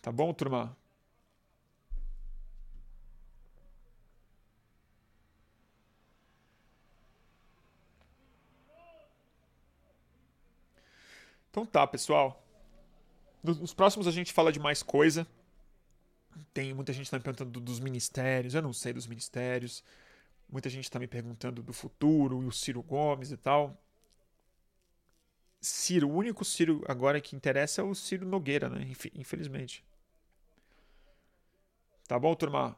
Tá 0.00 0.10
bom, 0.10 0.32
turma? 0.32 0.74
Então 11.54 11.64
tá, 11.64 11.86
pessoal. 11.86 12.44
Nos 13.40 13.72
próximos 13.72 14.08
a 14.08 14.10
gente 14.10 14.32
fala 14.32 14.50
de 14.50 14.58
mais 14.58 14.82
coisa. 14.82 15.24
Tem 16.52 16.74
muita 16.74 16.92
gente 16.92 17.08
tá 17.08 17.16
me 17.16 17.22
perguntando 17.22 17.60
dos 17.60 17.78
ministérios, 17.78 18.56
eu 18.56 18.62
não 18.62 18.72
sei 18.72 18.92
dos 18.92 19.06
ministérios. 19.06 19.84
Muita 20.50 20.68
gente 20.68 20.82
está 20.82 20.98
me 20.98 21.06
perguntando 21.06 21.62
do 21.62 21.72
futuro 21.72 22.42
e 22.42 22.46
o 22.46 22.50
Ciro 22.50 22.82
Gomes 22.82 23.30
e 23.30 23.36
tal. 23.36 23.80
Ciro, 25.60 26.08
o 26.08 26.12
único 26.12 26.44
Ciro 26.44 26.82
agora 26.88 27.20
que 27.20 27.36
interessa 27.36 27.82
é 27.82 27.84
o 27.84 27.94
Ciro 27.94 28.26
Nogueira, 28.26 28.68
né? 28.68 28.90
Infelizmente. 29.14 29.84
Tá 32.08 32.18
bom, 32.18 32.34
turma? 32.34 32.76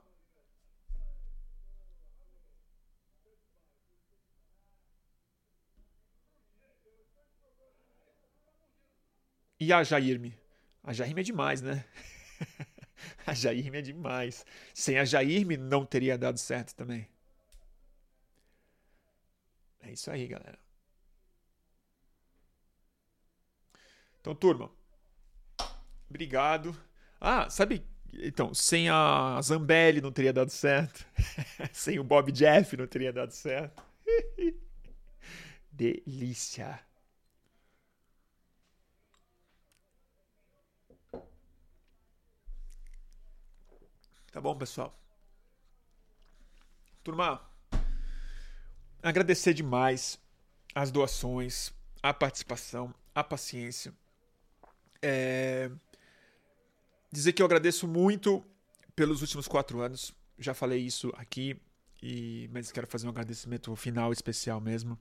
E 9.58 9.72
a 9.72 9.82
Jairme? 9.82 10.38
A 10.84 10.92
Jairme 10.92 11.20
é 11.20 11.24
demais, 11.24 11.62
né? 11.62 11.84
a 13.26 13.34
Jairme 13.34 13.78
é 13.78 13.82
demais. 13.82 14.44
Sem 14.74 14.98
a 14.98 15.04
Jairme 15.04 15.56
não 15.56 15.84
teria 15.84 16.18
dado 16.18 16.38
certo 16.38 16.74
também. 16.74 17.08
É 19.80 19.92
isso 19.92 20.10
aí, 20.10 20.26
galera. 20.26 20.58
Então, 24.20 24.34
turma, 24.34 24.70
obrigado. 26.10 26.76
Ah, 27.20 27.48
sabe? 27.48 27.86
Então, 28.12 28.52
sem 28.52 28.88
a 28.88 29.40
Zambelli 29.42 30.00
não 30.00 30.10
teria 30.10 30.32
dado 30.32 30.50
certo. 30.50 31.06
sem 31.72 31.98
o 31.98 32.04
Bob 32.04 32.32
Jeff 32.32 32.76
não 32.76 32.86
teria 32.86 33.12
dado 33.12 33.30
certo. 33.30 33.84
Delícia. 35.70 36.80
Tá 44.36 44.40
bom, 44.42 44.54
pessoal? 44.54 44.94
Turma, 47.02 47.40
agradecer 49.02 49.54
demais 49.54 50.18
as 50.74 50.90
doações, 50.90 51.72
a 52.02 52.12
participação, 52.12 52.94
a 53.14 53.24
paciência. 53.24 53.94
É... 55.00 55.70
Dizer 57.10 57.32
que 57.32 57.40
eu 57.40 57.46
agradeço 57.46 57.88
muito 57.88 58.44
pelos 58.94 59.22
últimos 59.22 59.48
quatro 59.48 59.80
anos. 59.80 60.14
Já 60.38 60.52
falei 60.52 60.82
isso 60.82 61.10
aqui, 61.16 61.58
e... 62.02 62.50
mas 62.52 62.70
quero 62.70 62.86
fazer 62.86 63.06
um 63.06 63.10
agradecimento 63.10 63.74
final 63.74 64.12
especial 64.12 64.60
mesmo. 64.60 64.98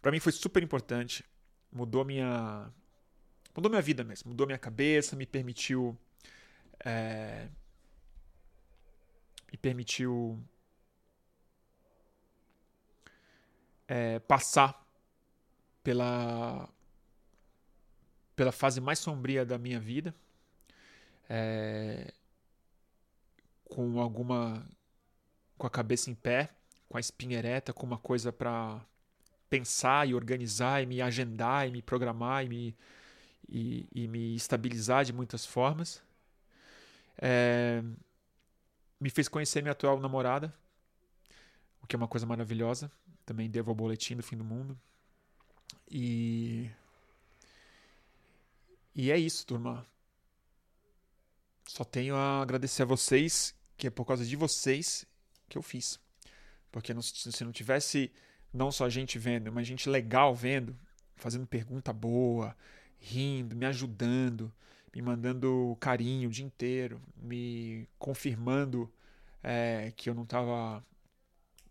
Para 0.00 0.10
mim 0.10 0.18
foi 0.18 0.32
super 0.32 0.64
importante. 0.64 1.24
Mudou 1.70 2.04
minha. 2.04 2.68
Mudou 3.54 3.70
minha 3.70 3.82
vida 3.82 4.02
mesmo. 4.02 4.30
Mudou 4.30 4.48
minha 4.48 4.58
cabeça, 4.58 5.14
me 5.14 5.26
permitiu. 5.26 5.96
É 6.84 7.46
e 9.52 9.56
permitiu 9.56 10.42
é, 13.86 14.18
passar 14.20 14.84
pela 15.82 16.68
pela 18.34 18.50
fase 18.50 18.80
mais 18.80 18.98
sombria 18.98 19.44
da 19.44 19.58
minha 19.58 19.78
vida 19.78 20.14
é, 21.28 22.12
com 23.64 24.00
alguma 24.00 24.66
com 25.58 25.66
a 25.66 25.70
cabeça 25.70 26.10
em 26.10 26.14
pé 26.14 26.48
com 26.88 26.96
a 26.96 27.00
espinha 27.00 27.38
ereta 27.38 27.72
com 27.72 27.86
uma 27.86 27.98
coisa 27.98 28.32
para 28.32 28.80
pensar 29.50 30.08
e 30.08 30.14
organizar 30.14 30.82
e 30.82 30.86
me 30.86 31.02
agendar 31.02 31.68
e 31.68 31.70
me 31.70 31.82
programar 31.82 32.44
e 32.44 32.48
me 32.48 32.76
e, 33.48 33.86
e 33.94 34.08
me 34.08 34.34
estabilizar 34.34 35.04
de 35.04 35.12
muitas 35.12 35.44
formas. 35.44 36.02
É, 37.20 37.82
me 39.02 39.10
fez 39.10 39.26
conhecer 39.28 39.60
minha 39.62 39.72
atual 39.72 39.98
namorada, 39.98 40.54
o 41.82 41.86
que 41.88 41.96
é 41.96 41.98
uma 41.98 42.06
coisa 42.06 42.24
maravilhosa. 42.24 42.90
Também 43.26 43.50
devo 43.50 43.70
ao 43.70 43.74
boletim 43.74 44.14
do 44.14 44.22
fim 44.22 44.36
do 44.36 44.44
mundo. 44.44 44.78
E. 45.90 46.70
E 48.94 49.10
é 49.10 49.18
isso, 49.18 49.44
turma. 49.44 49.84
Só 51.66 51.82
tenho 51.82 52.14
a 52.14 52.42
agradecer 52.42 52.82
a 52.82 52.86
vocês, 52.86 53.54
que 53.76 53.88
é 53.88 53.90
por 53.90 54.04
causa 54.04 54.24
de 54.24 54.36
vocês 54.36 55.04
que 55.48 55.58
eu 55.58 55.62
fiz. 55.62 55.98
Porque 56.70 56.94
não, 56.94 57.02
se 57.02 57.44
não 57.44 57.50
tivesse 57.50 58.12
não 58.52 58.70
só 58.70 58.88
gente 58.88 59.18
vendo, 59.18 59.50
mas 59.50 59.66
gente 59.66 59.88
legal 59.88 60.34
vendo, 60.34 60.78
fazendo 61.16 61.46
pergunta 61.46 61.92
boa, 61.92 62.56
rindo, 63.00 63.56
me 63.56 63.66
ajudando, 63.66 64.52
me 64.94 65.00
mandando 65.00 65.76
carinho 65.80 66.28
o 66.28 66.32
dia 66.32 66.44
inteiro, 66.44 67.00
me 67.16 67.88
confirmando 67.98 68.92
é, 69.42 69.92
que 69.96 70.10
eu 70.10 70.14
não 70.14 70.24
estava 70.24 70.84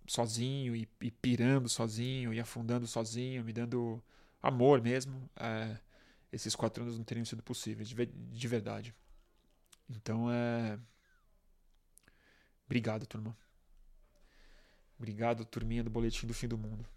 sozinho 0.07 0.75
e, 0.75 0.87
e, 1.01 1.11
pirando 1.11 1.69
sozinho 1.69 2.33
e 2.33 2.39
afundando 2.39 2.87
sozinho, 2.87 3.43
me 3.43 3.53
dando 3.53 4.03
amor 4.41 4.81
mesmo. 4.81 5.29
É, 5.37 5.77
esses 6.31 6.55
quatro 6.55 6.83
anos 6.83 6.97
não 6.97 7.03
teriam 7.03 7.25
sido 7.25 7.43
possíveis, 7.43 7.89
de, 7.89 8.05
de 8.05 8.47
verdade. 8.47 8.95
Então 9.89 10.31
é. 10.31 10.79
Obrigado, 12.65 13.05
turma. 13.05 13.37
Obrigado, 14.97 15.43
turminha 15.45 15.83
do 15.83 15.89
Boletim 15.89 16.25
do 16.27 16.33
Fim 16.33 16.47
do 16.47 16.57
Mundo. 16.57 16.87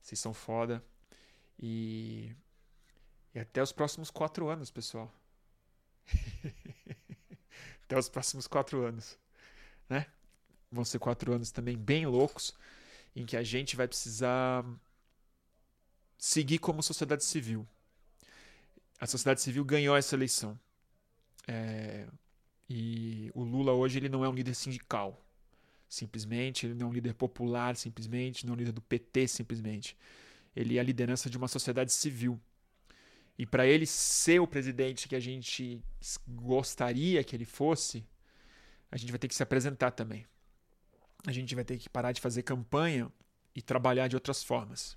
Vocês 0.00 0.18
são 0.18 0.34
foda. 0.34 0.84
E. 1.58 2.34
E 3.34 3.38
até 3.38 3.62
os 3.62 3.70
próximos 3.70 4.10
quatro 4.10 4.48
anos, 4.48 4.70
pessoal. 4.70 5.12
Até 7.84 7.98
os 7.98 8.08
próximos 8.08 8.46
quatro 8.46 8.84
anos. 8.84 9.18
Né? 9.88 10.06
Vão 10.70 10.84
ser 10.84 10.98
quatro 10.98 11.32
anos 11.32 11.50
também 11.50 11.76
bem 11.76 12.06
loucos, 12.06 12.54
em 13.14 13.26
que 13.26 13.36
a 13.36 13.42
gente 13.42 13.76
vai 13.76 13.88
precisar 13.88 14.64
seguir 16.16 16.58
como 16.58 16.82
sociedade 16.82 17.24
civil. 17.24 17.66
A 19.00 19.06
sociedade 19.06 19.40
civil 19.40 19.64
ganhou 19.64 19.96
essa 19.96 20.14
eleição. 20.14 20.58
É, 21.48 22.06
e 22.68 23.30
o 23.34 23.42
Lula 23.42 23.72
hoje 23.72 23.98
ele 23.98 24.08
não 24.08 24.24
é 24.24 24.28
um 24.28 24.34
líder 24.34 24.54
sindical, 24.54 25.20
simplesmente. 25.88 26.66
Ele 26.66 26.74
não 26.74 26.86
é 26.86 26.90
um 26.90 26.92
líder 26.92 27.14
popular, 27.14 27.74
simplesmente. 27.76 28.46
Não 28.46 28.52
é 28.52 28.56
um 28.56 28.58
líder 28.58 28.72
do 28.72 28.82
PT, 28.82 29.26
simplesmente. 29.26 29.96
Ele 30.54 30.76
é 30.76 30.80
a 30.80 30.84
liderança 30.84 31.30
de 31.30 31.36
uma 31.36 31.48
sociedade 31.48 31.92
civil 31.92 32.40
e 33.40 33.46
para 33.46 33.66
ele 33.66 33.86
ser 33.86 34.38
o 34.38 34.46
presidente 34.46 35.08
que 35.08 35.16
a 35.16 35.18
gente 35.18 35.82
gostaria 36.28 37.24
que 37.24 37.34
ele 37.34 37.46
fosse, 37.46 38.06
a 38.90 38.98
gente 38.98 39.10
vai 39.10 39.18
ter 39.18 39.28
que 39.28 39.34
se 39.34 39.42
apresentar 39.42 39.92
também. 39.92 40.26
A 41.26 41.32
gente 41.32 41.54
vai 41.54 41.64
ter 41.64 41.78
que 41.78 41.88
parar 41.88 42.12
de 42.12 42.20
fazer 42.20 42.42
campanha 42.42 43.10
e 43.56 43.62
trabalhar 43.62 44.08
de 44.08 44.14
outras 44.14 44.44
formas. 44.44 44.94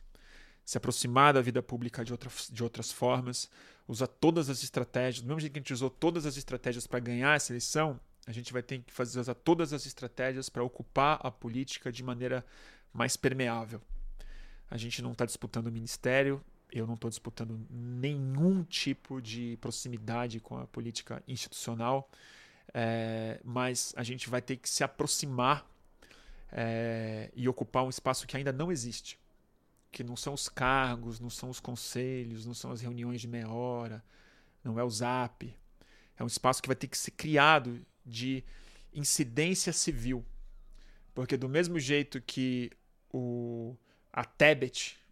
Se 0.66 0.78
aproximar 0.78 1.34
da 1.34 1.40
vida 1.40 1.64
pública 1.64 2.04
de, 2.04 2.12
outras 2.12 2.50
de 2.52 2.62
outras 2.62 2.92
formas, 2.92 3.50
usar 3.88 4.08
todas 4.08 4.50
as 4.50 4.62
estratégias. 4.62 5.22
Do 5.22 5.28
mesmo 5.28 5.40
jeito 5.40 5.54
que 5.54 5.60
a 5.60 5.62
gente 5.62 5.72
usou 5.72 5.90
todas 5.90 6.26
as 6.26 6.36
estratégias 6.36 6.86
para 6.86 7.00
ganhar 7.00 7.38
essa 7.38 7.54
eleição, 7.54 7.98
a 8.28 8.34
gente 8.34 8.52
vai 8.52 8.62
ter 8.62 8.80
que 8.80 8.92
fazer, 8.92 9.22
usar 9.22 9.36
todas 9.36 9.72
as 9.72 9.86
estratégias 9.86 10.50
para 10.50 10.66
ocupar 10.66 11.18
a 11.24 11.32
política 11.32 11.94
de 11.94 12.04
maneira 12.04 12.46
mais 12.92 13.16
permeável. 13.16 13.82
A 14.70 14.76
gente 14.76 15.02
não 15.02 15.14
está 15.14 15.26
disputando 15.26 15.68
o 15.68 15.72
ministério, 15.72 16.44
eu 16.74 16.88
não 16.88 16.96
estou 16.96 17.10
disputando 17.10 17.66
nenhum 17.70 18.64
tipo 18.64 19.22
de 19.22 19.58
proximidade 19.62 20.40
com 20.40 20.58
a 20.58 20.66
política 20.66 21.22
institucional, 21.28 22.10
é, 22.74 23.40
mas 23.44 23.94
a 23.96 24.02
gente 24.02 24.28
vai 24.28 24.42
ter 24.42 24.58
que 24.58 24.68
se 24.68 24.84
aproximar 24.84 25.70
é, 26.52 27.30
e 27.36 27.48
ocupar 27.48 27.84
um 27.84 27.90
espaço 27.90 28.26
que 28.26 28.36
ainda 28.36 28.52
não 28.52 28.72
existe, 28.72 29.20
que 29.92 30.04
não 30.04 30.16
são 30.16 30.34
os 30.34 30.50
cargos, 30.50 31.20
não 31.20 31.30
são 31.30 31.52
os 31.52 31.60
conselhos, 31.60 32.44
não 32.44 32.56
são 32.56 32.72
as 32.72 32.82
reuniões 32.82 33.22
de 33.22 33.28
meia 33.28 33.50
hora, 33.50 34.04
não 34.64 34.80
é 34.80 34.84
o 34.84 34.90
Zap. 34.90 35.56
É 36.18 36.24
um 36.24 36.28
espaço 36.28 36.62
que 36.62 36.68
vai 36.68 36.76
ter 36.76 36.88
que 36.88 36.98
ser 36.98 37.12
criado 37.12 37.86
de 38.04 38.44
incidência 38.92 39.72
civil, 39.72 40.26
porque 41.14 41.38
do 41.38 41.48
mesmo 41.48 41.80
jeito 41.80 42.20
que 42.20 42.72
o 43.12 43.76
a 44.12 44.24
Tebet 44.24 45.03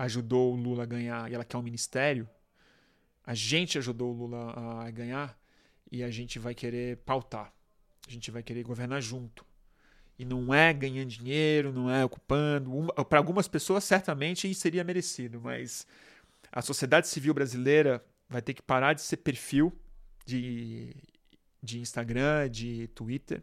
ajudou 0.00 0.54
o 0.54 0.56
Lula 0.56 0.84
a 0.84 0.86
ganhar 0.86 1.30
e 1.30 1.34
ela 1.34 1.44
quer 1.44 1.58
um 1.58 1.62
ministério, 1.62 2.28
a 3.22 3.34
gente 3.34 3.76
ajudou 3.76 4.10
o 4.10 4.16
Lula 4.16 4.86
a 4.86 4.90
ganhar 4.90 5.38
e 5.92 6.02
a 6.02 6.10
gente 6.10 6.38
vai 6.38 6.54
querer 6.54 6.96
pautar. 6.98 7.52
A 8.08 8.10
gente 8.10 8.30
vai 8.30 8.42
querer 8.42 8.62
governar 8.62 9.02
junto. 9.02 9.44
E 10.18 10.24
não 10.24 10.54
é 10.54 10.72
ganhando 10.72 11.08
dinheiro, 11.08 11.70
não 11.70 11.90
é 11.90 12.02
ocupando. 12.02 12.70
Para 13.08 13.18
algumas 13.18 13.46
pessoas, 13.46 13.84
certamente 13.84 14.52
seria 14.54 14.82
merecido, 14.82 15.38
mas 15.38 15.86
a 16.50 16.62
sociedade 16.62 17.06
civil 17.06 17.34
brasileira 17.34 18.02
vai 18.26 18.40
ter 18.40 18.54
que 18.54 18.62
parar 18.62 18.94
de 18.94 19.02
ser 19.02 19.18
perfil 19.18 19.70
de, 20.24 20.96
de 21.62 21.78
Instagram, 21.78 22.48
de 22.48 22.88
Twitter. 22.88 23.42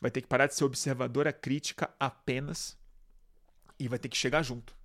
Vai 0.00 0.12
ter 0.12 0.20
que 0.20 0.28
parar 0.28 0.46
de 0.46 0.54
ser 0.54 0.64
observadora 0.64 1.32
crítica 1.32 1.92
apenas. 1.98 2.78
E 3.80 3.88
vai 3.88 3.98
ter 3.98 4.08
que 4.08 4.16
chegar 4.16 4.42
junto 4.42 4.75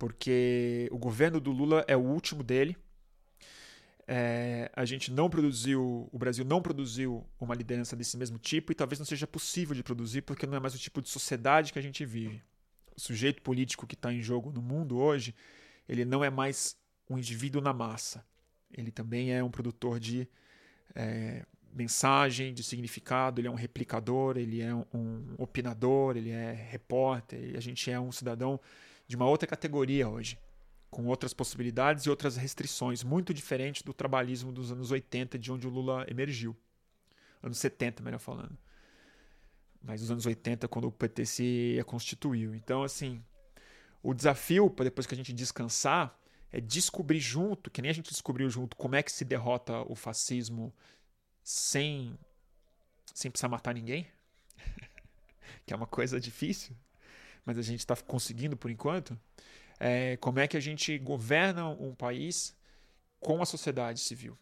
porque 0.00 0.88
o 0.90 0.96
governo 0.96 1.38
do 1.38 1.52
Lula 1.52 1.84
é 1.86 1.94
o 1.94 2.00
último 2.00 2.42
dele. 2.42 2.74
É, 4.08 4.72
a 4.74 4.86
gente 4.86 5.12
não 5.12 5.28
produziu, 5.28 6.08
o 6.10 6.18
Brasil 6.18 6.42
não 6.42 6.62
produziu 6.62 7.22
uma 7.38 7.54
liderança 7.54 7.94
desse 7.94 8.16
mesmo 8.16 8.38
tipo 8.38 8.72
e 8.72 8.74
talvez 8.74 8.98
não 8.98 9.04
seja 9.04 9.26
possível 9.26 9.74
de 9.74 9.82
produzir 9.82 10.22
porque 10.22 10.46
não 10.46 10.56
é 10.56 10.58
mais 10.58 10.74
o 10.74 10.78
tipo 10.78 11.02
de 11.02 11.10
sociedade 11.10 11.70
que 11.70 11.78
a 11.78 11.82
gente 11.82 12.02
vive. 12.06 12.42
O 12.96 13.00
sujeito 13.00 13.42
político 13.42 13.86
que 13.86 13.94
está 13.94 14.10
em 14.10 14.22
jogo 14.22 14.50
no 14.50 14.62
mundo 14.62 14.96
hoje, 14.96 15.34
ele 15.86 16.06
não 16.06 16.24
é 16.24 16.30
mais 16.30 16.74
um 17.08 17.18
indivíduo 17.18 17.60
na 17.60 17.74
massa. 17.74 18.24
Ele 18.72 18.90
também 18.90 19.34
é 19.34 19.44
um 19.44 19.50
produtor 19.50 20.00
de, 20.00 20.26
é, 20.94 21.44
mensagem, 21.74 22.54
de 22.54 22.62
significado, 22.62 23.38
ele 23.38 23.48
é 23.48 23.50
um 23.50 23.54
replicador, 23.54 24.38
ele 24.38 24.62
é 24.62 24.74
um 24.74 25.34
opinador, 25.36 26.16
ele 26.16 26.30
é 26.30 26.52
repórter, 26.52 27.54
a 27.54 27.60
gente 27.60 27.90
é 27.90 28.00
um 28.00 28.10
cidadão 28.10 28.58
de 29.10 29.16
uma 29.16 29.26
outra 29.26 29.44
categoria 29.44 30.08
hoje, 30.08 30.38
com 30.88 31.04
outras 31.06 31.34
possibilidades 31.34 32.04
e 32.04 32.10
outras 32.10 32.36
restrições, 32.36 33.02
muito 33.02 33.34
diferente 33.34 33.84
do 33.84 33.92
trabalhismo 33.92 34.52
dos 34.52 34.70
anos 34.70 34.92
80, 34.92 35.36
de 35.36 35.50
onde 35.50 35.66
o 35.66 35.70
Lula 35.70 36.06
emergiu. 36.08 36.56
Anos 37.42 37.58
70, 37.58 38.04
melhor 38.04 38.20
falando. 38.20 38.56
Mas 39.82 40.00
os 40.00 40.12
anos 40.12 40.26
80, 40.26 40.68
quando 40.68 40.84
o 40.86 40.92
PT 40.92 41.26
se 41.26 41.82
constituiu. 41.86 42.54
Então, 42.54 42.84
assim, 42.84 43.20
o 44.00 44.14
desafio, 44.14 44.70
para 44.70 44.84
depois 44.84 45.08
que 45.08 45.14
a 45.14 45.16
gente 45.16 45.32
descansar, 45.32 46.16
é 46.52 46.60
descobrir 46.60 47.18
junto, 47.18 47.68
que 47.68 47.82
nem 47.82 47.90
a 47.90 47.94
gente 47.94 48.12
descobriu 48.12 48.48
junto, 48.48 48.76
como 48.76 48.94
é 48.94 49.02
que 49.02 49.10
se 49.10 49.24
derrota 49.24 49.80
o 49.90 49.96
fascismo 49.96 50.72
sem, 51.42 52.16
sem 53.12 53.28
precisar 53.28 53.48
matar 53.48 53.74
ninguém, 53.74 54.06
que 55.66 55.74
é 55.74 55.76
uma 55.76 55.88
coisa 55.88 56.20
difícil, 56.20 56.76
mas 57.44 57.58
a 57.58 57.62
gente 57.62 57.80
está 57.80 57.96
conseguindo 57.96 58.56
por 58.56 58.70
enquanto. 58.70 59.18
É, 59.78 60.16
como 60.18 60.38
é 60.38 60.46
que 60.46 60.56
a 60.56 60.60
gente 60.60 60.98
governa 60.98 61.68
um 61.68 61.94
país 61.94 62.54
com 63.18 63.40
a 63.40 63.46
sociedade 63.46 64.00
civil? 64.00 64.38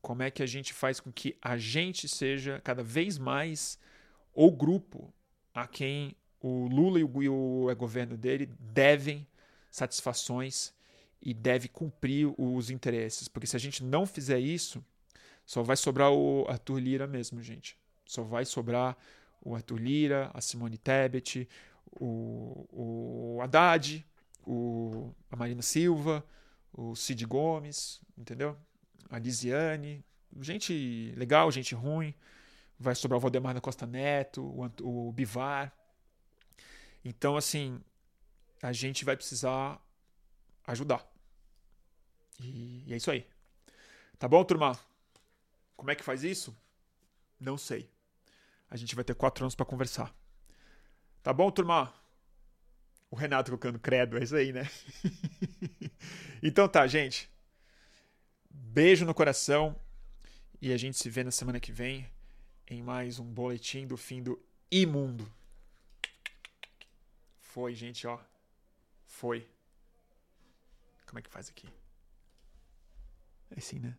Como 0.00 0.22
é 0.22 0.30
que 0.30 0.42
a 0.42 0.46
gente 0.46 0.72
faz 0.72 1.00
com 1.00 1.10
que 1.10 1.36
a 1.42 1.56
gente 1.56 2.08
seja 2.08 2.60
cada 2.62 2.82
vez 2.82 3.18
mais 3.18 3.78
o 4.32 4.50
grupo 4.50 5.12
a 5.52 5.66
quem 5.66 6.14
o 6.40 6.68
Lula 6.68 7.00
e 7.00 7.04
o, 7.04 7.68
o 7.68 7.74
governo 7.74 8.16
dele 8.16 8.46
devem 8.60 9.26
satisfações 9.70 10.72
e 11.20 11.34
deve 11.34 11.68
cumprir 11.68 12.32
os 12.38 12.70
interesses. 12.70 13.26
Porque 13.26 13.46
se 13.46 13.56
a 13.56 13.58
gente 13.60 13.82
não 13.82 14.06
fizer 14.06 14.38
isso, 14.38 14.84
só 15.44 15.62
vai 15.62 15.76
sobrar 15.76 16.12
o 16.12 16.46
Arthur 16.48 16.78
Lira 16.78 17.06
mesmo, 17.06 17.42
gente. 17.42 17.76
Só 18.04 18.22
vai 18.22 18.44
sobrar 18.44 18.96
o 19.42 19.54
Arthur 19.54 19.78
Lira, 19.78 20.30
a 20.34 20.40
Simone 20.40 20.78
Tebet, 20.78 21.48
o, 22.00 23.36
o 23.36 23.40
Haddad, 23.42 24.04
o, 24.46 25.12
a 25.30 25.36
Marina 25.36 25.62
Silva, 25.62 26.24
o 26.72 26.94
Cid 26.94 27.24
Gomes, 27.26 28.00
entendeu? 28.16 28.56
A 29.10 29.18
Lisiane. 29.18 30.04
Gente 30.40 31.12
legal, 31.16 31.50
gente 31.50 31.74
ruim. 31.74 32.14
Vai 32.78 32.94
sobrar 32.94 33.16
o 33.16 33.20
Valdemar 33.20 33.54
da 33.54 33.60
Costa 33.60 33.86
Neto, 33.86 34.42
o, 34.42 35.08
o 35.08 35.12
Bivar. 35.12 35.72
Então, 37.04 37.36
assim, 37.36 37.80
a 38.62 38.72
gente 38.72 39.04
vai 39.04 39.16
precisar 39.16 39.80
ajudar. 40.66 41.06
E, 42.40 42.84
e 42.86 42.92
é 42.92 42.96
isso 42.96 43.10
aí. 43.10 43.26
Tá 44.18 44.28
bom, 44.28 44.44
turma? 44.44 44.78
Como 45.76 45.90
é 45.90 45.94
que 45.94 46.04
faz 46.04 46.22
isso? 46.24 46.56
Não 47.38 47.56
sei. 47.56 47.90
A 48.68 48.76
gente 48.76 48.94
vai 48.94 49.04
ter 49.04 49.14
quatro 49.14 49.44
anos 49.44 49.54
para 49.54 49.64
conversar. 49.64 50.14
Tá 51.26 51.32
bom, 51.32 51.50
turma? 51.50 51.92
O 53.10 53.16
Renato 53.16 53.50
colocando 53.50 53.80
credo, 53.80 54.16
é 54.16 54.22
isso 54.22 54.36
aí, 54.36 54.52
né? 54.52 54.62
então 56.40 56.68
tá, 56.68 56.86
gente. 56.86 57.28
Beijo 58.48 59.04
no 59.04 59.12
coração. 59.12 59.74
E 60.62 60.72
a 60.72 60.76
gente 60.76 60.96
se 60.96 61.10
vê 61.10 61.24
na 61.24 61.32
semana 61.32 61.58
que 61.58 61.72
vem 61.72 62.08
em 62.70 62.80
mais 62.80 63.18
um 63.18 63.24
boletim 63.24 63.88
do 63.88 63.96
fim 63.96 64.22
do 64.22 64.40
imundo. 64.70 65.28
Foi, 67.40 67.74
gente, 67.74 68.06
ó. 68.06 68.20
Foi. 69.04 69.50
Como 71.06 71.18
é 71.18 71.22
que 71.22 71.28
faz 71.28 71.48
aqui? 71.48 71.68
É 73.50 73.58
assim, 73.58 73.80
né? 73.80 73.98